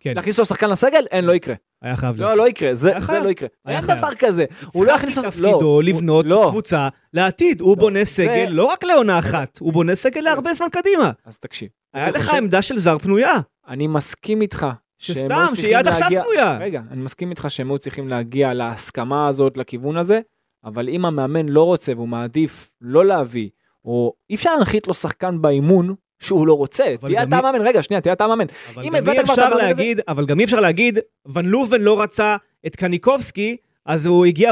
כן, 0.00 0.12
להכניס 0.16 0.38
לו 0.38 0.44
שחקן 0.44 0.70
לסגל? 0.70 1.04
אין, 1.10 1.24
לא 1.24 1.32
יקרה. 1.32 1.54
היה 1.82 1.96
חייב. 1.96 2.20
לא. 2.20 2.34
לא 2.36 2.48
יקרה, 2.48 2.74
זה 2.74 2.92
זה. 3.00 3.20
לא 3.20 3.28
יקרה. 3.28 3.48
היה 3.64 3.78
אין. 3.78 3.86
דבר 3.86 4.14
כזה. 4.18 4.44
הוא 4.72 4.86
לא 4.86 4.92
יכניס... 4.92 5.16
יצחקי 5.16 5.40
לא, 5.40 5.48
תפקידו 5.50 5.80
לבנות 5.80 6.26
לא. 6.28 6.46
קבוצה 6.50 6.88
לעתיד. 7.14 7.60
הוא 7.60 7.76
בונה 7.76 8.04
סגל 8.04 8.46
לא 8.50 8.64
רק 8.64 8.84
לעונה 8.84 9.18
אחת, 9.18 9.58
הוא 9.60 9.72
בונה 9.72 9.94
סגל 9.94 10.20
להרבה 10.20 10.52
זמן 10.54 10.66
קדימה. 10.72 11.10
אז 11.26 11.38
תקשיב, 11.38 11.68
היה 11.94 12.10
לך 12.10 12.34
עמדה 12.34 12.62
של 12.62 12.78
זר 12.78 12.98
פנויה. 12.98 13.36
אני 13.68 13.86
מסכים 13.86 14.40
איתך. 14.42 14.66
שסתם, 14.98 15.18
שהיא 15.44 15.54
צריכים 15.54 15.76
עד 15.76 15.88
עכשיו 15.88 16.08
פנויה. 16.22 16.58
רגע, 16.60 16.80
אני 16.90 17.02
מסכים 17.02 17.30
איתך 17.30 17.46
שהם 17.48 17.70
היו 17.70 17.78
צריכים 17.78 18.08
להגיע 18.08 18.54
להסכמה 18.54 19.28
הזאת, 19.28 19.56
לכיוון 19.56 19.96
הזה, 19.96 20.20
אבל 20.64 20.88
אם 20.88 21.04
המאמן 21.04 21.48
לא 21.48 21.62
רוצה 21.62 21.92
והוא 21.96 22.08
מעדיף 22.08 22.70
לא 22.80 23.04
להביא, 23.04 23.48
או 23.84 24.12
אי 24.30 24.34
אפשר 24.34 24.54
להנחית 24.54 24.86
לו 24.86 24.94
שחקן 24.94 25.42
באימון 25.42 25.94
שהוא 26.20 26.46
לא 26.46 26.52
רוצה, 26.52 26.84
תהיה 27.00 27.22
אתה 27.22 27.36
המאמן, 27.38 27.66
רגע, 27.66 27.82
שנייה, 27.82 28.00
תהיה 28.00 28.12
אתה 28.12 28.24
המאמן. 28.24 28.44
אם 28.82 28.94
הבאת 28.94 29.24
כבר 29.24 29.34
את 29.34 29.38
המאמן 29.38 29.64
הזה- 29.64 29.82
אבל 30.08 30.26
גם 30.26 30.38
אי 30.40 30.44
אפשר 30.44 30.60
להגיד, 30.60 30.98
ון 31.34 31.46
לובן 31.46 31.80
לא 31.80 32.00
רצה 32.02 32.36
את 32.66 32.76
קניקובסקי, 32.76 33.56
אז 33.86 34.06
הוא 34.06 34.26
הגיע 34.26 34.50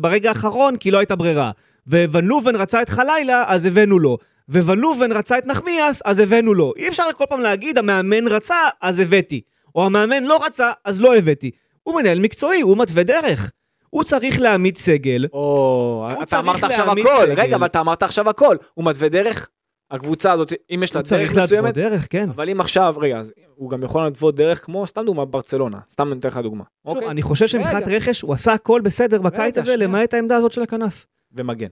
ברגע 0.00 0.28
האחרון 0.28 0.76
כי 0.76 0.90
לא 0.90 0.98
הייתה 0.98 1.16
ברירה. 1.16 1.50
וון 1.86 2.24
לובן 2.24 2.56
רצה 2.56 2.82
את 2.82 2.88
חלילה, 2.88 3.44
אז 3.46 3.66
הבאנו 3.66 3.98
לו. 3.98 4.18
וון 4.48 4.78
לובן 4.78 5.12
רצה 5.12 5.38
את 5.38 5.46
נחמיאס, 5.46 6.02
אז 6.04 6.18
הבאנו 6.18 6.54
לו. 6.54 6.72
אי 6.76 6.88
אפשר 6.88 7.04
כל 7.14 7.24
פעם 7.28 7.40
להגיד, 7.40 7.78
המאמן 7.78 8.28
רצה, 8.28 8.56
אז 8.80 9.00
הבאתי. 9.00 9.40
או 9.74 9.86
המאמן 9.86 10.24
לא 10.24 10.44
רצה, 10.44 10.72
אז 10.84 11.00
לא 11.00 11.16
הבאתי. 11.16 11.50
הוא 11.82 12.00
מנהל 12.00 12.20
מקצועי, 12.20 12.60
הוא 12.60 12.78
מתווה 12.78 13.02
דרך. 13.02 13.50
הוא 13.90 14.04
צריך 14.04 14.40
להעמיד 14.40 14.76
סגל. 14.76 15.26
או, 15.32 16.08
הוא 16.16 16.22
אתה 16.22 16.38
אמרת 16.38 16.64
עכשיו 16.64 16.92
הכל. 16.92 17.32
רגע, 17.36 17.56
אבל 17.56 17.66
אתה 17.66 17.80
אמרת 17.80 18.02
עכשיו 18.02 18.30
הכל. 18.30 18.56
הוא 18.74 18.84
מתווה 18.84 19.08
דרך, 19.08 19.48
הקבוצה 19.90 20.32
הזאת, 20.32 20.52
אם 20.74 20.80
יש 20.82 20.94
לה 20.94 21.00
הוא 21.00 21.02
דרך 21.02 21.08
צריך 21.10 21.28
להתוות 21.28 21.44
מסוימת, 21.44 21.74
דרך, 21.74 22.06
כן. 22.10 22.28
אבל 22.30 22.50
אם 22.50 22.60
עכשיו, 22.60 22.94
רגע, 22.98 23.20
הוא 23.54 23.70
גם 23.70 23.82
יכול 23.82 24.04
להתוות 24.04 24.34
דרך 24.34 24.64
כמו, 24.64 24.86
סתם 24.86 25.04
דוגמה, 25.04 25.24
ברצלונה. 25.24 25.78
סתם 25.90 26.12
אני 26.12 26.20
אתן 26.20 26.28
לך 26.28 26.36
דוגמה. 26.36 26.64
שוב, 26.86 26.94
אוקיי? 26.96 27.10
אני 27.10 27.22
חושב 27.22 27.46
שמבחינת. 27.46 27.82
רכש, 27.86 28.20
הוא 28.20 28.34
עשה 28.34 28.52
הכל 28.52 28.80
בסדר 28.80 29.22
בקיץ 29.22 29.58
הזה. 29.58 29.76
למעט 29.76 30.14
העמדה 30.14 30.36
הזאת 30.36 30.52
של 30.52 30.62
הכנף. 30.62 31.06
ומגן. 31.32 31.68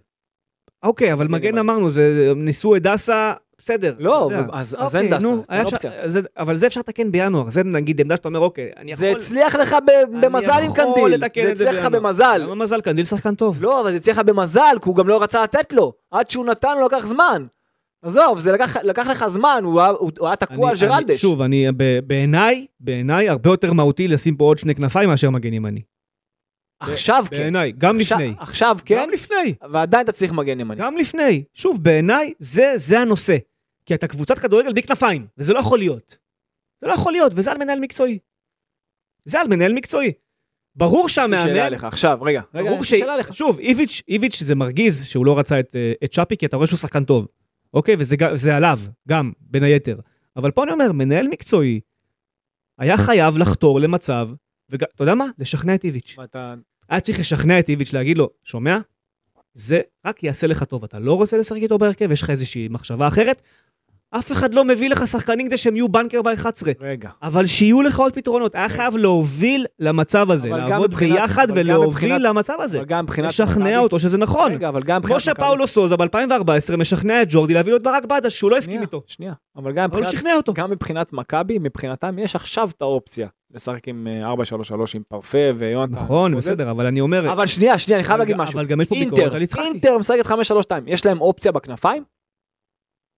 אוקיי, 0.83 1.13
אבל 1.13 1.27
כן, 1.27 1.33
מגן 1.33 1.59
אמרנו, 1.59 1.91
זה 1.91 2.33
ניסו 2.37 2.77
את 2.77 2.83
דסה, 2.83 3.33
בסדר. 3.59 3.95
לא. 3.99 4.31
אז- 4.53 4.77
אז 4.79 4.85
אוקיי, 4.87 5.01
אין 5.01 5.11
דסה, 5.19 5.29
נו, 5.29 5.43
אין 5.51 5.65
אופציה. 5.65 5.91
זה- 6.07 6.21
אבל 6.39 6.57
זה 6.57 6.67
אפשר 6.67 6.81
לתקן 6.81 7.13
בינואר, 7.13 7.51
זה 7.51 7.63
נגיד 7.65 8.01
עמדה 8.01 8.17
שאתה 8.17 8.29
אומר, 8.29 8.39
אוקיי, 8.41 8.71
אני 8.77 8.93
יכול... 8.93 9.01
זה 9.09 9.11
הצליח 9.11 9.55
לך 9.55 9.77
ב- 9.87 10.25
במזל 10.27 10.61
עם 10.65 10.73
קנדיל. 10.73 11.21
זה 11.43 11.53
הצליח 11.53 11.75
לך. 11.75 11.85
במזל. 11.93 12.37
למה 12.45 12.55
מזל? 12.55 12.81
קנדיל 12.81 13.05
שחקן 13.05 13.35
טוב. 13.35 13.63
לא, 13.63 13.81
אבל 13.81 13.91
זה 13.91 13.97
הצליח 13.97 14.19
לך 14.19 14.25
במזל, 14.25 14.77
כי 14.83 14.89
הוא 14.89 14.97
גם 14.97 15.09
לא 15.09 15.23
רצה 15.23 15.43
לתת 15.43 15.73
לו. 15.73 15.93
עד 16.11 16.31
שהוא 16.31 16.47
נתן 16.47 16.79
לו 16.79 16.87
לקח 16.87 17.07
זמן. 17.07 17.47
עזוב, 18.05 18.39
זה 18.39 18.53
לקח, 18.53 18.77
לקח 18.77 19.07
לך 19.07 19.27
זמן, 19.27 19.61
הוא 19.65 19.81
היה, 19.81 19.91
הוא, 19.91 20.11
הוא 20.19 20.27
היה 20.29 20.37
תקוע 20.37 20.71
על 20.71 20.77
ג'רלדש. 20.81 21.21
שוב, 21.23 21.43
אני, 21.43 21.67
בעיניי, 22.07 22.67
בעיניי, 22.81 23.29
הרבה 23.29 23.51
יותר 23.51 23.73
מהותי 23.73 24.09
לשים 24.09 24.37
פה 24.37 24.45
עוד 24.45 24.59
שני 24.59 24.75
כנפיים 24.75 25.09
מאשר 25.09 25.31
מגן 25.31 25.53
ימני. 25.53 25.81
עכשיו 26.83 27.25
כן. 27.31 27.37
בעיניי, 27.37 27.73
גם 27.79 28.01
עכשיו- 28.01 28.19
לפני. 28.19 28.35
עכשיו 28.39 28.77
כן, 28.85 28.97
גם 29.03 29.11
לפני. 29.11 29.55
ועדיין 29.73 30.05
אתה 30.05 30.13
צריך 30.13 30.33
מגן 30.33 30.61
ימני. 30.61 30.81
גם 30.81 30.97
לפני. 30.97 31.45
שוב, 31.55 31.83
בעיניי, 31.85 32.33
זה, 32.39 32.73
זה 32.77 33.01
הנושא. 33.01 33.37
כי 33.87 33.95
אתה 33.95 34.09
קבוצת 34.09 34.39
כדורגל 34.39 34.73
בלי 34.73 34.83
כנפיים, 34.83 35.27
וזה 35.39 35.53
לא 35.53 35.59
יכול 35.59 35.79
להיות. 35.79 36.17
זה 36.81 36.87
לא 36.87 36.93
יכול 36.93 37.13
להיות, 37.13 37.33
וזה 37.37 37.53
על 37.53 37.59
מנהל 37.59 37.81
מקצועי. 37.81 38.19
זה 39.25 39.41
על 39.41 39.49
מנהל 39.49 39.73
מקצועי. 39.73 40.13
ברור 40.75 41.07
יש 41.07 41.19
לי 41.19 41.25
שאלה 41.25 41.37
שהמאמן... 41.39 41.59
אליך, 41.67 41.85
עכשיו, 41.85 42.19
רגע, 42.23 42.43
רגע, 42.55 42.71
ברור 42.71 42.83
יש 42.83 42.93
לי 42.93 42.99
שאלה 42.99 43.15
אליך. 43.15 43.35
שוב, 43.35 43.59
איביץ', 43.59 44.03
איביץ' 44.09 44.43
זה 44.43 44.55
מרגיז 44.55 45.05
שהוא 45.07 45.27
לא 45.27 45.39
רצה 45.39 45.61
את, 45.61 45.77
אה, 45.77 45.93
את 46.05 46.13
שפי, 46.13 46.37
כי 46.37 46.47
אתה 46.47 46.57
רואה 46.57 46.67
שהוא 46.67 46.79
שחקן 46.79 47.05
טוב. 47.05 47.27
אוקיי? 47.75 47.95
וזה 47.99 48.57
עליו, 48.57 48.79
גם, 49.09 49.33
בין 49.41 49.63
היתר. 49.63 49.99
אבל 50.37 50.51
פה 50.51 50.63
אני 50.65 50.73
אומר, 50.73 50.93
מנהל 50.93 51.29
מקצועי 51.29 51.81
היה 52.79 52.97
חייב 52.97 53.39
לחתור 53.39 53.81
למצב, 53.81 54.29
ואתה 54.69 54.87
יודע 55.01 55.15
מה? 55.15 55.27
לשכנע 55.39 55.75
את 55.75 55.85
איביץ'. 55.85 56.15
ואתה- 56.19 56.55
היה 56.93 57.01
צריך 57.01 57.21
לשכנע 57.21 57.59
את 57.59 57.69
איביץ' 57.69 57.93
להגיד 57.93 58.19
לו, 58.19 58.31
שומע? 58.45 58.79
זה 59.55 59.81
רק 60.07 60.23
יעשה 60.23 60.47
לך 60.47 60.65
טוב. 60.65 60.85
אתה 60.85 60.99
לא 60.99 61.15
רוצה 61.15 61.39
לשחק 61.39 61.59
איתו 61.63 61.79
בהרכב, 61.79 62.13
יש 62.13 62.23
לך 62.23 62.31
איזושהי 62.31 62.69
מחשבה 62.69 63.09
אחרת. 63.09 63.43
אף 64.19 64.33
אחד 64.33 64.55
לא 64.55 64.65
מביא 64.65 64.91
לך 64.91 65.07
שחקנים 65.07 65.47
כדי 65.47 65.57
שהם 65.57 65.77
יהיו 65.77 65.89
בנקר 65.89 66.23
ב-11. 66.23 66.47
רגע. 66.81 67.11
אבל 67.23 67.47
שיהיו 67.47 67.83
לך 67.83 67.99
עוד 67.99 68.13
פתרונות. 68.13 68.55
היה 68.55 68.69
חייב 68.69 68.97
להוביל 68.97 69.67
למצב 69.81 70.31
הזה, 70.31 70.49
לעבוד 70.49 70.95
ביחד 70.95 71.47
ולהוביל 71.55 72.29
למצב 72.29 72.57
הזה. 72.61 72.79
אבל 72.79 72.87
גם 72.87 73.05
מבחינת... 73.05 73.29
לשכנע 73.29 73.79
אותו 73.79 73.99
שזה 73.99 74.19
נכון. 74.19 74.53
רגע, 74.53 74.69
אבל 74.69 74.83
גם 74.83 75.03
כמו 75.03 75.15
מבחינת... 75.15 75.37
מכבי- 75.39 75.45
שפאולו 75.47 75.67
סוזה 75.67 75.97
ב-2014 75.97 76.77
משכנע 76.77 77.23
את 77.23 77.27
ג'ורדי 77.31 77.55
להביא 77.55 77.73
לו 77.73 77.79
את 77.79 77.83
ברק 77.83 78.05
בדש, 78.05 78.39
שהוא 78.39 78.51
לא 78.51 78.57
הסכים 78.57 78.81
איתו. 78.83 79.03
שנייה, 79.07 79.33
אבל 79.57 79.73
גם 79.73 79.91
מבחינת... 79.91 80.49
גם 80.55 80.71
מבחינת 80.71 81.13
מכבי, 81.13 81.59
מבחינתם 81.59 82.19
יש 82.19 82.37
עכשיו 82.37 82.71
את 82.77 82.83
האופציה 82.83 83.29
לשחק 83.55 83.89
עם 83.89 84.07
אה, 84.11 84.33
4-3-3 84.35 84.37
עם 84.95 85.03
פרפה 85.09 85.39
ויונתן. 85.57 85.95
נכון. 85.95 86.37
בסדר, 86.37 86.71
אבל 86.71 86.87
אני 86.87 87.01
אומר... 87.01 87.33
אבל 87.33 87.47
שנייה, 87.47 87.79
שנייה, 87.79 87.99
אני 87.99 88.05
חייב 88.05 88.19
להגיד 88.19 88.37
משהו. 88.37 88.59
אבל 88.59 88.67
גם 88.67 88.81
יש 88.81 88.89
פה 88.89 88.95
ביקורת 88.95 89.35
על 89.35 89.43
יצחקי. 89.43 89.63
אינטר 89.63 89.99
משחקת 89.99 90.27
5-3-2, 90.27 90.33
יש 90.87 91.07
להם 91.07 91.21
אופציה 91.21 91.53
בכנפיים? 91.53 92.05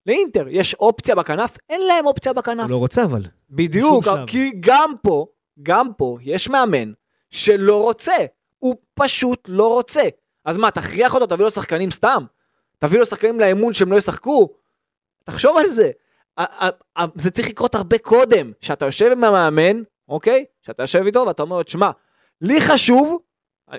לאינטר 0.06 0.46
יש 0.50 0.74
אופציה 0.74 1.14
בכנף? 1.14 1.56
אין 1.70 1.80
להם 1.80 2.06
אופציה 2.06 2.32
בכנף. 2.32 2.70
לא 2.70 2.76
רוצה 2.76 3.04
אבל. 3.04 3.22
בדיוק. 3.50 4.04
כי 4.26 4.52
גם 4.60 4.92
פה, 5.02 5.26
גם 5.62 5.92
פה 5.96 6.18
יש 6.20 6.48
מאמן 6.48 6.92
שלא 7.30 7.82
רוצה, 7.82 8.16
הוא 8.58 8.76
פשוט 8.94 9.40
לא 9.48 9.68
רוצה. 9.68 10.02
אז 10.44 10.58
מה, 10.58 10.70
תכריח 10.70 11.14
אותו, 11.14 11.26
תביא 11.26 11.44
לו 11.44 11.50
שחקנים 11.50 11.90
סתם? 11.90 12.24
תביא 12.78 12.98
לו 12.98 13.06
שחקנים 13.06 13.40
לאמון 13.40 13.72
שהם 13.72 13.92
לא 13.92 13.96
ישחקו? 13.96 14.48
תחשוב 15.24 15.56
על 15.56 15.66
זה. 15.66 15.90
זה 17.14 17.30
צריך 17.30 17.48
לקרות 17.48 17.74
הרבה 17.74 17.98
קודם, 17.98 18.52
שאתה 18.60 18.84
יושב 18.84 19.10
עם 19.12 19.24
המאמן, 19.24 19.82
אוקיי? 20.08 20.44
שאתה 20.62 20.82
יושב 20.82 21.02
איתו 21.06 21.24
ואתה 21.26 21.42
אומר 21.42 21.56
לו, 21.56 21.62
תשמע, 21.62 21.90
לי 22.40 22.60
חשוב, 22.60 23.18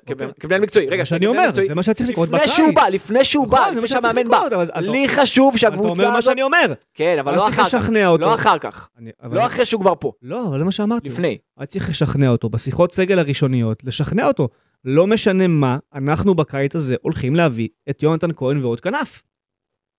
כמנהל- 0.05 0.61
מקצועי, 0.61 0.85
אוקיי. 0.85 0.85
זה 0.85 0.91
רגע, 0.91 1.05
שאני 1.05 1.25
אומר, 1.27 1.47
מקצועי, 1.47 1.67
זה 1.67 1.75
מה 1.75 1.83
שהיה 1.83 1.95
צריך 1.95 2.09
לקרות 2.09 2.29
בקיץ. 2.29 2.41
לפני 2.43 2.55
שהוא 2.55 2.73
בא, 2.75 2.87
לפני 2.91 3.25
שהוא 3.25 3.45
נכון, 3.47 3.59
בא, 3.59 3.69
לפני 3.71 3.87
שהמאמן 3.87 4.27
בא, 4.27 4.47
אתה- 4.47 4.81
לי 4.81 5.09
חשוב 5.09 5.49
אתה 5.49 5.57
שהקבוצה 5.57 5.89
אומר 5.89 6.11
מה 6.11 6.17
הזאת, 6.17 6.31
שאני 6.31 6.41
אומר. 6.43 6.73
כן, 6.93 7.17
אבל 7.19 7.35
לא 7.35 7.41
צריך 7.41 7.59
אחר 7.59 7.79
כך. 7.79 7.89
לא 8.19 8.33
אחר 8.35 8.57
כך, 8.57 8.89
לא 9.31 9.45
אחרי 9.45 9.65
שהוא 9.65 9.81
כבר 9.81 9.93
פה, 9.99 10.11
לא, 10.21 10.47
אבל 10.47 10.59
זה 10.59 10.65
מה 10.65 10.71
שאמרתי. 10.71 11.09
לפני. 11.09 11.37
היה 11.57 11.65
צריך 11.65 11.89
לשכנע 11.89 12.29
אותו 12.29 12.49
בשיחות 12.49 12.91
סגל 12.93 13.19
הראשוניות, 13.19 13.83
לשכנע 13.83 14.27
אותו. 14.27 14.49
לא 14.85 15.07
משנה 15.07 15.47
מה, 15.47 15.77
אנחנו 15.93 16.35
בקיץ 16.35 16.75
הזה 16.75 16.95
הולכים 17.01 17.35
להביא 17.35 17.67
את 17.89 18.03
יונתן 18.03 18.27
כהן 18.35 18.63
ועוד 18.63 18.79
כנף. 18.79 19.21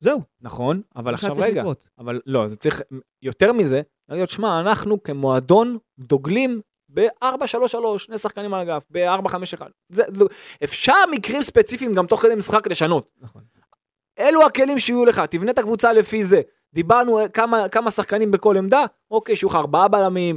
זהו. 0.00 0.20
נכון, 0.40 0.80
אבל 0.96 1.14
עכשיו 1.14 1.34
רגע, 1.38 1.60
לקרות. 1.60 1.88
אבל 1.98 2.20
לא, 2.26 2.48
זה 2.48 2.56
צריך, 2.56 2.82
יותר 3.22 3.52
מזה, 3.52 3.80
להגיד, 4.08 4.28
שמע, 4.28 4.60
אנחנו 4.60 5.02
כמועדון 5.02 5.78
דוגלים 5.98 6.60
ב-4-3-3, 6.96 7.98
שני 7.98 8.18
שחקנים 8.18 8.54
על 8.54 8.60
אגף, 8.60 8.82
ב-4-5-1. 8.90 9.62
זה- 9.88 10.02
זה- 10.14 10.24
אפשר 10.64 10.94
מקרים 11.10 11.42
ספציפיים 11.42 11.92
גם 11.92 12.06
תוך 12.06 12.22
כדי 12.22 12.34
משחק 12.34 12.66
לשנות. 12.66 13.08
נכון. 13.20 13.42
אלו 14.18 14.46
הכלים 14.46 14.78
שיהיו 14.78 15.04
לך, 15.04 15.20
תבנה 15.20 15.50
את 15.50 15.58
הקבוצה 15.58 15.92
לפי 15.92 16.24
זה. 16.24 16.40
דיברנו 16.74 17.18
אה, 17.18 17.28
כמה, 17.28 17.68
כמה 17.68 17.90
שחקנים 17.90 18.30
בכל 18.30 18.56
עמדה, 18.56 18.84
אוקיי, 19.10 19.36
שיהיו 19.36 19.48
לך 19.50 19.54
ארבעה 19.56 19.88
בלמים, 19.88 20.36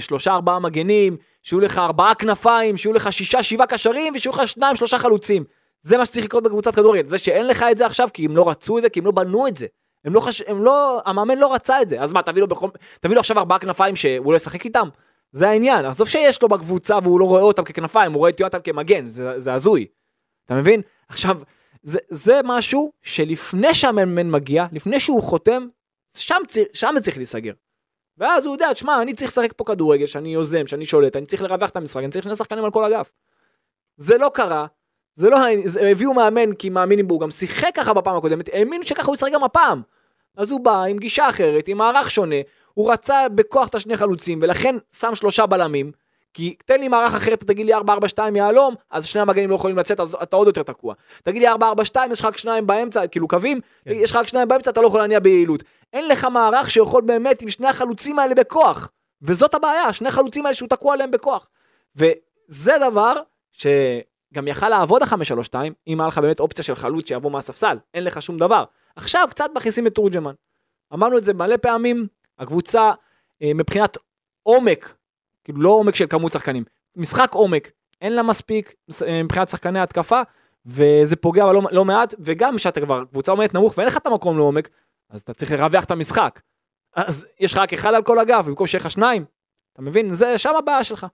שלושה 0.00 0.32
ארבעה 0.34 0.58
מגנים, 0.58 1.16
שיהיו 1.42 1.60
לך 1.60 1.78
ארבעה 1.78 2.14
כנפיים, 2.14 2.76
שיהיו 2.76 2.92
לך 2.94 3.12
שישה 3.12 3.42
שבעה 3.42 3.66
קשרים, 3.66 4.12
ושיהיו 4.16 4.32
לך 4.34 4.48
שניים 4.48 4.76
שלושה 4.76 4.98
חלוצים. 4.98 5.44
זה 5.82 5.98
מה 5.98 6.06
שצריך 6.06 6.24
לקרות 6.24 6.42
בקבוצת 6.44 6.74
כדורגל. 6.74 7.08
זה 7.08 7.18
שאין 7.18 7.46
לך 7.46 7.64
את 7.70 7.78
זה 7.78 7.86
עכשיו, 7.86 8.08
כי 8.12 8.24
הם 8.24 8.36
לא 8.36 8.48
רצו 8.50 8.78
את 8.78 8.82
זה, 8.82 8.88
כי 8.88 9.00
הם 9.00 9.06
לא 9.06 9.10
בנו 9.10 9.46
את 9.46 9.56
זה. 9.56 9.66
הם 10.04 10.14
לא 10.14 10.20
חש... 10.20 10.42
הם 10.46 10.64
לא... 10.64 11.02
המאמן 11.06 11.38
לא 11.38 11.54
רצה 11.54 11.82
את 11.82 11.88
זה. 11.88 12.00
אז 12.00 12.12
מה, 12.12 12.22
תביא 12.22 12.40
לו, 12.40 12.48
בכל... 12.48 12.68
תביא 13.00 13.14
לו 13.14 13.20
עכשיו 13.20 13.38
ארבעה 13.38 13.58
כנפיים 13.58 13.96
שהוא 13.96 14.32
לא 14.32 14.36
ישחק 14.36 14.64
איתם? 14.64 14.88
זה 15.32 15.48
העניין. 15.48 15.84
עזוב 15.84 16.08
שיש 16.08 16.42
לו 16.42 16.48
בקבוצה 16.48 16.98
והוא 17.02 17.20
לא 17.20 17.24
רואה 17.24 17.42
אותם 17.42 17.64
ככנפיים, 17.64 18.12
הוא 18.12 18.18
רואה 18.18 18.30
את 18.30 18.40
יונתן 18.40 18.58
כמגן, 18.64 19.06
זה, 19.06 19.40
זה 19.40 19.52
הזוי. 19.52 19.86
אתה 20.44 20.54
מבין? 20.54 20.82
עכשיו, 21.08 21.40
זה, 21.82 21.98
זה 22.08 22.40
משהו 22.44 22.92
שלפני 23.02 23.74
שהמאמן 23.74 24.30
מגיע, 24.30 24.66
לפני 24.72 25.00
שהוא 25.00 25.22
חותם, 25.22 25.66
שם, 26.14 26.34
ציר, 26.48 26.64
שם 26.72 26.94
צריך 27.02 27.16
להיסגר. 27.16 27.52
ואז 28.18 28.46
הוא 28.46 28.54
יודע, 28.54 28.74
שמע, 28.74 29.02
אני 29.02 29.14
צריך 29.14 29.30
לשחק 29.30 29.52
פה 29.56 29.64
כדורגל, 29.64 30.06
שאני 30.06 30.34
יוזם, 30.34 30.66
שאני 30.66 30.84
שולט, 30.84 31.16
אני 31.16 31.26
צריך 31.26 31.42
לרווח 31.42 31.70
את 31.70 31.76
המשחק, 31.76 32.02
אני 32.02 32.10
צריך 32.10 32.24
שני 32.24 32.36
שחקנים 32.36 32.64
על 32.64 32.70
כל 32.70 32.84
אגף. 32.84 33.10
זה 33.96 34.18
לא 34.18 34.30
קרה, 34.34 34.66
זה 35.14 35.30
לא, 35.30 35.38
זה, 35.64 35.90
הביאו 35.90 36.14
מאמן 36.14 36.54
כי 36.54 36.70
מאמינים 36.70 37.08
בו, 37.08 37.14
הוא 37.14 37.20
גם 37.20 37.30
שיחק 37.30 37.70
ככה 37.74 37.94
בפעם 37.94 38.16
הקודמת, 38.16 38.48
האמינו 38.52 38.84
שככה 38.84 39.06
הוא 39.06 39.14
ישחק 39.14 39.32
גם 39.32 39.44
הפעם. 39.44 39.82
אז 40.36 40.50
הוא 40.50 40.60
בא 40.60 40.82
עם 40.82 40.98
גישה 40.98 41.28
אחרת, 41.28 41.68
עם 41.68 41.78
מערך 41.78 42.10
שונה, 42.10 42.36
הוא 42.74 42.92
רצה 42.92 43.28
בכוח 43.28 43.68
את 43.68 43.74
השני 43.74 43.96
חלוצים, 43.96 44.38
ולכן 44.42 44.76
שם 44.98 45.14
שלושה 45.14 45.46
בלמים, 45.46 45.92
כי 46.34 46.54
תן 46.64 46.80
לי 46.80 46.88
מערך 46.88 47.14
אחר, 47.14 47.36
תגיד 47.36 47.66
לי 47.66 47.74
4-4-2 47.74 47.78
יהלום, 48.34 48.74
אז 48.90 49.06
שני 49.06 49.20
המגנים 49.20 49.50
לא 49.50 49.54
יכולים 49.54 49.78
לצאת, 49.78 50.00
אז 50.00 50.16
אתה 50.22 50.36
עוד 50.36 50.46
יותר 50.46 50.62
תקוע. 50.62 50.94
תגיד 51.22 51.42
לי 51.42 51.48
4-4-2, 51.48 51.54
יש 52.12 52.20
לך 52.20 52.26
רק 52.26 52.36
שניים 52.36 52.66
באמצע, 52.66 53.06
כאילו 53.06 53.28
קווים, 53.28 53.60
כן. 53.84 53.90
יש 53.94 54.10
לך 54.10 54.16
רק 54.16 54.28
שניים 54.28 54.48
באמצע, 54.48 54.70
אתה 54.70 54.80
לא 54.80 54.86
יכול 54.86 55.00
להניע 55.00 55.20
ביעילות. 55.20 55.62
אין 55.92 56.08
לך 56.08 56.24
מערך 56.24 56.70
שיכול 56.70 57.02
באמת 57.02 57.42
עם 57.42 57.50
שני 57.50 57.68
החלוצים 57.68 58.18
האלה 58.18 58.34
בכוח. 58.34 58.90
וזאת 59.22 59.54
הבעיה, 59.54 59.92
שני 59.92 60.08
החלוצים 60.08 60.46
האלה 60.46 60.54
שהוא 60.54 60.68
תקוע 60.68 60.94
עליהם 60.94 61.10
בכוח. 61.10 61.48
וזה 61.96 62.72
דבר 62.90 63.14
שגם 63.52 64.48
יכל 64.48 64.68
לעבוד 64.68 65.02
ה-5-3-2, 65.02 65.54
אם 65.86 66.00
היה 66.00 66.08
לך 66.08 66.18
באמת 66.18 66.40
אופציה 66.40 66.64
של 66.64 66.74
חלוץ 66.74 67.08
שיבוא 67.08 67.30
מהספסל, 67.30 67.76
אין 67.94 68.04
לך 68.04 68.22
שום 68.22 68.38
דבר. 68.38 68.64
עכשיו 68.96 69.26
קצת 69.30 69.50
מכניסים 69.54 69.86
את 69.86 69.94
תורג'מן. 69.94 70.34
אמרנו 70.94 71.18
את 71.18 71.24
זה 71.24 71.34
מלא 71.34 71.56
פעמים, 71.56 72.06
הקבוצה 72.38 72.92
אה, 73.42 73.54
מבחינת 73.54 73.96
עומק, 74.42 74.94
כאילו 75.44 75.62
לא 75.62 75.70
עומק 75.70 75.94
של 75.94 76.06
כמות 76.06 76.32
שחקנים, 76.32 76.64
משחק 76.96 77.30
עומק, 77.32 77.70
אין 78.00 78.12
לה 78.12 78.22
מספיק 78.22 78.74
אה, 79.06 79.22
מבחינת 79.22 79.48
שחקני 79.48 79.80
התקפה, 79.80 80.20
וזה 80.66 81.16
פוגע 81.16 81.52
לא, 81.52 81.62
לא 81.70 81.84
מעט, 81.84 82.14
וגם 82.18 82.56
כשאתה 82.56 82.80
כבר 82.80 83.04
קבוצה 83.04 83.32
עומדת 83.32 83.54
נמוך 83.54 83.78
ואין 83.78 83.88
לך 83.88 83.96
את 83.96 84.06
המקום 84.06 84.36
לעומק, 84.36 84.68
אז 85.10 85.20
אתה 85.20 85.34
צריך 85.34 85.52
לרווח 85.52 85.84
את 85.84 85.90
המשחק. 85.90 86.40
אז 86.96 87.26
יש 87.40 87.52
לך 87.52 87.58
רק 87.58 87.72
אחד 87.72 87.94
על 87.94 88.02
כל 88.02 88.18
הגב, 88.18 88.44
במקום 88.46 88.66
שיהיה 88.66 88.80
לך 88.80 88.90
שניים. 88.90 89.24
אתה 89.72 89.82
מבין? 89.82 90.08
זה 90.08 90.38
שם 90.38 90.56
הבעיה 90.58 90.84
שלך. 90.84 91.06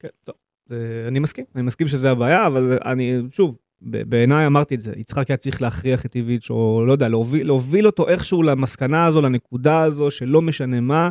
כן, 0.00 0.08
טוב. 0.24 0.34
אה, 0.70 1.08
אני 1.08 1.18
מסכים, 1.18 1.44
אני 1.54 1.62
מסכים 1.62 1.88
שזה 1.88 2.10
הבעיה, 2.10 2.46
אבל 2.46 2.78
אני, 2.84 3.22
שוב, 3.30 3.56
בעיניי 3.84 4.46
אמרתי 4.46 4.74
את 4.74 4.80
זה, 4.80 4.92
יצחק 4.96 5.30
היה 5.30 5.36
צריך 5.36 5.62
להכריח 5.62 6.06
את 6.06 6.14
איביץ', 6.14 6.50
או 6.50 6.84
לא 6.86 6.92
יודע, 6.92 7.08
להוביל, 7.08 7.46
להוביל 7.46 7.86
אותו 7.86 8.08
איכשהו 8.08 8.42
למסקנה 8.42 9.06
הזו, 9.06 9.22
לנקודה 9.22 9.82
הזו, 9.82 10.10
שלא 10.10 10.42
משנה 10.42 10.80
מה, 10.80 11.10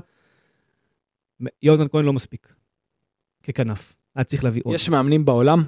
יונתן 1.64 1.88
כהן 1.88 2.06
לא 2.06 2.14
מספיק. 2.14 2.54
ככנף. 3.44 3.94
היה 4.16 4.24
צריך 4.24 4.44
להביא 4.44 4.62
עוד. 4.66 4.76
יש 4.76 4.90
מאמנים 4.90 5.26
בעולם 5.26 5.64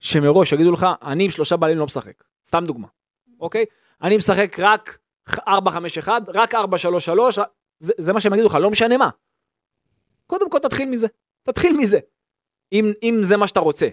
שמראש 0.00 0.52
יגידו 0.52 0.72
לך, 0.72 0.86
אני 1.02 1.24
עם 1.24 1.30
שלושה 1.30 1.56
בעלים 1.56 1.78
לא 1.78 1.84
משחק. 1.84 2.24
סתם 2.46 2.64
דוגמה, 2.66 2.88
אוקיי? 3.40 3.64
אני 4.02 4.16
משחק 4.16 4.56
רק 4.58 4.98
4-5-1, 5.30 5.38
רק 6.34 6.54
4-3-3, 6.54 6.58
זה, 7.80 7.92
זה 7.98 8.12
מה 8.12 8.20
שהם 8.20 8.32
יגידו 8.32 8.48
לך, 8.48 8.54
לא 8.54 8.70
משנה 8.70 8.96
מה. 8.96 9.10
קודם 10.26 10.50
כל 10.50 10.58
תתחיל 10.58 10.88
מזה, 10.88 11.06
תתחיל 11.42 11.76
מזה. 11.78 11.98
אם, 12.72 12.92
אם 13.02 13.18
זה 13.22 13.36
מה 13.36 13.48
שאתה 13.48 13.60
רוצה. 13.60 13.88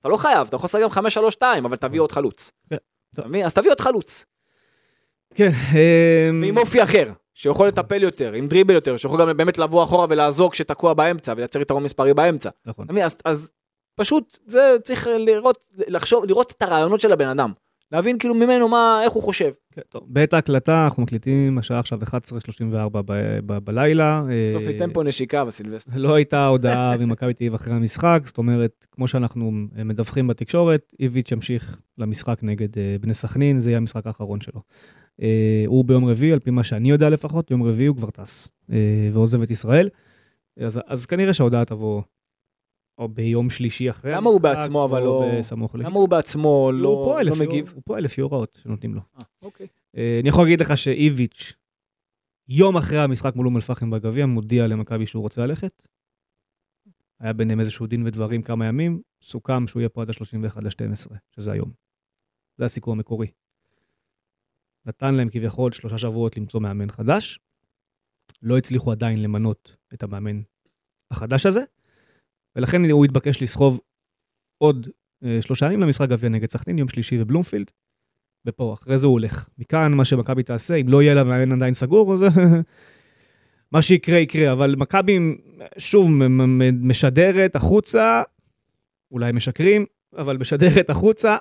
אתה 0.00 0.08
לא 0.08 0.16
חייב, 0.16 0.46
אתה 0.46 0.56
יכול 0.56 0.66
לשחק 0.66 0.80
גם 0.82 1.06
5-3-2, 1.40 1.42
אבל 1.64 1.76
תביא 1.76 2.00
עוד 2.00 2.12
חלוץ. 2.12 2.50
כן, 2.70 2.76
אתה 3.14 3.28
מבין? 3.28 3.44
אז 3.44 3.54
תביא 3.54 3.70
עוד 3.70 3.80
חלוץ. 3.80 4.24
כן, 5.34 5.50
אמ, 5.72 6.42
ועם 6.42 6.58
אופי 6.58 6.82
אחר, 6.82 7.12
שיכול 7.34 7.68
לטפל 7.68 8.02
יותר, 8.02 8.32
עם 8.32 8.48
דריבל 8.48 8.74
יותר, 8.74 8.96
שיכול 8.96 9.20
גם 9.20 9.36
באמת 9.36 9.58
לבוא 9.58 9.84
אחורה 9.84 10.06
ולעזור 10.10 10.52
כשתקוע 10.52 10.94
באמצע, 10.94 11.32
ולייצר 11.36 11.60
יתרון 11.60 11.82
מספרי 11.82 12.14
באמצע. 12.14 12.50
נכון. 12.66 12.86
אז, 13.02 13.16
אז 13.24 13.50
פשוט 13.96 14.38
זה 14.46 14.76
צריך 14.84 15.06
לראות, 15.06 15.58
לחשוב, 15.76 16.24
לראות 16.24 16.50
את 16.56 16.62
הרעיונות 16.62 17.00
של 17.00 17.12
הבן 17.12 17.28
אדם. 17.28 17.52
להבין 17.92 18.18
כאילו 18.18 18.34
ממנו 18.34 18.68
מה, 18.68 19.00
איך 19.04 19.12
הוא 19.12 19.22
חושב. 19.22 19.50
כן, 19.72 19.82
טוב, 19.88 20.02
בעת 20.06 20.32
ההקלטה 20.32 20.84
אנחנו 20.84 21.02
מקליטים, 21.02 21.58
השעה 21.58 21.78
עכשיו 21.78 22.02
11:34 22.02 23.02
ב- 23.06 23.38
ב- 23.46 23.58
בלילה. 23.58 24.22
אה, 24.30 24.46
בסוף 24.48 24.62
ייתן 24.62 24.92
פה 24.92 25.02
נשיקה 25.02 25.44
בסילבסטר. 25.44 25.92
לא 25.94 26.14
הייתה 26.14 26.46
הודעה 26.46 26.96
ממכבי 27.00 27.34
תל 27.34 27.44
אביב 27.44 27.54
אחרי 27.54 27.74
המשחק, 27.74 28.20
זאת 28.24 28.38
אומרת, 28.38 28.86
כמו 28.92 29.08
שאנחנו 29.08 29.52
אה, 29.78 29.84
מדווחים 29.84 30.26
בתקשורת, 30.26 30.92
איביץ' 31.00 31.32
ימשיך 31.32 31.78
למשחק 31.98 32.38
נגד 32.42 32.78
אה, 32.78 32.96
בני 33.00 33.14
סכנין, 33.14 33.60
זה 33.60 33.70
יהיה 33.70 33.76
המשחק 33.78 34.06
האחרון 34.06 34.40
שלו. 34.40 34.60
אה, 35.22 35.64
הוא 35.66 35.84
ביום 35.84 36.04
רביעי, 36.04 36.32
על 36.32 36.38
פי 36.38 36.50
מה 36.50 36.64
שאני 36.64 36.90
יודע 36.90 37.08
לפחות, 37.10 37.50
יום 37.50 37.62
רביעי 37.62 37.86
הוא 37.86 37.96
כבר 37.96 38.10
טס 38.10 38.48
אה, 38.72 38.76
ועוזב 39.12 39.42
את 39.42 39.50
ישראל. 39.50 39.88
אז, 40.60 40.80
אז 40.86 41.06
כנראה 41.06 41.32
שההודעה 41.32 41.64
תבוא 41.64 42.02
או 43.00 43.08
ביום 43.08 43.50
שלישי 43.50 43.90
אחרי 43.90 44.12
למה 44.12 44.30
הוא 44.30 44.40
בעצמו, 44.40 44.84
אבל 44.84 45.00
לא- 45.00 45.24
בסמוך. 45.38 45.74
למה 45.74 45.98
הוא 45.98 46.08
בעצמו 46.08 46.68
לא, 46.72 47.20
לא 47.24 47.36
מגיב? 47.40 47.72
הוא 47.74 47.82
פועל 47.86 48.04
לפי 48.04 48.20
הוראות 48.20 48.58
שנותנים 48.62 48.94
לו. 48.94 49.00
אה, 49.18 49.22
אוקיי. 49.42 49.66
אה, 49.96 50.18
אני 50.20 50.28
יכול 50.28 50.44
להגיד 50.44 50.60
לך 50.60 50.76
שאיביץ', 50.76 51.52
יום 52.48 52.76
אחרי 52.76 52.98
המשחק 52.98 53.36
מול 53.36 53.46
אום 53.46 53.56
אל-פחם 53.56 53.90
בגביע, 53.90 54.26
מודיע 54.26 54.66
למכבי 54.66 55.06
שהוא 55.06 55.22
רוצה 55.22 55.46
ללכת. 55.46 55.88
היה 57.20 57.32
ביניהם 57.32 57.60
איזשהו 57.60 57.86
דין 57.86 58.06
ודברים 58.06 58.42
כמה 58.42 58.66
ימים, 58.66 59.00
סוכם 59.22 59.66
שהוא 59.66 59.80
יהיה 59.80 59.88
פה 59.88 60.02
עד 60.02 60.08
ה-31 60.10 60.60
ל-12, 60.60 61.14
שזה 61.30 61.52
היום. 61.52 61.72
זה 62.58 62.64
הסיכום 62.64 62.98
המקורי. 62.98 63.26
נתן 64.86 65.14
להם 65.14 65.28
כביכול 65.30 65.72
שלושה 65.72 65.98
שבועות 65.98 66.36
למצוא 66.36 66.60
מאמן 66.60 66.90
חדש. 66.90 67.38
לא 68.42 68.58
הצליחו 68.58 68.92
עדיין 68.92 69.22
למנות 69.22 69.76
את 69.94 70.02
המאמן 70.02 70.40
החדש 71.10 71.46
הזה, 71.46 71.60
ולכן 72.56 72.90
הוא 72.90 73.04
התבקש 73.04 73.42
לסחוב 73.42 73.80
עוד 74.58 74.88
אה, 75.24 75.38
שלושה 75.42 75.66
ימים 75.66 75.80
למשחק 75.80 76.08
גביע 76.08 76.28
נגד 76.28 76.50
סכנין, 76.50 76.78
יום 76.78 76.88
שלישי 76.88 77.18
בבלומפילד. 77.18 77.70
ופה, 78.46 78.74
אחרי 78.74 78.98
זה 78.98 79.06
הוא 79.06 79.12
הולך. 79.12 79.48
מכאן 79.58 79.92
מה 79.92 80.04
שמכבי 80.04 80.42
תעשה, 80.42 80.74
אם 80.74 80.88
לא 80.88 81.02
יהיה 81.02 81.14
לה 81.14 81.24
מאמן 81.24 81.52
עדיין 81.52 81.74
סגור, 81.74 82.14
אז 82.14 82.20
מה 83.72 83.82
שיקרה 83.82 84.18
יקרה, 84.18 84.52
אבל 84.52 84.74
מכבי 84.76 85.18
שוב 85.78 86.08
משדרת 86.72 87.56
החוצה, 87.56 88.22
אולי 89.10 89.32
משקרים, 89.32 89.86
אבל 90.16 90.36
משדרת 90.36 90.90
החוצה, 90.90 91.36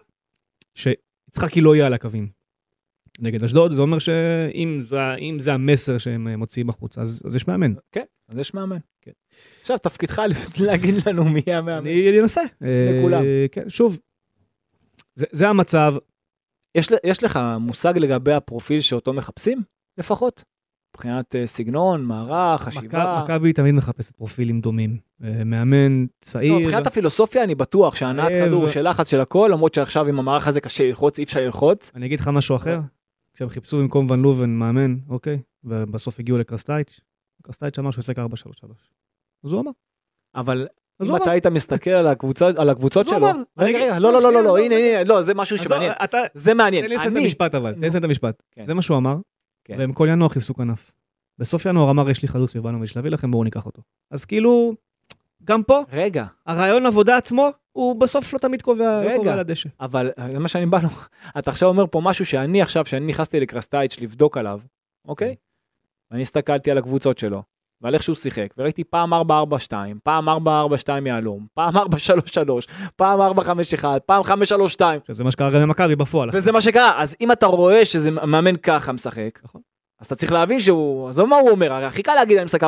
שיצחקי 0.76 1.62
לא 1.62 1.76
יהיה 1.76 1.88
על 1.88 1.93
הקווים. 1.93 2.30
נגד 3.20 3.43
אשדוד, 3.43 3.72
זה 3.72 3.82
אומר 3.82 3.99
שאם 3.99 4.78
זה, 4.80 4.97
זה 5.38 5.53
המסר 5.53 5.97
שהם 5.97 6.28
אה, 6.28 6.38
מוציאים 6.38 6.70
החוצה, 6.70 7.01
אז, 7.01 7.22
אז 7.26 7.36
יש 7.36 7.47
מאמן. 7.47 7.74
כן, 7.91 8.05
אז 8.30 8.38
יש 8.38 8.53
מאמן. 8.53 8.77
כן. 9.01 9.11
עכשיו 9.61 9.77
תפקידך 9.77 10.21
להגיד 10.65 10.95
לנו 11.07 11.25
מי 11.25 11.41
המאמן. 11.47 11.88
אני 11.88 12.21
אנסה. 12.21 12.41
אה, 12.63 13.45
כן, 13.51 13.69
שוב, 13.69 13.97
זה, 15.15 15.25
זה 15.32 15.47
המצב, 15.49 15.93
יש, 17.03 17.23
לך 17.23 17.39
מושג 17.59 17.97
לגבי 17.97 18.34
הפרופיל 18.34 18.80
שאותו 18.80 19.13
מחפשים, 19.13 19.61
לפחות? 19.97 20.43
מבחינת 20.95 21.36
אה, 21.36 21.47
סגנון, 21.47 22.05
מערך, 22.05 22.61
חשיבה? 22.61 23.23
מכבי 23.23 23.53
תמיד 23.53 23.75
מחפשת 23.75 24.15
פרופילים 24.15 24.61
דומים. 24.61 24.97
אה, 25.23 25.43
מאמן 25.43 26.05
צעיר. 26.21 26.53
לא, 26.53 26.59
מבחינת 26.59 26.88
הפילוסופיה 26.88 27.43
אני 27.43 27.55
בטוח 27.55 27.95
שהנעת 27.95 28.32
כדור 28.32 28.67
של 28.67 28.89
לחץ 28.89 29.11
של 29.11 29.19
הכל, 29.19 29.49
למרות 29.53 29.73
שעכשיו 29.73 30.07
עם 30.07 30.19
המערך 30.19 30.47
הזה 30.47 30.61
קשה 30.61 30.84
ללחוץ, 30.84 31.19
אי 31.19 31.23
אפשר 31.23 31.39
ללחוץ. 31.39 31.91
אני 31.95 32.05
אגיד 32.05 32.19
לך 32.19 32.27
משהו 32.27 32.55
אחר, 32.55 32.80
כשהם 33.34 33.49
חיפשו 33.49 33.77
במקום 33.77 34.09
ון 34.09 34.21
לובן 34.21 34.49
מאמן, 34.49 34.95
אוקיי, 35.09 35.39
ובסוף 35.63 36.19
הגיעו 36.19 36.38
לקרסטייץ', 36.38 36.99
קרסטייץ' 37.41 37.79
אמר 37.79 37.91
שהוא 37.91 38.01
עושה 38.01 38.13
4-3-3. 38.13 38.67
אז 39.43 39.51
הוא 39.51 39.61
אמר. 39.61 39.71
אבל 40.35 40.67
אם. 41.03 41.15
אתה 41.15 41.31
היית 41.31 41.45
מסתכל 41.45 41.89
על 41.89 42.07
הקבוצות, 42.07 42.59
על 42.59 42.69
הקבוצות 42.69 43.07
שלו, 43.07 43.27
רגע, 43.57 43.79
רגע, 43.79 43.99
לא, 43.99 44.13
לא, 44.13 44.21
לא, 44.21 44.33
לא, 44.33 44.43
לא, 44.43 44.57
הנה, 44.57 44.75
לא, 44.75 44.81
הנה, 44.81 45.03
לא, 45.03 45.21
זה 45.21 45.33
משהו 45.33 45.57
שמעניין. 45.57 45.93
זה 46.33 46.53
מעניין. 46.53 46.83
תן 46.83 46.89
לי 46.89 46.95
לסיים 46.95 47.17
את 47.17 47.21
המשפט 47.21 47.55
אבל, 47.55 47.73
תן 47.73 47.81
לי 47.81 47.87
לסיים 47.87 47.99
את 47.99 48.05
המשפט. 48.05 48.43
כן. 48.51 48.65
זה 48.65 48.73
מה 48.73 48.81
שהוא 48.81 48.97
אמר, 48.97 49.17
כן. 49.65 49.75
והם 49.79 49.93
כל 49.93 50.07
ינואר 50.11 50.29
חיפשו 50.29 50.53
כנף. 50.53 50.91
בסוף 51.37 51.65
ינואר 51.65 51.89
אמר, 51.89 52.09
יש 52.09 52.21
לי 52.21 52.27
חלוץ 52.27 52.55
ובאנו 52.55 52.83
להביא 52.95 53.11
לכם, 53.11 53.31
בואו 53.31 53.43
ניקח 53.43 53.65
אותו. 53.65 53.81
אז 54.11 54.25
כאילו, 54.25 54.73
גם 55.43 55.63
פה, 55.63 55.81
רגע, 55.91 56.25
הרעיון 56.45 56.85
עבודה 56.85 57.17
עצמו, 57.17 57.49
הוא 57.71 58.01
בסוף 58.01 58.33
לא 58.33 58.39
תמיד 58.39 58.61
קובע. 58.61 59.03
לא 59.03 59.31
על 59.31 59.39
הדשא. 59.39 59.69
אבל 59.79 60.11
אה, 60.19 60.27
זה 60.31 60.39
מה 60.39 60.47
שאני 60.47 60.65
בא 60.65 60.79
לו, 60.83 60.89
אתה 61.39 61.51
עכשיו 61.51 61.69
אומר 61.69 61.85
פה 61.91 62.01
משהו 62.03 62.25
שאני 62.25 62.61
עכשיו, 62.61 62.85
שאני 62.85 63.05
נכנסתי 63.05 63.39
לקרסטייץ' 63.39 63.99
לבדוק 64.01 64.37
עליו, 64.37 64.59
אוקיי? 65.07 65.35
ואני 66.12 66.22
הסתכלתי 66.22 66.72
על 66.72 66.78
הקבוצות 66.78 67.18
שלו, 67.18 67.43
ועל 67.82 67.93
איך 67.93 68.03
שהוא 68.03 68.16
שיחק, 68.16 68.47
וראיתי 68.57 68.84
פעם 68.84 69.14
4-4-2, 69.14 69.18
פעם 70.03 70.30
4-4-2 70.30 70.32
יהלום, 71.05 71.47
פעם 71.53 71.78
4-3-3, 71.78 71.80
פעם 72.95 73.20
4-5-1, 73.82 73.86
פעם 74.05 74.22
5-3-2, 74.24 74.82
שזה 75.07 75.24
מה 75.24 75.32
שקרה 75.32 75.51
גם 75.51 75.62
במכבי 75.62 75.95
בפועל. 75.95 76.30
וזה 76.34 76.51
מה 76.51 76.62
שקרה. 76.62 77.01
אז 77.01 77.16
אם 77.22 77.32
אתה 77.32 77.45
רואה 77.45 77.86
שזה 77.86 78.12
מאמן 78.12 78.57
ככה 78.57 78.91
משחק, 78.91 79.39
נכון. 79.43 79.62
אז 79.99 80.05
אתה 80.05 80.16
צריך 80.16 80.32
להבין 80.32 80.60
שהוא, 80.60 81.10
עזוב 81.10 81.30
מה 81.30 81.36
הוא 81.36 81.49
אומר, 81.49 81.74
הרי 81.74 81.86
הכי 81.86 82.03
קל 82.03 82.16
להגיד 82.16 82.38
אני 82.38 82.45
משחק 82.45 82.64
4-3-3, 82.64 82.68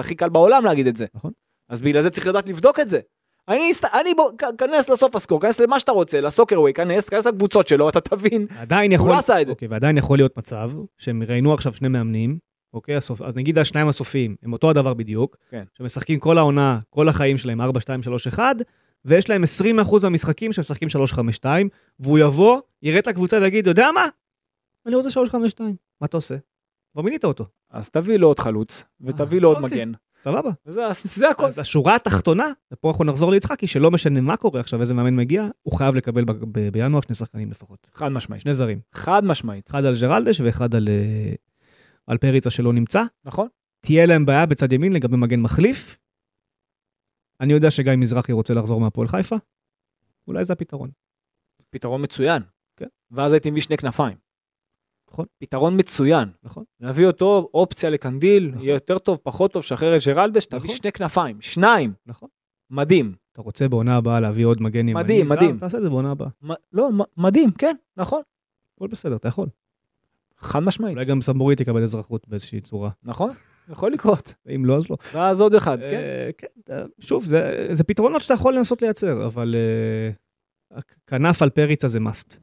הכי 0.00 0.14
קל 0.14 0.28
בעולם 0.28 0.64
להגיד 0.64 0.86
את 0.86 0.96
זה. 0.96 1.06
נכון. 1.14 1.30
אז 1.68 1.80
בגלל 1.80 2.02
זה 2.02 2.10
צריך 2.10 2.26
לדעת 2.26 2.48
לבדוק 2.48 2.80
את 2.80 2.90
זה. 2.90 3.00
אני, 3.48 3.70
אני 4.00 4.14
בוא, 4.14 4.30
כנס 4.58 4.88
לסוף 4.88 5.16
הסקור, 5.16 5.40
כנס 5.40 5.60
למה 5.60 5.80
שאתה 5.80 5.92
רוצה, 5.92 6.20
לסוקרווי, 6.20 6.72
כנס, 6.72 7.08
כנס 7.08 7.26
לקבוצות 7.26 7.68
שלו, 7.68 7.88
אתה 7.88 8.00
תבין. 8.00 8.46
עדיין 8.58 8.90
הוא 8.90 8.96
יכול... 8.96 9.10
לא 9.10 9.18
עשה 9.18 9.40
את 9.40 9.46
זה. 9.46 9.52
אוקיי, 9.52 9.68
ועדיין 9.68 9.96
יכול 9.96 10.18
להיות 10.18 10.38
מצב 10.38 10.70
שהם 10.98 11.22
ראיינו 11.22 11.54
עכשיו 11.54 11.74
שני 11.74 11.88
מאמנים, 11.88 12.38
אוקיי, 12.74 12.96
הסופ... 12.96 13.22
אז 13.22 13.36
נגיד 13.36 13.58
השניים 13.58 13.88
הסופיים, 13.88 14.36
הם 14.42 14.52
אותו 14.52 14.70
הדבר 14.70 14.94
בדיוק, 14.94 15.36
כן. 15.50 15.64
שמשחקים 15.78 16.20
כל 16.20 16.38
העונה, 16.38 16.78
כל 16.90 17.08
החיים 17.08 17.38
שלהם 17.38 17.60
4, 17.60 17.80
2, 17.80 18.02
3, 18.02 18.26
1, 18.26 18.56
ויש 19.04 19.28
להם 19.30 19.44
20% 19.44 20.02
מהמשחקים 20.02 20.52
שהם 20.52 20.60
משחקים 20.60 20.88
3, 20.88 21.12
5, 21.12 21.36
2, 21.36 21.68
והוא 22.00 22.18
יבוא, 22.18 22.60
יראה 22.82 22.98
את 22.98 23.06
הקבוצה 23.06 23.38
ויגיד, 23.42 23.66
יודע 23.66 23.88
מה? 23.94 24.08
אני 24.86 24.94
רוצה 24.94 25.10
3, 25.10 25.28
5, 25.28 25.50
2. 25.50 25.76
מה 26.00 26.06
אתה 26.06 26.16
עושה? 26.16 26.36
כבר 26.92 27.02
מינית 27.02 27.24
אותו, 27.24 27.46
אז 27.70 27.88
תביא 27.88 28.16
לו 28.16 28.26
עוד 28.26 28.38
חלוץ, 28.38 28.84
ותביא 29.00 29.40
לו 29.40 29.48
עוד 29.48 29.64
אוקיי. 29.64 29.84
מגן. 29.84 29.92
סבבה. 30.22 30.50
וזה 30.66 30.82
זה 31.04 31.28
הכל. 31.30 31.46
אז 31.46 31.58
השורה 31.58 31.94
התחתונה, 31.96 32.44
ופה 32.72 32.90
אנחנו 32.90 33.04
נחזור 33.04 33.30
ליצחקי, 33.30 33.66
שלא 33.66 33.90
משנה 33.90 34.20
מה 34.20 34.36
קורה 34.36 34.60
עכשיו, 34.60 34.80
איזה 34.80 34.94
מאמן 34.94 35.16
מגיע, 35.16 35.48
הוא 35.62 35.78
חייב 35.78 35.94
לקבל 35.94 36.24
ב- 36.24 36.32
ב- 36.32 36.68
בינואר 36.68 37.00
שני 37.00 37.14
שחקנים 37.14 37.50
לפחות. 37.50 37.86
חד 37.94 38.08
משמעית. 38.08 38.42
שני 38.42 38.54
זרים. 38.54 38.80
חד 38.92 39.24
משמעית. 39.24 39.70
אחד 39.70 39.84
על 39.84 39.94
ג'רלדש 40.00 40.40
ואחד 40.40 40.74
על, 40.74 40.88
אה, 40.88 41.34
על 42.10 42.18
פריצה 42.18 42.50
שלא 42.50 42.72
נמצא. 42.72 43.02
נכון? 43.24 43.48
תהיה 43.86 44.06
להם 44.06 44.26
בעיה 44.26 44.46
בצד 44.46 44.72
ימין 44.72 44.92
לגבי 44.92 45.16
מגן 45.16 45.40
מחליף. 45.40 45.98
אני 47.40 47.52
יודע 47.52 47.70
שגיא 47.70 47.92
מזרחי 47.96 48.32
רוצה 48.32 48.54
לחזור 48.54 48.80
מהפועל 48.80 49.08
חיפה. 49.08 49.36
אולי 50.28 50.44
זה 50.44 50.52
הפתרון. 50.52 50.90
פתרון 51.70 52.02
מצוין. 52.02 52.42
כן. 52.76 52.86
ואז 53.10 53.32
הייתי 53.32 53.50
מביא 53.50 53.62
שני 53.62 53.76
כנפיים. 53.76 54.16
נכון. 55.10 55.26
פתרון 55.38 55.76
מצוין. 55.80 56.28
נכון. 56.42 56.64
נביא 56.80 57.06
אותו, 57.06 57.50
אופציה 57.54 57.90
לקנדיל, 57.90 58.48
נכון. 58.48 58.62
יהיה 58.62 58.74
יותר 58.74 58.98
טוב, 58.98 59.18
פחות 59.22 59.52
טוב, 59.52 59.62
שחרר 59.62 59.96
את 59.96 60.00
ג'רלדש, 60.06 60.46
תביא 60.46 60.58
נכון. 60.60 60.76
שני 60.76 60.92
כנפיים, 60.92 61.40
שניים, 61.40 61.92
נכון. 62.06 62.28
מדהים. 62.70 63.14
אתה 63.32 63.42
רוצה 63.42 63.68
בעונה 63.68 63.96
הבאה 63.96 64.20
להביא 64.20 64.46
עוד 64.46 64.62
מגן 64.62 64.88
ימני 64.88 64.94
מדהים, 65.02 65.26
זר, 65.26 65.34
מדהים. 65.34 65.58
תעשה 65.58 65.78
את 65.78 65.82
זה 65.82 65.88
בעונה 65.88 66.10
הבאה. 66.10 66.28
מ- 66.42 66.60
לא, 66.72 66.90
מ- 66.92 67.22
מדהים, 67.22 67.50
כן, 67.50 67.76
נכון. 67.96 68.22
הכל 68.76 68.88
בסדר, 68.88 69.16
אתה 69.16 69.28
יכול. 69.28 69.48
חד 70.40 70.58
משמעית, 70.58 70.96
אולי 70.96 71.06
גם 71.06 71.20
סמבורית 71.20 71.60
יקבל 71.60 71.82
אזרחות 71.82 72.28
באיזושהי 72.28 72.60
צורה. 72.60 72.90
נכון? 73.02 73.30
יכול 73.68 73.92
לקרות. 73.92 74.34
ואם 74.46 74.64
לא, 74.64 74.76
אז 74.76 74.90
לא. 74.90 74.96
ואז 75.14 75.40
עוד 75.40 75.54
אחד, 75.54 75.78
כן. 75.82 75.96
אה, 75.96 76.30
כן, 76.38 76.46
אה, 76.70 76.82
שוב, 77.00 77.24
זה, 77.24 77.68
זה 77.72 77.84
פתרונות 77.84 78.22
שאתה 78.22 78.34
יכול 78.34 78.54
לנסות 78.54 78.82
לייצר, 78.82 79.26
אבל 79.26 79.54
אה, 79.56 80.10
הכנף 80.78 81.42
על 81.42 81.50
פריצה 81.50 81.88
זה 81.88 81.98
must. 81.98 82.36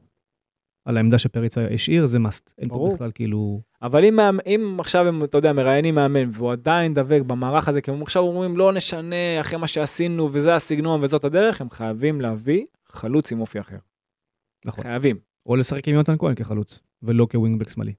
על 0.84 0.96
העמדה 0.96 1.18
שפריצה 1.18 1.66
השאיר, 1.74 2.06
זה 2.06 2.18
must. 2.18 2.52
אין 2.58 2.68
פה. 2.68 2.90
בכלל 2.94 3.10
כאילו... 3.14 3.60
אבל 3.82 4.04
אם, 4.04 4.18
אם 4.46 4.76
עכשיו 4.80 5.06
הם, 5.08 5.24
אתה 5.24 5.38
יודע, 5.38 5.52
מראיינים 5.52 5.94
מאמן, 5.94 6.30
והוא 6.32 6.52
עדיין 6.52 6.94
דבק 6.94 7.20
במערך 7.26 7.68
הזה, 7.68 7.80
כי 7.80 7.90
הם 7.90 8.02
עכשיו 8.02 8.22
אומרים, 8.22 8.56
לא 8.56 8.72
נשנה 8.72 9.40
אחרי 9.40 9.58
מה 9.58 9.68
שעשינו, 9.68 10.28
וזה 10.32 10.54
הסגנון 10.54 11.02
וזאת 11.02 11.24
הדרך, 11.24 11.60
הם 11.60 11.70
חייבים 11.70 12.20
להביא 12.20 12.64
חלוץ 12.86 13.32
עם 13.32 13.40
אופי 13.40 13.60
אחר. 13.60 13.76
נכון. 14.64 14.84
חייבים. 14.84 15.16
או 15.46 15.56
לשחק 15.56 15.88
עם 15.88 15.94
יונתן 15.94 16.18
כהן 16.18 16.34
כחלוץ, 16.34 16.80
ולא 17.02 17.26
כווינגבק 17.30 17.70
שמאלי. 17.70 17.92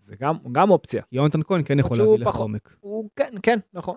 זה 0.00 0.16
גם, 0.20 0.36
גם 0.52 0.70
אופציה. 0.70 1.02
יונתן 1.12 1.42
כהן 1.42 1.62
כן 1.64 1.78
יכול 1.78 1.96
להביא 1.98 2.18
לך 2.18 2.36
עומק. 2.36 2.76
הוא, 2.80 3.08
כן, 3.16 3.34
כן, 3.42 3.58
נכון. 3.74 3.96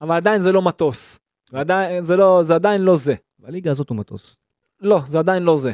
אבל 0.00 0.16
עדיין 0.16 0.40
זה 0.40 0.52
לא 0.52 0.62
מטוס. 0.62 1.18
ועדיין, 1.52 2.04
זה 2.04 2.16
לא, 2.16 2.42
זה 2.42 2.54
עדיין 2.54 2.80
לא 2.80 2.96
זה. 2.96 3.14
בליגה 3.38 3.70
הזאת 3.70 3.88
הוא 3.88 3.96
מטוס. 3.96 4.36
לא, 4.80 5.00
זה 5.06 5.18
עדיין 5.18 5.42
לא 5.42 5.56
זה. 5.56 5.72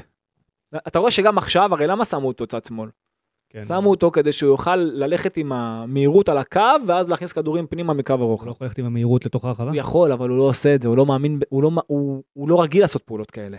אתה 0.77 0.99
רואה 0.99 1.11
שגם 1.11 1.39
עכשיו, 1.39 1.75
הרי 1.75 1.87
למה 1.87 2.05
שמו 2.05 2.29
אותו 2.29 2.47
צד 2.47 2.65
שמאל? 2.65 2.91
כן. 3.49 3.63
שמו 3.63 3.91
אותו 3.91 4.11
כדי 4.11 4.33
שהוא 4.33 4.51
יוכל 4.51 4.77
ללכת 4.77 5.37
עם 5.37 5.53
המהירות 5.53 6.29
על 6.29 6.39
הקו, 6.39 6.61
ואז 6.87 7.09
להכניס 7.09 7.33
כדורים 7.33 7.67
פנימה 7.67 7.95
מקו 7.95 8.13
הוא 8.13 8.23
הרוחב. 8.23 8.47
לא 8.47 8.51
יכול 8.51 8.67
ללכת 8.67 8.79
עם 8.79 8.85
המהירות 8.85 9.27
לתוך 9.27 9.45
הרחבה? 9.45 9.71
הוא 9.71 9.77
יכול, 9.77 10.13
אבל 10.13 10.29
הוא 10.29 10.39
לא 10.39 10.43
עושה 10.43 10.75
את 10.75 10.83
זה, 10.83 10.89
הוא 10.89 10.97
לא 10.97 11.07
מאמין, 11.07 11.41
הוא 11.49 11.63
לא, 11.63 11.71
הוא, 11.87 12.23
הוא 12.33 12.49
לא 12.49 12.63
רגיל 12.63 12.83
לעשות 12.83 13.03
פעולות 13.03 13.31
כאלה. 13.31 13.59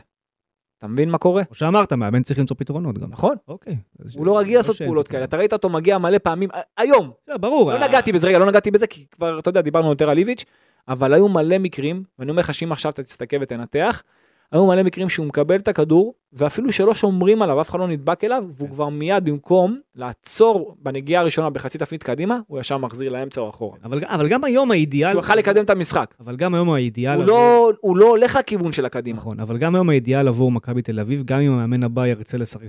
אתה 0.78 0.88
מבין 0.88 1.10
מה 1.10 1.18
קורה? 1.18 1.46
כמו 1.46 1.56
שאמרת, 1.56 1.94
מאמן 1.94 2.24
צריך 2.24 2.40
למצוא 2.40 2.56
פתרונות 2.60 2.98
גם. 2.98 3.10
נכון. 3.10 3.36
אוקיי. 3.48 3.78
הוא 4.16 4.26
לא 4.26 4.40
רגיל 4.40 4.58
לעשות 4.58 4.76
שאין 4.76 4.88
פעולות. 4.88 5.08
כאלה. 5.08 5.24
אתה 5.24 5.38
ראית 5.38 5.54
אותו 5.54 5.70
מגיע 5.70 5.98
מלא 5.98 6.18
פעמים, 6.18 6.50
היום, 6.78 7.12
ברור. 7.40 7.72
לא 7.72 7.88
נגעתי 7.88 8.12
בזה, 8.12 8.28
רגע, 8.28 8.40
לא 8.40 8.46
נגעתי 8.46 8.72
בזה, 8.72 8.88
כי 8.88 9.06
כבר, 9.12 9.40
אתה 9.40 9.50
יודע, 9.50 9.62
דיברנו 9.62 9.90
יותר 9.90 10.10
על 10.10 10.18
איביץ', 10.18 10.46
אבל 10.88 11.14
היו 11.14 11.28
מלא 11.28 11.58
מקרים, 11.58 12.04
ואני 12.20 12.32
אומר 12.32 12.40
לך 12.40 12.54
שאם 12.54 12.72
עכשיו 12.72 12.92
אתה 12.92 13.04
תסתכל 13.04 13.38
ותנתח, 13.42 14.04
היו 14.52 14.68
מלא 14.68 14.84
מקרים 14.84 15.10
שהוא 15.10 15.26
מקבל 15.26 15.56
את 15.56 15.68
הכדור, 15.68 16.14
ואפילו 16.34 16.72
שלא 16.72 16.94
שומרים 16.94 17.42
עליו, 17.42 17.62
אף 17.62 17.70
אחד 17.70 17.80
לא 17.80 17.88
נדבק 17.88 18.24
אליו, 18.24 18.44
והוא 18.54 18.68
כן. 18.70 18.74
כבר 18.76 18.90
מיד 18.90 19.26
במקום 19.26 19.80
לעצור 19.96 20.76
בנגיעה 20.80 21.22
הראשונה 21.22 21.50
בחצי 21.50 21.78
תפנית 21.78 22.04
קדימה, 22.04 22.40
הוא 22.48 22.60
ישר 22.60 22.78
מחזיר 22.78 23.12
לאמצע 23.12 23.42
או 23.42 23.50
אחורה. 23.50 23.78
אבל, 23.84 24.02
אבל 24.06 24.30
גם 24.30 24.44
היום 24.44 24.72
האידיאל... 24.72 25.12
שהוא 25.12 25.22
יכל 25.22 25.36
לקדם 25.36 25.64
את 25.64 25.70
המשחק. 25.70 26.16
אבל 26.20 26.36
גם 26.36 26.56
היום 26.56 26.70
האידיאל... 26.70 27.14
הוא 27.14 27.24
עבור- 27.24 27.36
לא, 27.36 27.72
הוא 27.82 27.98
לא 27.98 28.10
הולך 28.10 28.36
לכיוון 28.36 28.72
של 28.72 28.86
הקדימה. 28.86 29.18
נכון, 29.18 29.40
אבל 29.40 29.58
גם 29.58 29.76
היום 29.76 29.90
האידיאל 29.90 30.28
עבור 30.28 30.52
מכבי 30.52 30.82
תל 30.82 31.00
אביב, 31.00 31.24
גם 31.26 31.40
אם 31.40 31.52
המאמן 31.52 31.84
הבא 31.84 32.08
ירצה 32.08 32.38
לשחק 32.38 32.68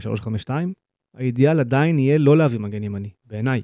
3-5-2, 0.49 0.51
האידיאל 1.17 1.61
עדיין 1.61 1.99
יהיה 1.99 2.19
לא 2.19 2.37
להביא 2.37 2.59
מגן 2.61 2.83
ימני, 2.83 3.11
בעיניי. 3.25 3.63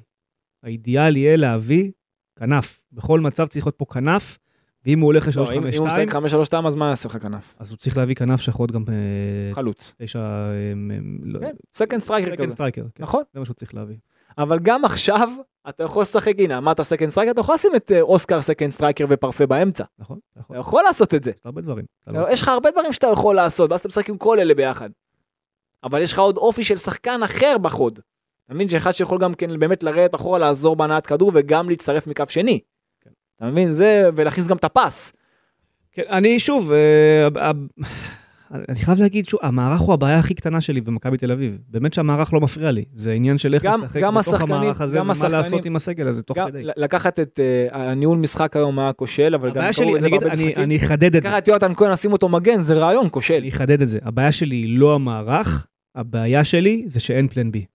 האידיאל 0.63 1.17
יהיה 1.17 1.35
להביא 1.35 1.91
כנף. 2.39 2.81
בכל 2.91 3.19
מצב 3.19 3.47
צריך 3.47 3.65
להיות 3.65 3.75
פה 3.77 3.85
כנף, 3.85 4.37
ואם 4.85 4.99
הוא 4.99 5.05
הולך 5.05 5.37
לא, 5.37 5.43
אם 5.53 5.65
אם 5.67 5.79
הוא 5.79 5.87
ל-3-5-2, 5.87 6.05
משחק 6.05 6.15
5-3-2 6.63 6.67
אז 6.67 6.75
מה 6.75 6.89
יעשה 6.89 7.09
לך 7.09 7.17
כנף? 7.17 7.55
אז 7.59 7.71
הוא 7.71 7.77
צריך 7.77 7.97
להביא 7.97 8.15
כנף 8.15 8.41
שיכול 8.41 8.67
גם 8.69 8.83
אה, 8.89 9.53
חלוץ. 9.53 9.93
תשע... 9.97 10.19
אה, 10.19 10.25
אה, 11.35 11.39
כן, 11.39 11.55
second 11.73 11.99
striker 12.01 12.31
second 12.31 12.45
כזה. 12.45 12.51
striker, 12.51 12.83
כן, 12.95 13.03
נכון. 13.03 13.23
זה 13.33 13.39
מה 13.39 13.45
שהוא 13.45 13.53
צריך 13.53 13.75
להביא. 13.75 13.95
אבל 14.37 14.59
גם 14.59 14.85
עכשיו 14.85 15.29
אתה 15.69 15.83
יכול 15.83 16.01
לשחק, 16.01 16.33
הנה 16.37 16.57
אמרת 16.57 16.81
second 16.81 17.09
striker, 17.09 17.31
אתה 17.31 17.41
יכול 17.41 17.55
לשים 17.55 17.75
את 17.75 17.91
אה, 17.91 18.01
אוסקר 18.01 18.41
second 18.41 18.71
striker 18.71 19.05
ופרפה 19.09 19.45
באמצע. 19.45 19.83
נכון? 19.99 20.19
אתה 20.31 20.39
יכול. 20.39 20.55
אתה 20.55 20.61
יכול 20.61 20.83
לעשות 20.83 21.13
את 21.13 21.23
זה. 21.23 21.31
הרבה 21.45 21.61
דברים. 21.61 21.85
אתה 22.03 22.11
לא 22.11 22.31
יש 22.31 22.41
לך 22.41 22.47
הרבה 22.47 22.71
דברים 22.71 22.93
שאתה 22.93 23.07
יכול 23.07 23.35
לעשות, 23.35 23.71
ואז 23.71 23.79
אתה 23.79 23.87
משחק 23.87 24.09
עם 24.09 24.17
כל 24.17 24.39
אלה 24.39 24.53
ביחד. 24.53 24.89
אבל 25.83 26.01
יש 26.01 26.13
לך 26.13 26.19
עוד 26.19 26.37
אופי 26.37 26.63
של 26.63 26.77
שחקן 26.77 27.23
אחר 27.23 27.57
בחוד. 27.57 27.99
אתה 28.45 28.53
מבין 28.53 28.69
שאחד 28.69 28.91
שיכול 28.91 29.19
גם 29.19 29.33
כן 29.33 29.59
באמת 29.59 29.83
לרדת 29.83 30.15
אחורה, 30.15 30.39
לעזור 30.39 30.75
בהנעת 30.75 31.05
כדור 31.05 31.31
וגם 31.33 31.69
להצטרף 31.69 32.07
מקו 32.07 32.23
שני. 32.29 32.59
אתה 33.37 33.45
מבין? 33.45 33.71
זה, 33.71 34.09
ולהכניס 34.15 34.47
גם 34.47 34.57
את 34.57 34.63
הפס. 34.63 35.13
כן, 35.91 36.01
אני 36.09 36.39
שוב, 36.39 36.71
אה, 36.71 37.51
אני 38.69 38.79
חייב 38.79 38.99
להגיד 38.99 39.27
שוב, 39.27 39.39
המערך 39.43 39.79
הוא 39.79 39.93
הבעיה 39.93 40.19
הכי 40.19 40.33
קטנה 40.33 40.61
שלי 40.61 40.81
במכבי 40.81 41.17
תל 41.17 41.31
אביב. 41.31 41.57
באמת 41.69 41.93
שהמערך 41.93 42.33
לא 42.33 42.41
מפריע 42.41 42.71
לי. 42.71 42.85
זה 42.93 43.11
עניין 43.11 43.37
של 43.37 43.53
איך 43.53 43.63
גם- 43.63 43.83
לשחק 43.83 44.01
גם 44.01 44.15
בתוך 44.15 44.33
השחקנים- 44.33 44.55
המערך 44.55 44.81
הזה, 44.81 45.01
ומה 45.01 45.11
השחקנים- 45.11 45.31
לעשות 45.31 45.65
עם 45.65 45.75
הסגל 45.75 46.07
הזה 46.07 46.23
תוך 46.23 46.37
גם 46.37 46.47
כדי. 46.47 46.61
לקחת 46.77 47.19
את 47.19 47.39
אה, 47.39 47.91
הניהול 47.91 48.17
משחק 48.17 48.55
היום 48.55 48.79
היה 48.79 48.93
כושל, 48.93 49.35
אבל 49.35 49.51
גם 49.51 49.63
קראו 49.77 49.95
את 49.95 50.01
זה 50.01 50.09
בהרבה 50.09 50.33
משחקים. 50.33 50.51
אני 50.57 50.77
אחדד 50.77 51.15
את 51.15 51.23
זה. 51.23 51.29
לקחת 51.29 51.47
יונתן 51.47 51.73
כהן, 51.75 51.91
לשים 51.91 52.11
אותו 52.13 52.29
מגן, 52.29 52.57
זה 52.59 52.73
רעיון 52.73 53.07
כושל. 53.11 53.33
אני 53.33 53.49
אחדד 53.49 53.81
את 53.81 53.87
זה. 53.87 53.99
הבעיה 54.03 54.31
שלי 54.31 54.55
היא 54.55 54.79
לא 54.79 54.95
המערך, 54.95 55.67
הבעיה 55.95 56.43
שלי 56.43 56.83
זה 56.87 56.99
שאין 56.99 57.27
פלן 57.27 57.51
בי 57.51 57.65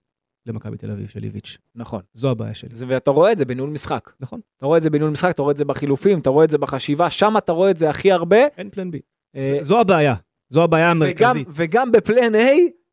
למכבי 0.45 0.77
תל 0.77 0.91
אביב 0.91 1.07
של 1.07 1.23
איביץ'. 1.23 1.57
נכון. 1.75 2.01
זו 2.13 2.29
הבעיה 2.31 2.53
שלי. 2.53 2.75
זה- 2.75 2.85
ואתה 2.87 3.11
רואה 3.11 3.31
את 3.31 3.37
זה 3.37 3.45
בניהול 3.45 3.69
משחק. 3.69 4.11
נכון. 4.19 4.39
אתה 4.57 4.65
רואה 4.65 4.77
את 4.77 4.83
זה 4.83 4.89
בניהול 4.89 5.11
משחק, 5.11 5.29
אתה 5.31 5.41
רואה 5.41 5.51
את 5.51 5.57
זה 5.57 5.65
בחילופים, 5.65 6.19
אתה 6.19 6.29
רואה 6.29 6.45
את 6.45 6.49
זה 6.49 6.57
בחשיבה, 6.57 7.09
שם 7.09 7.33
אתה 7.37 7.51
רואה 7.51 7.71
את 7.71 7.77
זה 7.77 7.89
הכי 7.89 8.11
הרבה. 8.11 8.37
אין 8.57 8.69
פלן 8.69 8.91
בי. 8.91 8.99
אה, 9.35 9.57
זו 9.61 9.79
הבעיה. 9.79 10.15
זו 10.49 10.63
הבעיה 10.63 10.91
וגם, 10.99 11.01
המרכזית. 11.29 11.47
וגם 11.51 11.91
בפלן 11.91 12.35
A 12.35 12.47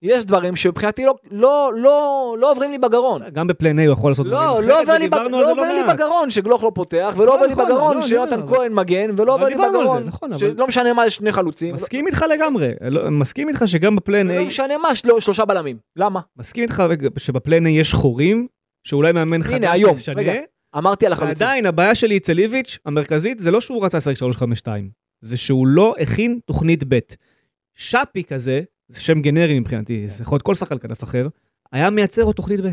יש 0.06 0.24
דברים 0.24 0.56
שמבחינתי 0.56 1.04
לא, 1.04 1.14
לא, 1.30 1.72
לא, 1.76 2.36
לא 2.40 2.50
עוברים 2.52 2.70
לי 2.70 2.78
בגרון. 2.78 3.22
גם 3.32 3.50
A 3.50 3.52
הוא 3.86 3.92
יכול 3.92 4.10
לעשות 4.10 4.26
לא, 4.26 4.46
דברים 4.46 4.68
לא 4.68 4.82
עובר 4.82 4.98
לי, 4.98 5.08
בג... 5.08 5.18
לא 5.30 5.44
זה 5.44 5.50
עובר 5.50 5.72
לי. 5.72 5.94
בגרון 5.94 6.30
שגלוך 6.30 6.64
לא 6.64 6.70
פותח, 6.74 7.14
ולא 7.16 7.26
נכון, 7.26 7.38
עובר 7.38 7.46
לי 7.46 7.52
נכון, 7.52 7.64
בגרון 7.64 7.96
לא, 7.96 8.02
שיונתן 8.02 8.46
כהן 8.46 8.72
מגן, 8.72 9.10
ולא 9.16 9.34
עובר 9.34 9.48
לי 9.48 9.54
בגרון, 9.54 10.02
נכון, 10.04 10.34
שלא 10.34 10.66
משנה 10.66 10.92
מה, 10.92 11.06
יש 11.06 11.14
שני 11.14 11.32
חלוצים. 11.32 11.74
מסכים 11.74 12.06
איתך 12.06 12.24
לגמרי. 12.34 12.70
לא- 12.80 13.10
מסכים 13.10 13.48
איתך 13.48 13.62
שגם 13.66 13.96
בפלן 13.96 14.26
לא 14.28 14.44
משנה 14.44 14.78
מה, 14.78 14.88
שלושה 14.94 15.44
בלמים. 15.44 15.76
למה? 15.96 16.20
מסכים 16.36 16.62
איתך 16.62 16.82
שבפלן 17.18 17.66
A 17.66 17.68
יש 17.68 17.94
חורים, 17.94 18.46
שאולי 18.84 19.12
מאמן 19.12 19.42
חדש 19.42 19.52
הנה, 19.54 19.72
היום, 19.72 19.94
ישנה, 19.94 20.20
רגע, 20.20 20.32
אמרתי 20.76 21.06
על 21.06 21.12
החלוצים. 21.12 21.46
ועדיין 21.46 21.66
הבעיה 21.66 21.94
שלי 21.94 22.16
אצל 22.16 22.38
איביץ' 22.38 22.78
המרכזית 22.86 23.38
זה 23.38 23.50
לא 23.50 23.60
שהוא 23.60 23.84
רצה 23.84 23.96
לשחק 23.96 24.16
352, 24.16 24.90
זה 25.20 25.36
שהוא 25.36 25.66
לא 25.66 25.94
הכין 26.00 26.38
תוכנית 26.44 26.84
ב'. 26.88 26.98
שפי 27.74 28.24
כזה, 28.24 28.60
זה 28.88 29.00
שם 29.00 29.20
גנרי 29.22 29.60
מבחינתי, 29.60 30.08
זה 30.08 30.22
יכול 30.22 30.36
להיות 30.36 30.42
כל 30.42 30.54
שחקן 30.54 30.78
כנף 30.78 31.04
אחר, 31.04 31.26
היה 31.72 31.90
מייצר 31.90 32.24
לו 32.24 32.32
תוכנית 32.32 32.60
ב'. 32.60 32.70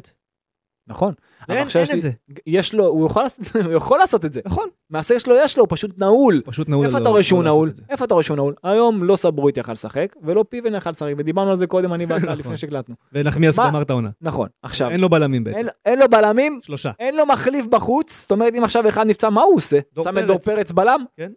נכון. 0.87 1.13
אין 1.49 1.57
לי- 1.87 1.93
את 1.93 2.01
זה, 2.01 2.11
יש 2.47 2.73
לו, 2.73 2.85
הוא 2.85 3.05
יכול 3.05 3.23
הוא 3.65 3.73
יכול 3.73 3.97
לעשות 3.99 4.25
את 4.25 4.33
זה. 4.33 4.41
נכון. 4.45 4.67
מעשה 4.89 5.19
שלו 5.19 5.35
יש 5.35 5.57
לו, 5.57 5.63
הוא 5.63 5.67
פשוט 5.69 5.97
נעול. 5.99 6.41
פשוט 6.45 6.69
נעול. 6.69 6.85
איפה 6.85 6.97
לא- 6.97 7.01
אתה 7.03 7.09
רואה 7.09 7.23
שהוא 7.23 7.39
לא 7.39 7.43
לעשות 7.45 7.55
נעול? 7.55 7.71
איפה 7.89 8.05
אתה 8.05 8.13
רואה 8.13 8.23
שהוא 8.23 8.35
נעול? 8.35 8.53
היום 8.63 9.03
לא 9.03 9.15
סבורית 9.15 9.57
יכל 9.57 9.71
לשחק, 9.71 10.15
ולא 10.21 10.45
פיבן 10.49 10.75
יכל 10.75 10.89
לשחק, 10.89 11.13
ודיברנו 11.17 11.49
על 11.49 11.55
זה 11.55 11.67
קודם, 11.67 11.93
אני 11.93 12.05
ואתה 12.09 12.15
נכון. 12.25 12.37
לפני 12.39 12.57
שהקלטנו. 12.57 12.95
ונחמיאס? 13.13 13.59
גמר 13.59 13.81
את 13.81 13.89
העונה. 13.89 14.09
נכון, 14.21 14.49
עכשיו, 14.63 14.89
אין 14.89 14.99
לו 14.99 15.09
בלמים 15.09 15.43
בעצם. 15.43 15.57
אין- 15.57 15.67
אין 15.85 15.99
לו 15.99 16.09
בלמים, 16.09 16.59
שלושה. 16.63 16.91
אין 16.99 17.15
לו 17.15 17.25
מחליף 17.25 17.65
בחוץ, 17.67 18.21
זאת 18.21 18.31
אומרת 18.31 18.55
אם 18.55 18.63
עכשיו 18.63 18.89
אחד 18.89 19.05
נפצע, 19.07 19.29
מה 19.29 19.41
הוא 19.41 19.55
עושה? 19.55 19.79
שם 20.03 20.17
את 20.17 20.23
דור. 20.27 20.37
פרץ 20.39 20.71
בלם? 20.71 21.05
כן. 21.17 21.31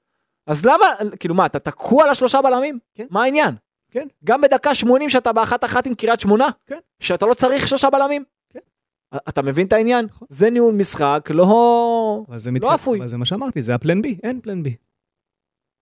אז 0.46 0.64
למה, 0.66 0.86
כאילו 1.20 1.34
מה, 1.34 1.46
אתה 1.46 1.58
תקוע 1.58 2.04
על 2.04 2.10
השלושה 2.10 2.42
בלמים? 2.42 2.78
כן. 2.94 3.06
מה 3.10 3.22
העניין? 3.22 3.54
כן. 3.96 4.06
גם 4.24 4.40
בדקה 4.40 4.74
80 4.74 5.10
שאתה 5.10 5.32
באחת 5.32 5.64
אחת 5.64 5.86
עם 5.86 5.94
קריית 5.94 6.20
שמונה? 6.20 6.48
כן. 6.66 6.78
שאתה 7.00 7.26
לא 7.26 7.34
צריך 7.34 7.68
שלושה 7.68 7.90
בלמים? 7.90 8.24
כן. 8.52 8.60
אתה 9.28 9.42
מבין 9.42 9.66
את 9.66 9.72
העניין? 9.72 10.04
נכון. 10.04 10.28
זה 10.30 10.50
ניהול 10.50 10.74
משחק, 10.74 11.28
לא... 11.34 12.24
לא 12.60 12.74
אפוי. 12.74 12.98
אבל 12.98 13.08
זה 13.08 13.16
מה 13.16 13.24
שאמרתי, 13.24 13.62
זה 13.62 13.74
הפלן 13.74 14.02
בי, 14.02 14.18
אין 14.22 14.40
פלן 14.40 14.62
בי. 14.62 14.76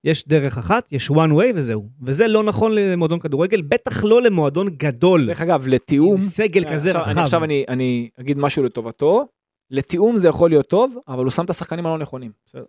יש 0.04 0.28
דרך 0.28 0.58
אחת, 0.58 0.92
יש 0.92 1.10
one 1.10 1.32
way 1.38 1.52
וזהו. 1.54 1.88
וזה 2.02 2.28
לא 2.28 2.44
נכון 2.44 2.74
למועדון 2.74 3.18
כדורגל, 3.20 3.62
בטח 3.62 4.04
לא 4.04 4.22
למועדון 4.22 4.68
גדול. 4.76 5.26
דרך 5.26 5.40
אגב, 5.40 5.66
לתיאום... 5.66 6.12
עם 6.14 6.20
סגל 6.20 6.72
כזה 6.72 6.88
עכשיו, 6.88 7.02
רחב. 7.02 7.10
אני, 7.10 7.22
עכשיו 7.22 7.44
אני, 7.44 7.64
אני 7.68 8.08
אגיד 8.20 8.38
משהו 8.38 8.62
לטובתו. 8.62 9.26
לתיאום 9.70 10.18
זה 10.18 10.28
יכול 10.28 10.50
להיות 10.50 10.68
טוב, 10.68 10.96
אבל 11.08 11.24
הוא 11.24 11.30
שם 11.30 11.44
את 11.44 11.50
השחקנים 11.50 11.86
הלא 11.86 11.98
נכונים. 11.98 12.32
בסדר. 12.46 12.64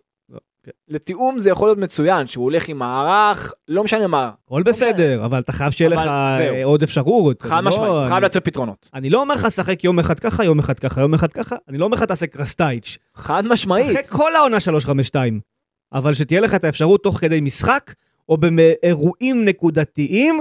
לא. 0.66 0.72
לתיאום 0.88 1.38
זה 1.38 1.50
יכול 1.50 1.68
להיות 1.68 1.78
מצוין, 1.78 2.26
שהוא 2.26 2.44
הולך 2.44 2.68
עם 2.68 2.78
מערך, 2.78 3.52
לא 3.68 3.84
משנה 3.84 4.06
מה, 4.06 4.30
הכל 4.46 4.62
בסדר, 4.62 5.24
אבל 5.24 5.38
אתה 5.40 5.52
חייב 5.52 5.70
שיהיה 5.72 5.88
לך 5.90 6.00
זהו. 6.38 6.54
אה, 6.54 6.64
עוד 6.64 6.82
אפשרות. 6.82 7.42
חד 7.42 7.64
לא- 7.64 7.68
משמעית, 7.70 7.90
אני- 8.00 8.08
חייב 8.08 8.20
לייצר 8.20 8.40
פתרונות. 8.40 8.90
אני 8.94 9.10
לא 9.10 9.20
אומר 9.20 9.34
לך 9.34 9.50
שחק 9.50 9.84
יום 9.84 9.98
אחד 9.98 10.18
ככה, 10.18 10.44
יום 10.44 10.58
אחד 10.58 10.78
ככה, 10.78 11.00
יום 11.00 11.14
אחד 11.14 11.32
ככה, 11.32 11.56
אני 11.68 11.78
לא 11.78 11.84
אומר 11.84 11.96
לך 11.96 12.02
תעשה 12.02 12.26
קרסטייץ'. 12.26 12.98
חד 13.14 13.42
משמעית. 13.46 13.92
שחק 13.92 14.10
כל 14.10 14.36
העונה 14.36 14.60
352. 14.60 15.40
אבל 15.92 16.14
שתהיה 16.14 16.40
לך 16.40 16.54
את 16.54 16.64
האפשרות 16.64 17.02
תוך 17.02 17.18
כדי 17.20 17.40
משחק, 17.40 17.94
או 18.28 18.36
באירועים 18.36 19.44
נקודתיים, 19.44 20.40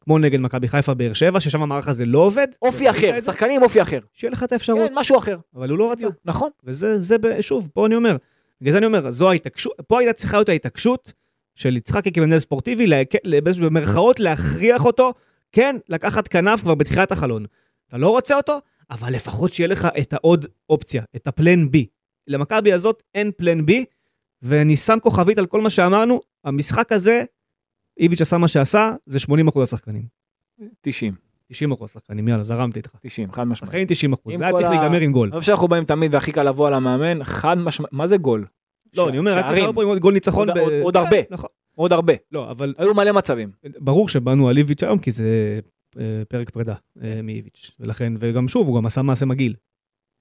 כמו 0.00 0.18
נגד 0.18 0.40
מכבי 0.40 0.68
חיפה 0.68 0.94
באר 0.94 1.12
שבע, 1.12 1.40
ששם 1.40 1.62
המערך 1.62 1.88
הזה 1.88 2.06
לא 2.06 2.18
עובד. 2.18 2.46
אופי 2.62 2.90
אחר? 2.90 3.20
שחקנים 3.20 3.62
אופי 3.62 3.82
אחר. 3.82 3.98
שיהיה 4.14 4.30
לך 4.30 4.42
את 4.42 4.52
האפשרות. 4.52 4.88
כן, 4.88 4.94
משהו 4.96 5.18
אחר. 5.18 5.36
אבל 5.56 5.70
הוא 5.70 5.78
לא 5.78 5.92
רצה. 5.92 6.06
נכון. 6.24 6.50
וזה, 6.64 6.96
שוב, 7.40 7.68
פה 7.74 7.86
אני 7.86 7.94
אומר, 7.94 8.16
בגלל 8.60 8.72
זה 8.72 8.78
אני 8.78 8.86
אומר, 8.86 9.10
זו 9.10 9.30
ההתעקשות, 9.30 9.72
פה 9.86 9.98
הייתה 10.00 10.12
צריכה 10.12 10.36
להיות 10.36 10.48
ההתעקשות 10.48 11.12
של 11.54 11.76
יצחקי 11.76 12.12
כמנהל 12.12 12.38
ספורטיבי, 12.38 12.86
באיזשהו- 13.42 13.66
במרכאות 13.66 14.20
להכריח 14.20 14.84
אותו, 14.84 15.14
כן, 15.52 15.76
לקחת 15.88 16.28
כנף 16.28 16.60
כבר 16.60 16.74
בתחילת 16.74 17.12
החלון. 17.12 17.44
אתה 17.88 17.98
לא 17.98 18.10
רוצה 18.10 18.36
אותו, 18.36 18.58
אבל 18.90 19.12
לפחות 19.12 19.52
שיהיה 19.52 19.68
לך 19.68 19.88
את 19.98 20.12
העוד 20.12 20.46
אופציה, 20.70 21.02
את 21.16 21.26
הפלן 21.26 21.70
בי. 21.70 21.86
למכבי 22.26 22.72
הזאת 22.72 23.02
אין 23.14 23.30
פלן 23.36 23.66
בי, 23.66 23.84
ואני 24.42 24.76
שם 24.76 24.98
כוכבית 25.02 25.38
על 25.38 25.46
כל 25.46 25.60
מה 25.60 25.70
שאמרנו, 25.70 26.20
המשחק 26.44 26.92
הזה, 26.92 27.24
איביץ' 28.00 28.20
עשה 28.20 28.38
מה 28.38 28.48
שעשה, 28.48 28.92
זה 29.06 29.18
80% 29.18 29.62
השחקנים. 29.62 30.02
90, 30.80 31.14
90% 31.52 31.56
השחקנים, 31.84 32.28
יאללה, 32.28 32.42
זרמתי 32.42 32.78
איתך. 32.78 32.90
90, 33.00 33.32
חד 33.32 33.44
משמעית. 33.44 33.88
שחקנים 33.90 34.12
90%, 34.14 34.16
עם 34.32 34.38
זה 34.38 34.44
היה 34.44 34.52
צריך 34.52 34.70
להיגמר 34.70 35.00
עם 35.00 35.12
גול. 35.12 35.28
אני 35.32 35.40
חושב 35.40 35.46
שאנחנו 35.46 35.68
באים 35.68 35.84
תמיד 35.84 36.14
והכי 36.14 36.32
קל 36.32 36.42
לבוא 36.42 36.66
על 36.66 36.74
המאמן, 36.74 37.24
חד 37.24 37.58
משמעית, 37.58 37.92
מה 37.92 38.06
זה 38.06 38.16
גול? 38.16 38.44
לא, 38.96 39.08
אני 39.08 39.18
אומר, 39.18 39.32
היה 39.34 39.46
צריך. 39.48 39.64
לבוא 39.68 39.82
עם 39.92 39.98
גול 39.98 40.14
ניצחון. 40.14 40.48
עוד- 40.82 40.96
הרבה. 40.96 41.16
נכון. 41.30 41.48
עוד 41.76 41.92
הרבה. 41.92 42.12
לא, 42.32 42.50
אבל 42.50 42.74
היו 42.78 42.94
מלא 42.94 43.12
מצבים. 43.12 43.50
ברור 43.78 44.08
שבאנו 44.08 44.48
על 44.48 44.58
איביץ' 44.58 44.82
היום, 44.82 44.98
כי 44.98 45.10
זה 45.10 45.60
אה, 45.98 46.22
פרק 46.28 46.50
פרידה 46.50 46.74
אה, 47.02 47.20
מאיביץ', 47.22 47.70
ולכן, 47.80 48.12
וגם 48.20 48.48
שוב, 48.48 48.66
הוא 48.66 48.76
גם 48.76 48.86
עשה 48.86 49.02
מעשה 49.02 49.26
מגעיל. 49.26 49.54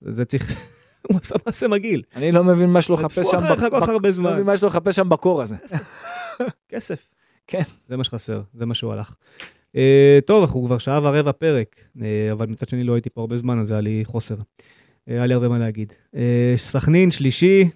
זה 0.01 0.25
צריך, 0.25 0.53
הוא 1.11 1.19
עשה 1.21 1.35
מעשה 1.45 1.67
מגעיל. 1.67 2.01
אני 2.15 2.31
לא 2.31 2.43
מבין 2.43 2.69
מה 2.69 2.79
יש 2.79 2.89
לו 2.89 2.95
לחפש 2.95 3.27
שם, 3.31 3.43
לא. 3.43 3.55
מבין 4.33 4.45
מה 4.45 4.53
יש 4.53 4.61
לו 4.63 4.67
לחפש 4.67 4.95
שם 4.95 5.09
בקור 5.09 5.41
הזה. 5.41 5.55
כסף. 6.69 7.07
כן. 7.47 7.63
זה 7.87 7.97
מה 7.97 8.03
שחסר, 8.03 8.41
זה 8.53 8.65
מה 8.65 8.73
שהוא 8.73 8.93
הלך. 8.93 9.15
Uh, 9.75 9.79
טוב, 10.25 10.43
אנחנו 10.43 10.63
כבר 10.65 10.77
שעה 10.77 10.99
ורבע 11.03 11.31
פרק, 11.31 11.75
uh, 11.97 12.01
אבל 12.31 12.47
מצד 12.47 12.69
שני 12.69 12.83
לא 12.83 12.93
הייתי 12.93 13.09
פה 13.09 13.21
הרבה 13.21 13.37
זמן, 13.37 13.59
אז 13.59 13.71
היה 13.71 13.81
לי 13.81 14.01
חוסר. 14.05 14.35
Uh, 14.35 14.41
היה 15.07 15.25
לי 15.25 15.33
הרבה 15.33 15.47
מה 15.49 15.57
להגיד. 15.59 15.93
Uh, 16.15 16.17
סכנין, 16.57 17.11
שלישי, 17.11 17.69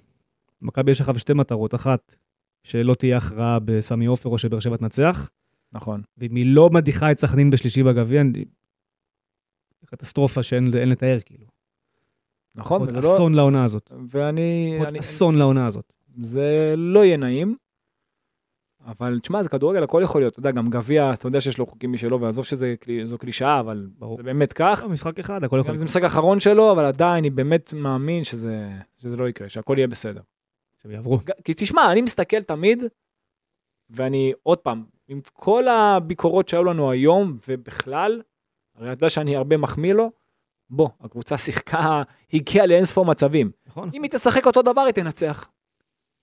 מכבי 0.61 0.91
יש 0.91 1.01
לך 1.01 1.19
שתי 1.19 1.33
מטרות, 1.33 1.75
אחת, 1.75 2.15
שלא 2.63 2.93
תהיה 2.95 3.17
הכרעה 3.17 3.59
בסמי 3.65 4.05
עופר 4.05 4.29
או 4.29 4.37
שבאר 4.37 4.59
שבע 4.59 4.77
תנצח, 4.77 5.29
נכון. 5.73 6.01
ואם 6.17 6.35
היא 6.35 6.45
לא 6.55 6.69
מדיחה 6.69 7.11
את 7.11 7.19
סכנין 7.19 7.49
בשלישי 7.49 7.83
בגביע, 7.83 8.21
אני- 8.21 8.45
קטסטרופה 9.85 10.43
שאין 10.43 10.71
אין 10.77 10.89
לתאר, 10.89 11.17
כאילו. 11.25 11.45
נכון, 12.55 12.81
וזה 12.81 12.99
לא... 13.01 13.13
אסון 13.15 13.33
לעונה 13.33 13.63
הזאת. 13.63 13.91
ואני... 14.09 14.75
עוד 14.79 14.87
אני- 14.87 14.99
אסון 14.99 15.35
לעונה 15.37 15.65
הזאת. 15.67 15.93
זה 16.21 16.73
לא 16.77 17.05
יהיה 17.05 17.17
נעים, 17.17 17.55
אבל 18.85 19.19
תשמע, 19.19 19.43
זה 19.43 19.49
כדורגל, 19.49 19.83
הכל 19.83 20.01
יכול 20.03 20.21
להיות. 20.21 20.31
אתה 20.31 20.39
יודע, 20.39 20.51
גם 20.51 20.69
גביע, 20.69 21.13
אתה 21.13 21.27
יודע 21.27 21.41
שיש 21.41 21.57
לו 21.57 21.65
חוקים 21.65 21.93
משלו, 21.93 22.21
ועזוב 22.21 22.45
שזו 22.45 22.65
קלישאה, 23.19 23.59
אבל 23.59 23.87
ברור. 23.99 24.17
זה 24.17 24.23
באמת 24.23 24.53
כך. 24.53 24.79
לא, 24.83 24.89
משחק 24.89 25.19
אחד, 25.19 25.43
הכל 25.43 25.45
יכול 25.45 25.59
גם 25.59 25.63
זה 25.65 25.71
להיות. 25.71 25.83
משחק 25.89 26.03
אחרון 26.03 26.39
שלו, 26.39 26.71
אבל 26.71 26.85
עדיין 26.85 27.15
אני 27.17 27.29
באמת 27.29 27.73
מאמין 27.73 28.23
שזה, 28.23 28.69
שזה 28.97 29.17
לא 29.17 29.29
יקרה, 29.29 29.49
שהכל 29.49 29.75
יהיה 29.77 29.87
בסדר. 29.87 30.21
שהם 30.81 30.91
יעברו. 30.91 31.19
כי 31.43 31.53
תשמע, 31.53 31.91
אני 31.91 32.01
מסתכל 32.01 32.41
תמיד, 32.41 32.83
ואני, 33.89 34.33
עוד 34.43 34.57
פעם, 34.57 34.83
עם 35.07 35.21
כל 35.33 35.67
הביקורות 35.67 36.49
שהיו 36.49 36.63
לנו 36.63 36.91
היום, 36.91 37.37
ובכלל, 37.47 38.21
הרי 38.75 38.91
אתה 38.93 39.03
יודע 39.03 39.09
שאני 39.09 39.35
הרבה 39.35 39.57
מחמיא 39.57 39.93
לו, 39.93 40.11
בוא, 40.69 40.89
הקבוצה 41.01 41.37
שיחקה, 41.37 42.01
הגיעה 42.33 42.65
לאינספור 42.65 43.05
מצבים. 43.05 43.51
נכון? 43.67 43.89
אם 43.93 44.03
היא 44.03 44.11
תשחק 44.11 44.45
אותו 44.45 44.61
דבר, 44.61 44.81
היא 44.81 44.93
תנצח. 44.93 45.49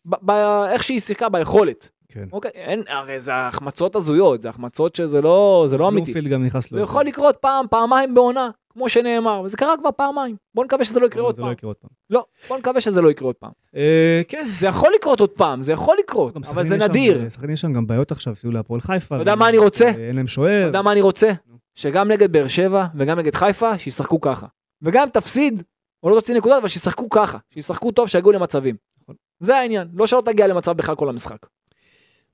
ב- 0.04 0.30
ב- 0.30 0.64
איך 0.72 0.82
שהיא 0.82 1.00
שיחקה, 1.00 1.28
ביכולת. 1.28 1.90
כן. 2.12 2.24
אוקיי, 2.32 2.50
אין, 2.54 2.82
הרי 2.88 3.20
זה 3.20 3.34
החמצות 3.34 3.96
הזויות, 3.96 4.42
זה 4.42 4.48
החמצות 4.48 4.96
שזה 4.96 5.20
לא, 5.20 5.64
זה 5.68 5.76
לא 5.76 5.88
אמיתי. 5.88 6.12
בלומפילד 6.12 6.32
גם 6.32 6.44
נכנס 6.44 6.70
זה 6.72 6.80
יכול 6.80 7.04
לקרות 7.04 7.36
פעם, 7.40 7.66
פעמיים 7.70 8.14
בעונה, 8.14 8.50
כמו 8.72 8.88
שנאמר, 8.88 9.40
וזה 9.44 9.56
קרה 9.56 9.74
כבר 9.76 9.90
פעמיים. 9.96 10.36
בוא 10.54 10.64
נקווה 10.64 10.84
שזה 10.84 11.00
לא 11.00 11.06
יקרה 11.06 11.22
עוד 11.22 11.38
לא 11.38 11.44
פעם. 11.44 11.54
עוד 11.62 11.76
פעם. 11.76 11.90
לא, 12.10 12.24
בוא 12.48 12.58
נקווה 12.58 12.80
שזה 12.80 13.00
לא 13.00 13.10
יקרה 13.10 13.26
עוד 13.28 13.34
פעם. 13.34 13.50
אה, 13.76 14.22
כן. 14.28 14.48
זה 14.58 14.66
יכול 14.66 14.92
לקרות 14.94 15.20
עוד 15.20 15.30
פעם, 15.30 15.62
זה 15.62 15.72
יכול 15.72 15.96
לקרות, 15.98 16.36
אבל 16.36 16.64
זה 16.64 16.76
נדיר. 16.76 17.28
סכנין 17.28 17.50
יש 17.52 17.60
שם 17.60 17.72
גם 17.72 17.86
בעיות 17.86 18.12
עכשיו, 18.12 18.32
אפילו 18.32 18.52
להפועל 18.52 18.80
חיפה. 18.80 19.14
אתה 19.14 19.22
יודע 19.22 19.34
מה 19.34 19.48
אני 19.48 19.58
רוצה? 19.58 19.88
אין 19.88 20.16
להם 20.16 20.28
שוער. 20.28 20.60
אתה 20.60 20.68
יודע 20.68 20.82
מה 20.82 20.92
אני 20.92 21.00
רוצה? 21.00 21.30
שגם 21.74 22.08
נגד 22.08 22.32
באר 22.32 22.48
שבע 22.48 22.86
וגם 22.94 23.18
נגד 23.18 23.34
חיפה, 23.34 23.78
שישחקו 23.78 24.20
ככה. 24.20 24.46
וגם 24.82 25.08
תפסיד, 25.08 25.62
או 26.02 26.10
לא 26.10 26.14
תוציא 26.14 26.34
נקודות, 26.34 26.58
אבל 26.58 26.68
שישחקו 26.68 27.10
ככה. 27.10 27.38
שישחקו 27.54 27.92
טוב, 27.92 28.08
שיגיעו 28.08 28.32
למצבים. 28.32 28.76
נכון. 29.02 29.14
זה 29.40 29.56
העניין, 29.56 29.88
לא 29.94 30.06
שלא 30.06 30.22
תגיע 30.24 30.46
למצב 30.46 30.72
בכלל 30.72 30.94
כל 30.94 31.08
המשחק. 31.08 31.46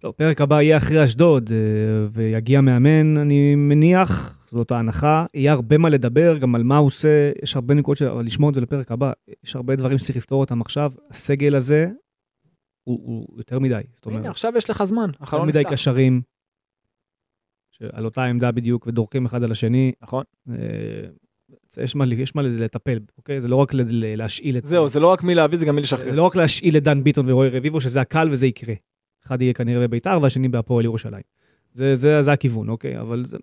טוב, 0.04 0.12
פרק 0.16 0.40
הבא 0.40 0.62
יהיה 0.62 0.76
אחרי 0.76 1.04
אשדוד, 1.04 1.50
אה, 1.52 1.56
ויגיע 2.12 2.60
מאמן, 2.60 3.18
אני 3.18 3.54
מניח, 3.54 4.38
זאת 4.50 4.70
ההנחה. 4.70 5.26
יהיה 5.34 5.52
הרבה 5.52 5.78
מה 5.78 5.88
לדבר, 5.88 6.38
גם 6.38 6.54
על 6.54 6.62
מה 6.62 6.76
הוא 6.76 6.86
עושה, 6.86 7.32
יש 7.42 7.56
הרבה 7.56 7.74
נקודות, 7.74 7.98
של- 7.98 8.08
אבל 8.08 8.24
לשמור 8.24 8.50
את 8.50 8.54
זה 8.54 8.60
לפרק 8.60 8.92
הבא. 8.92 9.12
יש 9.44 9.56
הרבה 9.56 9.76
דברים 9.76 9.98
שצריך 9.98 10.16
לפתור 10.16 10.40
אותם 10.40 10.60
עכשיו. 10.60 10.92
הסגל 11.10 11.56
הזה 11.56 11.86
הוא, 12.84 13.00
הוא 13.06 13.38
יותר 13.38 13.58
מדי. 13.58 13.80
זאת 13.94 14.06
הנה, 14.06 14.16
אומרת, 14.16 14.30
עכשיו 14.30 14.52
יש 14.56 14.70
לך 14.70 14.84
זמן, 14.84 15.06
יותר 15.06 15.16
החלון 15.20 15.48
מדי 15.48 15.58
נפתח. 15.58 15.72
קשרים, 15.72 16.22
על 17.92 18.04
אותה 18.04 18.24
עמדה 18.24 18.52
בדיוק, 18.52 18.86
ודורקים 18.86 19.24
אחד 19.26 19.42
על 19.42 19.52
השני. 19.52 19.92
נכון. 20.02 20.22
אה, 20.50 20.54
יש 21.82 21.96
מה, 21.96 22.04
יש 22.14 22.34
מה 22.34 22.42
לטפל, 22.42 22.98
אוקיי? 23.18 23.40
זה 23.40 23.48
לא 23.48 23.56
רק 23.56 23.70
להשאיל 23.90 24.56
את 24.56 24.64
זהו, 24.64 24.88
זה 24.88 25.00
לא 25.00 25.06
רק 25.06 25.22
מי 25.22 25.34
להביא, 25.34 25.58
זה 25.58 25.66
גם 25.66 25.76
מי 25.76 25.82
זה 25.84 25.96
לשחרר. 25.96 26.14
לא 26.14 26.22
רק 26.22 26.36
להשאיל 26.36 26.76
את 26.76 26.82
דן 26.82 27.04
ביטון 27.04 27.30
ורועי 27.30 27.48
רביבו, 27.50 27.80
שזה 27.80 28.00
הקל 28.00 28.28
וזה 28.32 28.46
יקרה. 28.46 28.74
אחד 29.26 29.42
יהיה 29.42 29.52
כנראה 29.52 29.88
בביתר 29.88 30.18
והשני 30.22 30.48
בהפועל 30.48 30.84
ירושלים. 30.84 31.22
זה, 31.72 31.94
זה, 31.94 32.22
זה 32.22 32.32
הכיוון, 32.32 32.68
אוקיי? 32.68 33.00
אבל 33.00 33.24
זה, 33.24 33.36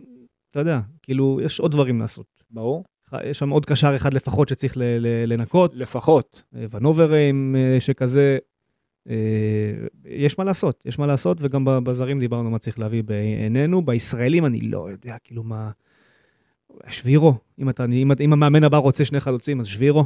אתה 0.51 0.59
יודע, 0.59 0.79
כאילו, 1.01 1.39
יש 1.43 1.59
עוד 1.59 1.71
דברים 1.71 1.99
לעשות. 1.99 2.43
ברור. 2.51 2.83
יש 3.23 3.39
שם 3.39 3.49
עוד 3.49 3.65
קשר 3.65 3.95
אחד 3.95 4.13
לפחות 4.13 4.49
שצריך 4.49 4.77
ל, 4.77 4.81
ל, 4.83 5.33
לנקות, 5.33 5.71
לפחות. 5.75 6.43
אה, 6.55 6.65
ונוברים 6.71 7.55
אה, 7.55 7.79
שכזה. 7.79 8.37
אה, 9.09 9.15
יש 10.05 10.37
מה 10.37 10.43
לעשות, 10.43 10.85
יש 10.85 10.99
מה 10.99 11.07
לעשות, 11.07 11.37
וגם 11.41 11.65
בזרים 11.83 12.19
דיברנו 12.19 12.49
מה 12.49 12.59
צריך 12.59 12.79
להביא 12.79 13.03
בעינינו. 13.03 13.81
בישראלים 13.81 14.45
אני 14.45 14.61
לא 14.61 14.89
יודע, 14.89 15.15
כאילו 15.23 15.43
מה... 15.43 15.71
שבירו, 16.87 17.33
אם, 17.59 17.69
אתה, 17.69 17.85
אם, 17.85 18.11
אם 18.19 18.33
המאמן 18.33 18.63
הבא 18.63 18.77
רוצה 18.77 19.05
שני 19.05 19.19
חלוצים, 19.19 19.59
אז 19.59 19.67
שבירו. 19.67 20.05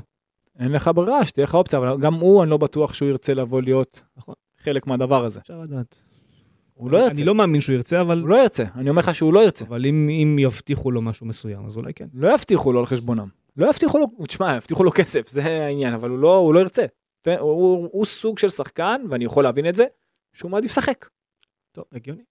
אין 0.60 0.72
לך 0.72 0.90
ברירה, 0.96 1.26
שתהיה 1.26 1.44
לך 1.44 1.56
אופציה, 1.56 1.80
אבל 1.80 1.98
גם 2.02 2.14
הוא, 2.14 2.44
אני 2.44 2.52
לא 2.52 2.58
בטוח 2.58 2.94
שהוא 2.94 3.10
ירצה 3.10 3.34
לבוא 3.34 3.62
להיות 3.62 4.04
נכון. 4.18 4.36
חלק 4.66 4.88
מהדבר 4.88 5.26
הזה. 5.26 5.40
אפשר 5.40 5.60
לדעת. 5.60 6.02
הוא 6.74 6.92
לא 6.92 6.98
ירצה. 6.98 7.12
אני 7.12 7.24
לא 7.24 7.36
מאמין 7.36 7.62
שהוא 7.62 7.76
ירצה, 7.76 8.02
אבל, 8.02 8.20
הוא 8.20 8.30
לא 8.30 8.36
ירצה. 8.36 8.64
אני 8.76 8.90
אומר 8.90 9.00
לך 9.00 9.16
שהוא 9.16 9.34
לא 9.34 9.44
ירצה. 9.44 9.66
אבל 9.66 9.86
אם, 9.86 10.10
אם 10.10 10.40
יבטיחו 10.40 10.92
לו 10.92 11.02
משהו 11.02 11.26
מסוים, 11.26 11.66
אז 11.66 11.78
אולי 11.78 11.94
כן. 11.94 12.08
לא 12.14 12.34
יבטיחו 12.34 12.74
לו 12.74 12.80
על 12.80 12.86
חשבונם. 12.86 13.28
לא 13.58 13.70
יבטיחו 13.70 14.00
לו, 14.00 14.08
תשמע, 14.28 14.56
יבטיחו 14.56 14.84
לו 14.84 14.92
כסף, 14.92 15.30
זה 15.30 15.44
העניין, 15.44 15.94
אבל 15.94 16.10
הוא 16.10 16.20
לא, 16.20 16.36
הוא 16.38 16.54
לא 16.54 16.60
ירצה. 16.60 16.86
הוא, 17.28 17.36
הוא, 17.40 17.90
הוא 17.92 18.06
סוג 18.06 18.40
של 18.40 18.50
שחקן, 18.50 19.02
ואני 19.10 19.26
יכול 19.26 19.44
להבין 19.44 19.70
את 19.70 19.76
זה, 19.76 19.86
שהוא 20.34 20.52
מעדיף 20.52 20.72
לשחק. 20.72 21.10
טוב, 21.72 21.86
הגיוני. 21.92 22.24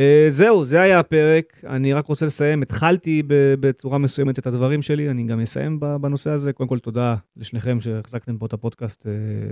Uh, 0.00 0.30
זהו, 0.30 0.64
זה 0.64 0.80
היה 0.80 1.00
הפרק. 1.00 1.64
אני 1.64 1.92
רק 1.92 2.06
רוצה 2.06 2.26
לסיים. 2.26 2.62
התחלתי 2.62 3.22
בצורה 3.60 3.98
מסוימת 3.98 4.38
את 4.38 4.46
הדברים 4.46 4.82
שלי, 4.82 5.10
אני 5.10 5.24
גם 5.24 5.40
אסיים 5.40 5.80
בנושא 6.00 6.30
הזה. 6.30 6.52
קודם 6.52 6.68
כל, 6.68 6.78
תודה 6.78 7.16
לשניכם 7.36 7.80
שהחזקתם 7.80 8.38
פה 8.38 8.46
את 8.46 8.52
הפודקאסט 8.52 9.06
uh, 9.06 9.08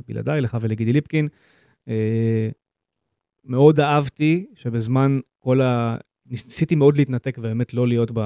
בלעדיי, 0.08 0.40
לך 0.40 0.56
ולגידי 0.60 0.92
ליפקין. 0.92 1.28
Uh, 1.88 1.90
מאוד 3.44 3.80
אהבתי 3.80 4.46
שבזמן 4.54 5.20
כל 5.38 5.60
ה... 5.60 5.96
ניסיתי 6.26 6.74
מאוד 6.74 6.96
להתנתק 6.96 7.34
ובאמת 7.38 7.74
לא 7.74 7.88
להיות 7.88 8.10
ב... 8.14 8.20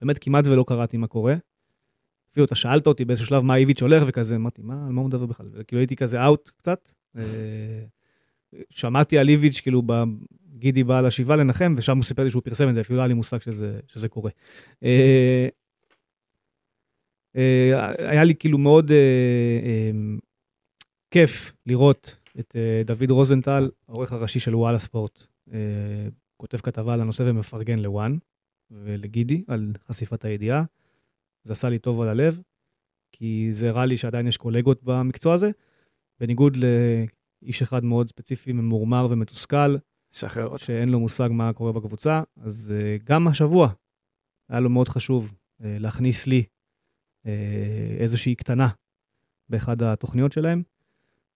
באמת 0.00 0.18
כמעט 0.18 0.46
ולא 0.46 0.64
קראתי 0.68 0.96
מה 0.96 1.06
קורה. 1.06 1.34
אפילו 2.32 2.46
אתה 2.46 2.54
שאלת 2.54 2.86
אותי 2.86 3.04
באיזשהו 3.04 3.26
שלב 3.26 3.42
מה 3.42 3.56
איביץ' 3.56 3.82
הולך 3.82 4.02
וכזה, 4.06 4.36
אמרתי, 4.36 4.62
מה, 4.62 4.86
על 4.86 4.92
מה 4.92 5.00
הוא 5.00 5.08
מדבר 5.08 5.26
בכלל? 5.26 5.46
כאילו 5.66 5.80
הייתי 5.80 5.96
כזה 5.96 6.24
אאוט 6.24 6.50
קצת. 6.56 6.88
שמעתי 8.70 9.18
על 9.18 9.28
איביץ', 9.28 9.60
כאילו, 9.60 9.82
גידי 10.60 10.84
בא 10.84 11.00
לשבעה 11.00 11.36
לנחם, 11.36 11.74
ושם 11.76 11.96
הוא 11.96 12.04
סיפר 12.04 12.24
לי 12.24 12.30
שהוא 12.30 12.42
פרסם 12.42 12.68
את 12.68 12.74
זה, 12.74 12.80
אפילו 12.80 12.96
לא 12.96 13.02
היה 13.02 13.08
לי 13.08 13.14
מושג 13.14 13.40
שזה, 13.40 13.80
שזה 13.86 14.08
קורה. 14.08 14.30
אה, 14.84 15.48
אה, 17.36 18.10
היה 18.10 18.24
לי 18.24 18.34
כאילו 18.34 18.58
מאוד 18.58 18.90
אה, 18.92 19.90
כיף 21.10 21.52
לראות 21.66 22.16
את 22.38 22.56
דוד 22.84 23.10
רוזנטל, 23.10 23.70
העורך 23.88 24.12
הראשי 24.12 24.40
של 24.40 24.54
וואלה 24.54 24.78
ספורט, 24.78 25.26
כותב 26.36 26.58
כתבה 26.58 26.94
על 26.94 27.00
הנושא 27.00 27.22
ומפרגן 27.26 27.78
לוואן 27.78 28.16
ולגידי 28.70 29.44
על 29.48 29.72
חשיפת 29.88 30.24
הידיעה. 30.24 30.64
זה 31.44 31.52
עשה 31.52 31.68
לי 31.68 31.78
טוב 31.78 32.00
על 32.00 32.08
הלב, 32.08 32.40
כי 33.12 33.48
זה 33.52 33.68
הראה 33.68 33.86
לי 33.86 33.96
שעדיין 33.96 34.26
יש 34.26 34.36
קולגות 34.36 34.82
במקצוע 34.82 35.34
הזה, 35.34 35.50
בניגוד 36.20 36.56
לאיש 37.42 37.62
אחד 37.62 37.84
מאוד 37.84 38.08
ספציפי, 38.08 38.52
ממורמר 38.52 39.08
ומתוסכל, 39.10 39.76
שחרר 40.10 40.46
אותו. 40.46 40.58
שאין 40.58 40.88
לו 40.88 41.00
מושג 41.00 41.28
מה 41.32 41.52
קורה 41.52 41.72
בקבוצה, 41.72 42.22
אז 42.36 42.74
uh, 42.74 43.04
גם 43.04 43.28
השבוע 43.28 43.72
היה 44.48 44.60
לו 44.60 44.70
מאוד 44.70 44.88
חשוב 44.88 45.28
uh, 45.28 45.64
להכניס 45.64 46.26
לי 46.26 46.44
uh, 47.26 47.28
איזושהי 47.98 48.34
קטנה 48.34 48.68
באחד 49.48 49.82
התוכניות 49.82 50.32
שלהם. 50.32 50.62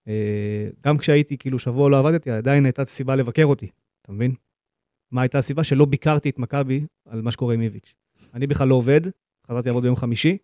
Uh, 0.05 0.09
גם 0.83 0.97
כשהייתי, 0.97 1.37
כאילו, 1.37 1.59
שבוע 1.59 1.89
לא 1.89 1.99
עבדתי, 1.99 2.31
עדיין 2.31 2.65
הייתה 2.65 2.85
סיבה 2.85 3.15
לבקר 3.15 3.45
אותי, 3.45 3.67
אתה 4.01 4.11
מבין? 4.11 4.35
מה 5.11 5.21
הייתה 5.21 5.37
הסיבה? 5.37 5.63
שלא 5.63 5.85
ביקרתי 5.85 6.29
את 6.29 6.39
מכבי 6.39 6.85
על 7.05 7.21
מה 7.21 7.31
שקורה 7.31 7.53
עם 7.53 7.61
איביץ'. 7.61 7.95
אני 8.33 8.47
בכלל 8.47 8.67
לא 8.67 8.75
עובד, 8.75 9.01
חזרתי 9.47 9.69
לעבוד 9.69 9.83
ביום 9.83 9.95
חמישי, 9.95 10.37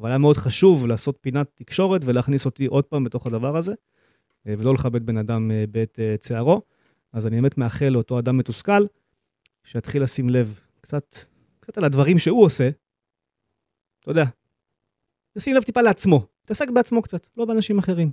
אבל 0.00 0.08
היה 0.08 0.18
מאוד 0.18 0.36
חשוב 0.36 0.86
לעשות 0.86 1.18
פינת 1.20 1.50
תקשורת 1.54 2.00
ולהכניס 2.04 2.46
אותי 2.46 2.66
עוד 2.66 2.84
פעם 2.84 3.04
בתוך 3.04 3.26
הדבר 3.26 3.56
הזה, 3.56 3.72
ולא 4.46 4.74
לכבד 4.74 5.06
בן 5.06 5.16
אדם 5.16 5.50
אה, 5.50 5.64
בעת 5.70 5.98
אה, 6.00 6.16
צערו. 6.16 6.62
אז 7.12 7.26
אני 7.26 7.36
באמת 7.36 7.58
מאחל 7.58 7.88
לאותו 7.88 8.18
אדם 8.18 8.38
מתוסכל, 8.38 8.86
שיתחיל 9.64 10.02
לשים 10.02 10.30
לב 10.30 10.60
קצת, 10.80 11.16
קצת 11.60 11.78
על 11.78 11.84
הדברים 11.84 12.18
שהוא 12.18 12.44
עושה. 12.44 12.68
אתה 14.00 14.10
יודע, 14.10 14.24
ישים 15.36 15.54
לב 15.56 15.62
טיפה 15.62 15.80
לעצמו, 15.80 16.26
תעסק 16.44 16.70
בעצמו 16.70 17.02
קצת, 17.02 17.26
לא 17.36 17.44
באנשים 17.44 17.78
אחרים. 17.78 18.10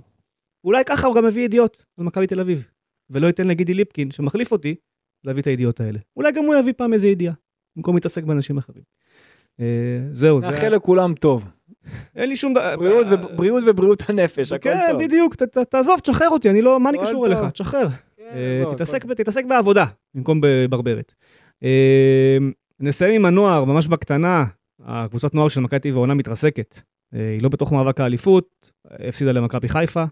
אולי 0.64 0.84
ככה 0.84 1.06
הוא 1.06 1.16
גם 1.16 1.24
מביא 1.24 1.44
ידיעות 1.44 1.84
על 1.96 2.04
מכבי 2.04 2.26
תל 2.26 2.40
אביב, 2.40 2.68
ולא 3.10 3.26
ייתן 3.26 3.46
לגידי 3.48 3.74
ליפקין, 3.74 4.10
שמחליף 4.10 4.52
אותי, 4.52 4.74
להביא 5.24 5.42
את 5.42 5.46
הידיעות 5.46 5.80
האלה. 5.80 5.98
אולי 6.16 6.32
גם 6.32 6.44
הוא 6.44 6.54
יביא 6.54 6.72
פעם 6.76 6.92
איזה 6.92 7.08
ידיעה, 7.08 7.34
במקום 7.76 7.94
להתעסק 7.94 8.24
באנשים 8.24 8.58
אחרים. 8.58 8.82
אה, 9.60 10.00
זהו, 10.12 10.40
זה... 10.40 10.46
נאחל 10.46 10.68
לכולם 10.68 11.14
טוב. 11.14 11.44
אין 12.16 12.28
לי 12.28 12.36
שום 12.36 12.54
דבר... 12.54 12.76
בריאות 12.78 13.06
ו- 13.10 13.36
בריאות 13.36 13.64
ובריאות 13.66 14.02
הנפש, 14.10 14.52
הכל 14.52 14.70
כן, 14.70 14.86
טוב. 14.92 15.02
בדיוק, 15.02 15.34
ת- 15.34 15.42
ת- 15.42 15.58
תעזוב, 15.58 15.98
תשחרר 16.00 16.28
אותי, 16.28 16.50
אני 16.50 16.62
לא, 16.62 16.80
מה 16.80 16.90
אני 16.90 16.98
קשור 16.98 17.12
טוב. 17.12 17.24
אליך? 17.24 17.52
תשחרר. 17.52 17.88
כן, 18.16 18.24
אה, 18.34 18.62
תתעסק, 18.74 19.04
ב- 19.04 19.14
תתעסק 19.14 19.44
בעבודה 19.44 19.84
במקום 20.14 20.40
בברברת. 20.42 21.14
אה, 21.64 22.36
נסיים 22.80 23.14
עם 23.14 23.24
הנוער, 23.24 23.64
ממש 23.64 23.86
בקטנה. 23.86 24.44
הקבוצת 24.84 25.34
נוער 25.34 25.48
של 25.48 25.60
מכבי 25.60 25.78
טבעי 25.80 25.92
העונה 25.92 26.14
מתרסקת. 26.14 26.80
אה, 27.14 27.30
היא 27.32 27.42
לא 27.42 27.48
בתוך 27.48 27.72
מאבק 27.72 28.00
האליפות, 28.00 28.70
הפסידה 28.90 29.32
למכבי 29.32 29.68
חיפה. 29.68 30.04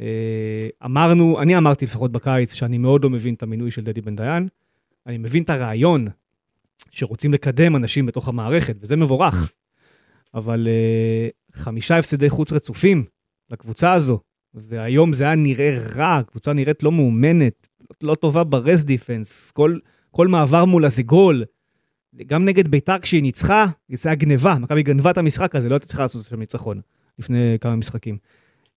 אה, 0.00 0.68
אמרנו, 0.84 1.40
אני 1.42 1.56
אמרתי 1.58 1.84
לפחות 1.84 2.12
בקיץ, 2.12 2.54
שאני 2.54 2.78
מאוד 2.78 3.04
לא 3.04 3.10
מבין 3.10 3.34
את 3.34 3.42
המינוי 3.42 3.70
של 3.70 3.82
דדי 3.82 4.00
בן 4.00 4.16
דיין. 4.16 4.48
אני 5.06 5.18
מבין 5.18 5.42
את 5.42 5.50
הרעיון 5.50 6.08
שרוצים 6.90 7.32
לקדם 7.32 7.76
אנשים 7.76 8.06
בתוך 8.06 8.28
המערכת, 8.28 8.76
וזה 8.80 8.96
מבורך. 8.96 9.52
אבל 10.34 10.68
אה, 10.68 11.28
חמישה 11.52 11.98
הפסדי 11.98 12.30
חוץ 12.30 12.52
רצופים 12.52 13.04
לקבוצה 13.50 13.92
הזו, 13.92 14.20
והיום 14.54 15.12
זה 15.12 15.24
היה 15.24 15.34
נראה 15.34 15.78
רע, 15.94 16.16
הקבוצה 16.16 16.52
נראית 16.52 16.82
לא 16.82 16.92
מאומנת, 16.92 17.68
לא 18.02 18.14
טובה 18.14 18.44
ברס 18.44 18.84
דיפנס, 18.84 19.50
כל, 19.50 19.78
כל 20.10 20.28
מעבר 20.28 20.64
מולה 20.64 20.88
זה 20.88 21.02
גול. 21.02 21.44
גם 22.26 22.44
נגד 22.44 22.68
ביתר 22.68 22.98
כשהיא 22.98 23.22
ניצחה, 23.22 23.66
זה 23.92 24.08
היה 24.08 24.16
גניבה, 24.16 24.58
מכבי 24.58 24.82
גנבה 24.82 25.10
את 25.10 25.18
המשחק 25.18 25.56
הזה, 25.56 25.68
לא 25.68 25.74
הייתה 25.74 25.86
צריכה 25.86 26.02
לעשות 26.02 26.24
שם 26.24 26.38
ניצחון 26.38 26.80
לפני 27.18 27.56
כמה 27.60 27.76
משחקים. 27.76 28.18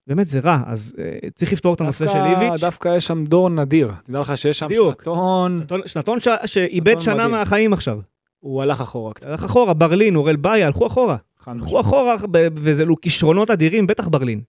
באמת 0.08 0.28
זה 0.28 0.40
רע, 0.40 0.62
אז 0.66 0.96
uh, 0.96 1.30
צריך 1.36 1.54
לפתור 1.54 1.74
את 1.74 1.82
הנושא 1.82 2.08
של 2.08 2.18
איביץ'. 2.18 2.62
דווקא 2.62 2.96
יש 2.98 3.08
שם 3.08 3.24
דור 3.24 3.50
נדיר. 3.50 3.92
תדע 4.04 4.20
לך 4.20 4.38
שיש 4.38 4.60
שם 4.60 4.68
בדיוק. 4.68 5.00
שנתון, 5.00 5.58
שנתון, 5.58 5.82
שנתון 5.86 6.20
ש... 6.20 6.28
שאיבד 6.46 7.00
שנה 7.00 7.16
מדהים. 7.16 7.32
מהחיים 7.32 7.74
עכשיו. 7.74 8.00
הוא 8.40 8.62
הלך 8.62 8.82
אחורה 8.82 9.14
קצת. 9.14 9.28
הלך 9.28 9.44
אחורה, 9.44 9.74
ברלין, 9.74 10.16
אורל 10.16 10.36
באיה, 10.36 10.66
הלכו 10.66 10.88
אחורה. 10.88 11.18
הלכו. 11.48 11.80
אחורה, 11.82 12.16
וזה 12.56 12.86
לו 12.86 12.96
כישרונות 13.02 13.50
אדירים, 13.50 13.88
בטח 13.88 14.08
ברלין. 14.08 14.42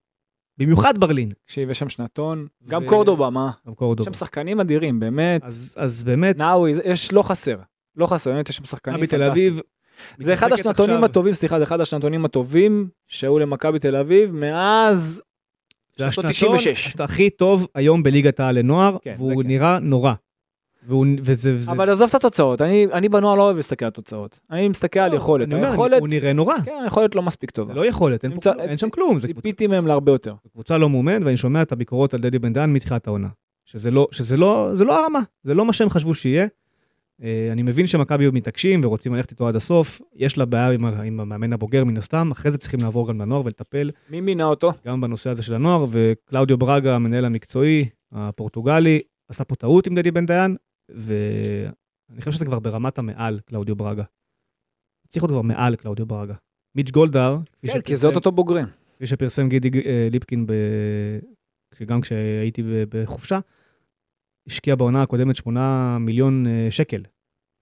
במיוחד 0.59 0.99
ברלין. 0.99 1.31
תקשיב, 1.45 1.71
יש 1.71 1.79
שם 1.79 1.89
שנתון. 1.89 2.47
גם 2.69 2.83
ו- 2.85 2.87
קורדובה, 2.87 3.31
מה? 3.31 3.51
גם 3.67 3.73
יש 3.73 3.79
קורדובה. 3.79 4.05
שם 4.13 4.19
שחקנים 4.19 4.61
אדירים, 4.61 5.01
באמת. 5.01 5.43
אז, 5.45 5.75
אז 5.79 6.03
באמת, 6.03 6.37
נאווי, 6.37 6.73
יש, 6.85 7.13
לא 7.13 7.23
חסר. 7.23 7.57
לא 7.97 8.07
חסר, 8.07 8.31
באמת 8.33 8.49
יש 8.49 8.57
שם 8.57 8.65
שחקנים 8.65 8.95
מכבי 8.97 9.07
תל 9.07 9.19
פנטסטיים. 9.25 9.53
אביב. 9.53 9.63
זה 10.19 10.35
אחד 10.35 10.53
השנתונים 10.53 10.91
עכשיו- 10.95 11.05
הטובים, 11.05 11.35
סליחה, 11.35 11.59
זה 11.59 11.65
אחד 11.65 11.81
השנתונים 11.81 12.25
הטובים 12.25 12.89
שהיו 13.07 13.39
למכבי 13.39 13.79
תל 13.79 13.97
אביב 13.97 14.31
מאז 14.31 15.23
זה 15.97 16.07
השנתון 16.07 16.31
ה-96. 16.55 17.03
הכי 17.05 17.31
טוב 17.31 17.67
היום 17.75 18.03
בליגת 18.03 18.41
העל 18.41 18.59
לנוער, 18.59 18.97
כן, 19.03 19.15
והוא 19.19 19.43
כן. 19.43 19.49
נראה 19.49 19.79
נורא. 19.79 20.13
והוא, 20.87 21.07
וזה, 21.23 21.55
וזה, 21.57 21.73
אבל 21.73 21.91
עזוב 21.91 22.09
את 22.09 22.15
התוצאות, 22.15 22.61
אני, 22.63 22.87
אני 22.93 23.09
בנוער 23.09 23.35
לא 23.35 23.43
אוהב 23.43 23.57
להסתכל 23.57 23.85
על 23.85 23.91
תוצאות. 23.91 24.41
אני 24.51 24.69
מסתכל 24.69 25.01
על 25.01 25.15
יכולת. 25.15 25.47
אני 25.49 25.55
אומר, 25.55 25.69
היכולת, 25.71 26.01
הוא 26.01 26.09
נראה 26.09 26.33
נורא. 26.33 26.55
כן, 26.65 26.81
היכולת 26.85 27.15
לא 27.15 27.23
מספיק 27.23 27.51
טובה. 27.51 27.75
לא 27.75 27.87
יכולת, 27.87 28.25
אין, 28.25 28.33
נמצא- 28.33 28.53
אין 28.59 28.77
שם 28.77 28.91
כלום. 28.91 29.21
ציפיתי 29.21 29.67
מהם 29.67 29.87
להרבה 29.87 30.13
יותר. 30.13 30.33
קבוצה 30.53 30.79
לא 30.79 30.91
מאומנת, 30.91 31.23
ואני 31.25 31.37
שומע 31.37 31.63
את 31.63 31.73
הביקורות 31.73 32.15
על 32.15 32.21
דדי 32.21 32.39
בן 32.39 32.53
דן 32.53 32.73
מתחילת 32.73 33.07
העונה. 33.07 33.29
שזה 33.65 33.91
לא, 33.91 34.09
שזה 34.11 34.37
לא, 34.37 34.71
זה 34.75 34.85
לא 34.85 35.03
הרמה, 35.03 35.21
זה 35.45 35.55
לא 35.55 35.65
מה 35.65 35.73
שהם 35.73 35.91
חשבו 35.91 36.15
שיהיה. 36.15 36.47
אה, 37.23 37.49
אני 37.53 37.63
מבין 37.63 37.87
שמכבי 37.87 38.31
מתעקשים 38.31 38.81
ורוצים 38.85 39.15
ללכת 39.15 39.31
איתו 39.31 39.49
עד 39.49 39.57
הסוף, 39.57 40.01
יש 40.17 40.39
לה 40.39 40.45
בעיה 40.45 40.71
עם, 40.71 40.85
עם 40.85 41.21
המאמן 41.21 41.53
הבוגר 41.53 41.85
מן 41.85 41.97
הסתם, 41.97 42.31
אחרי 42.31 42.51
זה 42.53 42.59
צריכים 42.59 42.81
לעבור 42.81 43.09
גם 43.09 43.21
לנוער 43.21 43.43
ולטפל 43.45 43.91
מי 44.11 44.21
מינה 44.21 44.45
אותו? 44.45 44.73
גם 44.87 45.01
בנושא 45.01 45.31
הזה 45.31 45.43
של 45.43 45.55
הנוער, 45.55 45.87
וקלאודיו 45.91 46.59
ברגה, 46.59 46.95
המנהל 46.95 47.25
המקצועי, 47.25 47.89
הפורטוגלי, 48.13 49.01
עשה 49.29 49.45
פה 49.45 49.55
טעות 49.55 49.87
עם 49.87 49.95
דדי 49.95 50.11
בן 50.11 50.27
דיין, 50.27 50.57
ואני 50.89 52.19
חושב 52.19 52.33
שזה 52.33 52.45
כבר 52.45 52.59
ברמת 52.59 52.99
המעל, 52.99 53.41
קלאודיו 53.41 53.77
ברגה. 53.77 54.05
צריך 55.09 55.23
להיות 55.23 55.31
כבר 55.31 55.43
מעל 55.43 55.77
קלאודיו 55.77 56.07
ברגה. 56.07 56.35
מיץ' 56.75 56.91
גולדהר, 56.91 57.39
כן, 57.39 57.45
כי 57.63 57.67
שפרסם- 57.69 57.97
זה 57.97 58.09
אותו 58.09 58.33
בוגרים. 58.33 58.67
כפי 58.97 59.07
שפרסם 59.07 59.49
גידי 59.49 59.71
אה, 59.87 60.09
ליפקין, 60.11 60.47
ב... 60.47 60.53
גם 61.87 62.01
כשהייתי 62.01 62.63
בחופשה, 62.89 63.39
השקיע 64.47 64.77
בעונה 64.77 65.03
הקודמת 65.03 65.37
8 65.37 65.99
מיליון 65.99 66.47
אה, 66.47 66.67
שקל 66.71 67.03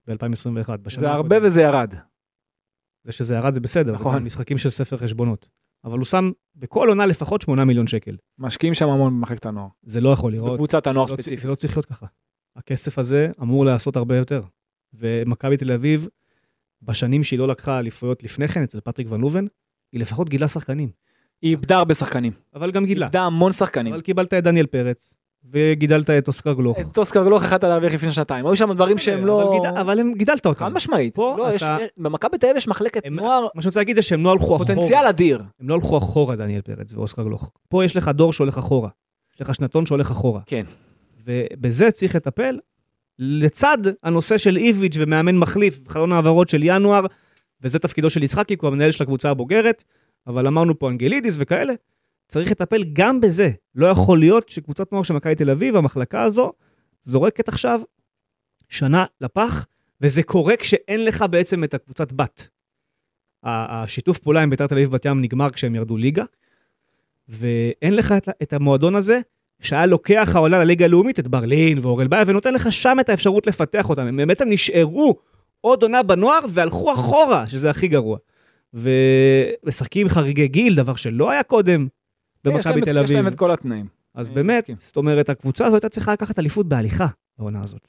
ב-2021. 0.07 0.71
זה 0.89 1.11
הרבה 1.11 1.37
וזה 1.43 1.63
ירד. 1.63 1.95
זה 3.05 3.13
שזה 3.13 3.35
ירד 3.35 3.55
זה 3.55 3.61
בסדר, 3.61 3.93
נכון. 3.93 4.13
זה 4.19 4.21
משחקים 4.21 4.59
של 4.59 4.69
ספר 4.69 4.97
חשבונות. 4.97 5.49
אבל 5.85 5.99
הוא 5.99 6.05
שם 6.05 6.31
בכל 6.57 6.89
עונה 6.89 7.07
לפחות 7.07 7.43
8 7.43 7.65
מיליון 7.65 7.87
שקל. 7.87 8.17
משקיעים 8.39 8.75
שם 8.75 8.89
המון 8.89 9.13
במחלקת 9.17 9.47
הנוער. 9.47 9.69
זה 9.83 10.01
לא 10.01 10.11
יכול 10.11 10.33
לראות. 10.33 10.53
בקבוצת 10.53 10.87
הנוער 10.87 11.07
לא 11.11 11.17
ספציפית. 11.17 11.39
זה 11.41 11.49
לא 11.49 11.55
צריך 11.55 11.77
להיות 11.77 11.87
ככה. 11.87 12.07
הכסף 12.71 12.99
הזה 12.99 13.29
אמור 13.43 13.65
לעשות 13.65 13.97
הרבה 13.97 14.17
יותר. 14.17 14.43
ומכבי 14.95 15.57
תל 15.57 15.73
אביב, 15.73 16.09
בשנים 16.83 17.25
שהיא 17.25 17.39
לא 17.39 17.49
לקחה 17.49 17.79
אליפויות 17.79 18.23
לפני 18.23 18.49
כן, 18.49 18.63
אצל 18.63 18.81
פטריק 18.81 19.07
ון 19.11 19.21
לובן, 19.21 19.45
היא 19.93 20.01
לפחות 20.01 20.29
גידלה 20.29 20.49
שחקנים. 20.49 20.89
היא 21.43 21.51
איבדה 21.51 21.79
הרבה 21.79 21.95
שחקנים. 21.95 22.33
אבל 22.55 22.71
גם 22.71 22.87
גידלה. 22.87 23.07
איבדה 23.07 23.23
המון 23.23 23.53
שחקנים. 23.53 23.93
אבל 23.93 24.03
קיבלת 24.03 24.35
את 24.35 24.45
דניאל 24.45 24.67
פרץ, 24.67 25.15
וגידלת 25.51 26.11
את 26.11 26.29
אוסקר 26.29 26.53
גלוך. 26.53 26.79
את 26.79 26.99
אוסקר 26.99 27.25
גלוך 27.25 27.45
יכלת 27.45 27.65
להרוויח 27.65 27.95
לפני 27.95 28.13
שנתיים. 28.13 28.47
היו 28.47 28.57
שם 28.57 28.73
דברים 28.73 28.99
שהם 28.99 29.27
לא... 29.27 29.61
אבל, 29.81 30.01
הם 30.01 30.15
גידלת 30.15 30.47
אותם. 30.47 30.65
חד 30.65 30.73
משמעית. 30.73 31.19
לא, 31.19 31.49
במכבי 31.97 32.39
תל 32.39 32.47
אביב 32.47 32.57
יש 32.57 32.69
מחלקת 32.69 33.07
נוער, 33.07 33.47
מה 33.55 33.63
שאני 33.63 33.69
רוצה 33.69 33.81
להגיד 33.81 33.97
זה 33.97 34.03
שהם 34.03 34.25
לא 34.25 34.33
הלכו 34.33 34.45
אחורה. 34.45 34.59
פוטנציאל 34.59 35.07
אדיר. 35.07 35.43
הם 35.61 35.69
לא 35.69 35.75
הלכו 35.75 35.99
אחורה, 35.99 36.37
דניאל 36.37 36.61
פרץ 36.61 36.95
ואוסקר 36.95 37.23
גלוך. 37.23 37.51
פה 37.69 37.85
יש 37.85 37.97
לך 37.97 38.09
דור 38.09 38.33
שהולך 38.33 38.59
אחורה. 38.59 38.89
יש 39.35 39.41
לך 39.41 39.55
שנתון 39.55 39.87
שהולך 39.87 40.11
אחורה. 40.11 40.41
כן. 40.47 40.65
ובזה 41.25 41.91
צריך 41.91 42.15
לטפל, 42.15 42.59
לצד 43.19 43.79
הנושא 44.03 44.39
של 44.39 44.57
איביץ' 44.57 44.95
ומאמן 44.99 45.37
מחליף, 45.37 45.89
חלון 45.89 46.13
העברות 46.13 46.49
של 46.49 46.61
ינואר, 46.63 47.07
וזה 47.63 47.79
תפקידו 47.79 48.11
של 48.11 48.23
יצחקי, 48.23 48.57
כי 48.57 48.67
הוא 48.67 48.73
המנהל 48.73 48.91
של 48.91 49.03
הקבוצה 49.05 49.31
הבוגרת, 49.31 49.85
אבל 50.27 50.47
אמרנו 50.47 50.79
פה 50.79 50.91
אנגלידיס 50.91 51.37
וכאלה, 51.39 51.73
צריך 52.29 52.51
לטפל 52.51 52.85
גם 52.93 53.21
בזה. 53.21 53.51
לא 53.75 53.87
יכול 53.87 54.19
להיות 54.19 54.49
שקבוצת 54.49 54.93
נוער 54.93 55.03
של 55.03 55.15
מכבי 55.15 55.35
תל 55.35 55.51
אביב, 55.51 55.77
המחלקה 55.77 56.23
הזו, 56.23 56.53
זורקת 57.03 57.49
עכשיו 57.49 57.81
שנה 58.69 59.05
לפח, 59.21 59.67
וזה 60.01 60.23
קורה 60.23 60.57
כשאין 60.57 61.05
לך 61.05 61.25
בעצם 61.31 61.65
את 61.65 61.75
הקבוצת 61.75 62.13
בת. 62.13 62.49
השיתוף 63.43 64.19
פעולה 64.19 64.43
עם 64.43 64.51
בית"ר 64.51 64.67
תל 64.67 64.75
אביב 64.75 64.91
בת 64.91 65.05
ים 65.05 65.23
נגמר 65.23 65.51
כשהם 65.51 65.75
ירדו 65.75 65.97
ליגה, 65.97 66.25
ואין 67.29 67.97
לך 67.97 68.15
את 68.43 68.53
המועדון 68.53 68.95
הזה 68.95 69.21
שהיה 69.61 69.87
לוקח 69.87 70.31
העולה 70.35 70.59
לליגה 70.59 70.85
הלאומית 70.85 71.19
את 71.19 71.29
ברלין 71.29 71.79
ואורל 71.79 72.07
באיה 72.07 72.25
ונותן 72.27 72.55
לך 72.55 72.73
שם 72.73 72.97
את 73.01 73.09
האפשרות 73.09 73.47
לפתח 73.47 73.89
אותם. 73.89 74.03
הם 74.03 74.29
בעצם 74.29 74.49
נשארו 74.49 75.17
עוד 75.61 75.83
עונה 75.83 76.03
בנוער 76.03 76.41
והלכו 76.49 76.93
אחורה, 76.93 77.47
שזה 77.47 77.71
הכי 77.71 77.89
גרוע. 77.89 78.19
ומשחקים 78.75 80.09
חריגי 80.09 80.49
גיל, 80.49 80.75
דבר 80.75 80.95
שלא 80.95 81.31
היה 81.31 81.43
קודם 81.43 81.87
כן, 82.45 82.51
במכבי 82.53 82.81
תל 82.81 83.05
יש 83.05 83.11
להם 83.11 83.19
אביב. 83.19 83.27
את 83.27 83.39
כל 83.39 83.51
התנאים. 83.51 83.87
אז 84.15 84.29
אני 84.29 84.35
באמת, 84.35 84.63
מסכים. 84.63 84.77
זאת 84.77 84.97
אומרת, 84.97 85.29
הקבוצה 85.29 85.67
הזו 85.67 85.77
הייתה 85.77 85.89
צריכה 85.89 86.13
לקחת 86.13 86.39
אליפות 86.39 86.67
בהליכה 86.67 87.07
בעונה 87.39 87.63
הזאת. 87.63 87.89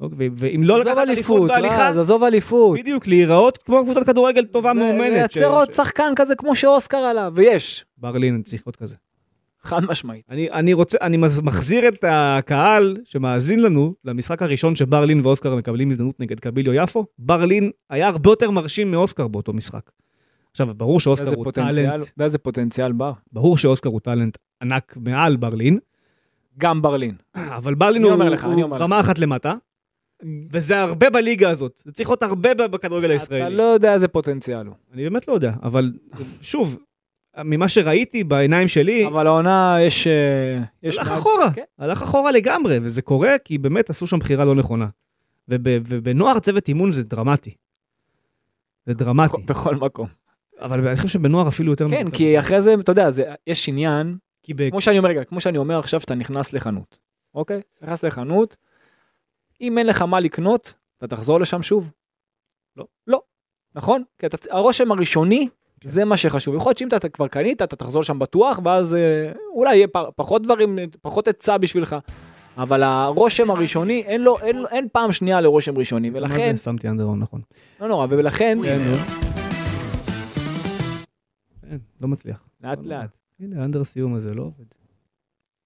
אוקיי, 0.00 0.30
ואם 0.36 0.60
לא 0.64 0.74
עזוב 0.74 0.86
לקחת 0.86 0.98
אליפות 0.98 1.40
אליפות, 1.40 1.50
בהליכה, 1.50 1.88
רז, 1.88 1.98
עזוב 1.98 2.22
אליפות. 2.22 2.78
בדיוק, 2.78 3.06
להיראות 3.06 3.58
כמו 3.58 3.84
קבוצת 3.84 4.06
כדורגל 4.06 4.44
טובה 4.44 4.72
מאומנת. 4.72 5.12
לייצר 5.12 5.52
עוד 5.52 5.72
שחקן 5.72 6.12
כזה 6.16 6.34
כמו 6.34 6.56
שאוסקר 6.56 6.96
עליו, 6.96 7.32
ויש. 7.36 7.84
ברלין 7.98 8.42
צריך 8.42 8.62
להיות 8.66 8.76
כזה. 8.76 8.96
חד 9.62 9.80
משמעית. 9.84 10.24
אני, 10.30 10.50
אני 10.50 10.72
רוצה, 10.72 10.98
אני 11.00 11.16
מחזיר 11.42 11.88
את 11.88 12.04
הקהל 12.08 12.96
שמאזין 13.04 13.62
לנו 13.62 13.94
למשחק 14.04 14.42
הראשון 14.42 14.74
שברלין 14.74 15.20
ואוסקר 15.26 15.56
מקבלים 15.56 15.90
הזדמנות 15.90 16.20
נגד 16.20 16.40
קביליו 16.40 16.74
יפו. 16.74 17.06
ברלין 17.18 17.70
היה 17.90 18.08
הרבה 18.08 18.30
יותר 18.30 18.50
מרשים 18.50 18.90
מאוסקר 18.90 19.28
באותו 19.28 19.52
משחק. 19.52 19.90
עכשיו, 20.50 20.74
ברור 20.74 21.00
שאוסקר 21.00 21.30
הוא 21.36 21.44
פוטנציאל, 21.44 21.86
טאלנט, 21.86 22.02
אתה 22.02 22.12
יודע 22.16 22.24
איזה 22.24 22.38
פוטנציאל 22.38 22.92
בר. 22.92 23.12
ברור 23.32 23.58
שאוסקר 23.58 23.88
הוא 23.88 24.00
טאלנט 24.00 24.38
ענק 24.62 24.96
מעל 25.00 25.36
ברלין, 25.36 25.78
גם 26.58 26.82
ברלין. 26.82 27.14
אבל 27.36 27.74
ברלין 27.74 28.02
הוא, 28.02 28.12
לך, 28.12 28.44
הוא 28.44 28.52
אומר 28.62 28.76
לך. 28.76 28.82
רמה 28.82 29.00
אחת 29.00 29.18
למטה, 29.18 29.54
וזה 30.52 30.80
הרבה 30.80 31.10
בליגה 31.10 31.50
הזאת. 31.50 31.82
זה 31.84 31.92
צריך 31.92 32.08
להיות 32.08 32.22
הרבה 32.22 32.54
בכדורגל 32.54 33.06
אתה 33.06 33.12
הישראלי. 33.12 33.56
לא 33.56 33.62
יודע 33.62 33.94
איזה 33.94 34.08
פוטנציאל 34.08 34.66
הוא. 34.66 34.74
אני 34.94 35.02
באמת 35.02 35.28
לא 35.28 35.32
יודע, 35.32 35.52
אבל 35.62 35.92
שוב, 36.40 36.78
ממה 37.38 37.68
שראיתי 37.68 38.24
בעיניים 38.24 38.68
שלי, 38.68 39.06
אבל 39.06 39.26
העונה 39.26 39.76
יש... 39.86 40.06
אה, 40.06 40.58
יש 40.82 40.98
הלך 40.98 41.08
מעט- 41.08 41.18
אחורה, 41.18 41.52
כן. 41.54 41.62
הלך 41.78 42.02
אחורה 42.02 42.30
לגמרי, 42.32 42.78
וזה 42.82 43.02
קורה 43.02 43.38
כי 43.44 43.58
באמת 43.58 43.90
עשו 43.90 44.06
שם 44.06 44.18
בחירה 44.18 44.44
לא 44.44 44.54
נכונה. 44.54 44.86
וב- 45.48 45.60
ובנוער 45.88 46.38
צוות 46.38 46.68
אימון 46.68 46.90
זה 46.92 47.02
דרמטי. 47.02 47.54
זה 48.86 48.94
דרמטי. 48.94 49.42
בכל 49.42 49.74
מקום. 49.74 50.06
אבל 50.60 50.88
אני 50.88 50.96
חושב 50.96 51.08
שבנוער 51.08 51.48
אפילו 51.48 51.72
יותר... 51.72 51.88
כן, 51.90 52.10
כי 52.10 52.38
אחרי 52.38 52.60
זה, 52.62 52.74
אתה 52.80 52.92
יודע, 52.92 53.10
זה- 53.10 53.24
יש 53.46 53.68
עניין, 53.68 54.16
כי 54.42 54.54
ב- 54.54 54.70
כמו 54.70 54.80
שאני 54.80 54.98
אומר, 54.98 55.08
רגע, 55.08 55.24
כמו 55.24 55.40
שאני 55.40 55.58
אומר 55.58 55.78
עכשיו, 55.78 56.00
שאתה 56.00 56.14
נכנס 56.14 56.52
לחנות, 56.52 56.98
אוקיי? 57.34 57.60
נכנס 57.82 58.04
לחנות, 58.04 58.56
אם 59.60 59.78
אין 59.78 59.86
לך 59.86 60.02
מה 60.02 60.20
לקנות, 60.20 60.74
אתה 60.98 61.06
תחזור 61.06 61.40
לשם 61.40 61.62
שוב? 61.62 61.90
לא. 62.76 62.84
לא, 63.06 63.20
נכון? 63.74 64.02
כי 64.18 64.26
אתה, 64.26 64.36
הרושם 64.50 64.92
הראשוני, 64.92 65.48
זה 65.84 66.04
מה 66.04 66.16
שחשוב. 66.16 66.54
יכול 66.54 66.70
להיות 66.70 66.78
שאם 66.78 66.88
אתה 66.88 67.08
כבר 67.08 67.28
קנית, 67.28 67.62
אתה 67.62 67.76
תחזור 67.76 68.02
שם 68.02 68.18
בטוח, 68.18 68.60
ואז 68.64 68.94
אה, 68.94 69.32
אולי 69.54 69.76
יהיה 69.76 69.86
פחות 70.16 70.42
דברים, 70.42 70.78
פחות 71.02 71.26
היצע 71.26 71.58
בשבילך. 71.58 71.96
אבל 72.56 72.82
הרושם 72.82 73.50
הראשוני, 73.50 74.02
אין 74.06 74.22
לו, 74.22 74.38
אין, 74.38 74.64
אין 74.70 74.86
פעם 74.92 75.12
שנייה 75.12 75.40
לרושם 75.40 75.78
ראשוני, 75.78 76.10
מה 76.10 76.18
ולכן, 76.18 76.56
זה? 76.56 76.62
שמתי 76.62 76.88
אנדרון, 76.88 77.20
נכון. 77.20 77.40
לא 77.80 77.88
נורא, 77.88 78.06
ולכן, 78.10 78.58
כן. 78.62 78.78
כן, 81.70 81.76
לא 82.00 82.08
מצליח. 82.08 82.44
לאט 82.64 82.86
לאט. 82.86 83.10
הנה, 83.40 83.62
האנדר 83.62 83.84
סיום 83.84 84.14
הזה 84.14 84.34
לא 84.34 84.42
עובד. 84.42 84.64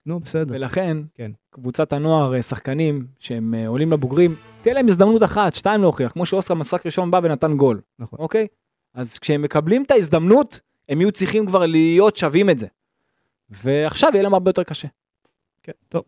נו, 0.07 0.21
בסדר. 0.21 0.55
ולכן, 0.55 0.97
כן. 1.15 1.31
קבוצת 1.51 1.93
הנוער, 1.93 2.35
אה, 2.35 2.43
שחקנים 2.43 3.07
שהם 3.19 3.55
אה, 3.55 3.69
עולים 3.69 3.93
לבוגרים, 3.93 4.35
תהיה 4.63 4.75
להם 4.75 4.89
הזדמנות 4.89 5.23
אחת, 5.23 5.55
שתיים 5.55 5.81
להוכיח, 5.81 6.13
כמו 6.13 6.27
שאוסקר 6.27 6.55
משחק 6.55 6.87
ראשון 6.87 7.11
בא 7.11 7.21
ונתן 7.23 7.57
גול, 7.57 7.81
נכון. 7.99 8.19
אוקיי? 8.19 8.47
אז 8.95 9.19
כשהם 9.19 9.43
מקבלים 9.43 9.83
את 9.83 9.91
ההזדמנות, 9.91 10.61
הם 10.89 11.01
יהיו 11.01 11.13
צריכים 11.13 11.47
כבר 11.47 11.67
להיות 11.67 12.17
שווים 12.17 12.51
את 12.51 12.59
זה. 12.59 12.67
ועכשיו 13.51 14.11
יהיה 14.13 14.23
להם 14.23 14.35
הרבה 14.35 14.49
יותר 14.49 14.63
קשה. 14.63 14.89
כן, 15.63 15.73
טוב. 15.89 16.03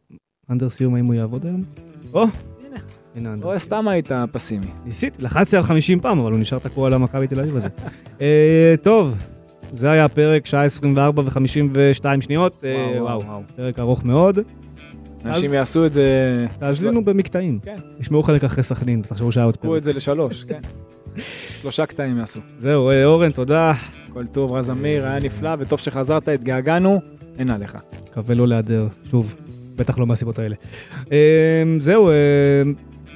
אנדר 0.50 0.68
סיום, 0.68 0.94
האם 0.94 1.06
הוא 1.06 1.14
יעבוד 1.14 1.46
היום? 1.46 1.62
או, 2.12 2.24
הנה. 3.16 3.32
אנדר. 3.32 3.46
או 3.46 3.60
סתם 3.60 3.88
היית 3.88 4.08
פסימי. 4.32 4.66
ניסיתי, 4.84 5.22
לחצתי 5.22 5.56
על 5.56 5.62
50 5.62 6.00
פעם, 6.00 6.18
אבל 6.18 6.32
הוא 6.32 6.40
נשאר 6.40 6.58
תקוע 6.58 6.86
על 6.86 6.92
המכבי 6.92 7.26
תל 7.26 7.40
אביב 7.40 7.56
הזה. 7.56 7.68
אה, 8.20 8.74
טוב, 8.82 9.14
זה 9.72 9.90
היה 9.90 10.04
הפרק, 10.04 10.46
שעה 10.46 10.64
24 10.64 11.22
ו-52 11.22 12.20
שניות. 12.20 12.64
אה, 12.64 13.02
וואו, 13.02 13.42
פרק 13.56 13.78
ארוך 13.78 14.04
מאוד. 14.04 14.38
אנשים 15.24 15.54
יעשו 15.54 15.86
את 15.86 15.92
זה, 15.92 16.06
תאזינו 16.58 17.04
במקטעים. 17.04 17.58
כן. 17.62 17.76
ישמעו 18.00 18.22
חלק 18.22 18.44
אחרי 18.44 18.62
סכנין, 18.62 19.02
תחשבו 19.02 19.32
שהיה 19.32 19.46
עוד 19.46 19.56
קחו 19.56 19.68
פרק. 19.68 19.78
את 19.78 19.84
זה 19.84 19.92
לשלוש, 19.92 20.44
כן. 20.44 20.60
שלושה 21.60 21.86
קטעים 21.86 22.18
יעשו. 22.18 22.40
זהו, 22.58 22.90
אה, 22.90 23.04
אורן, 23.04 23.30
תודה. 23.30 23.72
כל 24.12 24.26
טוב, 24.26 24.52
רז 24.52 24.70
אמיר, 24.70 25.06
היה 25.06 25.18
נפלא, 25.18 25.50
וטוב 25.58 25.78
שחזרת, 25.78 26.28
התגעגענו, 26.28 27.00
אין 27.38 27.50
עליך. 27.50 27.78
מקווה 28.10 28.34
לא 28.34 28.48
להיעדר, 28.48 28.86
שוב, 29.10 29.34
בטח 29.76 29.98
לא 29.98 30.06
מהסיבות 30.06 30.38
האלה. 30.38 30.54
אה, 31.12 31.62
זהו, 31.80 32.08
אה, 32.08 32.14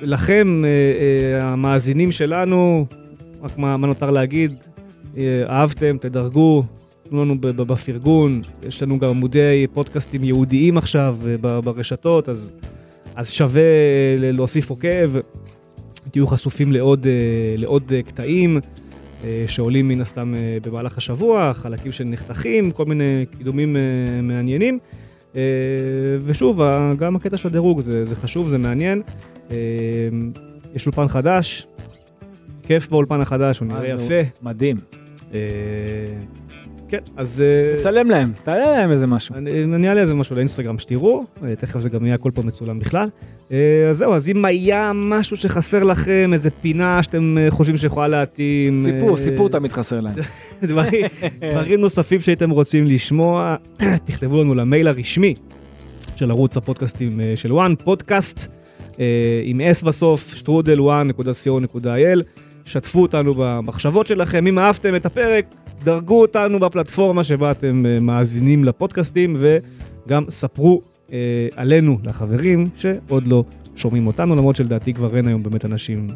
לכם, 0.02 0.62
המאזינים 1.40 2.12
שלנו, 2.12 2.86
רק 3.42 3.58
מה, 3.58 3.76
מה 3.76 3.86
נותר 3.86 4.10
להגיד, 4.10 4.54
אה, 5.16 5.44
אהבתם, 5.48 5.96
תדרגו, 6.00 6.64
תנו 7.08 7.24
לנו 7.24 7.34
בפרגון, 7.40 8.42
יש 8.68 8.82
לנו 8.82 8.98
גם 8.98 9.08
עמודי 9.08 9.66
פודקאסטים 9.72 10.24
ייעודיים 10.24 10.78
עכשיו 10.78 11.16
ברשתות, 11.40 12.28
אז, 12.28 12.52
אז 13.14 13.30
שווה 13.30 13.62
להוסיף 14.18 14.70
עוקב, 14.70 15.10
תהיו 16.12 16.26
חשופים 16.26 16.72
לעוד, 16.72 17.06
אה, 17.06 17.12
לעוד 17.56 17.92
אה, 17.92 18.02
קטעים. 18.02 18.60
אה, 19.24 19.44
שעולים 19.46 19.88
מן 19.88 20.00
הסתם 20.00 20.34
במהלך 20.62 20.98
השבוע, 20.98 21.52
חלקים 21.54 21.92
שנחתכים, 21.92 22.70
כל 22.70 22.84
מיני 22.84 23.26
קידומים 23.38 23.76
מעניינים. 24.22 24.78
ושוב, 26.22 26.60
גם 26.98 27.16
הקטע 27.16 27.36
של 27.36 27.48
הדירוג 27.48 27.80
זה, 27.80 28.04
זה 28.04 28.16
חשוב, 28.16 28.48
זה 28.48 28.58
מעניין. 28.58 29.02
יש 30.74 30.86
אולפן 30.86 31.08
חדש, 31.08 31.66
כיף 32.62 32.88
באולפן 32.88 33.20
החדש, 33.20 33.58
הוא 33.58 33.68
נראה 33.68 33.88
יפה. 33.88 34.20
מדהים. 34.42 34.76
כן, 36.90 36.98
אז 37.16 37.42
אה, 37.42 37.78
תצלם 37.78 38.10
להם, 38.10 38.32
תעלה 38.44 38.70
להם 38.70 38.90
איזה 38.90 39.06
משהו. 39.06 39.34
אני 39.34 39.64
אני 39.64 39.88
אעלה 39.88 40.00
איזה 40.00 40.14
משהו 40.14 40.36
לאינסטגרם 40.36 40.78
שתראו, 40.78 41.20
אה, 41.44 41.56
תכף 41.56 41.80
זה 41.80 41.88
גם 41.88 42.04
יהיה 42.04 42.14
הכל 42.14 42.30
פה 42.34 42.42
מצולם 42.42 42.78
בכלל. 42.78 43.08
אה, 43.52 43.86
אז 43.90 43.96
זהו, 43.96 44.14
אז 44.14 44.28
אם 44.28 44.44
היה 44.44 44.92
משהו 44.94 45.36
שחסר 45.36 45.82
לכם, 45.82 46.30
איזה 46.32 46.50
פינה 46.50 47.02
שאתם 47.02 47.36
חושבים 47.48 47.76
שיכולה 47.76 48.08
להתאים. 48.08 48.76
סיפור, 48.76 49.16
סיפור 49.16 49.48
תמיד 49.48 49.72
חסר 49.72 50.00
להם. 50.00 50.14
דברים, 50.62 51.06
דברים 51.50 51.80
נוספים 51.80 52.20
שהייתם 52.20 52.50
רוצים 52.50 52.86
לשמוע, 52.86 53.56
תכתבו 54.06 54.42
לנו 54.42 54.54
למייל 54.54 54.88
הרשמי 54.88 55.34
של 56.16 56.30
ערוץ 56.30 56.56
הפודקאסטים 56.56 57.20
של 57.34 57.52
וואן, 57.52 57.74
פודקאסט 57.84 58.48
עם 59.44 59.60
s 59.60 59.84
בסוף, 59.84 60.34
שטרודל 60.34 60.78
one.co.il. 60.78 62.22
שתפו 62.64 63.02
אותנו 63.02 63.34
במחשבות 63.36 64.06
שלכם, 64.06 64.46
אם 64.46 64.58
אהבתם 64.58 64.96
את 64.96 65.06
הפרק, 65.06 65.44
דרגו 65.84 66.20
אותנו 66.20 66.60
בפלטפורמה 66.60 67.24
שבה 67.24 67.50
אתם 67.50 67.86
אה, 67.86 68.00
מאזינים 68.00 68.64
לפודקאסטים, 68.64 69.36
וגם 69.38 70.24
ספרו 70.30 70.82
אה, 71.12 71.48
עלינו 71.56 71.98
לחברים 72.04 72.64
שעוד 72.76 73.26
לא 73.26 73.44
שומעים 73.76 74.06
אותנו, 74.06 74.36
למרות 74.36 74.56
שלדעתי 74.56 74.94
כבר 74.94 75.16
אין 75.16 75.28
היום 75.28 75.42
באמת 75.42 75.64
אנשים, 75.64 76.06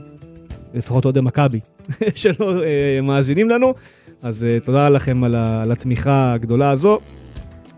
לפחות 0.75 1.05
אוהדי 1.05 1.21
מכבי, 1.21 1.61
שלא 2.15 2.63
אה, 2.65 3.01
מאזינים 3.03 3.51
לנו. 3.51 3.75
אז 4.23 4.47
uh, 4.47 4.65
תודה 4.65 4.89
לכם 4.89 5.25
על, 5.25 5.35
ה, 5.35 5.63
על 5.63 5.73
התמיכה 5.73 6.33
הגדולה 6.33 6.71
הזו, 6.71 6.99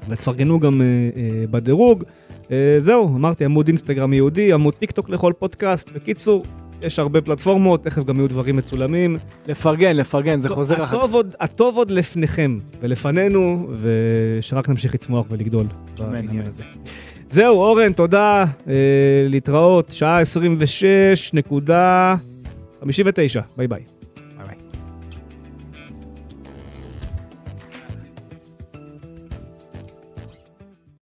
ותפרגנו 0.08 0.60
גם 0.60 0.72
uh, 0.72 1.16
uh, 1.16 1.50
בדירוג. 1.50 2.02
Uh, 2.42 2.48
זהו, 2.78 3.08
אמרתי, 3.08 3.44
עמוד 3.44 3.68
אינסטגרם 3.68 4.12
יהודי, 4.12 4.52
עמוד 4.52 4.74
טיק 4.74 4.90
טוק 4.90 5.08
לכל 5.08 5.32
פודקאסט. 5.38 5.92
בקיצור, 5.92 6.42
יש 6.82 6.98
הרבה 6.98 7.20
פלטפורמות, 7.20 7.84
תכף 7.84 8.04
גם 8.04 8.16
יהיו 8.16 8.28
דברים 8.28 8.56
מצולמים. 8.56 9.18
לפרגן, 9.46 9.96
לפרגן, 9.96 10.40
זה 10.40 10.48
חוזר 10.48 10.74
אחר 10.74 10.86
כך. 10.86 11.14
הטוב 11.40 11.76
עוד, 11.76 11.90
לפניכם 11.90 12.58
ולפנינו, 12.80 13.68
ושרק 13.80 14.68
נמשיך 14.68 14.94
לצמוח 14.94 15.26
ולגדול 15.30 15.66
בעניין. 15.98 16.46
הזה. 16.46 16.64
זהו, 17.30 17.56
אורן, 17.56 17.92
תודה, 17.92 18.44
uh, 18.44 18.68
להתראות, 19.28 19.90
שעה 19.90 20.20
26 20.20 21.30
נקודה 21.34 22.14
59, 22.80 23.40
ביי 23.56 23.68
ביי. 23.68 23.95